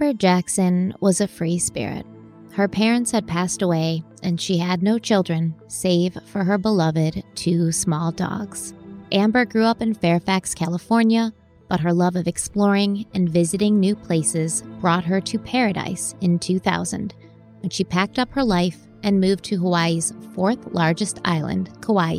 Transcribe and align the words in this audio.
Amber 0.00 0.12
Jackson 0.12 0.94
was 1.00 1.20
a 1.20 1.26
free 1.26 1.58
spirit. 1.58 2.06
Her 2.52 2.68
parents 2.68 3.10
had 3.10 3.26
passed 3.26 3.62
away, 3.62 4.04
and 4.22 4.40
she 4.40 4.56
had 4.56 4.80
no 4.80 4.96
children 4.96 5.56
save 5.66 6.16
for 6.24 6.44
her 6.44 6.56
beloved 6.56 7.24
two 7.34 7.72
small 7.72 8.12
dogs. 8.12 8.74
Amber 9.10 9.44
grew 9.44 9.64
up 9.64 9.82
in 9.82 9.94
Fairfax, 9.94 10.54
California, 10.54 11.32
but 11.66 11.80
her 11.80 11.92
love 11.92 12.14
of 12.14 12.28
exploring 12.28 13.06
and 13.12 13.28
visiting 13.28 13.80
new 13.80 13.96
places 13.96 14.62
brought 14.80 15.02
her 15.02 15.20
to 15.22 15.36
paradise 15.36 16.14
in 16.20 16.38
2000 16.38 17.12
when 17.58 17.70
she 17.70 17.82
packed 17.82 18.20
up 18.20 18.30
her 18.30 18.44
life 18.44 18.78
and 19.02 19.20
moved 19.20 19.42
to 19.46 19.56
Hawaii's 19.56 20.12
fourth 20.32 20.64
largest 20.70 21.18
island, 21.24 21.76
Kauai, 21.80 22.18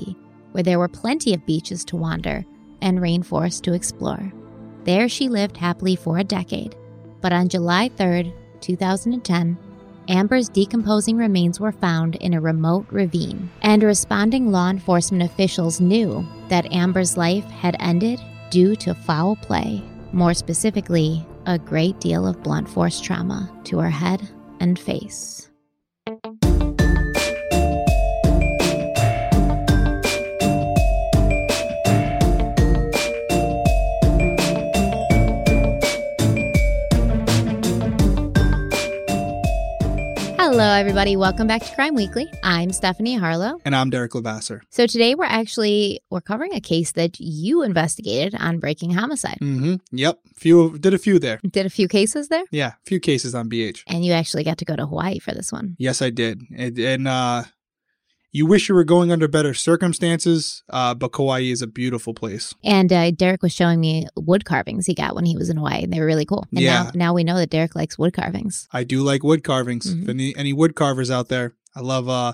where 0.52 0.64
there 0.64 0.80
were 0.80 0.90
plenty 0.90 1.34
of 1.34 1.46
beaches 1.46 1.86
to 1.86 1.96
wander 1.96 2.44
and 2.82 3.00
rainforests 3.00 3.62
to 3.62 3.74
explore. 3.74 4.34
There 4.84 5.08
she 5.08 5.30
lived 5.30 5.56
happily 5.56 5.96
for 5.96 6.18
a 6.18 6.26
decade 6.26 6.76
but 7.22 7.34
on 7.34 7.50
July 7.50 7.90
3, 7.98 8.34
2010, 8.62 9.58
Amber's 10.08 10.50
decomposing 10.50 11.18
remains 11.18 11.60
were 11.60 11.72
found 11.72 12.16
in 12.16 12.34
a 12.34 12.42
remote 12.42 12.88
ravine, 12.90 13.50
and 13.62 13.84
responding 13.84 14.52
law 14.52 14.70
enforcement 14.70 15.24
officials 15.24 15.80
knew 15.80 16.28
that 16.48 16.72
Amber's 16.74 17.16
life 17.16 17.46
had 17.46 17.76
ended 17.80 18.20
due 18.50 18.76
to 18.78 18.96
foul 18.96 19.36
play, 19.36 19.84
more 20.12 20.34
specifically, 20.34 21.26
a 21.46 21.60
great 21.60 22.00
deal 22.00 22.26
of 22.26 22.42
blunt 22.42 22.68
force 22.68 23.00
trauma 23.00 23.52
to 23.66 23.78
her 23.80 23.90
head 23.90 24.28
and 24.60 24.80
face. 24.80 25.49
Hello, 40.52 40.74
everybody. 40.74 41.16
Welcome 41.16 41.46
back 41.46 41.62
to 41.62 41.76
Crime 41.76 41.94
Weekly. 41.94 42.28
I'm 42.42 42.72
Stephanie 42.72 43.16
Harlowe. 43.16 43.62
And 43.66 43.76
I'm 43.76 43.92
Derek 43.92 44.16
Levasseur. 44.16 44.64
So 44.72 44.88
today 44.88 45.14
we're 45.14 45.26
actually 45.26 46.02
we're 46.10 46.22
covering 46.22 46.56
a 46.56 46.60
case 46.60 46.94
that 46.94 47.20
you 47.20 47.62
investigated 47.62 48.34
on 48.34 48.58
breaking 48.58 48.90
homicide. 48.90 49.38
Mm-hmm. 49.44 49.76
Yep. 49.92 50.20
Few 50.34 50.80
did 50.80 50.96
a 50.96 50.98
few 50.98 51.20
there. 51.20 51.40
Did 51.48 51.68
a 51.68 51.70
few 51.70 51.88
cases 51.88 52.30
there? 52.30 52.46
Yeah, 52.50 52.70
a 52.70 52.88
few 52.88 53.00
cases 53.00 53.36
on 53.36 53.48
BH. 53.48 53.84
And 53.86 54.04
you 54.04 54.12
actually 54.14 54.44
got 54.44 54.58
to 54.58 54.66
go 54.66 54.76
to 54.76 54.88
Hawaii 54.88 55.20
for 55.20 55.36
this 55.36 55.52
one. 55.52 55.76
Yes, 55.78 56.02
I 56.02 56.10
did. 56.10 56.42
And, 56.58 56.80
and 56.80 57.08
uh 57.08 57.44
you 58.32 58.46
wish 58.46 58.70
you 58.70 58.76
were 58.76 58.84
going 58.84 59.12
under 59.12 59.28
better 59.28 59.54
circumstances, 59.54 60.64
uh, 60.70 60.94
but 60.94 61.10
Kauai 61.12 61.42
is 61.42 61.62
a 61.62 61.68
beautiful 61.68 62.14
place. 62.14 62.54
And 62.64 62.92
uh, 62.94 63.12
Derek 63.12 63.42
was 63.42 63.54
showing 63.54 63.80
me 63.80 64.08
wood 64.16 64.46
carvings 64.46 64.86
he 64.86 64.94
got 64.94 65.16
when 65.16 65.26
he 65.26 65.36
was 65.36 65.50
in 65.50 65.58
Hawaii. 65.58 65.84
And 65.84 65.92
they 65.92 66.00
were 66.00 66.06
really 66.06 66.26
cool. 66.26 66.46
And 66.52 66.62
Yeah. 66.64 66.84
now, 66.84 66.92
now 66.94 67.14
we 67.14 67.24
know 67.24 67.38
that 67.38 67.50
Derek 67.50 67.76
likes 67.76 67.98
wood 67.98 68.14
carvings. 68.14 68.68
I 68.72 68.84
do 68.84 69.02
like 69.02 69.24
wood 69.24 69.44
carvings. 69.44 69.94
Mhm. 69.96 70.10
Any 70.10 70.36
any 70.36 70.54
wood 70.54 70.76
carvers 70.76 71.10
out 71.12 71.28
there, 71.30 71.54
I 71.76 71.82
love 71.82 72.08
uh, 72.08 72.34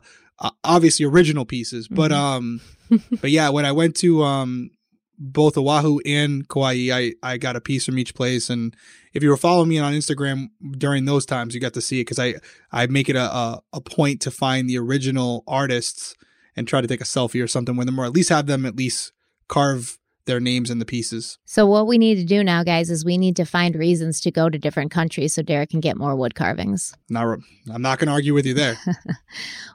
obviously 0.64 1.06
original 1.06 1.46
pieces, 1.46 1.88
but 1.88 2.12
Mhm. 2.12 2.16
um, 2.16 2.62
but 3.22 3.32
yeah, 3.32 3.50
when 3.50 3.66
I 3.66 3.72
went 3.72 3.96
to 3.98 4.24
um 4.24 4.72
both 5.18 5.58
Oahu 5.58 6.00
and 6.06 6.48
Kauai, 6.48 6.90
I 6.92 7.14
I 7.24 7.38
got 7.38 7.56
a 7.56 7.62
piece 7.62 7.86
from 7.86 7.98
each 7.98 8.14
place, 8.14 8.50
and 8.50 8.76
if 9.14 9.24
you 9.24 9.30
were 9.30 9.38
following 9.38 9.70
me 9.70 9.80
on 9.80 9.94
Instagram 9.94 10.48
during 10.78 11.06
those 11.06 11.26
times, 11.26 11.54
you 11.54 11.62
got 11.62 11.74
to 11.74 11.82
see 11.82 12.00
it 12.00 12.06
because 12.06 12.20
I 12.20 12.36
I 12.72 12.88
make 12.88 13.10
it 13.10 13.16
a, 13.16 13.24
a 13.24 13.62
a 13.74 13.82
point 13.82 14.22
to 14.22 14.32
find 14.32 14.70
the 14.70 14.78
original 14.78 15.44
artists 15.48 16.16
and 16.56 16.68
try 16.68 16.82
to 16.82 16.88
take 16.88 17.02
a 17.02 17.06
selfie 17.06 17.44
or 17.44 17.48
something 17.48 17.76
with 17.76 17.88
them, 17.88 18.00
or 18.00 18.06
at 18.06 18.14
least 18.14 18.30
have 18.30 18.48
them 18.48 18.66
at 18.66 18.76
least 18.76 19.12
carve 19.48 19.98
their 20.26 20.40
names 20.40 20.72
in 20.72 20.80
the 20.80 20.86
pieces. 20.86 21.38
So 21.46 21.68
what 21.68 21.88
we 21.88 21.98
need 21.98 22.16
to 22.16 22.26
do 22.26 22.44
now, 22.44 22.64
guys, 22.64 22.90
is 22.90 23.06
we 23.06 23.18
need 23.18 23.36
to 23.36 23.46
find 23.46 23.76
reasons 23.76 24.20
to 24.22 24.32
go 24.32 24.50
to 24.50 24.58
different 24.58 24.92
countries 24.92 25.36
so 25.36 25.44
Derek 25.44 25.70
can 25.70 25.80
get 25.80 25.98
more 25.98 26.16
wood 26.16 26.34
carvings. 26.36 26.96
Now 27.10 27.36
I'm 27.72 27.82
not 27.82 28.00
going 28.00 28.08
to 28.08 28.14
argue 28.14 28.34
with 28.34 28.46
you 28.46 28.54
there. 28.54 28.78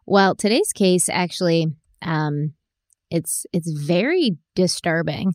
Well, 0.07 0.35
today's 0.35 0.73
case 0.75 1.09
actually, 1.09 1.69
um, 2.03 2.55
it's 3.11 3.47
it's 3.53 3.71
very 3.71 4.37
disturbing, 4.55 5.35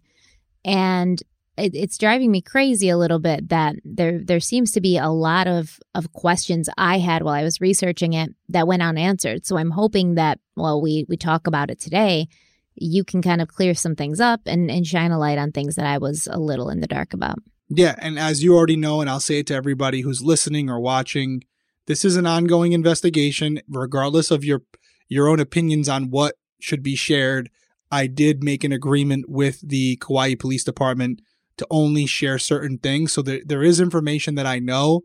and 0.63 1.21
it, 1.57 1.75
it's 1.75 1.97
driving 1.97 2.31
me 2.31 2.41
crazy 2.41 2.89
a 2.89 2.97
little 2.97 3.19
bit 3.19 3.49
that 3.49 3.75
there 3.83 4.19
there 4.23 4.39
seems 4.39 4.71
to 4.71 4.81
be 4.81 4.97
a 4.97 5.09
lot 5.09 5.47
of 5.47 5.79
of 5.93 6.11
questions 6.13 6.69
I 6.77 6.99
had 6.99 7.23
while 7.23 7.33
I 7.33 7.43
was 7.43 7.61
researching 7.61 8.13
it 8.13 8.33
that 8.49 8.67
went 8.67 8.81
unanswered. 8.81 9.45
So 9.45 9.57
I'm 9.57 9.71
hoping 9.71 10.15
that 10.15 10.39
while 10.55 10.81
we 10.81 11.05
we 11.07 11.17
talk 11.17 11.47
about 11.47 11.69
it 11.69 11.79
today, 11.79 12.27
you 12.75 13.03
can 13.03 13.21
kind 13.21 13.41
of 13.41 13.47
clear 13.47 13.73
some 13.73 13.95
things 13.95 14.19
up 14.19 14.41
and 14.45 14.69
and 14.69 14.85
shine 14.85 15.11
a 15.11 15.19
light 15.19 15.37
on 15.37 15.51
things 15.51 15.75
that 15.75 15.85
I 15.85 15.97
was 15.97 16.27
a 16.29 16.39
little 16.39 16.69
in 16.69 16.81
the 16.81 16.87
dark 16.87 17.13
about. 17.13 17.37
Yeah, 17.69 17.95
and 17.97 18.19
as 18.19 18.43
you 18.43 18.55
already 18.55 18.75
know, 18.75 19.01
and 19.01 19.09
I'll 19.09 19.19
say 19.19 19.39
it 19.39 19.47
to 19.47 19.55
everybody 19.55 20.01
who's 20.01 20.21
listening 20.21 20.69
or 20.69 20.79
watching, 20.79 21.41
this 21.87 22.05
is 22.05 22.15
an 22.15 22.27
ongoing 22.27 22.73
investigation, 22.73 23.61
regardless 23.67 24.29
of 24.29 24.43
your 24.43 24.63
your 25.07 25.27
own 25.27 25.39
opinions 25.39 25.87
on 25.87 26.09
what 26.09 26.35
should 26.59 26.83
be 26.83 26.95
shared. 26.95 27.49
I 27.91 28.07
did 28.07 28.43
make 28.43 28.63
an 28.63 28.71
agreement 28.71 29.29
with 29.29 29.61
the 29.61 29.97
Kauai 29.97 30.35
Police 30.35 30.63
Department 30.63 31.21
to 31.57 31.67
only 31.69 32.05
share 32.05 32.37
certain 32.37 32.77
things. 32.77 33.13
So 33.13 33.21
there, 33.21 33.41
there 33.45 33.63
is 33.63 33.79
information 33.79 34.35
that 34.35 34.45
I 34.45 34.59
know 34.59 35.01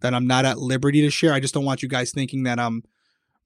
that 0.00 0.14
I'm 0.14 0.26
not 0.26 0.44
at 0.44 0.58
liberty 0.58 1.00
to 1.02 1.10
share. 1.10 1.32
I 1.32 1.40
just 1.40 1.54
don't 1.54 1.64
want 1.64 1.82
you 1.82 1.88
guys 1.88 2.10
thinking 2.10 2.42
that 2.42 2.58
I'm 2.58 2.82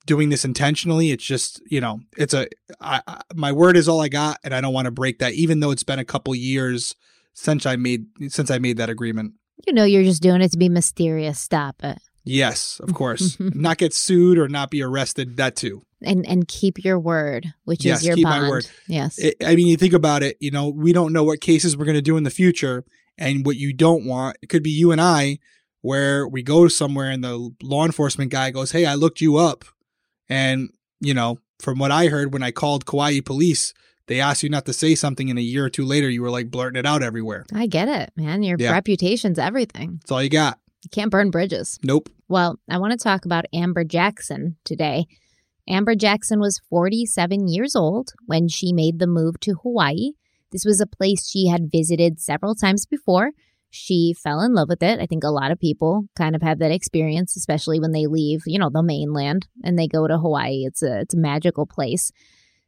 doing 0.06 0.30
this 0.30 0.44
intentionally. 0.44 1.10
It's 1.10 1.24
just, 1.24 1.60
you 1.66 1.80
know, 1.80 2.00
it's 2.16 2.32
a 2.32 2.48
I, 2.80 3.02
I, 3.06 3.20
my 3.34 3.52
word 3.52 3.76
is 3.76 3.88
all 3.88 4.00
I 4.00 4.08
got, 4.08 4.38
and 4.42 4.54
I 4.54 4.60
don't 4.60 4.72
want 4.72 4.86
to 4.86 4.90
break 4.90 5.18
that, 5.18 5.34
even 5.34 5.60
though 5.60 5.70
it's 5.70 5.82
been 5.82 5.98
a 5.98 6.04
couple 6.04 6.34
years 6.34 6.94
since 7.34 7.66
I 7.66 7.76
made 7.76 8.06
since 8.28 8.50
I 8.50 8.58
made 8.58 8.78
that 8.78 8.88
agreement. 8.88 9.34
You 9.66 9.72
know, 9.72 9.84
you're 9.84 10.04
just 10.04 10.22
doing 10.22 10.40
it 10.42 10.52
to 10.52 10.58
be 10.58 10.68
mysterious. 10.68 11.38
Stop 11.38 11.84
it. 11.84 11.98
Yes, 12.24 12.80
of 12.80 12.94
course. 12.94 13.36
not 13.40 13.78
get 13.78 13.94
sued 13.94 14.38
or 14.38 14.48
not 14.48 14.70
be 14.70 14.82
arrested. 14.82 15.36
That 15.36 15.56
too. 15.56 15.82
And 16.06 16.26
and 16.26 16.46
keep 16.48 16.84
your 16.84 16.98
word, 16.98 17.46
which 17.64 17.84
Yes, 17.84 18.00
is 18.00 18.06
your 18.06 18.16
keep 18.16 18.24
my 18.24 18.38
bond. 18.38 18.50
word. 18.50 18.66
Yes. 18.86 19.18
I 19.22 19.34
I 19.44 19.56
mean, 19.56 19.66
you 19.66 19.76
think 19.76 19.92
about 19.92 20.22
it. 20.22 20.36
You 20.40 20.50
know, 20.50 20.68
we 20.68 20.92
don't 20.92 21.12
know 21.12 21.24
what 21.24 21.40
cases 21.40 21.76
we're 21.76 21.84
going 21.84 21.96
to 21.96 22.02
do 22.02 22.16
in 22.16 22.22
the 22.24 22.30
future, 22.30 22.84
and 23.18 23.44
what 23.44 23.56
you 23.56 23.72
don't 23.72 24.04
want. 24.06 24.36
It 24.42 24.48
could 24.48 24.62
be 24.62 24.70
you 24.70 24.92
and 24.92 25.00
I, 25.00 25.38
where 25.82 26.26
we 26.28 26.42
go 26.42 26.68
somewhere 26.68 27.10
and 27.10 27.22
the 27.24 27.50
law 27.62 27.84
enforcement 27.84 28.30
guy 28.30 28.50
goes, 28.50 28.70
"Hey, 28.72 28.86
I 28.86 28.94
looked 28.94 29.20
you 29.20 29.36
up," 29.36 29.64
and 30.28 30.70
you 31.00 31.12
know, 31.14 31.38
from 31.60 31.78
what 31.78 31.90
I 31.90 32.06
heard 32.06 32.32
when 32.32 32.42
I 32.42 32.50
called 32.50 32.86
Kauai 32.86 33.20
police, 33.20 33.74
they 34.06 34.20
asked 34.20 34.42
you 34.42 34.48
not 34.48 34.64
to 34.66 34.72
say 34.72 34.94
something, 34.94 35.28
and 35.30 35.38
a 35.38 35.42
year 35.42 35.64
or 35.64 35.70
two 35.70 35.84
later, 35.84 36.08
you 36.08 36.22
were 36.22 36.30
like 36.30 36.50
blurting 36.50 36.78
it 36.78 36.86
out 36.86 37.02
everywhere. 37.02 37.44
I 37.52 37.66
get 37.66 37.88
it, 37.88 38.12
man. 38.16 38.42
Your 38.42 38.56
Yeah. 38.58 38.72
reputation's 38.72 39.38
everything. 39.38 39.98
That's 40.00 40.10
all 40.12 40.22
you 40.22 40.30
got. 40.30 40.58
You 40.84 40.90
can't 40.90 41.10
burn 41.10 41.30
bridges. 41.30 41.78
Nope. 41.82 42.08
Well, 42.28 42.58
I 42.70 42.78
want 42.78 42.92
to 42.92 42.98
talk 42.98 43.24
about 43.24 43.44
Amber 43.52 43.82
Jackson 43.84 44.56
today. 44.64 45.06
Amber 45.68 45.94
Jackson 45.94 46.40
was 46.40 46.60
47 46.70 47.48
years 47.48 47.74
old 47.74 48.12
when 48.26 48.48
she 48.48 48.72
made 48.72 48.98
the 48.98 49.06
move 49.06 49.40
to 49.40 49.54
Hawaii. 49.62 50.12
This 50.52 50.64
was 50.64 50.80
a 50.80 50.86
place 50.86 51.28
she 51.28 51.48
had 51.48 51.72
visited 51.72 52.20
several 52.20 52.54
times 52.54 52.86
before. 52.86 53.32
She 53.68 54.14
fell 54.14 54.40
in 54.40 54.54
love 54.54 54.68
with 54.68 54.82
it. 54.82 55.00
I 55.00 55.06
think 55.06 55.24
a 55.24 55.28
lot 55.28 55.50
of 55.50 55.58
people 55.58 56.04
kind 56.16 56.36
of 56.36 56.42
have 56.42 56.60
that 56.60 56.70
experience, 56.70 57.36
especially 57.36 57.80
when 57.80 57.92
they 57.92 58.06
leave, 58.06 58.42
you 58.46 58.58
know, 58.58 58.70
the 58.72 58.82
mainland 58.82 59.48
and 59.64 59.76
they 59.76 59.88
go 59.88 60.06
to 60.06 60.18
Hawaii. 60.18 60.64
It's 60.64 60.82
a 60.82 61.00
it's 61.00 61.14
a 61.14 61.18
magical 61.18 61.66
place. 61.66 62.12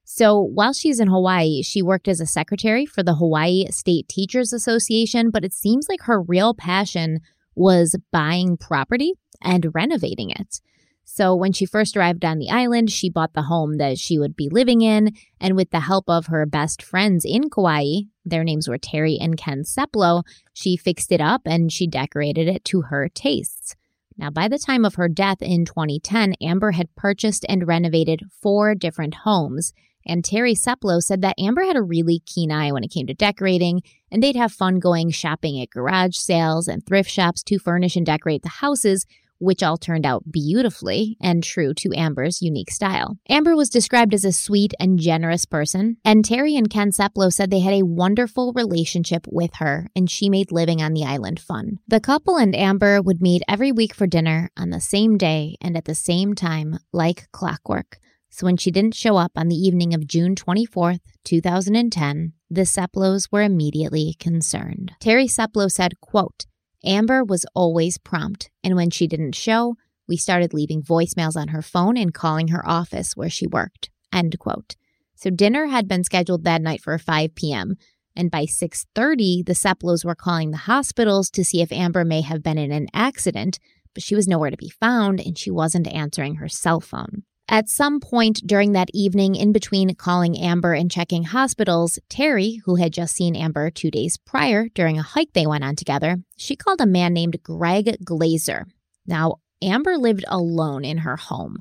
So 0.05 0.41
while 0.41 0.73
she's 0.73 1.01
in 1.01 1.09
Hawaii, 1.09 1.63
she 1.63 1.83
worked 1.83 2.09
as 2.09 2.21
a 2.21 2.27
secretary 2.27 2.85
for 2.85 3.03
the 3.03 3.15
Hawaii 3.15 3.67
State 3.71 4.09
Teachers 4.09 4.53
Association, 4.53 5.31
but 5.31 5.45
it 5.45 5.53
seems 5.53 5.87
like 5.89 6.03
her 6.03 6.21
real 6.21 6.55
passion 6.55 7.21
was 7.55 7.95
buying 8.11 8.57
property 8.57 9.13
and 9.43 9.67
renovating 9.75 10.31
it. 10.31 10.61
So 11.11 11.35
when 11.35 11.53
she 11.55 11.65
first 11.65 11.97
arrived 11.97 12.23
on 12.23 12.39
the 12.39 12.51
island, 12.51 12.91
she 12.91 13.09
bought 13.09 13.33
the 13.33 13.43
home 13.43 13.79
that 13.79 13.99
she 13.99 14.19
would 14.19 14.37
be 14.37 14.51
living 14.51 14.83
in, 14.83 15.17
and 15.41 15.57
with 15.57 15.71
the 15.71 15.81
help 15.81 16.05
of 16.07 16.27
her 16.27 16.45
best 16.45 16.83
friends 16.83 17.25
in 17.25 17.49
Kauai, 17.49 18.03
their 18.27 18.45
names 18.45 18.69
were 18.69 18.77
Terry 18.77 19.17
and 19.19 19.37
Ken 19.37 19.63
Seplo, 19.65 20.23
she 20.53 20.77
fixed 20.77 21.11
it 21.11 21.21
up 21.21 21.43
and 21.47 21.73
she 21.73 21.87
decorated 21.87 22.47
it 22.47 22.63
to 22.67 22.83
her 22.83 23.09
tastes. 23.09 23.75
Now, 24.19 24.29
by 24.29 24.49
the 24.49 24.59
time 24.59 24.85
of 24.85 24.97
her 24.97 25.09
death 25.09 25.41
in 25.41 25.65
2010, 25.65 26.35
Amber 26.43 26.73
had 26.73 26.95
purchased 26.95 27.47
and 27.49 27.67
renovated 27.67 28.21
four 28.43 28.75
different 28.75 29.15
homes. 29.15 29.73
And 30.07 30.23
Terry 30.23 30.55
Seplo 30.55 31.03
said 31.03 31.23
that 31.23 31.39
Amber 31.39 31.63
had 31.63 31.77
a 31.77 31.83
really 31.83 32.21
keen 32.27 32.53
eye 32.53 32.71
when 32.71 32.85
it 32.85 32.91
came 32.91 33.07
to 33.07 33.15
decorating, 33.15 33.81
and 34.13 34.23
they'd 34.23 34.37
have 34.37 34.53
fun 34.53 34.79
going 34.79 35.11
shopping 35.11 35.61
at 35.61 35.71
garage 35.71 36.17
sales 36.17 36.69
and 36.69 36.85
thrift 36.85 37.11
shops 37.11 37.43
to 37.45 37.59
furnish 37.59 37.97
and 37.97 38.05
decorate 38.05 38.43
the 38.43 38.49
houses, 38.49 39.07
which 39.39 39.63
all 39.63 39.77
turned 39.77 40.07
out 40.07 40.31
beautifully 40.31 41.17
and 41.21 41.43
true 41.43 41.75
to 41.75 41.93
Amber's 41.95 42.43
unique 42.43 42.71
style. 42.71 43.19
Amber 43.29 43.57
was 43.57 43.69
described 43.69 44.15
as 44.15 44.25
a 44.25 44.33
sweet 44.33 44.75
and 44.79 44.99
generous 44.99 45.47
person, 45.47 45.97
and 46.05 46.25
Terry 46.25 46.57
and 46.57 46.71
Ken 46.71 46.91
Seplo 46.91 47.33
said 47.33 47.51
they 47.51 47.61
had 47.61 47.75
a 47.75 47.87
wonderful 47.87 48.53
relationship 48.53 49.27
with 49.29 49.55
her, 49.57 49.89
and 49.95 50.11
she 50.11 50.29
made 50.29 50.53
living 50.53 50.83
on 50.83 50.93
the 50.93 51.05
island 51.05 51.41
fun. 51.41 51.79
The 51.87 52.01
couple 52.01 52.37
and 52.37 52.55
Amber 52.55 53.01
would 53.01 53.23
meet 53.23 53.43
every 53.49 53.73
week 53.73 53.95
for 53.95 54.07
dinner 54.07 54.51
on 54.57 54.71
the 54.71 54.81
same 54.81 55.17
day 55.17 55.57
and 55.61 55.77
at 55.77 55.85
the 55.85 55.95
same 55.95 56.35
time, 56.35 56.79
like 56.93 57.31
clockwork. 57.33 57.99
So 58.31 58.47
when 58.47 58.57
she 58.57 58.71
didn't 58.71 58.95
show 58.95 59.17
up 59.17 59.33
on 59.37 59.49
the 59.49 59.57
evening 59.57 59.95
of 59.95 60.07
June 60.07 60.35
24th, 60.35 61.01
2010, 61.25 62.35
the 62.51 62.63
Seplows 62.63 63.29
were 63.33 63.43
immediately 63.43 64.15
concerned. 64.19 64.93
Terry 65.01 65.27
Seplo 65.27 65.71
said, 65.71 66.01
quote, 66.01 66.47
Amber 66.85 67.25
was 67.25 67.47
always 67.55 67.99
prompt, 67.99 68.51
and 68.63 68.77
when 68.77 68.91
she 68.91 69.07
didn't 69.07 69.35
show, 69.35 69.77
we 70.07 70.17
started 70.17 70.55
leaving 70.55 70.83
voicemails 70.83 71.37
on 71.37 71.49
her 71.49 71.63
phone 71.63 71.97
and 71.97 72.15
calling 72.15 72.49
her 72.49 72.67
office 72.69 73.17
where 73.17 73.31
she 73.31 73.47
worked. 73.47 73.91
End 74.13 74.39
quote. 74.39 74.77
So 75.15 75.31
dinner 75.31 75.67
had 75.67 75.89
been 75.89 76.05
scheduled 76.05 76.45
that 76.45 76.63
night 76.63 76.81
for 76.81 76.97
5 76.97 77.35
p.m. 77.35 77.77
And 78.17 78.31
by 78.31 78.47
6:30, 78.47 79.45
the 79.45 79.53
Seplows 79.53 80.05
were 80.05 80.15
calling 80.15 80.51
the 80.51 80.57
hospitals 80.57 81.31
to 81.31 81.45
see 81.45 81.61
if 81.61 81.73
Amber 81.73 82.05
may 82.05 82.23
have 82.23 82.43
been 82.43 82.59
in 82.59 82.73
an 82.73 82.87
accident, 82.95 83.59
but 83.95 84.03
she 84.03 84.15
was 84.15 84.29
nowhere 84.29 84.51
to 84.51 84.57
be 84.57 84.71
found 84.71 85.21
and 85.21 85.37
she 85.37 85.51
wasn't 85.51 85.89
answering 85.89 86.37
her 86.37 86.49
cell 86.49 86.81
phone. 86.81 87.25
At 87.51 87.71
some 87.71 87.99
point 87.99 88.43
during 88.47 88.73
that 88.73 88.91
evening, 88.93 89.35
in 89.35 89.53
between 89.53 89.95
calling 89.95 90.39
Amber 90.39 90.75
and 90.75 90.91
checking 90.91 91.25
hospitals, 91.25 91.99
Terry, 92.11 92.61
who 92.67 92.75
had 92.77 92.93
just 92.93 93.15
seen 93.15 93.35
Amber 93.35 93.71
two 93.71 93.91
days 93.91 94.19
prior 94.19 94.69
during 94.69 94.99
a 94.99 95.03
hike 95.03 95.33
they 95.33 95.47
went 95.47 95.65
on 95.65 95.75
together, 95.75 96.19
she 96.37 96.57
called 96.57 96.81
a 96.83 96.87
man 96.87 97.15
named 97.15 97.43
Greg 97.43 97.97
Glazer. 98.05 98.65
Now, 99.07 99.37
Amber 99.63 99.97
lived 99.97 100.27
alone 100.29 100.85
in 100.85 100.99
her 100.99 101.17
home, 101.17 101.57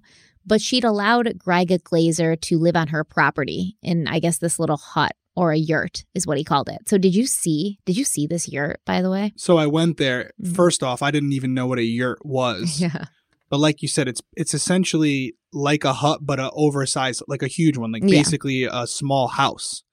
but 0.45 0.62
she'd 0.62 0.84
allowed 0.84 1.38
Greg 1.38 1.69
Glazer 1.84 2.39
to 2.42 2.60
live 2.60 2.75
on 2.75 2.89
her 2.89 3.06
property 3.06 3.78
in, 3.81 4.07
I 4.07 4.19
guess, 4.19 4.39
this 4.39 4.60
little 4.60 4.78
hut 4.78 5.13
or 5.38 5.51
a 5.51 5.57
yurt 5.57 6.04
is 6.13 6.28
what 6.28 6.38
he 6.38 6.44
called 6.44 6.68
it. 6.68 6.89
So 6.89 6.98
did 6.98 7.16
you 7.16 7.28
see 7.28 7.80
did 7.86 7.95
you 7.95 8.04
see 8.04 8.28
this 8.28 8.50
yurt 8.50 8.81
by 8.86 9.01
the 9.01 9.10
way? 9.10 9.34
So 9.38 9.57
I 9.57 9.68
went 9.68 9.98
there. 9.98 10.31
Mhm. 10.44 10.56
First 10.56 10.84
off, 10.84 11.01
I 11.01 11.12
didn't 11.12 11.31
even 11.34 11.54
know 11.54 11.68
what 11.68 11.80
a 11.80 11.84
yurt 11.84 12.25
was. 12.25 12.81
Yeah. 12.81 13.06
But 13.49 13.59
like 13.59 13.81
you 13.81 13.88
said, 13.88 14.07
it's 14.07 14.21
it's 14.35 14.53
essentially 14.53 15.35
like 15.53 15.83
a 15.85 15.94
hut, 15.94 16.19
but 16.23 16.39
a 16.39 16.51
oversized, 16.51 17.23
like 17.27 17.41
a 17.41 17.47
huge 17.47 17.77
one, 17.77 17.91
like 17.91 18.03
Yeah. 18.03 18.09
basically 18.09 18.63
a 18.63 18.85
small 18.85 19.27
house, 19.29 19.83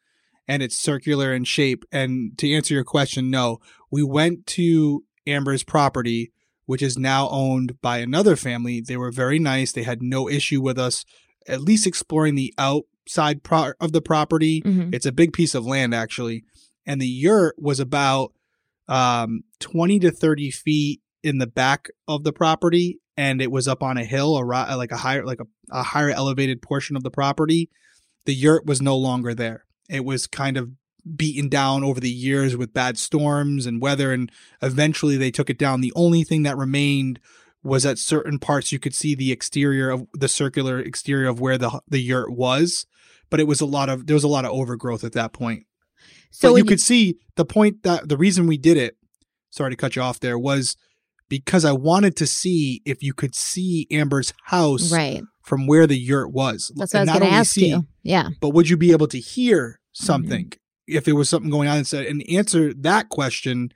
and 0.48 0.62
it's 0.62 0.76
circular 0.76 1.32
in 1.32 1.44
shape. 1.44 1.84
And 1.92 2.36
to 2.38 2.52
answer 2.52 2.74
your 2.74 2.84
question, 2.84 3.30
no, 3.30 3.58
we 3.90 4.02
went 4.02 4.46
to 4.48 5.04
Amber's 5.26 5.62
property, 5.62 6.32
which 6.66 6.82
is 6.82 6.98
now 6.98 7.28
owned 7.30 7.80
by 7.80 7.98
another 7.98 8.34
family. 8.36 8.80
They 8.80 8.96
were 8.96 9.12
very 9.12 9.38
nice. 9.38 9.72
They 9.72 9.84
had 9.84 10.02
no 10.02 10.28
issue 10.28 10.60
with 10.60 10.78
us, 10.78 11.04
at 11.46 11.60
least 11.60 11.86
exploring 11.86 12.34
the 12.34 12.52
outside 12.58 13.42
pro- 13.44 13.72
of 13.80 13.92
the 13.92 14.02
property. 14.02 14.62
Mhm. 14.62 14.92
It's 14.94 15.06
a 15.06 15.12
big 15.12 15.32
piece 15.32 15.54
of 15.54 15.64
land 15.64 15.94
actually, 15.94 16.42
and 16.84 17.00
the 17.00 17.06
yurt 17.08 17.54
was 17.58 17.78
about 17.80 18.32
um, 18.88 19.44
twenty 19.60 19.98
to 20.00 20.10
thirty 20.10 20.50
feet 20.50 21.00
in 21.22 21.38
the 21.38 21.46
back 21.46 21.88
of 22.06 22.22
the 22.24 22.32
property, 22.34 22.98
and 23.16 23.40
it 23.40 23.50
was 23.50 23.69
up 23.69 23.82
on 23.82 23.96
a 23.96 24.05
hill, 24.05 24.37
a 24.37 24.44
ri- 24.44 24.75
like 24.75 24.93
a 24.93 24.96
higher, 24.96 25.25
like 25.25 25.40
a, 25.40 25.46
a 25.70 25.82
higher 25.82 26.11
elevated 26.11 26.62
portion 26.62 26.96
of 26.96 27.02
the 27.02 27.11
property. 27.11 27.70
The 28.25 28.34
yurt 28.34 28.66
was 28.66 28.81
no 28.81 28.96
longer 28.96 29.34
there. 29.34 29.64
It 29.88 30.05
was 30.05 30.26
kind 30.26 30.56
of 30.56 30.70
beaten 31.16 31.49
down 31.49 31.84
over 31.84 32.00
the 32.00 32.11
years 32.11 32.56
with 32.56 32.72
bad 32.72 32.99
storms 32.99 33.66
and 33.66 33.81
weather, 33.81 34.12
and 34.12 34.31
eventually 34.62 35.16
they 35.16 35.31
took 35.31 35.50
it 35.50 35.58
down. 35.58 35.81
The 35.81 35.93
only 35.94 36.25
thing 36.25 36.43
that 36.44 36.56
remained 36.56 37.20
was 37.62 37.87
at 37.87 37.99
certain 37.99 38.38
parts 38.38 38.72
you 38.72 38.78
could 38.78 38.94
see 38.94 39.14
the 39.14 39.32
exterior 39.32 39.90
of 39.90 40.06
the 40.12 40.28
circular 40.28 40.78
exterior 40.78 41.28
of 41.28 41.40
where 41.40 41.58
the 41.58 41.81
the 41.88 42.00
yurt 42.00 42.31
was, 42.31 42.87
but 43.31 43.40
it 43.40 43.46
was 43.46 43.60
a 43.60 43.67
lot 43.67 43.88
of 43.88 44.06
there 44.06 44.14
was 44.14 44.25
a 44.25 44.28
lot 44.28 44.44
of 44.44 44.52
overgrowth 44.52 45.05
at 45.05 45.12
that 45.12 45.32
point. 45.32 45.67
So 46.31 46.56
you 46.56 46.64
could 46.64 46.81
see 46.81 47.19
the 47.37 47.44
point 47.44 47.84
that 47.84 48.08
the 48.08 48.17
reason 48.17 48.49
we 48.49 48.58
did 48.58 48.76
it, 48.76 48.96
sorry 49.50 49.70
to 49.70 49.76
cut 49.76 49.94
you 49.94 50.02
off 50.02 50.19
there, 50.19 50.38
was 50.38 50.76
because 51.28 51.64
I 51.64 51.72
wanted 51.72 52.16
to 52.16 52.26
see 52.26 52.82
if 52.84 53.02
you 53.02 53.14
could 53.14 53.34
see 53.34 53.86
Amber's 53.90 54.32
house 54.44 54.92
right. 54.92 55.22
from 55.42 55.66
where 55.66 55.86
the 55.86 55.98
yurt 55.98 56.32
was. 56.32 56.72
That's 56.76 56.92
what 56.92 57.00
I 57.00 57.02
was 57.02 57.06
not 57.06 57.12
going 57.14 57.22
to 57.22 57.26
only 57.28 57.38
ask 57.38 57.52
see, 57.52 57.68
you. 57.68 57.86
Yeah. 58.02 58.28
But 58.40 58.50
would 58.50 58.68
you 58.68 58.76
be 58.76 58.92
able 58.92 59.08
to 59.08 59.18
hear 59.18 59.80
something 59.92 60.46
Mm-hmm. 60.46 60.96
if 60.96 61.04
there 61.04 61.14
was 61.14 61.28
something 61.28 61.50
going 61.50 61.68
on 61.68 61.78
inside? 61.78 62.06
And 62.06 62.22
answer 62.28 62.74
that 62.74 63.08
question, 63.08 63.70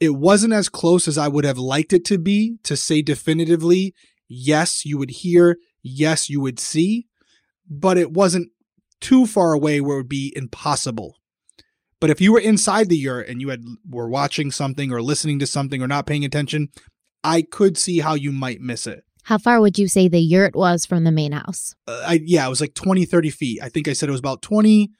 it 0.00 0.16
wasn't 0.16 0.52
as 0.52 0.68
close 0.68 1.06
as 1.06 1.18
I 1.18 1.28
would 1.28 1.44
have 1.44 1.58
liked 1.58 1.92
it 1.92 2.04
to 2.06 2.18
be 2.18 2.56
to 2.64 2.76
say 2.76 3.02
definitively, 3.02 3.94
yes, 4.28 4.84
you 4.84 4.98
would 4.98 5.10
hear, 5.10 5.58
yes, 5.82 6.28
you 6.28 6.40
would 6.40 6.58
see, 6.58 7.06
but 7.68 7.98
it 7.98 8.12
wasn't 8.12 8.50
too 9.00 9.26
far 9.26 9.52
away 9.52 9.80
where 9.80 9.96
it 9.96 10.00
would 10.00 10.08
be 10.08 10.32
impossible. 10.34 11.18
But 12.02 12.10
if 12.10 12.20
you 12.20 12.32
were 12.32 12.40
inside 12.40 12.88
the 12.88 12.96
yurt 12.96 13.28
and 13.28 13.40
you 13.40 13.50
had 13.50 13.64
were 13.88 14.08
watching 14.08 14.50
something 14.50 14.92
or 14.92 15.00
listening 15.00 15.38
to 15.38 15.46
something 15.46 15.80
or 15.80 15.86
not 15.86 16.04
paying 16.04 16.24
attention, 16.24 16.70
I 17.22 17.42
could 17.42 17.78
see 17.78 18.00
how 18.00 18.14
you 18.14 18.32
might 18.32 18.60
miss 18.60 18.88
it. 18.88 19.04
How 19.22 19.38
far 19.38 19.60
would 19.60 19.78
you 19.78 19.86
say 19.86 20.08
the 20.08 20.18
yurt 20.18 20.56
was 20.56 20.84
from 20.84 21.04
the 21.04 21.12
main 21.12 21.30
house? 21.30 21.76
Uh, 21.86 22.02
I 22.04 22.20
yeah, 22.24 22.44
it 22.44 22.50
was 22.50 22.60
like 22.60 22.74
20, 22.74 23.04
30 23.04 23.30
feet. 23.30 23.62
I 23.62 23.68
think 23.68 23.86
I 23.86 23.92
said 23.92 24.08
it 24.08 24.12
was 24.12 24.18
about 24.18 24.42
20, 24.42 24.90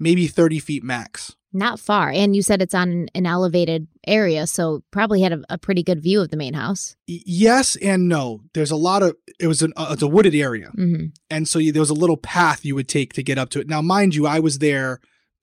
maybe 0.00 0.26
30 0.26 0.58
feet 0.58 0.82
max. 0.82 1.36
Not 1.52 1.78
far. 1.78 2.10
And 2.10 2.34
you 2.34 2.42
said 2.42 2.60
it's 2.60 2.74
on 2.74 3.08
an 3.14 3.24
elevated 3.24 3.86
area, 4.04 4.48
so 4.48 4.82
probably 4.90 5.20
had 5.20 5.34
a, 5.34 5.42
a 5.48 5.58
pretty 5.58 5.84
good 5.84 6.02
view 6.02 6.22
of 6.22 6.30
the 6.30 6.36
main 6.36 6.54
house. 6.54 6.96
Y- 7.06 7.20
yes 7.24 7.76
and 7.76 8.08
no. 8.08 8.40
There's 8.52 8.72
a 8.72 8.76
lot 8.76 9.04
of 9.04 9.14
it 9.38 9.46
was 9.46 9.62
an 9.62 9.74
uh, 9.76 9.90
it's 9.92 10.02
a 10.02 10.08
wooded 10.08 10.34
area, 10.34 10.70
hmm 10.74 11.04
and 11.30 11.46
so 11.46 11.60
you, 11.60 11.70
there 11.70 11.78
was 11.78 11.90
a 11.90 11.94
little 11.94 12.16
path 12.16 12.64
you 12.64 12.74
would 12.74 12.88
take 12.88 13.12
to 13.12 13.22
get 13.22 13.38
up 13.38 13.50
to 13.50 13.60
it. 13.60 13.68
Now, 13.68 13.80
mind 13.80 14.16
you, 14.16 14.26
I 14.26 14.40
was 14.40 14.58
there 14.58 14.98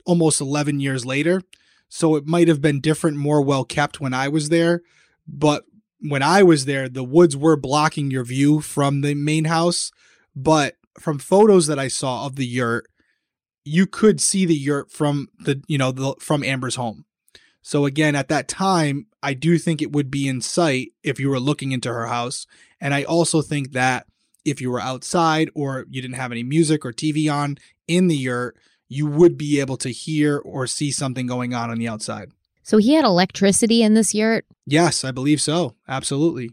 almost 0.05 0.41
11 0.41 0.79
years 0.79 1.05
later, 1.05 1.41
so 1.89 2.15
it 2.15 2.27
might 2.27 2.47
have 2.47 2.61
been 2.61 2.81
different, 2.81 3.17
more 3.17 3.41
well 3.41 3.65
kept 3.65 3.99
when 3.99 4.13
I 4.13 4.27
was 4.27 4.49
there. 4.49 4.81
But 5.27 5.65
when 5.99 6.23
I 6.23 6.43
was 6.43 6.65
there, 6.65 6.87
the 6.87 7.03
woods 7.03 7.35
were 7.35 7.57
blocking 7.57 8.11
your 8.11 8.23
view 8.23 8.61
from 8.61 9.01
the 9.01 9.15
main 9.15 9.45
house. 9.45 9.91
But 10.35 10.75
from 10.99 11.19
photos 11.19 11.67
that 11.67 11.79
I 11.79 11.87
saw 11.87 12.25
of 12.25 12.35
the 12.35 12.45
yurt, 12.45 12.87
you 13.65 13.85
could 13.85 14.21
see 14.21 14.45
the 14.45 14.55
yurt 14.55 14.91
from 14.91 15.27
the 15.39 15.61
you 15.67 15.77
know 15.77 15.91
the, 15.91 16.15
from 16.19 16.43
Amber's 16.43 16.75
home. 16.75 17.05
So 17.61 17.85
again, 17.85 18.15
at 18.15 18.29
that 18.29 18.47
time, 18.47 19.07
I 19.21 19.33
do 19.33 19.57
think 19.57 19.81
it 19.81 19.91
would 19.91 20.09
be 20.09 20.27
in 20.27 20.41
sight 20.41 20.93
if 21.03 21.19
you 21.19 21.29
were 21.29 21.39
looking 21.39 21.71
into 21.71 21.91
her 21.91 22.07
house, 22.07 22.47
and 22.79 22.93
I 22.93 23.03
also 23.03 23.41
think 23.41 23.73
that 23.73 24.07
if 24.45 24.61
you 24.61 24.71
were 24.71 24.79
outside 24.79 25.49
or 25.53 25.85
you 25.89 26.01
didn't 26.01 26.15
have 26.15 26.31
any 26.31 26.43
music 26.43 26.85
or 26.85 26.93
TV 26.93 27.31
on 27.31 27.57
in 27.87 28.07
the 28.07 28.15
yurt, 28.15 28.57
you 28.89 29.05
would 29.05 29.37
be 29.37 29.59
able 29.59 29.77
to 29.77 29.89
hear 29.89 30.39
or 30.39 30.67
see 30.67 30.91
something 30.91 31.27
going 31.27 31.53
on 31.53 31.69
on 31.69 31.77
the 31.77 31.87
outside. 31.87 32.31
So 32.63 32.77
he 32.77 32.95
had 32.95 33.05
electricity 33.05 33.81
in 33.81 33.93
this 33.93 34.13
yurt. 34.13 34.45
Yes, 34.65 35.05
I 35.05 35.11
believe 35.11 35.39
so. 35.39 35.75
Absolutely. 35.87 36.49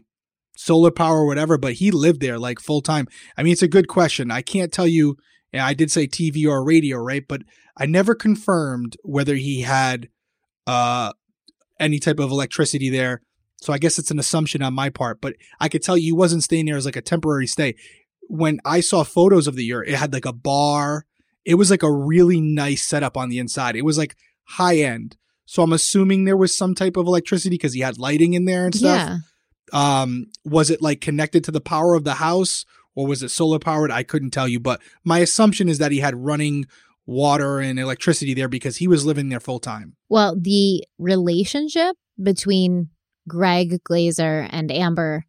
Solar 0.55 0.91
power 0.91 1.25
whatever, 1.25 1.57
but 1.57 1.73
he 1.73 1.91
lived 1.91 2.21
there 2.21 2.39
like 2.39 2.59
full 2.59 2.81
time. 2.81 3.07
I 3.37 3.43
mean, 3.43 3.53
it's 3.53 3.61
a 3.61 3.67
good 3.67 3.87
question. 3.87 4.31
I 4.31 4.41
can't 4.41 4.71
tell 4.71 4.87
you. 4.87 5.17
I 5.53 5.73
did 5.73 5.91
say 5.91 6.07
TV 6.07 6.45
or 6.47 6.63
radio, 6.63 6.97
right? 6.97 7.27
But 7.27 7.41
I 7.75 7.85
never 7.85 8.13
confirmed 8.13 8.97
whether 9.03 9.35
he 9.35 9.61
had 9.61 10.09
uh, 10.67 11.13
any 11.79 11.99
type 11.99 12.19
of 12.19 12.31
electricity 12.31 12.89
there. 12.89 13.21
So 13.61 13.73
I 13.73 13.77
guess 13.79 13.97
it's 13.97 14.11
an 14.11 14.19
assumption 14.19 14.61
on 14.61 14.73
my 14.73 14.89
part. 14.89 15.21
But 15.21 15.35
I 15.59 15.69
could 15.69 15.81
tell 15.81 15.97
you 15.97 16.03
he 16.03 16.11
wasn't 16.11 16.43
staying 16.43 16.65
there 16.65 16.77
as 16.77 16.85
like 16.85 16.95
a 16.95 17.01
temporary 17.01 17.47
stay. 17.47 17.75
When 18.29 18.59
I 18.65 18.81
saw 18.81 19.03
photos 19.03 19.47
of 19.47 19.55
the 19.55 19.63
yurt, 19.65 19.87
it 19.87 19.95
had 19.95 20.13
like 20.13 20.25
a 20.25 20.33
bar. 20.33 21.06
It 21.47 21.55
was 21.55 21.71
like 21.71 21.81
a 21.81 21.91
really 21.91 22.41
nice 22.41 22.83
setup 22.83 23.15
on 23.15 23.29
the 23.29 23.39
inside. 23.39 23.77
It 23.77 23.85
was 23.85 23.97
like 23.97 24.17
high 24.43 24.75
end. 24.75 25.15
So 25.45 25.63
I'm 25.63 25.71
assuming 25.71 26.25
there 26.25 26.35
was 26.35 26.53
some 26.53 26.75
type 26.75 26.97
of 26.97 27.07
electricity 27.07 27.55
because 27.55 27.71
he 27.71 27.79
had 27.79 27.97
lighting 27.97 28.33
in 28.33 28.43
there 28.43 28.65
and 28.65 28.75
stuff. 28.75 29.21
Yeah. 29.73 30.01
Um, 30.01 30.27
was 30.43 30.69
it 30.69 30.81
like 30.81 30.99
connected 30.99 31.45
to 31.45 31.51
the 31.51 31.61
power 31.61 31.95
of 31.95 32.03
the 32.03 32.15
house 32.15 32.65
or 32.95 33.07
was 33.07 33.23
it 33.23 33.29
solar 33.29 33.59
powered? 33.59 33.91
I 33.91 34.03
couldn't 34.03 34.31
tell 34.31 34.47
you, 34.47 34.59
but 34.59 34.81
my 35.05 35.19
assumption 35.19 35.69
is 35.69 35.77
that 35.77 35.93
he 35.93 35.99
had 35.99 36.17
running 36.17 36.65
water 37.05 37.59
and 37.59 37.79
electricity 37.79 38.33
there 38.33 38.49
because 38.49 38.77
he 38.77 38.87
was 38.89 39.05
living 39.05 39.29
there 39.29 39.39
full 39.39 39.59
time. 39.59 39.95
Well, 40.09 40.35
the 40.37 40.83
relationship 40.97 41.95
between 42.21 42.89
Greg 43.25 43.81
Glazer 43.89 44.49
and 44.51 44.69
Amber, 44.69 45.25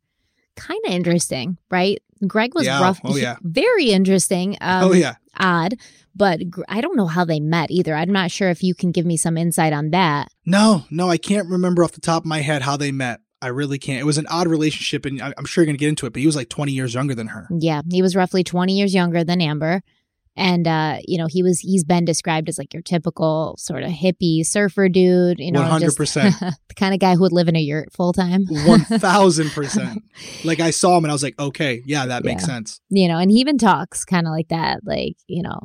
kind 0.57 0.81
of 0.85 0.93
interesting, 0.93 1.59
right? 1.71 2.03
Greg 2.27 2.55
was 2.55 2.67
Yeah. 2.67 2.81
rough. 2.81 3.01
Oh, 3.05 3.17
yeah. 3.17 3.37
Very 3.43 3.91
interesting. 3.91 4.57
Um, 4.61 4.85
oh 4.85 4.93
yeah. 4.93 5.15
Odd, 5.39 5.77
but 6.17 6.41
I 6.69 6.81
don't 6.81 6.97
know 6.97 7.07
how 7.07 7.25
they 7.25 7.39
met 7.41 7.71
either. 7.71 7.95
I'm 7.95 8.11
not 8.13 8.31
sure 8.31 8.51
if 8.51 8.63
you 8.63 8.75
can 8.75 8.91
give 8.91 9.07
me 9.07 9.17
some 9.17 9.37
insight 9.37 9.73
on 9.73 9.91
that. 9.91 10.29
No, 10.45 10.85
no, 10.91 11.09
I 11.09 11.17
can't 11.17 11.49
remember 11.49 11.85
off 11.85 11.93
the 11.93 12.01
top 12.01 12.23
of 12.23 12.27
my 12.27 12.41
head 12.41 12.63
how 12.63 12.77
they 12.77 12.91
met. 12.91 13.21
I 13.41 13.49
really 13.49 13.79
can't. 13.79 14.01
It 14.01 14.05
was 14.05 14.19
an 14.19 14.27
odd 14.29 14.49
relationship, 14.49 15.07
and 15.07 15.23
I'm 15.23 15.45
sure 15.45 15.63
you're 15.63 15.67
gonna 15.67 15.79
get 15.79 15.89
into 15.91 16.07
it. 16.07 16.13
But 16.13 16.19
he 16.21 16.27
was 16.27 16.35
like 16.35 16.49
20 16.49 16.73
years 16.73 16.93
younger 16.93 17.15
than 17.15 17.29
her. 17.29 17.47
Yeah, 17.57 17.83
he 17.89 18.03
was 18.03 18.17
roughly 18.17 18.43
20 18.43 18.77
years 18.77 18.93
younger 18.95 19.23
than 19.23 19.41
Amber. 19.41 19.83
And 20.39 20.67
uh, 20.69 20.99
you 21.07 21.19
know, 21.19 21.27
he 21.29 21.43
was 21.43 21.59
he's 21.61 21.83
been 21.85 22.05
described 22.05 22.49
as 22.49 22.57
like 22.59 22.73
your 22.73 22.83
typical 22.83 23.57
sort 23.59 23.83
of 23.83 23.91
hippie 23.91 24.47
surfer 24.47 24.89
dude, 24.89 25.41
you 25.41 25.51
know, 25.53 25.61
100%. 25.63 26.39
the 26.69 26.75
kind 26.77 26.95
of 26.95 27.01
guy 27.01 27.15
who 27.17 27.23
would 27.23 27.33
live 27.33 27.49
in 27.49 27.57
a 27.57 27.61
yurt 27.61 27.93
full 27.93 28.13
time. 28.13 28.47
One 28.49 28.81
thousand 28.85 29.51
percent. 29.51 30.03
Like 30.45 30.61
I 30.61 30.71
saw 30.71 30.97
him, 30.97 31.05
and 31.05 31.11
I 31.11 31.15
was 31.15 31.25
like, 31.25 31.37
okay, 31.41 31.83
yeah, 31.85 32.07
that 32.07 32.23
makes 32.25 32.43
Yeah. 32.45 32.55
sense. 32.55 32.81
you 32.91 33.09
know, 33.09 33.19
and 33.19 33.29
he 33.29 33.39
even 33.39 33.59
talks 33.59 34.05
kind 34.05 34.25
of 34.25 34.31
like 34.31 34.49
that, 34.49 34.81
like, 34.85 35.17
you 35.27 35.43
know, 35.43 35.59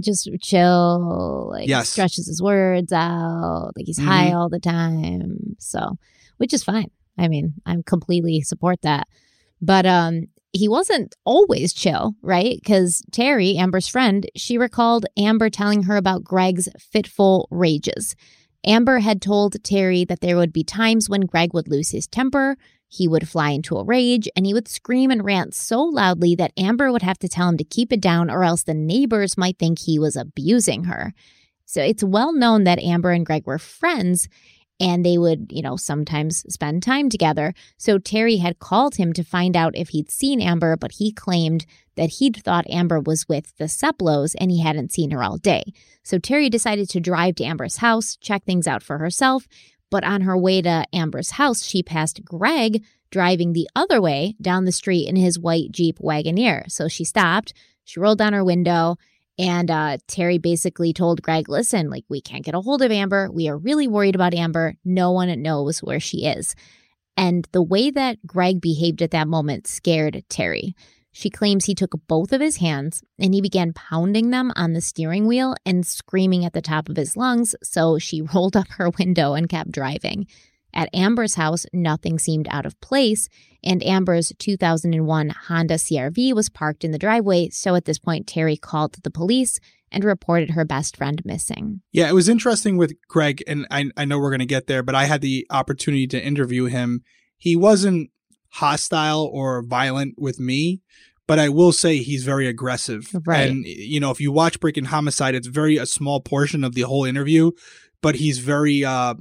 just 0.00 0.28
chill, 0.42 1.48
like 1.50 1.66
Yes. 1.66 1.88
stretches 1.88 2.26
his 2.28 2.42
words 2.42 2.92
out, 2.92 3.70
like 3.74 3.86
he's 3.86 3.98
Mhm. 3.98 4.04
high 4.04 4.32
all 4.32 4.50
the 4.50 4.60
time. 4.60 5.56
So, 5.58 5.96
which 6.36 6.52
is 6.52 6.62
fine. 6.62 6.90
I 7.16 7.28
mean, 7.28 7.54
i'm 7.64 7.82
completely 7.82 8.42
support 8.42 8.82
that. 8.82 9.06
But 9.62 9.86
um 9.86 10.26
he 10.52 10.68
wasn't 10.68 11.14
always 11.24 11.72
chill, 11.72 12.14
right? 12.22 12.60
Cuz 12.64 13.02
Terry, 13.12 13.56
Amber's 13.56 13.88
friend, 13.88 14.26
she 14.36 14.58
recalled 14.58 15.06
Amber 15.16 15.50
telling 15.50 15.84
her 15.84 15.96
about 15.96 16.24
Greg's 16.24 16.68
fitful 16.78 17.48
rages. 17.50 18.14
Amber 18.64 18.98
had 18.98 19.22
told 19.22 19.62
Terry 19.62 20.04
that 20.04 20.20
there 20.20 20.36
would 20.36 20.52
be 20.52 20.64
times 20.64 21.08
when 21.08 21.22
Greg 21.22 21.54
would 21.54 21.68
lose 21.68 21.90
his 21.90 22.06
temper, 22.06 22.56
he 22.88 23.06
would 23.06 23.28
fly 23.28 23.50
into 23.50 23.76
a 23.76 23.84
rage, 23.84 24.28
and 24.34 24.46
he 24.46 24.54
would 24.54 24.66
scream 24.66 25.10
and 25.10 25.24
rant 25.24 25.54
so 25.54 25.82
loudly 25.82 26.34
that 26.36 26.52
Amber 26.56 26.90
would 26.90 27.02
have 27.02 27.18
to 27.18 27.28
tell 27.28 27.48
him 27.48 27.58
to 27.58 27.64
keep 27.64 27.92
it 27.92 28.00
down, 28.00 28.30
or 28.30 28.44
else 28.44 28.62
the 28.62 28.74
neighbors 28.74 29.36
might 29.36 29.58
think 29.58 29.78
he 29.78 29.98
was 29.98 30.16
abusing 30.16 30.84
her. 30.84 31.12
So 31.66 31.82
it's 31.82 32.02
well 32.02 32.32
known 32.32 32.64
that 32.64 32.78
Amber 32.78 33.10
and 33.10 33.26
Greg 33.26 33.46
were 33.46 33.58
friends 33.58 34.28
and 34.80 35.04
they 35.04 35.18
would, 35.18 35.50
you 35.50 35.62
know, 35.62 35.76
sometimes 35.76 36.44
spend 36.52 36.82
time 36.82 37.08
together. 37.08 37.52
So 37.76 37.98
Terry 37.98 38.36
had 38.36 38.58
called 38.58 38.96
him 38.96 39.12
to 39.14 39.24
find 39.24 39.56
out 39.56 39.76
if 39.76 39.90
he'd 39.90 40.10
seen 40.10 40.40
Amber, 40.40 40.76
but 40.76 40.92
he 40.92 41.12
claimed 41.12 41.66
that 41.96 42.10
he'd 42.10 42.36
thought 42.36 42.70
Amber 42.70 43.00
was 43.00 43.28
with 43.28 43.56
the 43.56 43.64
Seplos 43.64 44.36
and 44.38 44.50
he 44.50 44.62
hadn't 44.62 44.92
seen 44.92 45.10
her 45.10 45.22
all 45.22 45.36
day. 45.36 45.72
So 46.04 46.18
Terry 46.18 46.48
decided 46.48 46.88
to 46.90 47.00
drive 47.00 47.34
to 47.36 47.44
Amber's 47.44 47.78
house, 47.78 48.16
check 48.16 48.44
things 48.44 48.66
out 48.66 48.82
for 48.82 48.98
herself. 48.98 49.48
But 49.90 50.04
on 50.04 50.20
her 50.20 50.36
way 50.36 50.62
to 50.62 50.84
Amber's 50.92 51.32
house, 51.32 51.64
she 51.64 51.82
passed 51.82 52.24
Greg 52.24 52.84
driving 53.10 53.52
the 53.52 53.68
other 53.74 54.00
way 54.00 54.34
down 54.40 54.64
the 54.64 54.72
street 54.72 55.08
in 55.08 55.16
his 55.16 55.38
white 55.38 55.72
Jeep 55.72 55.98
Wagoneer. 55.98 56.70
So 56.70 56.88
she 56.88 57.04
stopped, 57.04 57.54
she 57.84 57.98
rolled 57.98 58.18
down 58.18 58.34
her 58.34 58.44
window, 58.44 58.96
and 59.38 59.70
uh, 59.70 59.98
Terry 60.08 60.38
basically 60.38 60.92
told 60.92 61.22
Greg, 61.22 61.48
listen, 61.48 61.90
like, 61.90 62.04
we 62.08 62.20
can't 62.20 62.44
get 62.44 62.54
a 62.54 62.60
hold 62.60 62.82
of 62.82 62.90
Amber. 62.90 63.30
We 63.30 63.48
are 63.48 63.56
really 63.56 63.86
worried 63.86 64.14
about 64.14 64.34
Amber. 64.34 64.74
No 64.84 65.12
one 65.12 65.42
knows 65.42 65.82
where 65.82 66.00
she 66.00 66.26
is. 66.26 66.54
And 67.16 67.46
the 67.52 67.62
way 67.62 67.90
that 67.90 68.18
Greg 68.26 68.60
behaved 68.60 69.02
at 69.02 69.12
that 69.12 69.28
moment 69.28 69.66
scared 69.66 70.24
Terry. 70.28 70.74
She 71.12 71.30
claims 71.30 71.64
he 71.64 71.74
took 71.74 71.92
both 72.06 72.32
of 72.32 72.40
his 72.40 72.58
hands 72.58 73.02
and 73.18 73.34
he 73.34 73.40
began 73.40 73.72
pounding 73.72 74.30
them 74.30 74.52
on 74.54 74.72
the 74.72 74.80
steering 74.80 75.26
wheel 75.26 75.56
and 75.66 75.84
screaming 75.84 76.44
at 76.44 76.52
the 76.52 76.62
top 76.62 76.88
of 76.88 76.96
his 76.96 77.16
lungs. 77.16 77.56
So 77.62 77.98
she 77.98 78.22
rolled 78.34 78.56
up 78.56 78.68
her 78.70 78.90
window 78.90 79.34
and 79.34 79.48
kept 79.48 79.72
driving. 79.72 80.26
At 80.74 80.90
Amber's 80.94 81.34
house, 81.34 81.66
nothing 81.72 82.18
seemed 82.18 82.46
out 82.50 82.66
of 82.66 82.80
place, 82.80 83.28
and 83.64 83.82
Amber's 83.84 84.32
2001 84.38 85.30
Honda 85.48 85.74
CRV 85.74 86.34
was 86.34 86.48
parked 86.48 86.84
in 86.84 86.90
the 86.90 86.98
driveway. 86.98 87.48
So 87.50 87.74
at 87.74 87.84
this 87.84 87.98
point, 87.98 88.26
Terry 88.26 88.56
called 88.56 88.94
the 89.02 89.10
police 89.10 89.58
and 89.90 90.04
reported 90.04 90.50
her 90.50 90.64
best 90.64 90.96
friend 90.96 91.22
missing. 91.24 91.80
Yeah, 91.92 92.08
it 92.08 92.14
was 92.14 92.28
interesting 92.28 92.76
with 92.76 92.94
Greg, 93.08 93.42
and 93.46 93.66
I, 93.70 93.90
I 93.96 94.04
know 94.04 94.18
we're 94.18 94.30
going 94.30 94.40
to 94.40 94.46
get 94.46 94.66
there, 94.66 94.82
but 94.82 94.94
I 94.94 95.06
had 95.06 95.22
the 95.22 95.46
opportunity 95.50 96.06
to 96.08 96.22
interview 96.22 96.66
him. 96.66 97.02
He 97.36 97.56
wasn't 97.56 98.10
hostile 98.50 99.30
or 99.32 99.62
violent 99.62 100.16
with 100.18 100.38
me, 100.38 100.82
but 101.26 101.38
I 101.38 101.48
will 101.48 101.72
say 101.72 101.98
he's 101.98 102.24
very 102.24 102.46
aggressive. 102.46 103.10
Right. 103.26 103.50
And, 103.50 103.64
you 103.64 104.00
know, 104.00 104.10
if 104.10 104.20
you 104.20 104.32
watch 104.32 104.60
Breaking 104.60 104.86
Homicide, 104.86 105.34
it's 105.34 105.46
very 105.46 105.76
a 105.76 105.86
small 105.86 106.20
portion 106.20 106.64
of 106.64 106.74
the 106.74 106.82
whole 106.82 107.04
interview, 107.04 107.52
but 108.02 108.16
he's 108.16 108.38
very 108.38 108.84
uh, 108.84 109.14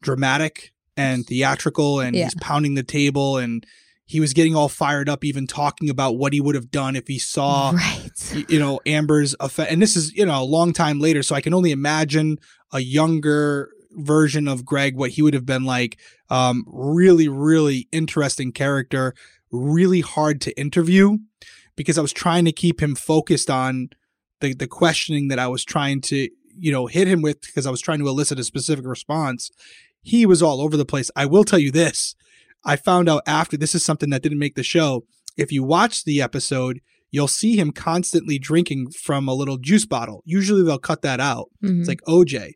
dramatic 0.00 0.73
and 0.96 1.26
theatrical, 1.26 2.00
and 2.00 2.14
Yeah. 2.14 2.24
he's 2.24 2.34
pounding 2.36 2.74
the 2.74 2.82
table, 2.82 3.38
and 3.38 3.64
he 4.06 4.20
was 4.20 4.32
getting 4.34 4.54
all 4.54 4.68
fired 4.68 5.08
up, 5.08 5.24
even 5.24 5.46
talking 5.46 5.88
about 5.88 6.16
what 6.18 6.32
he 6.32 6.40
would 6.40 6.54
have 6.54 6.70
done 6.70 6.94
if 6.94 7.06
he 7.08 7.18
saw 7.18 7.70
right. 7.70 8.44
you 8.48 8.58
know 8.58 8.78
amber's 8.86 9.34
effect 9.40 9.72
and 9.72 9.80
this 9.80 9.96
is 9.96 10.12
you 10.14 10.26
know 10.26 10.42
a 10.42 10.44
long 10.44 10.72
time 10.72 11.00
later 11.00 11.22
so 11.22 11.34
i 11.34 11.40
can 11.40 11.54
only 11.54 11.70
imagine 11.70 12.38
a 12.72 12.80
younger 12.80 13.70
version 13.92 14.46
of 14.46 14.64
greg 14.64 14.94
what 14.96 15.10
he 15.12 15.22
would 15.22 15.34
have 15.34 15.46
been 15.46 15.64
like 15.64 15.98
um 16.30 16.64
really 16.66 17.28
really 17.28 17.88
interesting 17.92 18.52
character 18.52 19.14
really 19.50 20.00
hard 20.00 20.40
to 20.40 20.58
interview 20.60 21.16
because 21.76 21.96
i 21.98 22.02
was 22.02 22.12
trying 22.12 22.44
to 22.44 22.52
keep 22.52 22.82
him 22.82 22.94
focused 22.94 23.48
on 23.50 23.88
the 24.40 24.52
the 24.54 24.66
questioning 24.66 25.28
that 25.28 25.38
i 25.38 25.46
was 25.46 25.64
trying 25.64 26.00
to 26.00 26.28
you 26.56 26.70
know 26.72 26.86
hit 26.86 27.08
him 27.08 27.22
with 27.22 27.40
because 27.40 27.66
i 27.66 27.70
was 27.70 27.80
trying 27.80 27.98
to 27.98 28.08
elicit 28.08 28.38
a 28.38 28.44
specific 28.44 28.84
response 28.86 29.50
he 30.04 30.24
was 30.26 30.40
all 30.42 30.60
over 30.60 30.76
the 30.76 30.84
place 30.84 31.10
i 31.16 31.26
will 31.26 31.42
tell 31.44 31.58
you 31.58 31.72
this 31.72 32.14
i 32.64 32.76
found 32.76 33.08
out 33.08 33.22
after 33.26 33.56
this 33.56 33.74
is 33.74 33.84
something 33.84 34.10
that 34.10 34.22
didn't 34.22 34.38
make 34.38 34.54
the 34.54 34.62
show 34.62 35.04
if 35.36 35.50
you 35.50 35.64
watch 35.64 36.04
the 36.04 36.20
episode 36.22 36.80
you'll 37.10 37.28
see 37.28 37.56
him 37.56 37.70
constantly 37.70 38.38
drinking 38.38 38.90
from 38.90 39.28
a 39.28 39.34
little 39.34 39.56
juice 39.56 39.86
bottle. 39.86 40.20
Usually 40.24 40.64
they'll 40.64 40.80
cut 40.80 41.02
that 41.02 41.20
out. 41.20 41.48
Mhm. 41.64 41.78
It's 41.78 41.88
like 41.88 42.00
OJ. 42.08 42.54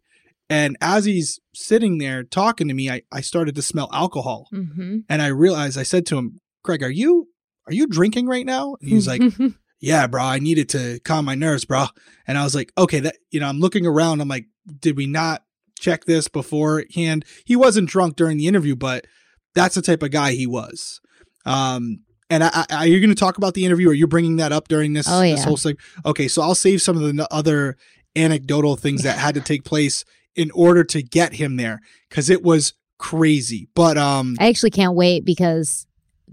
And 0.50 0.76
as 0.81 1.05
he's 1.05 1.38
sitting 1.55 1.99
there 1.99 2.25
talking 2.25 2.67
to 2.67 2.75
me, 2.75 2.90
I, 2.90 3.02
I 3.12 3.21
started 3.21 3.55
to 3.55 3.62
smell 3.62 3.88
alcohol. 3.93 4.49
Mhm. 4.52 5.05
And 5.09 5.23
I 5.23 5.28
realized 5.28 5.78
I 5.78 5.85
said 5.85 6.07
to 6.07 6.19
him, 6.19 6.40
Greg, 6.64 6.83
are 6.83 6.90
you 6.90 7.28
are 7.69 7.73
you 7.73 7.87
drinking 7.87 8.26
right 8.26 8.45
now? 8.45 8.75
And 8.81 8.88
he 8.88 8.97
was 8.97 9.07
like, 9.07 9.23
Yeah, 9.81 10.09
bro, 10.09 10.25
I 10.25 10.40
needed 10.40 10.69
to 10.71 10.99
calm 11.05 11.25
my 11.25 11.37
nerves, 11.37 11.64
bro. 11.64 11.87
And 12.26 12.37
I 12.37 12.43
was 12.43 12.57
like, 12.57 12.73
okay, 12.76 12.99
that 12.99 13.14
you 13.31 13.38
know, 13.38 13.47
I'm 13.47 13.61
looking 13.61 13.87
around, 13.87 14.21
I'm 14.21 14.26
like, 14.26 14.47
did 14.81 14.97
we 14.97 15.07
not 15.07 15.45
check 15.79 16.05
this 16.05 16.29
beforehand? 16.29 17.25
He 17.45 17.57
wasn't 17.57 17.89
drunk 17.89 18.17
during 18.17 18.37
the 18.39 18.47
interview, 18.47 18.77
but 18.77 19.07
that's 19.55 19.75
the 19.75 19.83
type 19.83 20.03
of 20.03 20.11
guy 20.11 20.33
he 20.33 20.47
was. 20.47 21.01
Um, 21.47 22.01
and 22.31 22.45
I, 22.45 22.67
I, 22.71 22.77
are 22.79 22.87
you 22.87 23.01
going 23.01 23.15
to 23.15 23.17
talk 23.17 23.39
about 23.39 23.55
the 23.55 23.65
interview? 23.65 23.89
Or 23.89 23.93
are 23.93 23.95
you 23.95 24.07
bringing 24.07 24.37
that 24.37 24.53
up 24.53 24.69
during 24.69 24.93
this, 24.93 25.07
Oh, 25.09 25.21
this 25.21 25.45
whole 25.45 25.57
thing? 25.57 25.77
Okay, 26.05 26.29
so 26.29 26.43
I'll 26.43 26.55
save 26.55 26.83
some 26.83 26.97
of 26.97 27.17
the 27.17 27.27
other 27.31 27.77
anecdotal 28.15 28.77
things 28.77 29.03
that 29.03 29.19
had 29.19 29.35
to 29.35 29.41
take 29.41 29.65
place 29.65 30.05
in 30.37 30.51
order 30.53 30.85
to 30.85 31.03
get 31.03 31.35
him 31.35 31.57
there 31.57 31.81
because 32.09 32.29
it 32.29 32.43
was 32.43 32.75
crazy. 32.99 33.69
But 33.75 33.97
um, 33.97 34.37
I 34.39 34.49
actually 34.49 34.71
can't 34.71 34.95
wait 34.95 35.25
because 35.25 35.87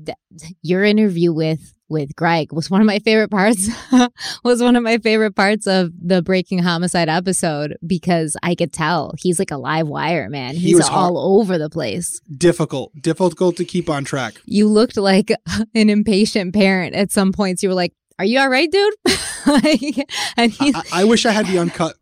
th- 0.06 0.18
your 0.62 0.84
interview 0.84 1.32
with 1.32 1.75
with 1.90 2.16
Greg 2.16 2.52
was 2.52 2.70
one 2.70 2.82
of 2.82 2.88
my 2.88 3.00
favorite 3.00 3.30
parts. 3.32 3.70
was 4.44 4.62
one 4.62 4.76
of 4.76 4.84
my 4.84 4.98
favorite 4.98 5.36
parts 5.36 5.68
of 5.68 5.92
the 6.02 6.22
Breaking 6.22 6.60
Homicide 6.60 7.10
episode 7.10 7.78
because 7.86 8.36
I 8.44 8.56
could 8.56 8.74
tell 8.74 9.14
he's 9.18 9.40
like 9.40 9.52
a 9.52 9.58
live 9.58 9.88
wire, 9.88 10.30
man. 10.30 10.54
He 10.56 10.68
He's 10.68 10.76
was 10.78 10.88
hard- 10.88 11.12
all 11.14 11.40
over 11.40 11.58
the 11.58 11.70
place. 11.70 12.20
difficult, 12.38 12.92
difficult 13.02 13.58
to 13.58 13.66
keep 13.66 13.90
on 13.90 14.04
track. 14.06 14.42
You 14.46 14.68
looked 14.68 14.98
like 14.98 15.32
an 15.76 15.90
impatient 15.90 16.54
parent 16.54 16.96
at 16.96 17.12
some 17.12 17.32
points. 17.32 17.62
You 17.64 17.70
were 17.70 17.76
like, 17.76 17.94
"Are 18.20 18.26
you 18.26 18.40
all 18.40 18.50
right, 18.50 18.72
dude?" 18.72 18.94
like, 19.46 20.08
and 20.38 20.52
he, 20.52 20.74
I, 20.74 20.82
I 20.94 21.04
wish 21.04 21.26
I 21.26 21.32
had 21.32 21.46
the 21.48 21.60
uncut 21.60 21.96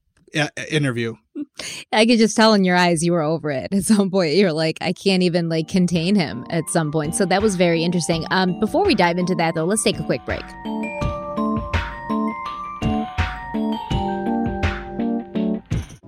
interview. 0.71 1.15
I 1.93 2.05
could 2.05 2.17
just 2.17 2.35
tell 2.35 2.53
in 2.53 2.63
your 2.63 2.75
eyes 2.75 3.03
you 3.03 3.11
were 3.11 3.21
over 3.21 3.51
it 3.51 3.71
at 3.71 3.83
some 3.83 4.09
point. 4.09 4.35
You're 4.35 4.53
like, 4.53 4.77
I 4.81 4.93
can't 4.93 5.23
even 5.23 5.49
like 5.49 5.67
contain 5.67 6.15
him 6.15 6.45
at 6.49 6.69
some 6.69 6.91
point. 6.91 7.15
So 7.15 7.25
that 7.25 7.41
was 7.41 7.55
very 7.55 7.83
interesting. 7.83 8.25
Um, 8.31 8.59
before 8.59 8.85
we 8.85 8.95
dive 8.95 9.17
into 9.17 9.35
that 9.35 9.55
though, 9.55 9.65
let's 9.65 9.83
take 9.83 9.99
a 9.99 10.03
quick 10.03 10.25
break. 10.25 10.43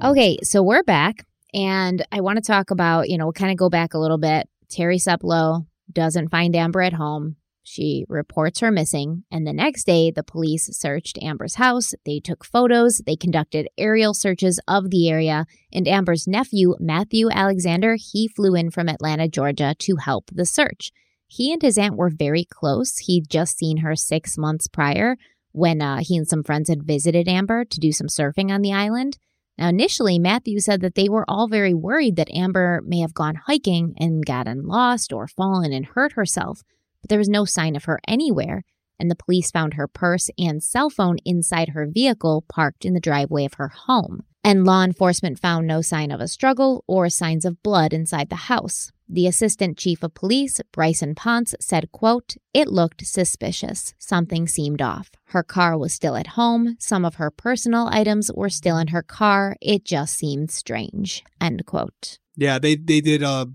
Okay, 0.03 0.37
so 0.43 0.61
we're 0.61 0.83
back, 0.83 1.25
and 1.51 2.05
I 2.11 2.21
want 2.21 2.37
to 2.37 2.43
talk 2.43 2.69
about, 2.69 3.09
you 3.09 3.17
know, 3.17 3.25
we'll 3.25 3.33
kind 3.33 3.49
of 3.49 3.57
go 3.57 3.71
back 3.71 3.95
a 3.95 3.97
little 3.97 4.19
bit. 4.19 4.47
Terry 4.69 4.97
Seplow 4.97 5.65
doesn't 5.91 6.29
find 6.29 6.55
Amber 6.55 6.83
at 6.83 6.93
home. 6.93 7.37
She 7.67 8.05
reports 8.07 8.59
her 8.59 8.69
missing, 8.69 9.23
and 9.31 9.45
the 9.45 9.51
next 9.51 9.85
day, 9.85 10.11
the 10.11 10.21
police 10.21 10.69
searched 10.71 11.17
Amber's 11.19 11.55
house. 11.55 11.95
They 12.05 12.19
took 12.19 12.45
photos, 12.45 12.99
they 12.99 13.15
conducted 13.15 13.69
aerial 13.75 14.13
searches 14.13 14.59
of 14.67 14.91
the 14.91 15.09
area, 15.09 15.47
and 15.73 15.87
Amber's 15.87 16.27
nephew, 16.27 16.75
Matthew 16.79 17.27
Alexander, 17.31 17.97
he 17.99 18.27
flew 18.27 18.53
in 18.53 18.69
from 18.69 18.87
Atlanta, 18.87 19.27
Georgia 19.27 19.75
to 19.79 19.95
help 19.95 20.29
the 20.31 20.45
search. 20.45 20.91
He 21.25 21.51
and 21.51 21.61
his 21.63 21.79
aunt 21.79 21.97
were 21.97 22.11
very 22.11 22.45
close. 22.45 22.99
He'd 22.99 23.31
just 23.31 23.57
seen 23.57 23.77
her 23.77 23.95
six 23.95 24.37
months 24.37 24.67
prior 24.67 25.17
when 25.51 25.81
uh, 25.81 26.01
he 26.01 26.17
and 26.17 26.27
some 26.27 26.43
friends 26.43 26.69
had 26.69 26.83
visited 26.83 27.27
Amber 27.27 27.65
to 27.65 27.79
do 27.79 27.91
some 27.91 28.07
surfing 28.07 28.51
on 28.51 28.61
the 28.61 28.73
island. 28.73 29.17
Now, 29.57 29.69
initially, 29.69 30.19
Matthew 30.19 30.59
said 30.59 30.81
that 30.81 30.93
they 30.93 31.09
were 31.09 31.25
all 31.27 31.47
very 31.47 31.73
worried 31.73 32.15
that 32.17 32.31
Amber 32.31 32.81
may 32.85 32.99
have 32.99 33.15
gone 33.15 33.41
hiking 33.47 33.95
and 33.97 34.23
gotten 34.23 34.67
lost 34.67 35.11
or 35.11 35.27
fallen 35.27 35.73
and 35.73 35.87
hurt 35.87 36.11
herself, 36.11 36.61
but 37.05 37.09
there 37.09 37.19
was 37.19 37.29
no 37.29 37.45
sign 37.45 37.75
of 37.75 37.83
her 37.83 37.99
anywhere, 38.07 38.63
and 38.99 39.11
the 39.11 39.15
police 39.15 39.51
found 39.51 39.75
her 39.75 39.87
purse 39.87 40.31
and 40.39 40.63
cell 40.63 40.89
phone 40.89 41.17
inside 41.23 41.69
her 41.69 41.85
vehicle 41.85 42.43
parked 42.49 42.83
in 42.83 42.95
the 42.95 42.99
driveway 42.99 43.45
of 43.45 43.53
her 43.59 43.67
home. 43.67 44.23
And 44.43 44.65
law 44.65 44.83
enforcement 44.83 45.37
found 45.37 45.67
no 45.67 45.83
sign 45.83 46.09
of 46.09 46.19
a 46.19 46.27
struggle 46.27 46.83
or 46.87 47.09
signs 47.09 47.45
of 47.45 47.61
blood 47.61 47.93
inside 47.93 48.31
the 48.31 48.47
house. 48.47 48.91
The 49.07 49.27
assistant 49.27 49.77
chief 49.77 50.01
of 50.01 50.15
police, 50.15 50.59
Bryson 50.71 51.13
Ponce, 51.13 51.53
said, 51.59 51.91
quote, 51.91 52.37
It 52.55 52.69
looked 52.69 53.05
suspicious. 53.05 53.93
Something 53.99 54.47
seemed 54.47 54.81
off. 54.81 55.11
Her 55.25 55.43
car 55.43 55.77
was 55.77 55.93
still 55.93 56.15
at 56.15 56.29
home. 56.29 56.75
Some 56.79 57.05
of 57.05 57.15
her 57.15 57.29
personal 57.29 57.87
items 57.91 58.31
were 58.33 58.49
still 58.49 58.79
in 58.79 58.87
her 58.87 59.03
car. 59.03 59.57
It 59.61 59.85
just 59.85 60.17
seemed 60.17 60.49
strange. 60.49 61.23
End 61.39 61.67
quote. 61.67 62.17
Yeah, 62.35 62.57
they 62.57 62.75
they 62.75 62.99
did 62.99 63.21
uh 63.21 63.45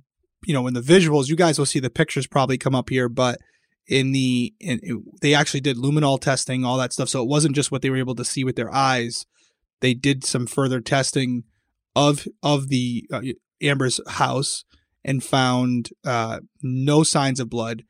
you 0.44 0.54
know, 0.54 0.66
in 0.66 0.75
the 0.75 0.80
visuals, 0.80 1.28
you 1.28 1.37
guys 1.37 1.59
will 1.59 1.66
see 1.66 1.80
the 1.80 1.90
pictures 1.90 2.26
probably 2.26 2.59
come 2.59 2.75
up 2.75 2.88
here, 2.88 3.09
but 3.09 3.38
in 3.87 4.12
the 4.12 4.54
in, 4.61 5.04
they 5.20 5.35
actually 5.35 5.61
did 5.61 5.76
luminol 5.76 6.20
testing, 6.20 6.64
all 6.64 6.78
that 6.78 6.92
stuff. 6.92 7.09
So 7.09 7.23
it 7.23 7.28
wasn't 7.28 7.56
just 7.56 7.73
what 7.73 7.82
they 7.82 7.90
were 7.90 7.97
able 7.97 8.14
to 8.14 8.25
see 8.25 8.44
with 8.44 8.56
their 8.56 8.73
eyes. 8.73 9.26
They 9.80 9.94
did 9.94 10.25
some 10.25 10.47
further 10.47 10.80
testing 10.80 11.44
of 11.97 12.26
of 12.42 12.68
the 12.68 13.06
uh, 13.12 13.23
Amber's 13.61 14.00
house 14.06 14.64
and 15.04 15.25
found 15.25 15.90
uh, 16.04 16.40
no 16.62 17.02
signs 17.02 17.40
of 17.40 17.50
blood. 17.50 17.85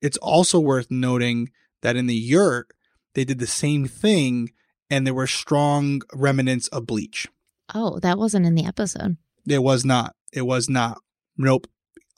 It's 0.00 0.18
also 0.18 0.58
worth 0.58 0.90
noting 0.90 1.50
that 1.82 1.96
in 1.96 2.06
the 2.06 2.14
yurt 2.14 2.68
they 3.14 3.24
did 3.24 3.38
the 3.38 3.46
same 3.46 3.86
thing, 3.86 4.52
and 4.90 5.06
there 5.06 5.14
were 5.14 5.26
strong 5.26 6.02
remnants 6.14 6.68
of 6.68 6.86
bleach. 6.86 7.28
Oh, 7.74 7.98
that 8.00 8.18
wasn't 8.18 8.46
in 8.46 8.54
the 8.54 8.64
episode. 8.64 9.16
It 9.46 9.62
was 9.62 9.84
not. 9.84 10.14
It 10.32 10.42
was 10.42 10.68
not. 10.68 10.98
Nope. 11.36 11.66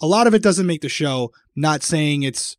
A 0.01 0.07
lot 0.07 0.27
of 0.27 0.35
it 0.35 0.43
doesn't 0.43 0.67
make 0.67 0.83
the 0.83 0.89
show. 0.89 1.33
Not 1.55 1.83
saying 1.83 2.23
it's 2.23 2.57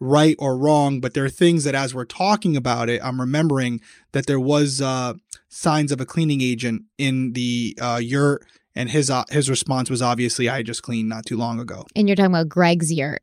right 0.00 0.36
or 0.38 0.56
wrong, 0.56 1.00
but 1.00 1.14
there 1.14 1.24
are 1.24 1.30
things 1.30 1.64
that 1.64 1.74
as 1.74 1.94
we're 1.94 2.04
talking 2.04 2.56
about 2.56 2.88
it, 2.88 3.00
I'm 3.02 3.20
remembering 3.20 3.80
that 4.12 4.26
there 4.26 4.40
was 4.40 4.80
uh, 4.80 5.14
signs 5.48 5.92
of 5.92 6.00
a 6.00 6.06
cleaning 6.06 6.40
agent 6.40 6.82
in 6.98 7.32
the 7.32 7.76
uh, 7.80 8.00
yurt, 8.02 8.46
and 8.74 8.90
his 8.90 9.10
uh, 9.10 9.24
his 9.30 9.50
response 9.50 9.90
was 9.90 10.02
obviously, 10.02 10.48
"I 10.48 10.62
just 10.62 10.82
cleaned 10.82 11.08
not 11.08 11.26
too 11.26 11.36
long 11.36 11.58
ago." 11.58 11.86
And 11.96 12.08
you're 12.08 12.16
talking 12.16 12.32
about 12.32 12.48
Greg's 12.48 12.92
yurt. 12.92 13.22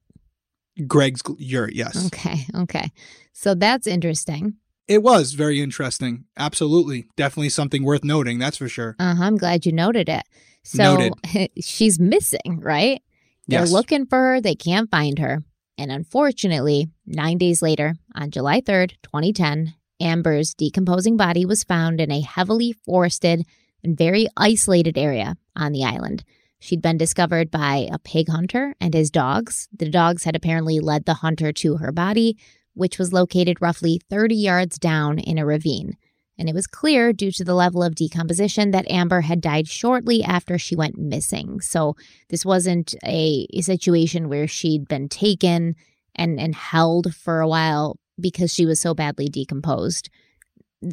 Greg's 0.88 1.22
yurt, 1.38 1.74
yes. 1.74 2.08
Okay, 2.08 2.46
okay. 2.54 2.92
So 3.32 3.56
that's 3.56 3.88
interesting. 3.88 4.56
It 4.88 5.02
was 5.02 5.34
very 5.34 5.62
interesting. 5.62 6.26
Absolutely, 6.38 7.06
definitely 7.16 7.50
something 7.50 7.84
worth 7.84 8.04
noting. 8.04 8.40
That's 8.40 8.58
for 8.58 8.68
sure. 8.68 8.96
Uh 9.00 9.16
huh. 9.16 9.24
I'm 9.24 9.38
glad 9.38 9.66
you 9.66 9.72
noted 9.72 10.10
it. 10.10 10.24
So 10.64 10.98
Noted. 10.98 11.50
she's 11.64 12.00
missing, 12.00 12.60
right? 12.60 13.02
They're 13.48 13.62
Yes. 13.62 13.72
looking 13.72 14.06
for 14.06 14.18
her. 14.18 14.42
They 14.42 14.56
can't 14.56 14.90
find 14.90 15.20
her. 15.20 15.44
And 15.78 15.92
unfortunately, 15.92 16.90
nine 17.06 17.38
days 17.38 17.62
later, 17.62 17.96
on 18.16 18.32
July 18.32 18.62
3rd, 18.62 18.94
2010, 19.04 19.74
Amber's 20.00 20.54
decomposing 20.54 21.18
body 21.18 21.46
was 21.46 21.64
found 21.64 22.00
in 22.02 22.12
a 22.12 22.22
heavily 22.22 22.74
forested 22.74 23.46
and 23.84 23.98
very 23.98 24.28
isolated 24.38 24.98
area 24.98 25.36
on 25.56 25.72
the 25.74 25.84
island. 25.84 26.24
She'd 26.60 26.82
been 26.82 26.98
discovered 26.98 27.52
by 27.52 27.88
a 27.92 28.00
pig 28.00 28.30
hunter 28.30 28.74
and 28.82 28.94
his 28.94 29.12
dogs. 29.12 29.68
The 29.78 29.90
dogs 29.90 30.24
had 30.24 30.36
apparently 30.36 30.80
led 30.80 31.06
the 31.06 31.16
hunter 31.16 31.52
to 31.54 31.78
her 31.78 31.92
body, 31.92 32.38
which 32.74 32.98
was 32.98 33.14
located 33.14 33.62
roughly 33.62 34.02
30 34.10 34.36
yards 34.36 34.80
down 34.80 35.20
in 35.20 35.38
a 35.38 35.46
ravine. 35.46 35.98
And 36.38 36.50
it 36.50 36.56
was 36.56 36.68
clear, 36.68 37.14
due 37.14 37.32
to 37.32 37.44
the 37.46 37.54
level 37.54 37.82
of 37.82 37.96
decomposition, 37.96 38.72
that 38.72 38.90
Amber 38.92 39.22
had 39.22 39.40
died 39.40 39.68
shortly 39.68 40.24
after 40.24 40.58
she 40.58 40.76
went 40.76 40.98
missing. 40.98 41.62
So 41.62 41.96
this 42.30 42.44
wasn't 42.44 42.94
a, 43.06 43.48
a 43.54 43.62
situation 43.62 44.28
where 44.28 44.48
she'd 44.48 44.88
been 44.88 45.08
taken 45.08 45.76
and, 46.14 46.40
and 46.40 46.54
held 46.54 47.16
for 47.16 47.40
a 47.40 47.48
while 47.48 47.98
because 48.20 48.54
she 48.54 48.66
was 48.66 48.82
so 48.82 48.94
badly 48.94 49.28
decomposed. 49.28 50.10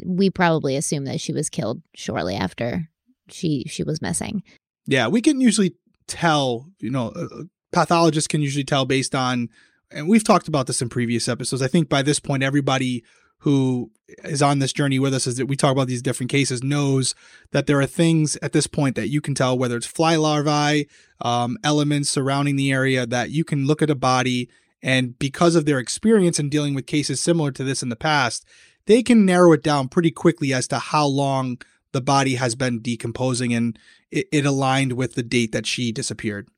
We 0.05 0.31
probably 0.31 0.77
assume 0.77 1.05
that 1.07 1.21
she 1.21 1.33
was 1.33 1.51
killed 1.51 1.83
shortly 1.95 2.37
after 2.37 2.89
she 3.29 3.65
she 3.69 3.83
was 3.83 4.03
missing. 4.03 4.43
Yeah, 4.87 5.09
we 5.09 5.21
can 5.21 5.41
usually 5.41 5.75
tell, 6.07 6.69
you 6.79 6.91
know, 6.91 7.09
uh, 7.09 7.45
pathologists 7.73 8.29
can 8.29 8.41
usually 8.41 8.65
tell 8.65 8.85
based 8.85 9.15
on, 9.15 9.49
and 9.91 10.09
we've 10.09 10.25
talked 10.25 10.49
about 10.49 10.67
this 10.67 10.83
in 10.83 10.89
previous 10.89 11.29
episodes. 11.29 11.63
I 11.63 11.69
think 11.69 11.89
by 11.89 12.03
this 12.03 12.21
point, 12.21 12.43
everybody 12.43 13.05
who 13.43 13.91
is 14.25 14.43
on 14.43 14.59
this 14.59 14.73
journey 14.73 14.99
with 14.99 15.15
us, 15.15 15.27
is 15.27 15.37
that 15.37 15.47
we 15.47 15.57
talk 15.57 15.73
about 15.73 15.87
these 15.87 16.03
different 16.03 16.31
cases, 16.31 16.63
knows 16.63 17.15
that 17.53 17.67
there 17.67 17.81
are 17.81 17.87
things 17.87 18.37
at 18.43 18.53
this 18.53 18.67
point 18.67 18.97
that 18.97 19.09
you 19.09 19.21
can 19.21 19.35
tell, 19.35 19.57
whether 19.57 19.77
it's 19.77 19.87
fly 19.87 20.17
larvae, 20.17 20.89
um, 21.21 21.57
elements 21.63 22.11
surrounding 22.11 22.57
the 22.57 22.73
area, 22.73 23.07
that 23.07 23.31
you 23.31 23.45
can 23.45 23.67
look 23.67 23.83
at 23.83 23.91
a 23.91 23.95
body 23.95 24.49
and 24.83 25.19
because 25.19 25.55
of 25.55 25.65
their 25.65 25.79
experience 25.79 26.39
in 26.39 26.49
dealing 26.49 26.75
with 26.75 26.87
cases 26.87 27.21
similar 27.21 27.53
to 27.53 27.65
this 27.65 27.83
in 27.83 27.89
the 27.89 27.97
past, 27.97 28.45
they 28.87 29.03
can 29.03 29.25
narrow 29.25 29.53
it 29.53 29.63
down 29.63 29.89
pretty 29.89 30.11
quickly 30.11 30.53
as 30.53 30.67
to 30.69 30.79
how 30.79 31.07
long 31.07 31.59
the 31.93 32.01
body 32.01 32.35
has 32.35 32.55
been 32.55 32.81
decomposing 32.81 33.55
and 33.55 33.79
it, 34.11 34.27
it 34.33 34.45
aligned 34.45 34.95
with 34.95 35.15
the 35.15 35.23
date 35.23 35.53
that 35.53 35.67
she 35.67 35.93
disappeared. 35.93 36.49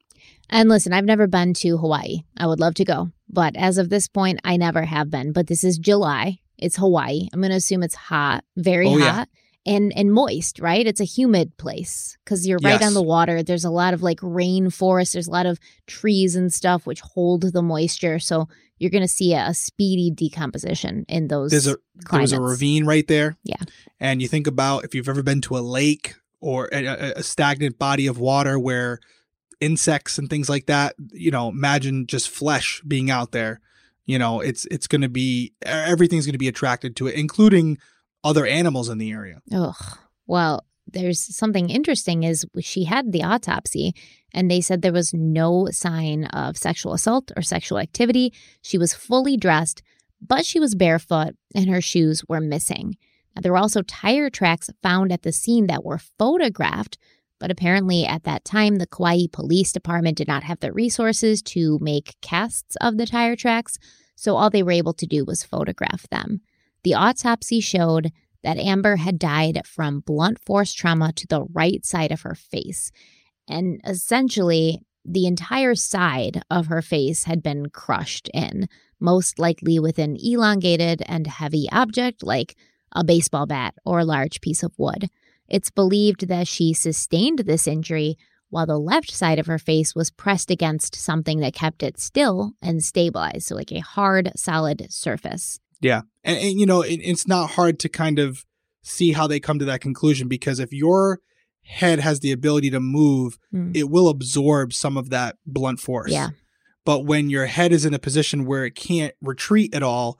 And 0.49 0.69
listen, 0.69 0.93
I've 0.93 1.05
never 1.05 1.27
been 1.27 1.55
to 1.55 1.77
Hawaii. 1.77 2.23
I 2.37 2.47
would 2.47 2.61
love 2.61 2.75
to 2.75 2.85
go, 2.85 3.11
but 3.29 3.57
as 3.57 3.79
of 3.79 3.89
this 3.89 4.09
point, 4.09 4.41
I 4.45 4.57
never 4.57 4.85
have 4.85 5.11
been. 5.11 5.33
But 5.33 5.49
this 5.49 5.65
is 5.65 5.79
July. 5.79 6.39
It's 6.65 6.77
Hawaii. 6.77 7.29
I'm 7.33 7.41
going 7.41 7.51
to 7.51 7.57
assume 7.57 7.83
it's 7.83 7.95
hot, 7.95 8.45
very 8.57 8.89
Oh, 8.89 8.97
yeah. 8.99 9.13
hot. 9.13 9.29
And, 9.67 9.93
and 9.97 10.13
moist, 10.13 10.59
right? 10.61 10.87
It's 10.87 11.01
a 11.01 11.05
humid 11.05 11.57
place 11.57 12.19
because 12.23 12.47
you're 12.47 12.59
right 12.63 12.81
Yes. 12.81 12.85
on 12.87 12.93
the 12.93 13.03
water. 13.03 13.43
There's 13.43 13.65
a 13.65 13.71
lot 13.71 13.95
of 13.95 14.03
like 14.03 14.21
rainforest. 14.21 15.13
There's 15.13 15.27
a 15.27 15.31
lot 15.31 15.47
of 15.47 15.59
trees 15.87 16.37
and 16.37 16.53
stuff 16.53 16.85
which 16.87 17.01
hold 17.01 17.43
the 17.53 17.63
moisture. 17.63 18.19
So 18.19 18.47
you're 18.79 18.91
going 18.91 19.05
to 19.05 19.09
see 19.09 19.33
a, 19.33 19.47
a 19.49 19.55
speedy 19.55 20.11
decomposition 20.11 21.07
in 21.09 21.29
those. 21.29 21.51
There's 21.51 21.67
a 21.67 21.77
there 22.11 22.21
was 22.21 22.33
a 22.33 22.41
ravine 22.43 22.85
right 22.85 23.07
there. 23.09 23.37
Yeah. 23.43 23.57
And 23.99 24.21
you 24.21 24.29
think 24.29 24.47
about 24.47 24.85
if 24.85 24.95
you've 24.95 25.09
ever 25.09 25.23
been 25.23 25.41
to 25.43 25.57
a 25.57 25.61
lake 25.61 26.15
or 26.41 26.69
a- 26.71 27.15
a 27.17 27.23
stagnant 27.23 27.79
body 27.79 28.07
of 28.07 28.19
water 28.19 28.59
where 28.59 29.01
insects 29.61 30.19
and 30.19 30.29
things 30.29 30.51
like 30.51 30.67
that, 30.67 30.95
you 31.13 31.31
know, 31.31 31.49
imagine 31.49 32.07
just 32.07 32.29
flesh 32.29 32.83
being 32.87 33.11
out 33.11 33.33
there. 33.33 33.61
You 34.07 34.19
know, 34.19 34.41
it's 34.41 34.67
it's 34.67 34.87
going 34.87 35.03
to 35.03 35.09
be 35.09 35.55
everything's 35.63 36.27
going 36.27 36.33
to 36.33 36.39
be 36.39 36.49
attracted 36.49 36.97
to 36.97 37.07
it, 37.07 37.15
including 37.15 37.79
other 38.23 38.47
animals 38.47 38.89
in 38.89 38.99
the 38.99 39.11
area. 39.11 39.41
Ugh. 39.53 39.99
Well, 40.27 40.65
there's 40.87 41.21
something 41.21 41.71
interesting 41.71 42.23
is 42.23 42.45
she 42.61 42.85
had 42.85 43.13
the 43.13 43.23
autopsy 43.23 43.95
and 44.33 44.51
they 44.51 44.61
said 44.61 44.83
there 44.83 44.93
was 44.93 45.15
no 45.15 45.69
sign 45.71 46.25
of 46.27 46.57
sexual 46.57 46.93
assault 46.93 47.33
or 47.37 47.43
sexual 47.43 47.79
activity. 47.79 48.33
She 48.63 48.79
was 48.79 48.95
fully 48.95 49.37
dressed, 49.37 49.83
but 50.21 50.45
she 50.45 50.61
was 50.61 50.75
barefoot 50.75 51.35
and 51.55 51.69
her 51.69 51.81
shoes 51.81 52.23
were 52.29 52.41
missing. 52.41 52.97
Now, 53.35 53.41
there 53.43 53.53
were 53.53 53.59
also 53.59 53.83
tire 53.83 54.31
tracks 54.31 54.71
found 54.83 55.13
at 55.13 55.23
the 55.23 55.33
scene 55.33 55.67
that 55.67 55.85
were 55.85 55.99
photographed, 55.99 56.99
but 57.39 57.51
apparently 57.51 58.05
at 58.05 58.25
that 58.25 58.45
time, 58.45 58.77
the 58.77 58.87
Kauai 58.87 59.27
Police 59.33 59.73
Department 59.73 60.17
did 60.17 60.29
not 60.29 60.45
have 60.45 60.61
the 60.61 60.73
resources 60.73 61.43
to 61.43 61.79
make 61.81 62.17
casts 62.21 62.77
of 62.81 62.97
the 62.97 63.07
tire 63.07 63.37
tracks, 63.37 63.79
so 64.17 64.37
all 64.37 64.51
they 64.51 64.63
were 64.63 64.73
able 64.73 64.95
to 64.95 65.07
do 65.07 65.25
was 65.25 65.43
photograph 65.43 66.09
them. 66.11 66.41
The 66.85 66.95
autopsy 66.95 67.61
showed 67.61 68.13
that 68.43 68.59
Amber 68.59 68.97
had 68.97 69.19
died 69.19 69.63
from 69.67 70.01
blunt 70.01 70.39
force 70.39 70.73
trauma 70.73 71.13
to 71.15 71.27
the 71.27 71.45
right 71.53 71.85
side 71.85 72.13
of 72.13 72.21
her 72.21 72.35
face. 72.35 72.93
And 73.49 73.81
essentially, 73.87 74.81
the 75.05 75.27
entire 75.27 75.75
side 75.75 76.43
of 76.51 76.67
her 76.67 76.83
face 76.83 77.25
had 77.25 77.43
been 77.43 77.71
crushed 77.71 78.29
in, 78.33 78.69
most 79.01 79.39
likely 79.39 79.79
with 79.79 79.99
an 79.99 80.17
elongated 80.23 81.03
and 81.07 81.27
heavy 81.27 81.67
object 81.73 82.23
like 82.23 82.57
a 82.93 83.05
baseball 83.05 83.47
bat 83.47 83.75
or 83.85 83.99
a 83.99 84.05
large 84.05 84.41
piece 84.41 84.63
of 84.63 84.73
wood. 84.79 85.09
It's 85.49 85.71
believed 85.71 86.29
that 86.29 86.49
she 86.49 86.73
sustained 86.73 87.41
this 87.41 87.67
injury 87.67 88.17
while 88.51 88.67
the 88.67 88.79
left 88.79 89.11
side 89.11 89.39
of 89.39 89.47
her 89.47 89.59
face 89.59 89.95
was 89.95 90.11
pressed 90.11 90.51
against 90.51 90.95
something 90.95 91.41
that 91.41 91.55
kept 91.55 91.83
it 91.83 91.99
still 91.99 92.53
and 92.63 92.85
stabilized, 92.85 93.47
so 93.49 93.57
like 93.57 93.73
a 93.73 93.81
hard, 93.81 94.31
solid 94.37 94.87
surface. 94.91 95.59
Yeah. 95.81 96.03
And, 96.23 96.39
and 96.39 96.61
you 96.61 96.67
know, 96.67 96.83
it, 96.83 97.01
it's 97.03 97.27
not 97.27 97.51
hard 97.51 97.79
to 97.81 97.89
kind 97.89 98.19
of 98.19 98.45
see 98.83 99.13
how 99.13 99.27
they 99.27 99.41
come 99.41 99.59
to 99.59 99.65
that 99.65 99.81
conclusion 99.81 100.29
because 100.29 100.61
if 100.61 100.73
your 100.73 101.21
head 101.63 101.99
has 102.01 102.21
the 102.21 102.31
ability 102.31 102.71
to 102.71 102.81
move, 102.81 103.39
Mm. 103.53 103.75
it 103.77 103.91
will 103.91 104.09
absorb 104.09 104.73
some 104.73 104.97
of 104.97 105.11
that 105.11 105.37
blunt 105.47 105.81
force. 105.81 106.13
Yeah. 106.13 106.31
But 106.85 107.07
when 107.07 107.31
your 107.31 107.47
head 107.47 107.73
is 107.73 107.85
in 107.85 107.95
a 107.95 107.99
position 107.99 108.45
where 108.45 108.65
it 108.67 108.75
can't 108.75 109.15
retreat 109.23 109.75
at 109.75 109.83
all, 109.83 110.19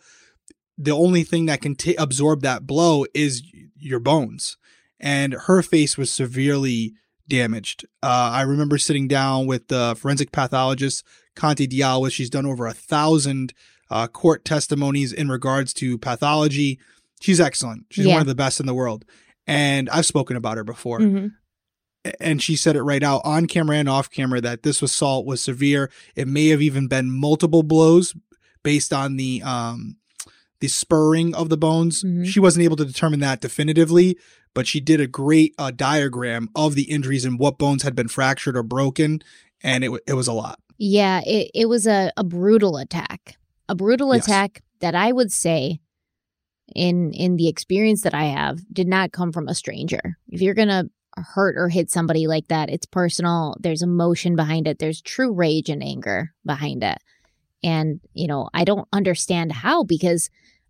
the 0.79 0.93
only 0.93 1.23
thing 1.23 1.47
that 1.47 1.61
can 1.61 1.77
ta 1.77 1.93
absorb 1.99 2.41
that 2.43 2.67
blow 2.67 3.05
is 3.15 3.43
your 3.77 4.01
bones. 4.01 4.57
And 5.05 5.35
her 5.35 5.63
face 5.63 5.97
was 5.99 6.11
severely 6.11 6.95
damaged. 7.29 7.85
Uh, 8.03 8.31
I 8.33 8.41
remember 8.43 8.79
sitting 8.79 9.07
down 9.07 9.47
with 9.47 9.69
the 9.69 9.95
forensic 9.99 10.33
pathologist, 10.33 11.05
Conti 11.37 11.69
Diallo. 11.69 12.11
She's 12.11 12.31
done 12.31 12.47
over 12.47 12.67
a 12.67 12.73
thousand 12.73 13.53
uh, 13.91 14.07
court 14.09 14.45
testimonies 14.47 15.13
in 15.13 15.29
regards 15.29 15.75
to 15.75 15.99
pathology. 15.99 16.81
She's 17.21 17.39
excellent. 17.39 17.85
She's 17.91 18.07
Yeah. 18.07 18.15
one 18.15 18.23
of 18.23 18.27
the 18.27 18.35
best 18.35 18.61
in 18.61 18.67
the 18.67 18.75
world. 18.75 19.05
And 19.47 19.91
I've 19.91 20.07
spoken 20.07 20.37
about 20.37 20.57
her 20.57 20.65
before 20.65 21.01
Mhm. 21.01 21.33
and 22.21 22.43
she 22.43 22.57
said 22.57 22.77
it 22.77 22.83
right 22.83 23.03
out 23.03 23.21
on 23.25 23.47
camera 23.47 23.77
and 23.77 23.89
off 23.89 24.11
camera 24.11 24.41
that 24.41 24.63
this 24.63 24.81
assault 24.83 25.27
was 25.27 25.43
severe. 25.43 25.91
It 26.17 26.29
may 26.29 26.49
have 26.49 26.63
even 26.63 26.89
been 26.89 27.11
multiple 27.11 27.63
blows 27.63 28.15
based 28.63 28.93
on 28.93 29.17
the 29.17 29.43
um 29.43 29.97
the 30.65 30.69
spurring 30.69 31.35
of 31.35 31.51
the 31.51 31.57
bones. 31.59 32.03
Mhm. 32.03 32.25
She 32.27 32.41
wasn't 32.41 32.65
able 32.65 32.77
to 32.77 32.85
determine 32.87 33.21
that 33.21 33.41
definitively, 33.43 34.17
but 34.55 34.67
she 34.67 34.81
did 34.81 34.99
a 35.01 35.07
great 35.07 35.55
uh, 35.59 35.71
diagram 35.71 36.49
of 36.55 36.75
the 36.75 36.85
injuries 36.85 37.25
and 37.27 37.39
what 37.39 37.59
bones 37.59 37.83
had 37.83 37.95
been 37.95 38.09
fractured 38.09 38.57
or 38.57 38.63
broken, 38.63 39.21
and 39.63 39.85
it 39.85 39.91
wa- 39.91 39.99
it 40.07 40.15
was 40.15 40.27
a 40.27 40.33
lot. 40.33 40.59
Yeah, 40.79 41.21
it, 41.27 41.51
it 41.55 41.69
was 41.69 41.87
a, 41.87 42.11
a 42.17 42.25
brutal 42.25 42.79
attack. 42.79 43.37
A 43.69 43.75
brutal 43.75 44.15
Yes. 44.15 44.25
attack 44.27 44.63
that 44.81 44.95
I 44.95 45.13
would 45.13 45.31
say 45.33 45.81
in 46.75 47.13
in 47.13 47.37
the 47.37 47.49
experience 47.49 48.01
that 48.03 48.15
I 48.15 48.25
have 48.25 48.61
did 48.73 48.89
not 48.89 49.13
come 49.13 49.33
from 49.33 49.49
a 49.49 49.55
stranger. 49.55 50.17
If 50.29 50.41
you're 50.41 50.55
going 50.55 50.69
to 50.69 50.89
hurt 51.35 51.57
or 51.57 51.69
hit 51.69 51.91
somebody 51.91 52.27
like 52.27 52.49
that, 52.49 52.71
it's 52.71 52.87
personal. 52.87 53.57
There's 53.61 53.83
emotion 53.83 54.35
behind 54.35 54.67
it. 54.67 54.79
There's 54.79 55.01
true 55.03 55.33
rage 55.33 55.69
and 55.69 55.83
anger 55.83 56.33
behind 56.45 56.83
it. 56.83 56.99
And, 57.63 58.01
you 58.13 58.27
know, 58.27 58.49
I 58.53 58.65
don't 58.65 58.89
understand 58.93 59.53
how 59.53 59.85
because 59.85 60.29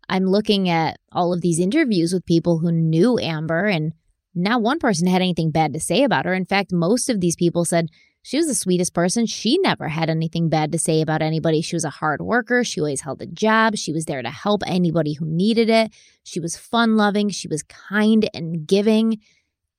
I'm 0.09 0.27
looking 0.27 0.69
at 0.69 0.99
all 1.13 1.33
of 1.33 1.41
these 1.41 1.59
interviews 1.59 2.13
with 2.13 2.27
people 2.27 2.59
who 2.59 2.73
knew 2.73 3.19
Amber 3.19 3.67
and 3.67 3.93
not 4.35 4.63
one 4.63 4.79
person 4.79 5.07
had 5.07 5.23
anything 5.23 5.51
bad 5.51 5.73
to 5.73 5.81
say 5.81 6.03
about 6.03 6.25
her. 6.25 6.35
In 6.35 6.45
fact, 6.45 6.73
most 6.73 7.09
of 7.09 7.21
these 7.21 7.37
people 7.37 7.65
said 7.65 7.89
she 8.23 8.39
was 8.39 8.47
the 8.47 8.55
sweetest 8.55 8.95
person. 8.95 9.27
She 9.27 9.59
never 9.59 9.89
had 9.89 10.09
anything 10.09 10.49
bad 10.49 10.73
to 10.73 10.79
say 10.79 11.03
about 11.03 11.23
anybody. 11.23 11.61
She 11.61 11.77
was 11.77 11.85
a 11.85 11.91
hard 11.91 12.23
worker. 12.23 12.65
She 12.65 12.81
always 12.81 13.03
held 13.03 13.21
a 13.21 13.27
job. 13.27 13.77
She 13.77 13.93
was 13.93 14.07
there 14.07 14.23
to 14.23 14.31
help 14.31 14.63
anybody 14.67 15.13
who 15.13 15.27
needed 15.27 15.69
it. 15.69 15.93
She 16.25 16.41
was 16.41 16.57
fun 16.57 16.97
loving. 16.97 17.29
She 17.29 17.49
was 17.49 17.63
kind 17.63 18.29
and 18.33 18.67
giving. 18.67 19.21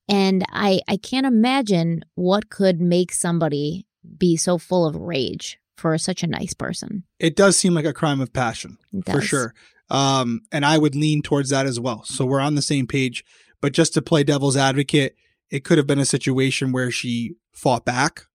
And 0.08 0.46
I, 0.52 0.82
I 0.88 0.98
can't 0.98 1.26
imagine 1.26 2.06
what 2.14 2.50
could 2.50 2.80
make 2.80 3.12
somebody 3.12 3.88
be 4.18 4.38
so 4.38 4.60
full 4.60 4.86
of 4.86 4.96
rage 4.96 5.60
for 5.76 5.98
such 5.98 6.22
a 6.24 6.28
nice 6.28 6.54
person. 6.54 7.04
It 7.20 7.36
does 7.36 7.58
seem 7.58 7.74
like 7.74 7.86
a 7.86 7.94
crime 7.94 8.22
of 8.22 8.32
passion. 8.32 8.78
For 9.06 9.22
sure. 9.22 9.54
Um, 9.90 10.42
and 10.52 10.66
I 10.66 10.78
would 10.78 10.96
lean 10.96 11.22
towards 11.22 11.50
that 11.50 11.66
as 11.66 11.80
well. 11.80 12.04
So 12.04 12.26
we're 12.26 12.40
on 12.40 12.56
the 12.56 12.62
same 12.62 12.88
page. 12.88 13.24
But 13.62 13.74
just 13.74 13.94
to 13.94 14.02
play 14.02 14.24
devil's 14.24 14.58
advocate, 14.58 15.16
it 15.50 15.64
could 15.64 15.78
have 15.78 15.88
been 15.88 16.00
a 16.00 16.06
situation 16.06 16.72
where 16.72 16.92
she 16.92 17.36
fought 17.54 17.86
back 17.86 18.26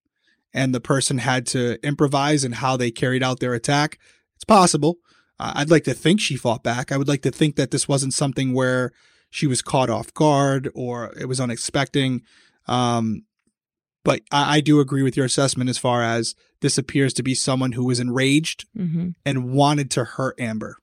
and 0.53 0.75
the 0.75 0.81
person 0.81 1.19
had 1.19 1.47
to 1.47 1.79
improvise 1.87 2.45
in 2.45 2.53
how 2.53 2.77
they 2.77 2.91
carried 2.91 3.23
out 3.23 3.41
their 3.41 3.55
attack. 3.55 3.99
It's 4.37 4.45
possible. 4.45 4.97
Uh, 5.39 5.53
I'd 5.57 5.71
like 5.71 5.85
to 5.85 5.95
think 5.95 6.21
she 6.21 6.37
fought 6.37 6.63
back. 6.63 6.91
I 6.91 6.97
would 6.97 7.09
like 7.09 7.23
to 7.23 7.31
think 7.31 7.57
that 7.57 7.71
this 7.71 7.89
wasn't 7.89 8.15
something 8.15 8.53
where 8.53 8.93
she 9.31 9.47
was 9.47 9.63
caught 9.63 9.91
off 9.91 10.13
guard 10.15 10.71
or 10.75 11.15
it 11.19 11.27
was 11.27 11.41
unexpected. 11.41 12.21
Um, 12.67 13.25
but 14.05 14.23
I, 14.31 14.57
I 14.57 14.61
do 14.61 14.81
agree 14.81 15.03
with 15.03 15.17
your 15.17 15.27
assessment 15.27 15.71
as 15.71 15.79
far 15.79 16.03
as 16.03 16.35
this 16.61 16.79
appears 16.79 17.15
to 17.15 17.23
be 17.23 17.35
someone 17.35 17.73
who 17.73 17.85
was 17.85 18.01
enraged 18.01 18.67
hmm 18.77 19.11
and 19.25 19.53
wanted 19.53 19.91
to 19.93 20.05
hurt 20.05 20.41
Amber, 20.41 20.77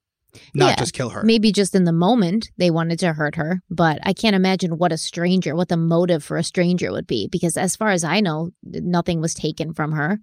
not 0.54 0.70
Yeah, 0.70 0.76
just 0.76 0.94
kill 0.94 1.10
her. 1.10 1.24
Maybe 1.24 1.52
just 1.52 1.74
in 1.76 1.86
the 1.86 1.92
moment 1.94 2.52
they 2.58 2.70
wanted 2.70 3.00
to 3.00 3.14
hurt 3.14 3.36
her, 3.36 3.62
but 3.70 4.00
I 4.04 4.14
can't 4.14 4.36
imagine 4.36 4.78
what 4.78 4.92
a 4.92 4.98
stranger, 4.98 5.56
what 5.56 5.70
the 5.70 5.78
motive 5.78 6.24
for 6.24 6.38
a 6.38 6.44
stranger 6.44 6.92
would 6.92 7.08
be. 7.08 7.28
Because 7.28 7.58
as 7.58 7.76
far 7.76 7.90
as 7.90 8.04
I 8.04 8.20
know, 8.20 8.52
nothing 8.64 9.22
was 9.22 9.34
taken 9.34 9.74
from 9.74 9.94
her. 9.94 10.20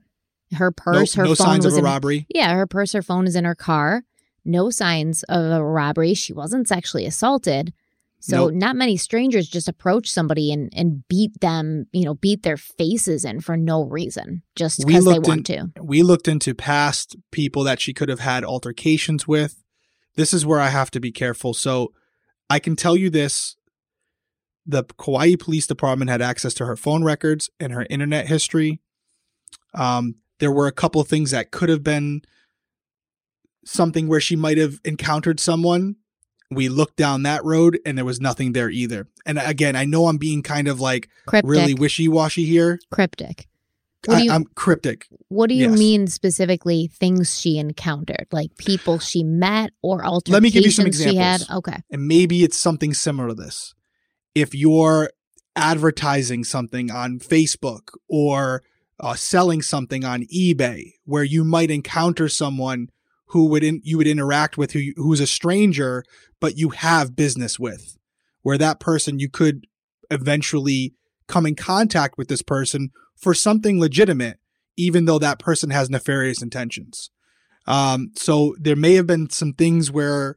Her 0.53 0.73
no 0.77 0.93
purse, 0.93 1.15
her 1.15 1.25
no 1.25 1.35
phone 1.35 1.47
signs 1.47 1.65
was 1.65 1.75
of 1.75 1.79
a 1.79 1.81
in 1.81 1.85
robbery. 1.85 2.27
Yeah, 2.29 2.55
her 2.55 2.67
purse, 2.67 2.93
her 2.93 3.03
phone 3.03 3.27
is 3.27 3.35
in 3.35 3.45
her 3.45 3.55
car. 3.55 4.03
No 4.45 4.71
signs 4.71 5.23
of 5.25 5.51
a 5.51 5.65
robbery. 5.65 6.15
She 6.15 6.33
wasn't 6.33 6.69
sexually 6.69 7.07
assaulted. 7.07 7.73
So 8.21 8.47
Nope. 8.47 8.55
not 8.55 8.77
many 8.77 8.97
strangers 8.97 9.49
just 9.49 9.69
approach 9.69 10.11
somebody 10.11 10.51
and, 10.53 10.71
and 10.75 11.07
beat 11.09 11.41
them, 11.41 11.87
you 11.93 12.05
know, 12.05 12.15
beat 12.15 12.43
their 12.43 12.57
faces 12.57 13.25
in 13.25 13.41
for 13.41 13.55
no 13.57 13.85
reason, 13.85 14.43
just 14.57 14.87
because 14.87 15.05
they 15.05 15.19
want 15.19 15.51
in- 15.51 15.73
to. 15.75 15.83
We 15.83 16.03
looked 16.03 16.27
into 16.29 16.55
past 16.55 17.17
people 17.33 17.65
that 17.65 17.81
she 17.81 17.93
could 17.93 18.09
have 18.09 18.21
had 18.21 18.45
altercations 18.45 19.27
with. 19.29 19.63
This 20.17 20.33
is 20.33 20.47
where 20.47 20.61
I 20.61 20.69
have 20.69 20.91
to 20.93 21.01
be 21.01 21.13
careful. 21.13 21.55
So 21.55 21.93
I 22.49 22.59
can 22.59 22.77
tell 22.77 22.97
you 22.97 23.11
this 23.11 23.57
the 24.67 24.85
Kauai 24.85 25.35
Police 25.39 25.67
Department 25.67 26.11
had 26.11 26.23
access 26.23 26.55
to 26.55 26.67
her 26.67 26.77
phone 26.77 27.05
records 27.05 27.51
and 27.61 27.73
her 27.73 27.87
internet 27.91 28.29
history. 28.29 28.81
Um, 29.75 30.17
there 30.39 30.53
were 30.53 30.67
a 30.67 30.73
couple 30.73 31.01
of 31.01 31.09
things 31.09 31.33
that 31.33 31.51
could 31.51 31.69
have 31.69 31.83
been 31.83 32.23
something 33.65 34.09
where 34.09 34.21
she 34.21 34.37
might 34.37 34.59
have 34.59 34.81
encountered 34.85 35.41
someone. 35.41 35.97
We 36.51 36.69
looked 36.69 36.97
down 36.97 37.23
that 37.25 37.45
road 37.45 37.79
and 37.85 37.99
there 37.99 38.05
was 38.05 38.21
nothing 38.21 38.53
there 38.53 38.71
either. 38.71 39.09
And 39.27 39.39
again, 39.39 39.77
I 39.77 39.85
know 39.85 40.07
I'm 40.07 40.19
being 40.19 40.43
kind 40.43 40.69
of 40.69 40.81
like 40.81 41.09
Cryptic. 41.27 41.51
really 41.51 41.75
wishy 41.75 42.09
washy 42.09 42.45
here. 42.45 42.79
cryptic. 42.91 43.49
Do 44.05 44.13
I, 44.15 44.21
you- 44.21 44.31
I'm 44.33 44.45
cryptic. 44.55 45.07
What 45.29 45.49
do 45.49 45.55
you 45.55 45.71
Yes. 45.71 45.79
mean 45.79 46.07
specifically 46.07 46.87
things 46.93 47.39
she 47.39 47.59
encountered? 47.59 48.27
Like 48.33 48.57
people 48.57 48.99
she 48.99 49.23
met 49.25 49.71
or 49.83 50.05
altercations 50.05 50.33
Let 50.33 50.43
me 50.43 50.51
give 50.51 50.65
you 50.65 50.71
some 50.71 50.93
she 50.93 51.17
had? 51.17 51.43
Okay. 51.51 51.77
and 51.91 52.07
maybe 52.07 52.43
it's 52.45 52.57
something 52.59 52.95
similar 52.95 53.29
to 53.29 53.35
this. 53.35 53.75
If 54.35 54.55
you're 54.55 55.11
advertising 55.57 56.45
something 56.45 56.91
on 56.91 57.19
Facebook 57.19 57.89
or 58.09 58.63
uh, 59.01 59.15
selling 59.15 59.63
something 59.63 60.05
on 60.05 60.25
eBay, 60.35 60.93
where 61.05 61.25
you 61.25 61.45
might 61.45 61.71
encounter 61.71 62.29
someone 62.29 62.89
who 63.29 63.47
would 63.47 63.65
in, 63.65 63.81
you 63.85 63.97
would 63.99 64.07
interact 64.07 64.57
with 64.59 64.73
who 64.73 64.79
you- 64.79 64.95
who's 64.97 65.21
a 65.21 65.27
stranger, 65.27 66.05
but 66.41 66.57
you 66.59 66.69
have 66.71 67.17
business 67.17 67.59
with, 67.59 67.97
where 68.43 68.59
that 68.59 68.79
person 68.81 69.19
you 69.19 69.29
could 69.29 69.67
eventually 70.11 70.95
come 71.29 71.47
in 71.47 71.55
contact 71.55 72.19
with 72.19 72.29
this 72.29 72.43
person 72.43 72.91
for 73.17 73.35
something 73.35 73.81
legitimate, 73.81 74.39
even 74.77 75.05
though 75.05 75.19
that 75.19 75.39
person 75.39 75.71
has 75.71 75.91
nefarious 75.91 76.43
intentions. 76.43 77.11
Um, 77.67 78.13
so 78.17 78.55
there 78.59 78.77
may 78.77 78.95
have 78.95 79.07
been 79.07 79.31
some 79.31 79.53
things 79.53 79.91
where 79.91 80.37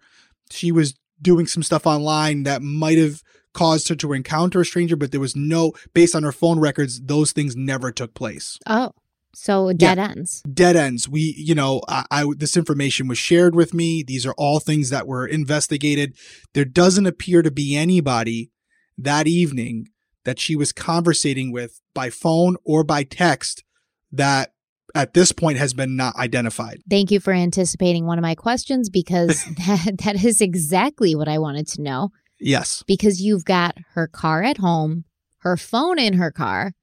she 0.50 0.72
was 0.72 0.96
doing 1.22 1.48
some 1.48 1.64
stuff 1.64 1.86
online 1.86 2.44
that 2.44 2.62
might 2.62 2.98
have 2.98 3.22
caused 3.54 3.90
her 3.90 3.96
to 3.96 4.14
encounter 4.14 4.62
a 4.62 4.66
stranger, 4.66 4.96
but 4.96 5.12
there 5.12 5.20
was 5.20 5.36
no, 5.36 5.74
based 5.94 6.16
on 6.16 6.24
her 6.24 6.32
phone 6.32 6.60
records, 6.60 7.02
those 7.02 7.32
things 7.32 7.56
never 7.56 7.92
took 7.92 8.14
place. 8.14 8.58
Oh. 8.66 8.92
So 9.34 9.72
dead 9.72 10.00
ends. 10.00 10.42
Dead 10.52 10.76
ends. 10.76 11.08
We, 11.08 11.36
you 11.38 11.54
know, 11.54 11.82
I, 11.88 12.06
I 12.10 12.26
this 12.38 12.58
information 12.58 13.08
was 13.08 13.20
shared 13.20 13.54
with 13.54 13.72
me. 13.72 14.02
These 14.02 14.26
are 14.26 14.34
all 14.36 14.60
things 14.60 14.90
that 14.90 15.06
were 15.06 15.28
investigated. 15.28 16.18
There 16.56 16.66
doesn't 16.66 17.06
appear 17.06 17.44
to 17.44 17.52
be 17.52 17.76
anybody 17.76 18.50
that 18.98 19.28
evening 19.28 19.90
that 20.28 20.40
she 20.40 20.58
was 20.58 20.74
conversating 20.74 21.54
with 21.54 21.80
by 21.94 22.10
phone 22.10 22.58
or 22.66 22.84
by 22.84 23.02
text 23.02 23.64
that 24.12 24.52
at 24.94 25.14
this 25.14 25.32
point 25.32 25.58
has 25.58 25.74
been 25.74 25.96
not 25.96 26.18
identified. 26.18 26.82
Thank 26.90 27.12
you 27.12 27.22
for 27.22 27.32
anticipating 27.32 28.06
one 28.06 28.18
of 28.18 28.24
my 28.24 28.36
questions 28.36 28.90
because 28.90 29.46
that, 29.68 30.00
that 30.04 30.26
is 30.26 30.42
exactly 30.42 31.16
what 31.16 31.30
I 31.30 31.38
wanted 31.38 31.66
to 31.70 31.82
know. 31.82 32.10
Yes. 32.42 32.84
Because 32.86 33.22
you've 33.22 33.46
got 33.46 33.78
her 33.94 34.06
car 34.06 34.44
at 34.44 34.58
home, 34.58 35.06
her 35.38 35.56
phone 35.56 35.98
in 35.98 36.16
her 36.16 36.30
car. 36.30 36.74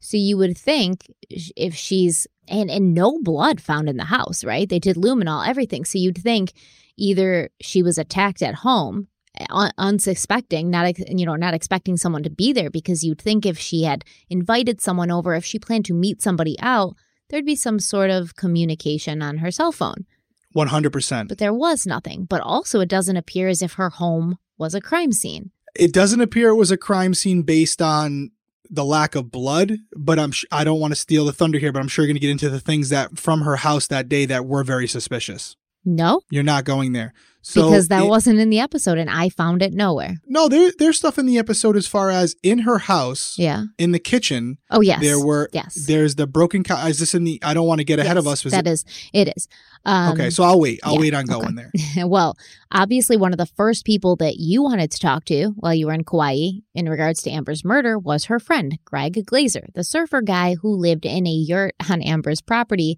So 0.00 0.16
you 0.16 0.36
would 0.38 0.58
think 0.58 1.06
if 1.30 1.76
she's 1.76 2.26
and 2.48 2.68
and 2.68 2.94
no 2.94 3.20
blood 3.22 3.60
found 3.60 3.88
in 3.88 3.96
the 3.96 4.06
house, 4.06 4.42
right? 4.42 4.68
They 4.68 4.80
did 4.80 4.96
luminol, 4.96 5.46
everything. 5.46 5.84
So 5.84 5.98
you'd 5.98 6.18
think 6.18 6.52
either 6.98 7.48
she 7.60 7.84
was 7.84 7.96
attacked 7.96 8.42
at 8.42 8.56
home, 8.56 9.06
un- 9.50 9.72
unsuspecting, 9.78 10.70
not 10.70 10.98
you 10.98 11.26
know, 11.26 11.36
not 11.36 11.54
expecting 11.54 11.96
someone 11.96 12.22
to 12.22 12.30
be 12.30 12.52
there 12.52 12.70
because 12.70 13.02
you'd 13.04 13.20
think 13.20 13.44
if 13.46 13.58
she 13.58 13.82
had 13.84 14.04
invited 14.28 14.80
someone 14.80 15.10
over, 15.10 15.34
if 15.34 15.44
she 15.44 15.58
planned 15.58 15.84
to 15.86 15.94
meet 15.94 16.22
somebody 16.22 16.56
out, 16.60 16.94
there'd 17.30 17.46
be 17.46 17.56
some 17.56 17.78
sort 17.78 18.10
of 18.10 18.36
communication 18.36 19.22
on 19.22 19.38
her 19.38 19.50
cell 19.50 19.72
phone. 19.72 20.06
100%. 20.54 21.28
But 21.28 21.38
there 21.38 21.54
was 21.54 21.86
nothing. 21.86 22.24
But 22.26 22.40
also 22.42 22.80
it 22.80 22.88
doesn't 22.88 23.16
appear 23.16 23.48
as 23.48 23.62
if 23.62 23.74
her 23.74 23.90
home 23.90 24.38
was 24.58 24.74
a 24.74 24.80
crime 24.80 25.12
scene. 25.12 25.50
it 25.74 25.92
doesn't 25.92 26.20
appear 26.20 26.50
it 26.50 26.56
was 26.56 26.70
a 26.70 26.76
crime 26.76 27.14
scene 27.14 27.42
based 27.42 27.80
on 27.80 28.30
the 28.70 28.84
lack 28.84 29.14
of 29.14 29.30
blood 29.30 29.78
but 29.96 30.18
i'm 30.18 30.30
sh- 30.30 30.44
i 30.52 30.62
don't 30.64 30.78
want 30.80 30.92
to 30.92 31.00
steal 31.00 31.24
the 31.24 31.32
thunder 31.32 31.58
here 31.58 31.72
but 31.72 31.80
i'm 31.80 31.88
sure 31.88 32.04
you're 32.04 32.08
going 32.08 32.14
to 32.16 32.20
get 32.20 32.30
into 32.30 32.48
the 32.50 32.60
things 32.60 32.88
that 32.90 33.18
from 33.18 33.40
her 33.42 33.56
house 33.56 33.86
that 33.86 34.08
day 34.08 34.24
that 34.26 34.44
were 34.46 34.62
very 34.62 34.86
suspicious 34.86 35.56
No, 35.84 36.20
you're 36.30 36.42
not 36.44 36.64
going 36.64 36.92
there 36.92 37.12
so 37.44 37.64
because 37.64 37.88
that 37.88 38.04
it- 38.04 38.08
wasn't 38.08 38.38
in 38.38 38.50
the 38.50 38.60
episode 38.60 38.98
and 38.98 39.10
I 39.10 39.28
found 39.28 39.62
it 39.62 39.72
nowhere. 39.74 40.18
no 40.28 40.48
there, 40.48 40.70
there's 40.78 40.96
stuff 40.98 41.18
in 41.18 41.26
the 41.26 41.38
episode 41.38 41.76
as 41.76 41.88
far 41.88 42.08
as 42.08 42.36
in 42.44 42.60
her 42.60 42.78
house 42.78 43.34
Yeah. 43.36 43.64
in 43.78 43.90
the 43.90 43.98
kitchen 43.98 44.58
Oh 44.70 44.80
yes. 44.80 45.00
there 45.00 45.18
were 45.18 45.50
yes. 45.52 45.74
there's 45.86 46.14
the 46.14 46.28
broken 46.28 46.62
co- 46.62 46.76
is 46.86 47.00
this 47.00 47.14
in 47.16 47.24
the 47.24 47.40
i 47.42 47.52
don't 47.52 47.66
want 47.66 47.80
to 47.80 47.84
get 47.84 47.98
ahead 47.98 48.16
of 48.16 48.28
us 48.28 48.44
was 48.44 48.52
that 48.52 48.68
it, 48.68 48.70
is 48.70 48.84
it 49.12 49.32
is. 49.36 49.48
Um, 49.84 50.12
okay 50.12 50.30
so 50.30 50.44
i'll 50.44 50.60
wait 50.60 50.78
i'll 50.84 50.94
yeah, 50.94 51.00
wait 51.00 51.14
on 51.14 51.24
okay. 51.24 51.32
going 51.32 51.56
there 51.56 51.72
well, 52.06 52.36
obviously, 52.70 53.16
one 53.16 53.32
of 53.32 53.38
the 53.38 53.46
first 53.46 53.84
people 53.84 54.14
that 54.16 54.36
you 54.36 54.62
wanted 54.62 54.92
to 54.92 55.00
talk 55.00 55.24
to 55.24 55.48
while 55.56 55.74
you 55.74 55.86
were 55.88 55.92
in 55.94 56.04
Kauai 56.04 56.50
in 56.76 56.88
regards 56.88 57.22
to 57.22 57.30
Amber's 57.30 57.64
murder 57.64 57.98
was 57.98 58.26
her 58.26 58.38
friend, 58.38 58.78
Greg 58.84 59.14
Glazer, 59.26 59.66
the 59.74 59.82
surfer 59.82 60.22
guy 60.22 60.54
who 60.54 60.68
lived 60.76 61.04
in 61.04 61.26
a 61.26 61.30
yurt 61.30 61.74
on 61.90 62.00
Amber's 62.02 62.40
property. 62.40 62.96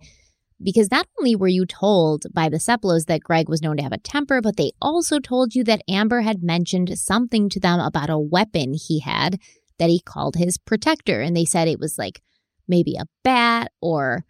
Because 0.62 0.90
not 0.90 1.07
only 1.19 1.35
were 1.35 1.49
you 1.49 1.67
told 1.67 2.27
by 2.33 2.49
the 2.49 2.59
Seplos 2.59 3.07
that 3.07 3.23
Greg 3.23 3.49
was 3.49 3.61
known 3.61 3.77
to 3.77 3.83
have 3.83 3.93
a 3.93 3.99
temper, 3.99 4.40
but 4.40 4.57
they 4.57 4.73
also 4.81 5.19
told 5.19 5.55
you 5.55 5.64
that 5.64 5.83
Amber 5.88 6.21
had 6.21 6.43
mentioned 6.43 6.97
something 6.99 7.49
to 7.51 7.61
them 7.61 7.81
about 7.81 8.11
a 8.11 8.19
weapon 8.19 8.75
he 8.75 9.01
had 9.01 9.40
that 9.79 9.90
he 9.90 10.01
called 10.01 10.37
his 10.37 10.57
protector. 10.57 11.21
And 11.21 11.37
they 11.37 11.45
said 11.45 11.67
it 11.67 11.81
was 11.81 11.99
like 11.99 12.23
maybe 12.69 12.97
a 12.97 13.09
bat 13.23 13.73
or 13.81 14.25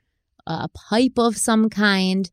a 0.47 0.69
pipe 0.69 1.19
of 1.19 1.37
some 1.37 1.69
kind. 1.69 2.31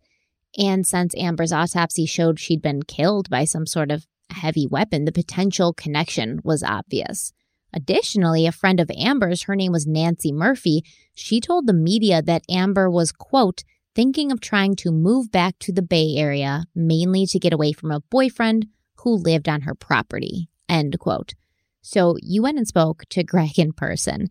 And 0.57 0.85
since 0.87 1.15
Amber's 1.15 1.53
autopsy 1.53 2.05
showed 2.05 2.39
she'd 2.39 2.61
been 2.61 2.83
killed 2.83 3.29
by 3.29 3.45
some 3.45 3.65
sort 3.65 3.91
of 3.91 4.07
heavy 4.29 4.67
weapon, 4.67 5.05
the 5.05 5.11
potential 5.11 5.73
connection 5.73 6.39
was 6.43 6.63
obvious. 6.63 7.33
Additionally, 7.73 8.45
a 8.45 8.51
friend 8.51 8.79
of 8.79 8.91
Amber's, 8.97 9.43
her 9.43 9.55
name 9.55 9.71
was 9.71 9.87
Nancy 9.87 10.31
Murphy, 10.31 10.83
she 11.13 11.39
told 11.39 11.67
the 11.67 11.73
media 11.73 12.21
that 12.21 12.43
Amber 12.49 12.89
was, 12.89 13.11
quote, 13.11 13.63
thinking 13.95 14.31
of 14.31 14.39
trying 14.39 14.75
to 14.77 14.91
move 14.91 15.31
back 15.31 15.57
to 15.59 15.71
the 15.71 15.81
Bay 15.81 16.15
Area, 16.15 16.65
mainly 16.75 17.25
to 17.27 17.39
get 17.39 17.53
away 17.53 17.73
from 17.73 17.91
a 17.91 18.01
boyfriend 18.01 18.67
who 18.97 19.15
lived 19.15 19.49
on 19.49 19.61
her 19.61 19.75
property, 19.75 20.49
end 20.69 20.99
quote. 20.99 21.33
So 21.81 22.15
you 22.21 22.41
went 22.41 22.57
and 22.57 22.67
spoke 22.67 23.03
to 23.09 23.23
Greg 23.25 23.57
in 23.57 23.73
person, 23.73 24.27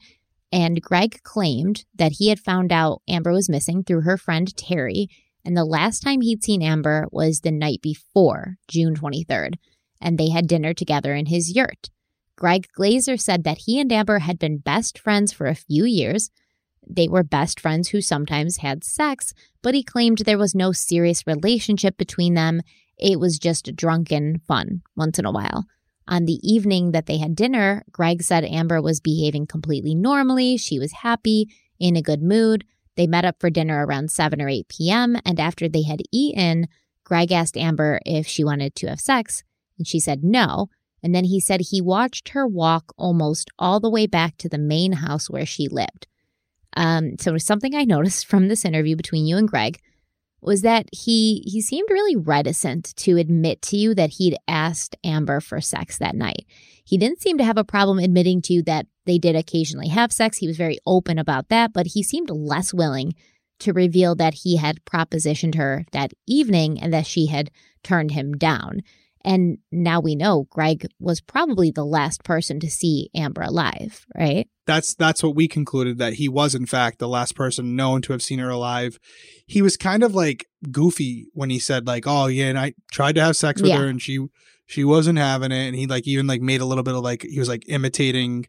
and 0.52 0.82
Greg 0.82 1.22
claimed 1.22 1.84
that 1.94 2.12
he 2.18 2.28
had 2.28 2.40
found 2.40 2.72
out 2.72 3.02
Amber 3.08 3.32
was 3.32 3.48
missing 3.48 3.84
through 3.84 4.02
her 4.02 4.16
friend 4.16 4.54
Terry, 4.56 5.08
and 5.44 5.56
the 5.56 5.64
last 5.64 6.00
time 6.00 6.20
he'd 6.20 6.44
seen 6.44 6.62
Amber 6.62 7.06
was 7.10 7.40
the 7.40 7.52
night 7.52 7.80
before, 7.82 8.56
June 8.68 8.94
23rd, 8.94 9.54
and 10.00 10.18
they 10.18 10.30
had 10.30 10.48
dinner 10.48 10.74
together 10.74 11.14
in 11.14 11.26
his 11.26 11.54
yurt. 11.54 11.90
Greg 12.36 12.66
Glazer 12.76 13.20
said 13.20 13.44
that 13.44 13.58
he 13.66 13.78
and 13.78 13.92
Amber 13.92 14.20
had 14.20 14.38
been 14.38 14.58
best 14.58 14.98
friends 14.98 15.32
for 15.32 15.46
a 15.46 15.54
few 15.54 15.84
years. 15.84 16.30
They 16.94 17.08
were 17.08 17.22
best 17.22 17.60
friends 17.60 17.88
who 17.88 18.00
sometimes 18.00 18.58
had 18.58 18.84
sex, 18.84 19.32
but 19.62 19.74
he 19.74 19.82
claimed 19.82 20.18
there 20.18 20.38
was 20.38 20.54
no 20.54 20.72
serious 20.72 21.26
relationship 21.26 21.96
between 21.96 22.34
them. 22.34 22.60
It 22.98 23.20
was 23.20 23.38
just 23.38 23.74
drunken 23.76 24.40
fun 24.46 24.82
once 24.96 25.18
in 25.18 25.24
a 25.24 25.32
while. 25.32 25.66
On 26.08 26.24
the 26.24 26.40
evening 26.42 26.90
that 26.92 27.06
they 27.06 27.18
had 27.18 27.36
dinner, 27.36 27.84
Greg 27.92 28.22
said 28.22 28.44
Amber 28.44 28.82
was 28.82 29.00
behaving 29.00 29.46
completely 29.46 29.94
normally. 29.94 30.56
She 30.56 30.78
was 30.78 30.92
happy, 30.92 31.48
in 31.80 31.96
a 31.96 32.02
good 32.02 32.22
mood. 32.22 32.64
They 32.96 33.06
met 33.06 33.24
up 33.24 33.36
for 33.40 33.50
dinner 33.50 33.86
around 33.86 34.10
7 34.10 34.40
or 34.40 34.48
8 34.48 34.68
p.m., 34.68 35.16
and 35.24 35.40
after 35.40 35.68
they 35.68 35.82
had 35.82 36.02
eaten, 36.12 36.66
Greg 37.04 37.32
asked 37.32 37.56
Amber 37.56 38.00
if 38.04 38.26
she 38.26 38.44
wanted 38.44 38.74
to 38.76 38.88
have 38.88 39.00
sex, 39.00 39.42
and 39.78 39.86
she 39.88 39.98
said 39.98 40.22
no. 40.22 40.68
And 41.02 41.14
then 41.14 41.24
he 41.24 41.40
said 41.40 41.60
he 41.60 41.80
watched 41.80 42.30
her 42.30 42.46
walk 42.46 42.92
almost 42.98 43.50
all 43.58 43.80
the 43.80 43.90
way 43.90 44.06
back 44.06 44.36
to 44.36 44.48
the 44.48 44.58
main 44.58 44.92
house 44.92 45.30
where 45.30 45.46
she 45.46 45.66
lived. 45.66 46.06
Um, 46.76 47.16
so 47.18 47.36
something 47.38 47.74
I 47.74 47.84
noticed 47.84 48.26
from 48.26 48.48
this 48.48 48.64
interview 48.64 48.96
between 48.96 49.26
you 49.26 49.36
and 49.36 49.48
Greg 49.48 49.80
was 50.40 50.62
that 50.62 50.88
he 50.92 51.42
he 51.46 51.60
seemed 51.60 51.88
really 51.90 52.16
reticent 52.16 52.96
to 52.96 53.16
admit 53.16 53.60
to 53.62 53.76
you 53.76 53.94
that 53.94 54.10
he'd 54.10 54.36
asked 54.48 54.96
Amber 55.04 55.40
for 55.40 55.60
sex 55.60 55.98
that 55.98 56.14
night. 56.14 56.46
He 56.84 56.96
didn't 56.96 57.20
seem 57.20 57.38
to 57.38 57.44
have 57.44 57.58
a 57.58 57.64
problem 57.64 57.98
admitting 57.98 58.42
to 58.42 58.54
you 58.54 58.62
that 58.62 58.86
they 59.06 59.18
did 59.18 59.36
occasionally 59.36 59.88
have 59.88 60.12
sex. 60.12 60.38
He 60.38 60.46
was 60.46 60.56
very 60.56 60.78
open 60.86 61.18
about 61.18 61.48
that, 61.48 61.72
but 61.72 61.88
he 61.88 62.02
seemed 62.02 62.30
less 62.30 62.72
willing 62.72 63.14
to 63.60 63.72
reveal 63.72 64.14
that 64.14 64.34
he 64.34 64.56
had 64.56 64.84
propositioned 64.84 65.54
her 65.54 65.84
that 65.92 66.12
evening 66.26 66.80
and 66.80 66.92
that 66.92 67.06
she 67.06 67.26
had 67.26 67.50
turned 67.82 68.12
him 68.12 68.32
down. 68.32 68.80
And 69.22 69.58
now 69.70 70.00
we 70.00 70.14
know 70.14 70.46
Greg 70.50 70.86
was 70.98 71.20
probably 71.20 71.70
the 71.70 71.84
last 71.84 72.24
person 72.24 72.58
to 72.60 72.70
see 72.70 73.10
Amber 73.14 73.42
alive, 73.42 74.06
right? 74.16 74.48
That's 74.66 74.94
that's 74.94 75.22
what 75.22 75.34
we 75.34 75.48
concluded 75.48 75.98
that 75.98 76.14
he 76.14 76.28
was 76.28 76.54
in 76.54 76.66
fact 76.66 76.98
the 76.98 77.08
last 77.08 77.34
person 77.34 77.74
known 77.76 78.02
to 78.02 78.12
have 78.12 78.22
seen 78.22 78.38
her 78.38 78.50
alive. 78.50 78.98
He 79.46 79.62
was 79.62 79.76
kind 79.76 80.02
of 80.02 80.14
like 80.14 80.46
goofy 80.70 81.26
when 81.32 81.50
he 81.50 81.58
said 81.58 81.86
like, 81.86 82.04
"Oh 82.06 82.26
yeah, 82.26 82.46
and 82.46 82.58
I 82.58 82.74
tried 82.92 83.14
to 83.16 83.22
have 83.22 83.36
sex 83.36 83.60
with 83.62 83.70
Yeah. 83.70 83.78
her 83.78 83.86
and 83.86 84.00
she 84.00 84.26
she 84.66 84.84
wasn't 84.84 85.18
having 85.18 85.50
it." 85.50 85.66
And 85.66 85.74
he 85.76 85.86
like 85.86 86.06
even 86.06 86.26
like 86.26 86.42
made 86.42 86.60
a 86.60 86.66
little 86.66 86.84
bit 86.84 86.94
of 86.94 87.02
like 87.02 87.22
he 87.22 87.38
was 87.38 87.48
like 87.48 87.64
imitating 87.68 88.46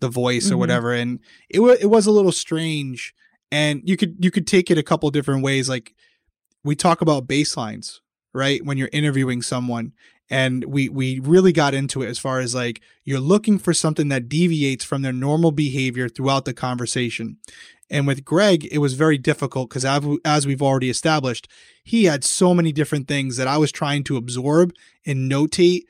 the 0.00 0.08
voice 0.08 0.50
or 0.50 0.54
Mhm. 0.54 0.58
whatever 0.58 0.92
and 0.92 1.18
it 1.48 1.60
was 1.60 1.78
it 1.80 1.86
was 1.86 2.06
a 2.06 2.10
little 2.12 2.32
strange 2.32 3.14
and 3.50 3.80
you 3.84 3.96
could 3.96 4.16
you 4.20 4.30
could 4.30 4.46
take 4.46 4.70
it 4.70 4.76
a 4.78 4.82
couple 4.82 5.10
different 5.10 5.42
ways 5.42 5.68
like 5.68 5.94
we 6.62 6.74
talk 6.76 7.00
about 7.00 7.26
baselines, 7.26 8.00
right? 8.32 8.64
When 8.64 8.76
you're 8.76 8.90
interviewing 8.92 9.40
someone 9.42 9.92
and 10.30 10.64
we 10.64 10.88
we 10.88 11.18
really 11.20 11.52
got 11.52 11.74
into 11.74 12.02
it 12.02 12.08
as 12.08 12.18
far 12.18 12.40
as 12.40 12.54
like 12.54 12.80
you're 13.04 13.20
looking 13.20 13.58
for 13.58 13.74
something 13.74 14.08
that 14.08 14.28
deviates 14.28 14.84
from 14.84 15.02
their 15.02 15.12
normal 15.12 15.52
behavior 15.52 16.08
throughout 16.08 16.44
the 16.44 16.54
conversation. 16.54 17.38
And 17.90 18.06
with 18.06 18.24
greg 18.24 18.66
it 18.72 18.78
was 18.78 18.94
very 18.94 19.18
difficult 19.18 19.68
because 19.68 19.84
as 20.24 20.46
we've 20.46 20.62
already 20.62 20.88
established 20.88 21.48
he 21.82 22.04
had 22.04 22.24
so 22.24 22.54
many 22.54 22.72
different 22.72 23.06
things 23.06 23.36
that 23.36 23.46
i 23.46 23.58
was 23.58 23.70
trying 23.70 24.04
to 24.04 24.16
absorb 24.16 24.72
and 25.04 25.30
notate 25.30 25.82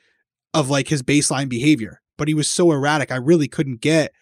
of 0.53 0.71
like 0.71 0.89
his 0.89 1.03
baseline 1.03 1.49
behavior. 1.49 2.01
But 2.17 2.29
he 2.29 2.35
was 2.35 2.51
so 2.51 2.73
erratic 2.73 3.13
i 3.13 3.17
really 3.17 3.49
couldn't 3.49 3.81
get 3.81 4.13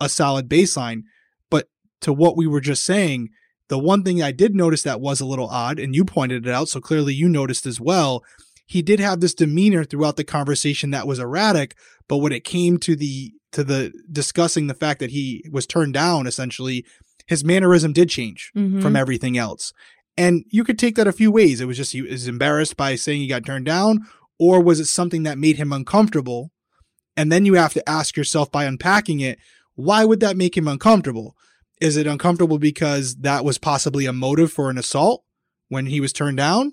a 0.00 0.08
solid 0.08 0.48
baseline. 0.48 1.04
But 1.48 1.68
to 2.02 2.12
what 2.12 2.36
we 2.36 2.46
were 2.46 2.60
just 2.60 2.84
saying 2.84 3.30
the 3.68 3.78
one 3.78 4.02
thing 4.02 4.22
i 4.22 4.32
did 4.32 4.54
notice 4.54 4.82
that 4.82 5.00
was 5.00 5.22
a 5.22 5.26
little 5.26 5.48
odd 5.48 5.78
and 5.78 5.94
you 5.94 6.04
pointed 6.04 6.46
it 6.46 6.52
out 6.52 6.68
so 6.68 6.78
clearly 6.78 7.14
you 7.14 7.26
noticed 7.26 7.64
as 7.64 7.80
well 7.80 8.22
he 8.72 8.82
did 8.82 9.00
have 9.00 9.20
this 9.20 9.34
demeanor 9.34 9.84
throughout 9.84 10.16
the 10.16 10.24
conversation 10.24 10.90
that 10.90 11.06
was 11.06 11.18
erratic 11.18 11.76
but 12.08 12.18
when 12.18 12.32
it 12.32 12.44
came 12.44 12.78
to 12.78 12.96
the 12.96 13.32
to 13.52 13.62
the 13.64 13.92
discussing 14.10 14.66
the 14.66 14.74
fact 14.84 14.98
that 15.00 15.10
he 15.10 15.44
was 15.50 15.66
turned 15.66 15.94
down 15.94 16.26
essentially 16.26 16.84
his 17.26 17.44
mannerism 17.44 17.92
did 17.92 18.08
change 18.08 18.50
Mhm. 18.56 18.82
from 18.82 18.96
everything 18.96 19.38
else. 19.38 19.72
And 20.16 20.44
you 20.50 20.64
could 20.64 20.78
take 20.78 20.96
that 20.96 21.06
a 21.06 21.12
few 21.20 21.30
ways. 21.30 21.60
It 21.60 21.66
was 21.66 21.76
just 21.76 21.92
he 21.92 22.02
was 22.02 22.26
embarrassed 22.28 22.76
by 22.76 22.96
saying 22.96 23.20
he 23.20 23.26
got 23.28 23.46
turned 23.46 23.64
down 23.66 24.00
or 24.38 24.60
was 24.60 24.80
it 24.80 24.86
something 24.86 25.22
that 25.24 25.38
made 25.38 25.56
him 25.56 25.72
uncomfortable? 25.72 26.50
And 27.16 27.30
then 27.30 27.44
you 27.46 27.54
have 27.54 27.72
to 27.74 27.88
ask 27.88 28.16
yourself 28.16 28.50
by 28.50 28.64
unpacking 28.64 29.20
it 29.20 29.38
why 29.74 30.04
would 30.04 30.20
that 30.20 30.36
make 30.36 30.56
him 30.56 30.66
uncomfortable? 30.68 31.34
Is 31.80 31.96
it 31.96 32.06
uncomfortable 32.06 32.58
because 32.58 33.16
that 33.16 33.44
was 33.44 33.56
possibly 33.58 34.04
a 34.06 34.12
motive 34.12 34.52
for 34.52 34.68
an 34.70 34.78
assault 34.78 35.22
when 35.68 35.86
he 35.86 36.00
was 36.00 36.12
turned 36.12 36.36
down? 36.38 36.72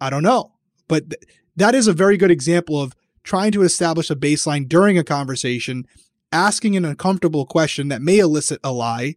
I 0.00 0.10
don't 0.10 0.22
know 0.22 0.52
but 0.88 1.10
th- 1.10 1.22
that 1.56 1.74
is 1.74 1.88
a 1.88 1.92
very 1.92 2.16
good 2.16 2.30
example 2.30 2.80
of 2.80 2.94
trying 3.24 3.52
to 3.52 3.62
establish 3.62 4.10
a 4.10 4.16
baseline 4.16 4.68
during 4.68 4.96
a 4.96 5.04
conversation, 5.04 5.86
asking 6.32 6.76
an 6.76 6.84
uncomfortable 6.84 7.46
question 7.46 7.88
that 7.88 8.02
may 8.02 8.18
elicit 8.18 8.60
a 8.62 8.72
lie, 8.72 9.16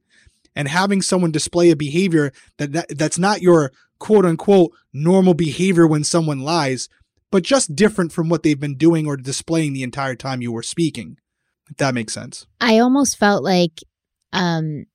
and 0.55 0.67
having 0.67 1.01
someone 1.01 1.32
display 1.32 1.69
a 1.69 1.75
behavior 1.75 2.32
that, 2.58 2.71
that 2.73 2.97
that's 2.97 3.19
not 3.19 3.41
your 3.41 3.71
quote 3.99 4.25
unquote 4.25 4.71
normal 4.93 5.34
behavior 5.34 5.86
when 5.86 6.03
someone 6.03 6.39
lies, 6.39 6.89
but 7.32 7.43
just 7.43 7.75
different 7.75 8.12
from 8.12 8.29
what 8.29 8.43
they've 8.43 8.60
been 8.60 8.75
doing 8.75 9.05
or 9.05 9.15
displaying 9.15 9.73
the 9.73 9.84
entire 9.84 10.15
time 10.15 10.41
you 10.41 10.51
were 10.51 10.63
speaking. 10.63 11.17
If 11.69 11.77
that 11.77 11.93
makes 11.93 12.13
sense. 12.13 12.47
I 12.60 12.79
almost 12.79 13.17
felt 13.17 13.43
like 13.43 13.79
um 14.34 14.86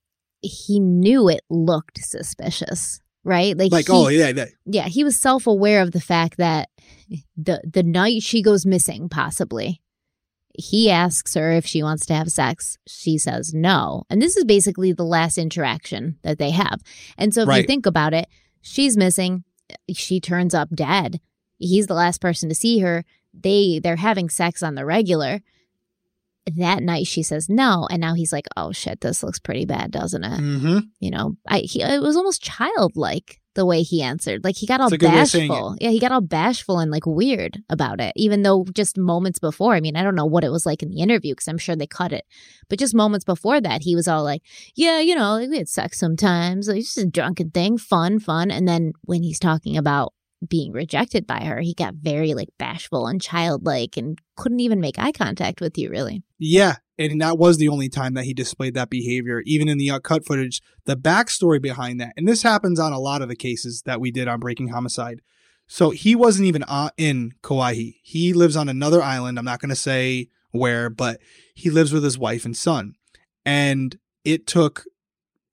he 0.40 0.78
knew 0.78 1.28
it 1.28 1.42
looked 1.48 1.98
suspicious, 1.98 3.00
right? 3.24 3.56
Like, 3.56 3.72
Like, 3.72 3.86
he, 3.86 3.92
oh 3.92 4.08
yeah, 4.08 4.32
that, 4.32 4.48
yeah, 4.66 4.88
he 4.88 5.02
was 5.04 5.18
self-aware 5.18 5.82
of 5.82 5.92
the 5.92 6.00
fact 6.00 6.36
that 6.36 6.68
the 7.36 7.60
the 7.64 7.82
night 7.82 8.22
she 8.22 8.42
goes 8.42 8.64
missing 8.64 9.08
possibly 9.08 9.80
he 10.54 10.90
asks 10.90 11.34
her 11.34 11.50
if 11.52 11.66
she 11.66 11.82
wants 11.82 12.06
to 12.06 12.14
have 12.14 12.28
sex. 12.28 12.78
She 12.86 13.18
says 13.18 13.52
no. 13.52 14.04
And 14.08 14.22
this 14.22 14.36
is 14.36 14.44
basically 14.44 14.92
the 14.92 15.04
last 15.04 15.36
interaction 15.36 16.18
that 16.22 16.38
they 16.38 16.52
have. 16.52 16.80
And 17.18 17.34
so 17.34 17.42
if 17.42 17.48
you 17.62 17.66
think 17.66 17.86
about 17.86 18.14
it, 18.14 18.28
she's 18.62 18.96
missing, 18.96 19.44
she 19.92 20.20
turns 20.20 20.54
up 20.54 20.68
dead. 20.74 21.20
He's 21.58 21.88
the 21.88 21.94
last 21.94 22.20
person 22.20 22.48
to 22.48 22.54
see 22.54 22.78
her. 22.80 23.04
They 23.32 23.80
they're 23.82 23.96
having 23.96 24.28
sex 24.28 24.62
on 24.62 24.76
the 24.76 24.84
regular. 24.84 25.40
That 26.46 26.82
night 26.82 27.06
she 27.06 27.22
says 27.22 27.48
no, 27.48 27.86
and 27.90 28.00
now 28.00 28.14
he's 28.14 28.32
like, 28.32 28.46
"Oh 28.56 28.72
shit, 28.72 29.00
this 29.00 29.22
looks 29.22 29.38
pretty 29.38 29.64
bad, 29.64 29.90
doesn't 29.90 30.24
it?" 30.24 30.40
mm-hmm. 30.40 30.78
you 31.00 31.10
know, 31.10 31.36
I 31.48 31.60
he, 31.60 31.82
it 31.82 32.02
was 32.02 32.16
almost 32.16 32.42
childlike 32.42 33.40
the 33.54 33.64
way 33.64 33.82
he 33.82 34.02
answered. 34.02 34.44
Like 34.44 34.56
he 34.56 34.66
got 34.66 34.80
all 34.80 34.90
That's 34.90 35.02
a 35.02 35.06
good 35.06 35.12
way 35.12 35.20
of 35.20 35.28
saying 35.28 35.48
bashful. 35.48 35.76
Yeah, 35.80 35.90
he 35.90 36.00
got 36.00 36.12
all 36.12 36.20
bashful 36.20 36.78
and 36.78 36.90
like 36.90 37.06
weird 37.06 37.62
about 37.70 38.00
it. 38.00 38.12
Even 38.16 38.42
though 38.42 38.64
just 38.74 38.98
moments 38.98 39.38
before, 39.38 39.74
I 39.74 39.80
mean, 39.80 39.96
I 39.96 40.02
don't 40.02 40.14
know 40.14 40.26
what 40.26 40.44
it 40.44 40.50
was 40.50 40.66
like 40.66 40.82
in 40.82 40.90
the 40.90 41.00
interview 41.00 41.32
because 41.32 41.48
I'm 41.48 41.58
sure 41.58 41.76
they 41.76 41.86
cut 41.86 42.12
it. 42.12 42.24
But 42.68 42.78
just 42.78 42.94
moments 42.94 43.24
before 43.24 43.60
that, 43.60 43.82
he 43.82 43.94
was 43.94 44.08
all 44.08 44.24
like, 44.24 44.42
"Yeah, 44.74 45.00
you 45.00 45.14
know, 45.14 45.34
like, 45.34 45.50
we 45.50 45.58
had 45.58 45.68
sex 45.68 45.98
sometimes. 45.98 46.68
Like, 46.68 46.78
it's 46.78 46.94
just 46.94 47.06
a 47.06 47.10
drunken 47.10 47.50
thing, 47.50 47.78
fun, 47.78 48.18
fun." 48.18 48.50
And 48.50 48.66
then 48.66 48.92
when 49.02 49.22
he's 49.22 49.38
talking 49.38 49.76
about 49.76 50.13
being 50.48 50.72
rejected 50.72 51.26
by 51.26 51.40
her, 51.44 51.60
he 51.60 51.74
got 51.74 51.94
very 51.94 52.34
like 52.34 52.48
bashful 52.58 53.06
and 53.06 53.20
childlike 53.20 53.96
and 53.96 54.18
couldn't 54.36 54.60
even 54.60 54.80
make 54.80 54.98
eye 54.98 55.12
contact 55.12 55.60
with 55.60 55.76
you. 55.78 55.90
Really, 55.90 56.22
Yeah, 56.38 56.76
and 56.98 57.20
that 57.20 57.38
was 57.38 57.58
the 57.58 57.68
only 57.68 57.88
time 57.88 58.14
that 58.14 58.24
he 58.24 58.34
displayed 58.34 58.74
that 58.74 58.90
behavior. 58.90 59.42
Even 59.44 59.68
in 59.68 59.78
the 59.78 59.90
cut 60.02 60.24
footage, 60.24 60.62
the 60.84 60.96
backstory 60.96 61.60
behind 61.60 62.00
that, 62.00 62.12
and 62.16 62.28
this 62.28 62.42
happens 62.42 62.78
on 62.78 62.92
a 62.92 63.00
lot 63.00 63.22
of 63.22 63.28
the 63.28 63.36
cases 63.36 63.82
that 63.86 64.00
we 64.00 64.10
did 64.10 64.28
on 64.28 64.40
Breaking 64.40 64.68
Homicide. 64.68 65.20
So 65.66 65.90
he 65.90 66.14
wasn't 66.14 66.46
even 66.46 66.62
uh, 66.64 66.90
in 66.96 67.32
Kauai. 67.42 67.92
He 68.02 68.32
lives 68.32 68.56
on 68.56 68.68
another 68.68 69.02
island. 69.02 69.38
I'm 69.38 69.44
not 69.44 69.60
going 69.60 69.70
to 69.70 69.76
say 69.76 70.28
where, 70.50 70.90
but 70.90 71.20
he 71.54 71.70
lives 71.70 71.92
with 71.92 72.04
his 72.04 72.18
wife 72.18 72.44
and 72.44 72.56
son. 72.56 72.94
And 73.44 73.98
it 74.24 74.46
took 74.46 74.84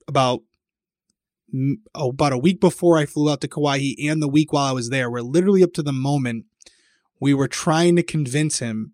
about 0.08 0.42
oh, 1.96 2.10
about 2.10 2.34
a 2.34 2.38
week 2.38 2.60
before 2.60 2.98
I 2.98 3.06
flew 3.06 3.30
out 3.32 3.42
to 3.42 3.48
Kauai 3.48 3.94
and 4.04 4.22
the 4.22 4.28
week 4.28 4.54
while 4.54 4.66
I 4.66 4.72
was 4.72 4.90
there, 4.90 5.10
where 5.10 5.22
literally 5.22 5.64
up 5.64 5.74
to 5.74 5.84
the 5.84 5.94
moment 5.94 6.46
we 7.20 7.34
were 7.34 7.48
trying 7.48 7.96
to 7.98 8.04
convince 8.04 8.60
him 8.60 8.94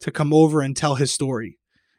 to 0.00 0.10
come 0.10 0.32
over 0.32 0.60
and 0.60 0.76
tell 0.76 0.96
his 0.96 1.12
story. 1.12 1.58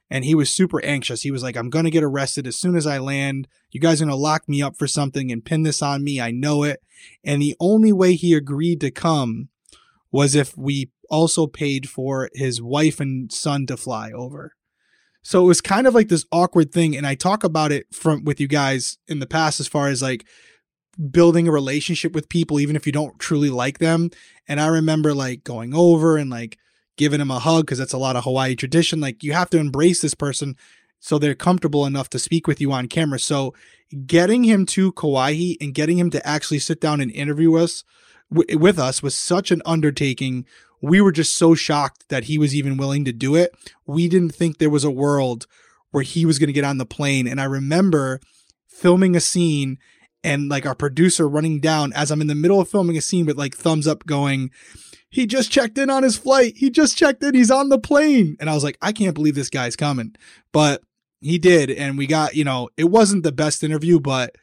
and 0.10 0.24
he 0.24 0.36
was 0.36 0.50
super 0.50 0.84
anxious. 0.86 1.24
He 1.24 1.32
was 1.32 1.44
like, 1.44 1.58
I'm 1.58 1.70
going 1.70 1.86
to 1.86 1.92
get 1.92 2.04
arrested 2.04 2.46
as 2.48 2.56
soon 2.56 2.76
as 2.76 2.86
I 2.86 3.00
land. 3.00 3.48
You 3.72 3.80
guys 3.80 4.02
are 4.02 4.06
going 4.06 4.16
to 4.16 4.16
lock 4.16 4.48
me 4.48 4.62
up 4.62 4.78
for 4.78 4.88
something 4.88 5.32
and 5.32 5.44
pin 5.44 5.64
this 5.64 5.82
on 5.82 6.04
me. 6.04 6.22
I 6.22 6.32
know 6.32 6.64
it. 6.64 6.82
And 7.24 7.42
the 7.42 7.56
only 7.60 7.92
way 7.92 8.14
he 8.14 8.34
agreed 8.34 8.82
to 8.82 8.92
come 8.92 9.50
was 10.12 10.36
if 10.36 10.58
we 10.58 10.92
also 11.10 11.48
paid 11.48 11.90
for 11.90 12.30
his 12.34 12.62
wife 12.62 13.00
and 13.00 13.32
son 13.32 13.66
to 13.68 13.78
fly 13.78 14.12
over. 14.12 14.55
So 15.26 15.44
it 15.44 15.48
was 15.48 15.60
kind 15.60 15.88
of 15.88 15.96
like 15.96 16.08
this 16.08 16.24
awkward 16.32 16.72
thing. 16.72 16.96
And 16.96 17.08
I 17.08 17.16
talk 17.16 17.44
about 17.44 17.72
it 17.72 17.88
from 17.92 18.24
with 18.26 18.40
you 18.40 18.48
guys 18.48 19.00
in 19.08 19.18
the 19.18 19.26
past 19.26 19.60
as 19.60 19.68
far 19.68 19.88
as 19.88 20.00
like 20.00 20.24
building 21.10 21.48
a 21.48 21.52
relationship 21.52 22.14
with 22.14 22.30
people, 22.30 22.60
even 22.60 22.76
if 22.76 22.86
you 22.86 22.92
don't 22.92 23.18
truly 23.18 23.50
like 23.50 23.80
them. 23.80 24.12
And 24.48 24.62
I 24.62 24.68
remember 24.68 25.16
like 25.16 25.44
going 25.44 25.74
over 25.74 26.16
and 26.16 26.30
like 26.30 26.60
giving 26.96 27.20
him 27.20 27.32
a 27.32 27.40
hug 27.40 27.66
because 27.66 27.80
that's 27.80 27.92
a 27.92 27.98
lot 27.98 28.16
of 28.16 28.24
Hawaii 28.24 28.56
tradition. 28.56 29.02
Like 29.02 29.24
you 29.24 29.34
have 29.34 29.50
to 29.50 29.58
embrace 29.58 30.00
this 30.00 30.14
person 30.14 30.56
so 31.00 31.18
they're 31.18 31.34
comfortable 31.34 31.88
enough 31.88 32.10
to 32.12 32.20
speak 32.20 32.46
with 32.46 32.62
you 32.62 32.72
on 32.72 32.88
camera. 32.88 33.18
So 33.18 33.56
getting 34.06 34.44
him 34.44 34.68
to 34.68 34.92
Kauai 34.92 35.56
and 35.60 35.74
getting 35.74 35.98
him 35.98 36.12
to 36.12 36.28
actually 36.28 36.60
sit 36.60 36.80
down 36.80 37.02
and 37.02 37.10
interview 37.10 37.56
us 37.56 37.84
w- 38.32 38.60
with 38.60 38.78
us 38.78 39.02
was 39.02 39.16
such 39.16 39.50
an 39.50 39.64
undertaking. 39.66 40.46
We 40.82 41.02
were 41.02 41.12
just 41.12 41.36
so 41.36 41.56
shocked 41.56 42.10
that 42.10 42.26
he 42.26 42.38
was 42.38 42.56
even 42.56 42.78
willing 42.78 43.06
to 43.06 43.14
do 43.14 43.36
it. 43.36 43.56
We 43.86 44.08
didn't 44.08 44.36
think 44.36 44.58
there 44.58 44.70
was 44.70 44.84
a 44.84 44.92
world 44.92 45.48
where 45.92 46.04
he 46.04 46.26
was 46.26 46.40
going 46.40 46.48
to 46.48 46.54
get 46.54 46.66
on 46.66 46.78
the 46.78 46.86
plane. 46.86 47.28
And 47.28 47.40
I 47.40 47.46
remember 47.46 48.20
filming 48.68 49.16
a 49.16 49.22
scene 49.22 49.78
and 50.24 50.50
like 50.50 50.66
our 50.66 50.76
producer 50.76 51.30
running 51.30 51.60
down 51.60 51.94
as 51.94 52.12
I'm 52.12 52.22
in 52.22 52.28
the 52.28 52.36
middle 52.36 52.60
of 52.60 52.68
filming 52.68 52.98
a 52.98 53.02
scene 53.02 53.26
with 53.26 53.38
like 53.38 53.56
thumbs 53.56 53.88
up 53.88 54.06
going, 54.06 54.52
he 55.10 55.26
just 55.26 55.52
checked 55.52 55.78
in 55.78 55.90
on 55.90 56.04
his 56.04 56.18
flight. 56.18 56.58
He 56.58 56.70
just 56.70 56.98
checked 56.98 57.24
in. 57.24 57.36
He's 57.36 57.52
on 57.52 57.70
the 57.70 57.80
plane. 57.80 58.36
And 58.40 58.50
I 58.50 58.54
was 58.54 58.64
like, 58.64 58.78
I 58.82 58.92
can't 58.92 59.16
believe 59.16 59.36
this 59.36 59.50
guy's 59.50 59.76
coming. 59.76 60.16
But 60.52 60.82
he 61.22 61.38
did. 61.38 61.72
And 61.72 61.98
we 61.98 62.08
got, 62.08 62.36
you 62.36 62.44
know, 62.44 62.70
it 62.76 62.86
wasn't 62.86 63.24
the 63.24 63.32
best 63.32 63.64
interview, 63.64 64.00
but 64.00 64.36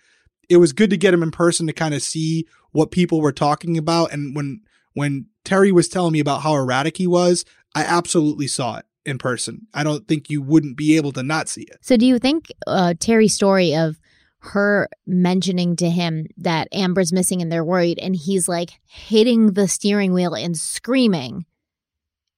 it 0.49 0.57
was 0.57 0.73
good 0.73 0.91
to 0.91 0.97
get 0.97 1.13
him 1.13 1.23
in 1.23 1.31
person 1.31 1.67
to 1.67 1.73
kind 1.73 1.95
of 1.95 2.03
see 2.03 2.47
what 2.71 2.91
people 2.91 3.21
were 3.21 3.33
talking 3.33 3.77
about. 3.77 4.13
And 4.13 4.35
when, 4.35 4.63
when 4.95 5.27
Terry 5.45 5.73
was 5.73 5.89
telling 5.89 6.13
me 6.13 6.21
about 6.21 6.43
how 6.43 6.55
erratic 6.55 6.97
he 6.97 7.07
was, 7.07 7.45
I 7.75 7.85
absolutely 7.85 8.47
saw 8.47 8.77
it 8.77 8.87
in 9.05 9.19
person. 9.19 9.67
I 9.75 9.83
don't 9.85 10.07
think 10.07 10.31
you 10.31 10.43
wouldn't 10.43 10.77
be 10.77 10.97
able 10.97 11.13
to 11.13 11.23
not 11.23 11.49
see 11.49 11.63
it. 11.63 11.79
So, 11.81 11.97
do 11.97 12.07
you 12.07 12.19
think 12.19 12.53
uh, 12.67 12.95
Terry's 12.99 13.35
story 13.35 13.75
of 13.75 13.99
her 14.43 14.89
mentioning 15.07 15.77
to 15.77 15.89
him 15.89 16.27
that 16.37 16.67
Amber's 16.73 17.13
missing 17.13 17.41
and 17.41 17.51
they're 17.51 17.65
worried, 17.65 17.99
and 18.01 18.17
he's 18.17 18.49
like 18.49 18.73
hitting 18.85 19.53
the 19.53 19.69
steering 19.69 20.13
wheel 20.13 20.35
and 20.35 20.57
screaming. 20.57 21.47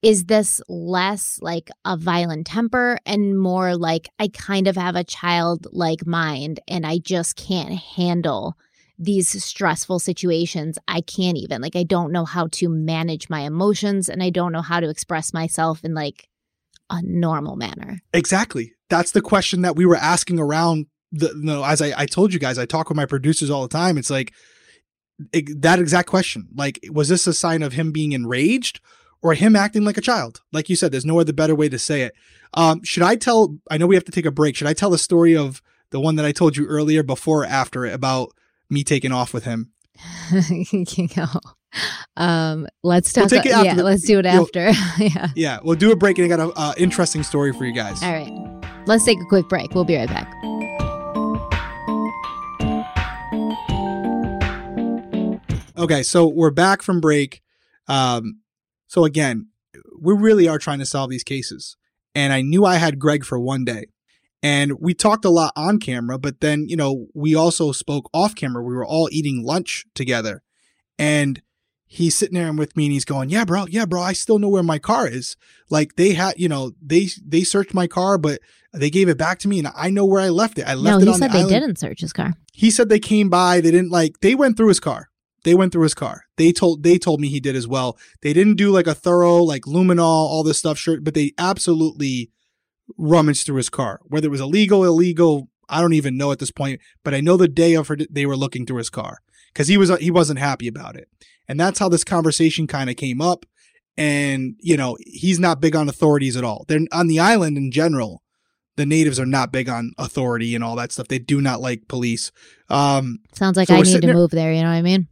Is 0.02 0.26
this 0.26 0.60
less 0.68 1.38
like 1.40 1.70
a 1.86 1.96
violent 1.96 2.46
temper 2.46 2.98
and 3.06 3.38
more 3.38 3.74
like 3.74 4.10
I 4.18 4.28
kind 4.28 4.68
of 4.68 4.76
have 4.76 4.96
a 4.96 5.04
childlike 5.04 6.06
mind 6.06 6.60
and 6.68 6.86
I 6.86 6.98
just 6.98 7.36
can't 7.36 7.72
handle 7.72 8.58
these 8.98 9.42
stressful 9.42 9.98
situations? 9.98 10.78
I 10.88 11.00
can't 11.00 11.36
even, 11.36 11.62
like, 11.62 11.76
I 11.76 11.82
don't 11.82 12.12
know 12.12 12.24
how 12.24 12.48
to 12.52 12.68
manage 12.68 13.28
my 13.28 13.40
emotions 13.40 14.08
and 14.08 14.22
I 14.22 14.30
don't 14.30 14.52
know 14.52 14.62
how 14.62 14.80
to 14.80 14.88
express 14.88 15.32
myself 15.32 15.84
in 15.84 15.94
like 15.94 16.28
a 16.90 17.00
normal 17.02 17.56
manner. 17.56 18.00
Exactly. 18.12 18.74
That's 18.90 19.12
the 19.12 19.22
question 19.22 19.62
that 19.62 19.76
we 19.76 19.86
were 19.86 19.96
asking 19.96 20.38
around 20.38 20.86
the 21.14 21.32
no 21.36 21.64
as 21.64 21.80
I, 21.80 21.92
I 21.96 22.06
told 22.06 22.32
you 22.32 22.40
guys 22.40 22.58
i 22.58 22.66
talk 22.66 22.88
with 22.88 22.96
my 22.96 23.06
producers 23.06 23.48
all 23.48 23.62
the 23.62 23.68
time 23.68 23.96
it's 23.96 24.10
like 24.10 24.32
it, 25.32 25.62
that 25.62 25.78
exact 25.78 26.08
question 26.08 26.48
like 26.54 26.80
was 26.90 27.08
this 27.08 27.26
a 27.26 27.32
sign 27.32 27.62
of 27.62 27.72
him 27.72 27.92
being 27.92 28.12
enraged 28.12 28.80
or 29.22 29.34
him 29.34 29.54
acting 29.54 29.84
like 29.84 29.96
a 29.96 30.02
child 30.02 30.42
like 30.52 30.68
you 30.68 30.76
said 30.76 30.90
there's 30.90 31.04
no 31.04 31.20
other 31.20 31.32
better 31.32 31.54
way 31.54 31.68
to 31.68 31.78
say 31.78 32.02
it 32.02 32.14
um, 32.54 32.82
should 32.82 33.04
i 33.04 33.14
tell 33.14 33.56
i 33.70 33.78
know 33.78 33.86
we 33.86 33.94
have 33.94 34.04
to 34.04 34.12
take 34.12 34.26
a 34.26 34.32
break 34.32 34.56
should 34.56 34.66
i 34.66 34.72
tell 34.72 34.90
the 34.90 34.98
story 34.98 35.36
of 35.36 35.62
the 35.90 36.00
one 36.00 36.16
that 36.16 36.26
i 36.26 36.32
told 36.32 36.56
you 36.56 36.66
earlier 36.66 37.04
before 37.04 37.42
or 37.42 37.46
after 37.46 37.86
it 37.86 37.94
about 37.94 38.32
me 38.74 38.84
taking 38.84 39.12
off 39.12 39.32
with 39.32 39.44
him. 39.44 39.72
You 40.30 41.08
know 41.16 41.28
um 42.16 42.68
let's 42.84 43.12
talk 43.12 43.30
we'll 43.30 43.44
yeah 43.44 43.74
the, 43.74 43.82
let's 43.82 44.06
do 44.06 44.18
it 44.18 44.26
after. 44.26 44.70
Yeah. 44.98 45.28
Yeah 45.34 45.58
we'll 45.62 45.76
do 45.76 45.90
a 45.90 45.96
break 45.96 46.18
and 46.18 46.32
i 46.32 46.36
got 46.36 46.44
an 46.44 46.52
uh, 46.56 46.74
interesting 46.76 47.22
story 47.22 47.52
for 47.52 47.64
you 47.64 47.72
guys. 47.72 48.02
All 48.02 48.12
right. 48.12 48.32
Let's 48.86 49.04
take 49.04 49.20
a 49.20 49.24
quick 49.24 49.48
break. 49.48 49.74
We'll 49.74 49.84
be 49.84 49.96
right 49.96 50.08
back. 50.08 50.30
Okay, 55.76 56.02
so 56.02 56.28
we're 56.28 56.50
back 56.50 56.82
from 56.82 57.00
break. 57.00 57.42
Um, 57.88 58.40
so 58.86 59.04
again, 59.04 59.48
we 60.00 60.14
really 60.14 60.46
are 60.46 60.58
trying 60.58 60.78
to 60.78 60.86
solve 60.86 61.10
these 61.10 61.24
cases. 61.24 61.76
And 62.14 62.32
I 62.32 62.42
knew 62.42 62.64
I 62.64 62.76
had 62.76 62.98
Greg 62.98 63.24
for 63.24 63.38
one 63.40 63.64
day. 63.64 63.86
And 64.44 64.78
we 64.78 64.92
talked 64.92 65.24
a 65.24 65.30
lot 65.30 65.54
on 65.56 65.78
camera, 65.78 66.18
but 66.18 66.42
then, 66.42 66.68
you 66.68 66.76
know, 66.76 67.06
we 67.14 67.34
also 67.34 67.72
spoke 67.72 68.10
off 68.12 68.34
camera. 68.34 68.62
We 68.62 68.74
were 68.74 68.84
all 68.84 69.08
eating 69.10 69.42
lunch 69.42 69.86
together. 69.94 70.42
And 70.98 71.40
he's 71.86 72.14
sitting 72.14 72.34
there 72.34 72.52
with 72.52 72.76
me 72.76 72.84
and 72.84 72.92
he's 72.92 73.06
going, 73.06 73.30
Yeah, 73.30 73.46
bro, 73.46 73.64
yeah, 73.68 73.86
bro, 73.86 74.02
I 74.02 74.12
still 74.12 74.38
know 74.38 74.50
where 74.50 74.62
my 74.62 74.78
car 74.78 75.08
is. 75.08 75.36
Like 75.70 75.96
they 75.96 76.12
had, 76.12 76.34
you 76.36 76.50
know, 76.50 76.72
they 76.82 77.08
they 77.26 77.42
searched 77.42 77.72
my 77.72 77.86
car, 77.86 78.18
but 78.18 78.40
they 78.74 78.90
gave 78.90 79.08
it 79.08 79.16
back 79.16 79.38
to 79.40 79.48
me 79.48 79.60
and 79.60 79.68
I 79.74 79.88
know 79.88 80.04
where 80.04 80.20
I 80.20 80.28
left 80.28 80.58
it. 80.58 80.68
I 80.68 80.74
left 80.74 81.00
it. 81.00 81.06
no, 81.06 81.12
he 81.12 81.18
said 81.18 81.32
they 81.32 81.38
island. 81.38 81.50
didn't 81.50 81.78
search 81.78 82.02
his 82.02 82.12
car. 82.12 82.34
He 82.52 82.70
said 82.70 82.90
they 82.90 83.00
came 83.00 83.30
by, 83.30 83.62
they 83.62 83.70
didn't 83.70 83.90
like 83.92 84.20
they 84.20 84.34
went 84.34 84.58
through 84.58 84.68
his 84.68 84.80
car. 84.80 85.08
They 85.44 85.54
went 85.54 85.72
through 85.72 85.84
his 85.84 85.94
car. 85.94 86.24
They 86.36 86.52
told 86.52 86.82
they 86.82 86.98
told 86.98 87.18
me 87.18 87.28
he 87.28 87.40
did 87.40 87.56
as 87.56 87.66
well. 87.66 87.96
They 88.20 88.34
didn't 88.34 88.56
do 88.56 88.70
like 88.70 88.86
a 88.86 88.94
thorough 88.94 89.42
like 89.42 89.62
luminol, 89.62 90.00
all 90.00 90.42
this 90.42 90.58
stuff, 90.58 90.78
shirt, 90.78 91.02
but 91.02 91.14
they 91.14 91.32
absolutely 91.38 92.30
rummaged 92.98 93.46
through 93.46 93.56
his 93.56 93.70
car. 93.70 94.00
Whether 94.04 94.26
it 94.26 94.30
was 94.30 94.40
illegal, 94.40 94.84
illegal, 94.84 95.48
I 95.68 95.80
don't 95.80 95.94
even 95.94 96.16
know 96.16 96.32
at 96.32 96.38
this 96.38 96.50
point. 96.50 96.80
But 97.02 97.14
I 97.14 97.20
know 97.20 97.36
the 97.36 97.48
day 97.48 97.74
of 97.74 97.88
her, 97.88 97.96
they 98.10 98.26
were 98.26 98.36
looking 98.36 98.66
through 98.66 98.78
his 98.78 98.90
car 98.90 99.18
because 99.52 99.68
he 99.68 99.76
was 99.76 99.96
he 99.98 100.10
wasn't 100.10 100.38
happy 100.38 100.68
about 100.68 100.96
it, 100.96 101.08
and 101.48 101.58
that's 101.58 101.78
how 101.78 101.88
this 101.88 102.04
conversation 102.04 102.66
kind 102.66 102.90
of 102.90 102.96
came 102.96 103.20
up. 103.20 103.46
And 103.96 104.56
you 104.58 104.76
know 104.76 104.96
he's 105.00 105.38
not 105.38 105.60
big 105.60 105.76
on 105.76 105.88
authorities 105.88 106.36
at 106.36 106.44
all. 106.44 106.64
They're 106.68 106.80
on 106.92 107.06
the 107.06 107.20
island 107.20 107.56
in 107.56 107.70
general 107.70 108.24
the 108.76 108.86
natives 108.86 109.20
are 109.20 109.26
not 109.26 109.52
big 109.52 109.68
on 109.68 109.92
authority 109.98 110.54
and 110.54 110.64
all 110.64 110.76
that 110.76 110.92
stuff. 110.92 111.08
They 111.08 111.18
do 111.18 111.40
not 111.40 111.60
like 111.60 111.86
police. 111.88 112.32
Um, 112.68 113.20
Sounds 113.32 113.56
like 113.56 113.68
so 113.68 113.76
I 113.76 113.82
need 113.82 114.00
to 114.00 114.00
there, 114.00 114.14
move 114.14 114.30
there. 114.30 114.52
You 114.52 114.62
know 114.62 114.70
what 114.70 114.74
I 114.74 114.82
mean? 114.82 115.08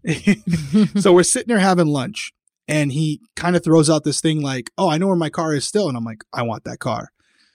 so 1.01 1.13
we're 1.13 1.23
sitting 1.23 1.49
there 1.49 1.61
having 1.61 1.87
lunch, 1.87 2.33
and 2.67 2.93
he 2.93 3.21
kind 3.37 3.57
of 3.57 3.63
throws 3.63 3.89
out 3.89 4.05
this 4.05 4.21
thing 4.21 4.43
like, 4.43 4.71
"Oh, 4.77 4.89
I 4.89 4.99
know 4.99 5.07
where 5.07 5.17
my 5.17 5.31
car 5.31 5.55
is 5.55 5.67
still," 5.67 5.89
and 5.89 5.97
I'm 5.97 6.05
like, 6.05 6.25
"I 6.33 6.43
want 6.43 6.65
that 6.65 6.79
car." 6.79 7.11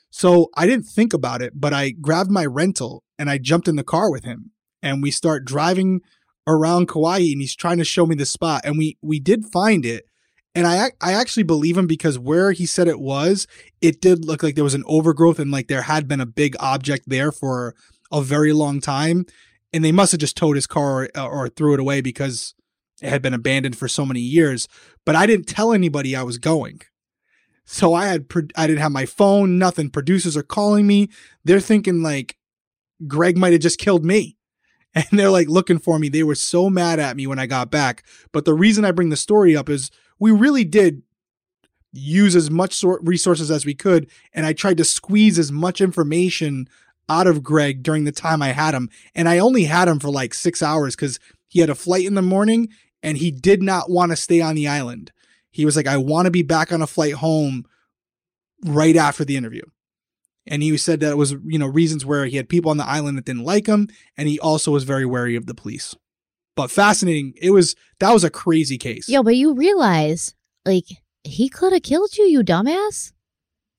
So 0.09 0.49
I 0.55 0.65
didn't 0.65 0.85
think 0.85 1.13
about 1.13 1.41
it, 1.41 1.53
but 1.55 1.73
I 1.73 1.91
grabbed 1.91 2.31
my 2.31 2.45
rental 2.45 3.03
and 3.19 3.29
I 3.29 3.37
jumped 3.37 3.67
in 3.67 3.75
the 3.75 3.83
car 3.83 4.11
with 4.11 4.23
him, 4.23 4.51
and 4.81 5.01
we 5.01 5.11
start 5.11 5.45
driving 5.45 6.01
around 6.45 6.87
Kauai, 6.87 7.17
and 7.17 7.41
he's 7.41 7.55
trying 7.55 7.77
to 7.77 7.83
show 7.83 8.05
me 8.05 8.15
the 8.15 8.25
spot, 8.25 8.61
and 8.63 8.77
we 8.77 8.97
we 9.01 9.19
did 9.19 9.45
find 9.45 9.85
it 9.85 10.05
and 10.57 10.65
I 10.65 10.91
I 11.01 11.13
actually 11.13 11.43
believe 11.43 11.77
him 11.77 11.85
because 11.85 12.17
where 12.17 12.51
he 12.51 12.65
said 12.65 12.87
it 12.87 12.99
was, 12.99 13.45
it 13.79 14.01
did 14.01 14.25
look 14.25 14.41
like 14.41 14.55
there 14.55 14.63
was 14.63 14.73
an 14.73 14.83
overgrowth 14.87 15.37
and 15.37 15.51
like 15.51 15.67
there 15.67 15.83
had 15.83 16.07
been 16.07 16.19
a 16.19 16.25
big 16.25 16.55
object 16.59 17.03
there 17.07 17.31
for 17.31 17.75
a 18.11 18.23
very 18.23 18.53
long 18.53 18.81
time. 18.81 19.25
And 19.71 19.85
they 19.85 19.91
must 19.91 20.13
have 20.13 20.21
just 20.21 20.35
towed 20.35 20.55
his 20.55 20.65
car 20.65 21.09
or, 21.15 21.21
or 21.21 21.49
threw 21.49 21.75
it 21.75 21.79
away 21.79 22.01
because 22.01 22.55
it 23.03 23.09
had 23.09 23.21
been 23.21 23.35
abandoned 23.35 23.77
for 23.77 23.87
so 23.87 24.03
many 24.03 24.21
years. 24.21 24.67
But 25.05 25.15
I 25.15 25.27
didn't 25.27 25.47
tell 25.47 25.73
anybody 25.73 26.15
I 26.15 26.23
was 26.23 26.39
going. 26.39 26.81
So 27.69 27.93
I 27.93 28.07
had 28.07 28.27
I 28.55 28.65
didn't 28.65 28.79
have 28.79 28.93
my 28.93 29.05
phone, 29.05 29.59
nothing. 29.59 29.89
Producers 29.89 30.37
are 30.37 30.41
calling 30.43 30.87
me. 30.87 31.09
They're 31.43 31.59
thinking 31.59 32.01
like 32.01 32.37
Greg 33.05 33.37
might 33.37 33.51
have 33.51 33.61
just 33.61 33.77
killed 33.77 34.03
me. 34.03 34.35
And 34.95 35.05
they're 35.11 35.29
like 35.29 35.47
looking 35.47 35.77
for 35.77 35.99
me. 35.99 36.09
They 36.09 36.23
were 36.23 36.33
so 36.33 36.71
mad 36.71 36.99
at 36.99 37.15
me 37.15 37.27
when 37.27 37.37
I 37.37 37.45
got 37.45 37.69
back. 37.69 38.03
But 38.31 38.45
the 38.45 38.55
reason 38.55 38.83
I 38.83 38.91
bring 38.91 39.09
the 39.09 39.15
story 39.15 39.55
up 39.55 39.69
is 39.69 39.91
we 40.17 40.31
really 40.31 40.63
did 40.63 41.03
use 41.91 42.35
as 42.35 42.49
much 42.49 42.83
resources 43.01 43.51
as 43.51 43.63
we 43.63 43.75
could. 43.75 44.09
And 44.33 44.47
I 44.47 44.53
tried 44.53 44.77
to 44.77 44.83
squeeze 44.83 45.37
as 45.37 45.51
much 45.51 45.81
information 45.81 46.67
out 47.09 47.27
of 47.27 47.43
Greg 47.43 47.83
during 47.83 48.05
the 48.05 48.11
time 48.11 48.41
I 48.41 48.53
had 48.53 48.73
him. 48.73 48.89
And 49.13 49.29
I 49.29 49.37
only 49.37 49.65
had 49.65 49.87
him 49.87 49.99
for 49.99 50.09
like 50.09 50.33
six 50.33 50.63
hours 50.63 50.95
because 50.95 51.19
he 51.47 51.59
had 51.59 51.69
a 51.69 51.75
flight 51.75 52.05
in 52.05 52.15
the 52.15 52.23
morning 52.23 52.69
and 53.03 53.17
he 53.17 53.29
did 53.29 53.61
not 53.61 53.91
want 53.91 54.11
to 54.13 54.15
stay 54.15 54.41
on 54.41 54.55
the 54.55 54.67
island. 54.67 55.11
He 55.51 55.65
was 55.65 55.75
like, 55.75 55.87
I 55.87 55.97
want 55.97 56.25
to 56.25 56.31
be 56.31 56.43
back 56.43 56.71
on 56.71 56.81
a 56.81 56.87
flight 56.87 57.13
home 57.13 57.65
right 58.65 58.95
after 58.95 59.25
the 59.25 59.37
interview. 59.37 59.63
And 60.45 60.63
he 60.63 60.77
said 60.77 61.01
that 61.01 61.11
it 61.11 61.17
was, 61.17 61.35
you 61.45 61.59
know, 61.59 61.67
reasons 61.67 62.05
where 62.05 62.25
he 62.25 62.37
had 62.37 62.47
people 62.47 62.71
on 62.71 62.77
the 62.77 62.87
island 62.87 63.17
that 63.17 63.25
didn't 63.25 63.43
like 63.43 63.67
him. 63.67 63.89
And 64.15 64.29
he 64.29 64.39
also 64.39 64.71
was 64.71 64.83
very 64.83 65.05
wary 65.05 65.35
of 65.35 65.45
the 65.45 65.53
police 65.53 65.95
but 66.57 66.71
fascinating. 66.71 67.33
It 67.41 67.51
was 67.51 67.75
that 67.99 68.11
was 68.11 68.25
a 68.25 68.29
crazy 68.29 68.77
case. 68.77 69.07
Yo, 69.07 69.23
but 69.23 69.37
you 69.37 69.53
realize, 69.53 70.35
like, 70.65 70.85
he 71.23 71.47
could 71.47 71.71
have 71.71 71.83
killed 71.83 72.17
you, 72.17 72.25
you 72.25 72.43
dumbass. 72.43 73.13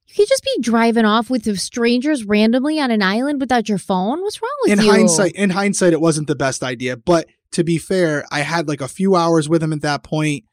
You 0.07 0.15
could 0.15 0.29
just 0.29 0.45
be 0.45 0.63
driving 0.63 1.05
off 1.05 1.29
with 1.29 1.59
strangers 1.59 2.25
randomly 2.25 2.81
on 2.81 2.91
an 2.91 3.03
island 3.03 3.41
without 3.41 3.69
your 3.69 3.77
phone. 3.77 4.23
What's 4.23 4.41
wrong 4.41 4.57
with 4.63 4.73
in 4.73 4.79
you? 4.79 4.91
In 4.91 4.97
hindsight, 4.97 5.33
in 5.33 5.51
hindsight, 5.51 5.93
it 5.93 6.01
wasn't 6.01 6.29
the 6.29 6.35
best 6.35 6.63
idea. 6.63 6.97
But 6.97 7.27
to 7.53 7.63
be 7.63 7.77
fair, 7.77 8.25
I 8.33 8.41
had 8.41 8.69
like 8.69 8.81
a 8.81 8.89
few 8.89 9.17
hours 9.17 9.51
with 9.51 9.63
him 9.63 9.75
at 9.75 9.83
that 9.83 10.03
point. 10.03 10.45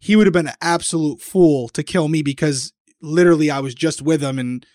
He 0.00 0.16
would 0.16 0.26
have 0.26 0.32
been 0.32 0.48
an 0.48 0.54
absolute 0.60 1.20
fool 1.20 1.68
to 1.70 1.82
kill 1.82 2.08
me 2.08 2.22
because 2.22 2.72
literally 3.00 3.50
I 3.50 3.60
was 3.60 3.74
just 3.74 4.02
with 4.02 4.22
him 4.22 4.38
and 4.38 4.66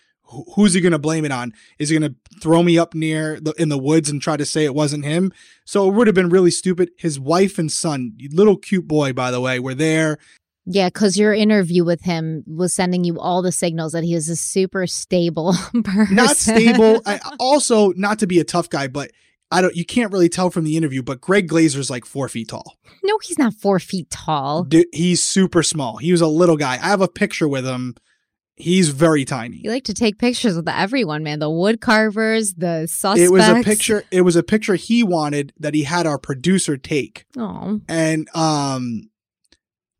who's 0.54 0.74
he 0.74 0.80
going 0.80 0.92
to 0.92 0.98
blame 0.98 1.24
it 1.24 1.32
on? 1.32 1.52
Is 1.78 1.88
he 1.88 1.98
going 1.98 2.12
to 2.12 2.40
throw 2.40 2.62
me 2.62 2.78
up 2.78 2.94
near 2.94 3.38
the 3.40 3.52
in 3.52 3.68
the 3.68 3.78
woods 3.78 4.10
and 4.10 4.20
try 4.20 4.36
to 4.36 4.44
say 4.44 4.64
it 4.64 4.74
wasn't 4.74 5.04
him? 5.04 5.32
So 5.64 5.88
it 5.88 5.94
would 5.94 6.06
have 6.06 6.14
been 6.14 6.28
really 6.28 6.50
stupid. 6.50 6.90
His 6.96 7.18
wife 7.18 7.58
and 7.58 7.70
son, 7.70 8.16
little 8.32 8.56
cute 8.56 8.88
boy, 8.88 9.12
by 9.12 9.30
the 9.30 9.40
way, 9.40 9.58
were 9.58 9.74
there. 9.74 10.18
Yeah, 10.68 10.88
because 10.88 11.16
your 11.16 11.32
interview 11.32 11.84
with 11.84 12.02
him 12.02 12.42
was 12.46 12.74
sending 12.74 13.04
you 13.04 13.20
all 13.20 13.40
the 13.40 13.52
signals 13.52 13.92
that 13.92 14.02
he 14.02 14.14
is 14.14 14.28
a 14.28 14.34
super 14.34 14.88
stable 14.88 15.54
person. 15.84 16.16
Not 16.16 16.36
stable. 16.36 17.02
I, 17.06 17.20
also, 17.38 17.92
not 17.92 18.18
to 18.18 18.26
be 18.26 18.40
a 18.40 18.44
tough 18.44 18.68
guy, 18.68 18.88
but 18.88 19.12
I 19.50 19.60
don't. 19.60 19.74
You 19.76 19.84
can't 19.84 20.12
really 20.12 20.28
tell 20.28 20.50
from 20.50 20.64
the 20.64 20.76
interview. 20.76 21.02
But 21.02 21.20
Greg 21.20 21.48
Glazer's 21.48 21.90
like 21.90 22.04
four 22.04 22.28
feet 22.28 22.48
tall. 22.48 22.76
no, 23.04 23.18
he's 23.22 23.38
not 23.38 23.54
four 23.54 23.78
feet 23.78 24.10
tall. 24.10 24.64
Dude, 24.64 24.86
he's 24.92 25.22
super 25.22 25.62
small. 25.62 25.98
He 25.98 26.12
was 26.12 26.20
a 26.20 26.26
little 26.26 26.56
guy. 26.56 26.74
I 26.74 26.88
have 26.88 27.00
a 27.00 27.08
picture 27.08 27.46
with 27.48 27.64
him. 27.64 27.94
He's 28.58 28.88
very 28.88 29.26
tiny. 29.26 29.58
You 29.58 29.70
like 29.70 29.84
to 29.84 29.94
take 29.94 30.18
pictures 30.18 30.56
with 30.56 30.66
everyone, 30.68 31.22
man. 31.22 31.40
The 31.40 31.50
wood 31.50 31.80
carvers, 31.82 32.54
the 32.54 32.86
suspects. 32.86 33.20
It 33.28 33.30
was 33.30 33.46
a 33.46 33.62
picture. 33.62 34.02
It 34.10 34.22
was 34.22 34.34
a 34.34 34.42
picture 34.42 34.74
he 34.76 35.02
wanted 35.04 35.52
that 35.58 35.74
he 35.74 35.82
had 35.82 36.06
our 36.06 36.18
producer 36.18 36.78
take. 36.78 37.26
Oh, 37.36 37.80
and 37.86 38.28
um 38.34 39.10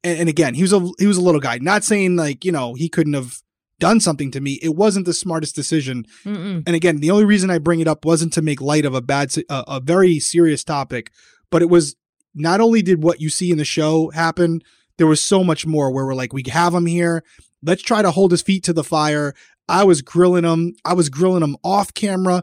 and, 0.02 0.20
and 0.20 0.28
again 0.30 0.54
he 0.54 0.62
was 0.62 0.72
a 0.72 0.80
he 0.98 1.06
was 1.06 1.18
a 1.18 1.20
little 1.20 1.40
guy 1.40 1.58
not 1.58 1.84
saying 1.84 2.16
like 2.16 2.44
you 2.46 2.52
know 2.52 2.72
he 2.74 2.88
couldn't 2.88 3.12
have 3.12 3.42
done 3.78 4.00
something 4.00 4.30
to 4.30 4.40
me 4.40 4.58
it 4.62 4.74
wasn't 4.74 5.04
the 5.04 5.12
smartest 5.12 5.54
decision. 5.54 6.04
Mm-mm. 6.24 6.62
and 6.66 6.74
again 6.74 6.98
the 6.98 7.10
only 7.10 7.24
reason 7.24 7.50
i 7.50 7.58
bring 7.58 7.80
it 7.80 7.88
up 7.88 8.04
wasn't 8.04 8.32
to 8.32 8.42
make 8.42 8.60
light 8.60 8.84
of 8.84 8.94
a 8.94 9.02
bad 9.02 9.34
a 9.48 9.80
very 9.80 10.18
serious 10.18 10.64
topic 10.64 11.10
but 11.50 11.62
it 11.62 11.70
was 11.70 11.96
not 12.34 12.60
only 12.60 12.82
did 12.82 13.02
what 13.02 13.20
you 13.20 13.28
see 13.28 13.50
in 13.50 13.58
the 13.58 13.64
show 13.64 14.10
happen 14.10 14.60
there 14.98 15.06
was 15.06 15.20
so 15.20 15.44
much 15.44 15.66
more 15.66 15.90
where 15.90 16.06
we're 16.06 16.14
like 16.14 16.32
we 16.32 16.42
have 16.48 16.74
him 16.74 16.86
here. 16.86 17.22
Let's 17.62 17.82
try 17.82 18.02
to 18.02 18.10
hold 18.10 18.30
his 18.30 18.42
feet 18.42 18.64
to 18.64 18.72
the 18.72 18.84
fire. 18.84 19.34
I 19.68 19.84
was 19.84 20.02
grilling 20.02 20.44
him. 20.44 20.74
I 20.84 20.94
was 20.94 21.08
grilling 21.08 21.42
him 21.42 21.56
off 21.64 21.92
camera. 21.94 22.42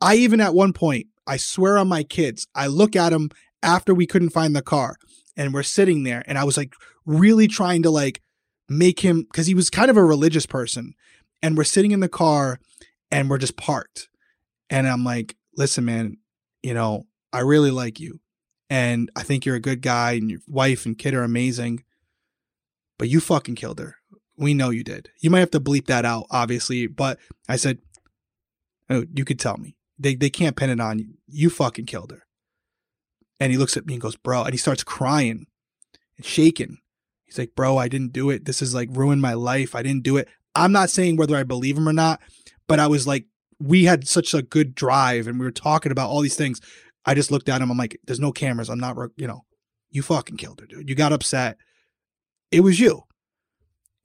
I 0.00 0.16
even 0.16 0.40
at 0.40 0.54
one 0.54 0.72
point 0.72 1.06
i 1.26 1.38
swear 1.38 1.78
on 1.78 1.88
my 1.88 2.02
kids 2.02 2.46
i 2.54 2.66
look 2.66 2.94
at 2.94 3.12
him 3.12 3.30
after 3.62 3.94
we 3.94 4.06
couldn't 4.06 4.28
find 4.28 4.54
the 4.54 4.60
car 4.60 4.96
and 5.36 5.54
we're 5.54 5.62
sitting 5.62 6.02
there 6.02 6.22
and 6.26 6.36
i 6.36 6.44
was 6.44 6.58
like 6.58 6.74
really 7.06 7.48
trying 7.48 7.82
to 7.82 7.88
like 7.88 8.20
make 8.68 9.00
him 9.00 9.22
because 9.22 9.46
he 9.46 9.54
was 9.54 9.70
kind 9.70 9.90
of 9.90 9.96
a 9.96 10.04
religious 10.04 10.46
person 10.46 10.94
and 11.42 11.56
we're 11.56 11.64
sitting 11.64 11.90
in 11.90 12.00
the 12.00 12.08
car 12.08 12.58
and 13.10 13.28
we're 13.28 13.38
just 13.38 13.56
parked. 13.56 14.08
And 14.70 14.88
i'm 14.88 15.04
like 15.04 15.36
listen 15.56 15.84
man 15.84 16.16
you 16.62 16.74
know 16.74 17.06
i 17.32 17.40
really 17.40 17.70
like 17.70 18.00
you 18.00 18.20
and 18.70 19.10
i 19.14 19.22
think 19.22 19.44
you're 19.44 19.54
a 19.54 19.60
good 19.60 19.82
guy 19.82 20.12
and 20.12 20.30
your 20.30 20.40
wife 20.48 20.86
and 20.86 20.98
kid 20.98 21.14
are 21.14 21.22
amazing 21.22 21.84
but 22.98 23.08
you 23.08 23.20
fucking 23.20 23.56
killed 23.56 23.80
her. 23.80 23.96
We 24.36 24.54
know 24.54 24.70
you 24.70 24.84
did. 24.84 25.10
You 25.20 25.30
might 25.30 25.40
have 25.40 25.50
to 25.52 25.60
bleep 25.60 25.86
that 25.86 26.04
out 26.04 26.26
obviously 26.30 26.86
but 26.86 27.18
i 27.48 27.56
said 27.56 27.78
oh 28.90 29.04
you 29.14 29.24
could 29.24 29.38
tell 29.38 29.58
me. 29.58 29.76
They, 29.96 30.16
they 30.16 30.30
can't 30.30 30.56
pin 30.56 30.70
it 30.70 30.80
on 30.80 30.98
you. 30.98 31.14
You 31.28 31.50
fucking 31.50 31.86
killed 31.86 32.10
her. 32.10 32.26
And 33.38 33.52
he 33.52 33.58
looks 33.58 33.76
at 33.76 33.86
me 33.86 33.94
and 33.94 34.02
goes 34.02 34.16
bro 34.16 34.42
and 34.42 34.52
he 34.52 34.58
starts 34.58 34.82
crying 34.82 35.46
and 36.16 36.26
shaking 36.26 36.78
He's 37.34 37.38
like, 37.40 37.54
bro, 37.56 37.76
I 37.78 37.88
didn't 37.88 38.12
do 38.12 38.30
it. 38.30 38.44
This 38.44 38.62
is 38.62 38.74
like 38.74 38.88
ruined 38.92 39.20
my 39.20 39.34
life. 39.34 39.74
I 39.74 39.82
didn't 39.82 40.04
do 40.04 40.16
it. 40.16 40.28
I'm 40.54 40.70
not 40.70 40.88
saying 40.90 41.16
whether 41.16 41.36
I 41.36 41.42
believe 41.42 41.76
him 41.76 41.88
or 41.88 41.92
not, 41.92 42.20
but 42.68 42.78
I 42.78 42.86
was 42.86 43.06
like, 43.08 43.26
we 43.58 43.84
had 43.84 44.06
such 44.06 44.34
a 44.34 44.42
good 44.42 44.74
drive 44.74 45.26
and 45.26 45.38
we 45.40 45.44
were 45.44 45.50
talking 45.50 45.90
about 45.90 46.10
all 46.10 46.20
these 46.20 46.36
things. 46.36 46.60
I 47.04 47.14
just 47.14 47.30
looked 47.32 47.48
at 47.48 47.60
him. 47.60 47.70
I'm 47.70 47.76
like, 47.78 47.98
there's 48.06 48.20
no 48.20 48.30
cameras. 48.32 48.68
I'm 48.68 48.78
not, 48.78 48.96
you 49.16 49.26
know, 49.26 49.44
you 49.90 50.02
fucking 50.02 50.36
killed 50.36 50.60
her, 50.60 50.66
dude. 50.66 50.88
You 50.88 50.94
got 50.94 51.12
upset. 51.12 51.56
It 52.52 52.60
was 52.60 52.78
you. 52.78 53.02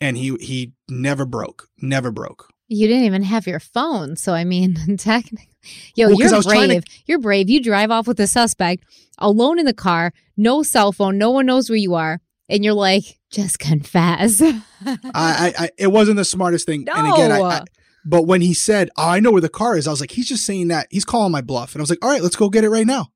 And 0.01 0.17
he 0.17 0.35
he 0.39 0.73
never 0.89 1.25
broke. 1.25 1.67
Never 1.81 2.11
broke. 2.11 2.47
you 2.67 2.87
didn't 2.87 3.03
even 3.03 3.23
have 3.23 3.45
your 3.47 3.59
phone. 3.59 4.15
So 4.15 4.33
I 4.33 4.43
mean, 4.43 4.75
technically, 4.97 5.49
yo, 5.95 6.07
Well, 6.07 6.17
you're 6.19 6.41
brave. 6.41 6.85
to- 6.85 6.91
You're 7.05 7.19
brave. 7.19 7.49
You 7.49 7.61
drive 7.61 7.91
off 7.91 8.07
with 8.07 8.19
a 8.19 8.27
suspect 8.27 8.85
alone 9.17 9.59
in 9.59 9.65
the 9.65 9.73
car, 9.73 10.13
no 10.37 10.63
cell 10.63 10.91
phone, 10.91 11.17
no 11.17 11.31
one 11.31 11.45
knows 11.45 11.69
where 11.69 11.75
you 11.77 11.95
are, 11.95 12.21
and 12.49 12.63
you're 12.65 12.73
like, 12.73 13.19
just 13.29 13.59
confess. 13.59 14.41
I, 14.41 14.61
I, 15.13 15.53
I 15.57 15.69
it 15.77 15.87
wasn't 15.87 16.17
the 16.17 16.25
smartest 16.25 16.65
thing. 16.65 16.87
And 16.93 17.13
again, 17.13 17.31
I, 17.31 17.39
I 17.41 17.59
No. 17.59 17.65
but 18.05 18.23
when 18.27 18.41
he 18.41 18.53
said, 18.53 18.89
oh, 18.97 19.07
I 19.09 19.19
know 19.19 19.31
where 19.31 19.41
the 19.41 19.49
car 19.49 19.77
is, 19.77 19.87
I 19.87 19.91
was 19.91 20.01
like, 20.01 20.11
he's 20.11 20.27
just 20.27 20.45
saying 20.45 20.67
that. 20.69 20.87
He's 20.89 21.05
calling 21.05 21.31
my 21.31 21.41
bluff. 21.41 21.73
And 21.73 21.81
I 21.81 21.83
was 21.83 21.89
like, 21.89 22.03
all 22.03 22.11
right, 22.11 22.21
let's 22.23 22.35
go 22.35 22.49
get 22.49 22.63
it 22.63 22.69
right 22.69 22.87
now. 22.87 23.07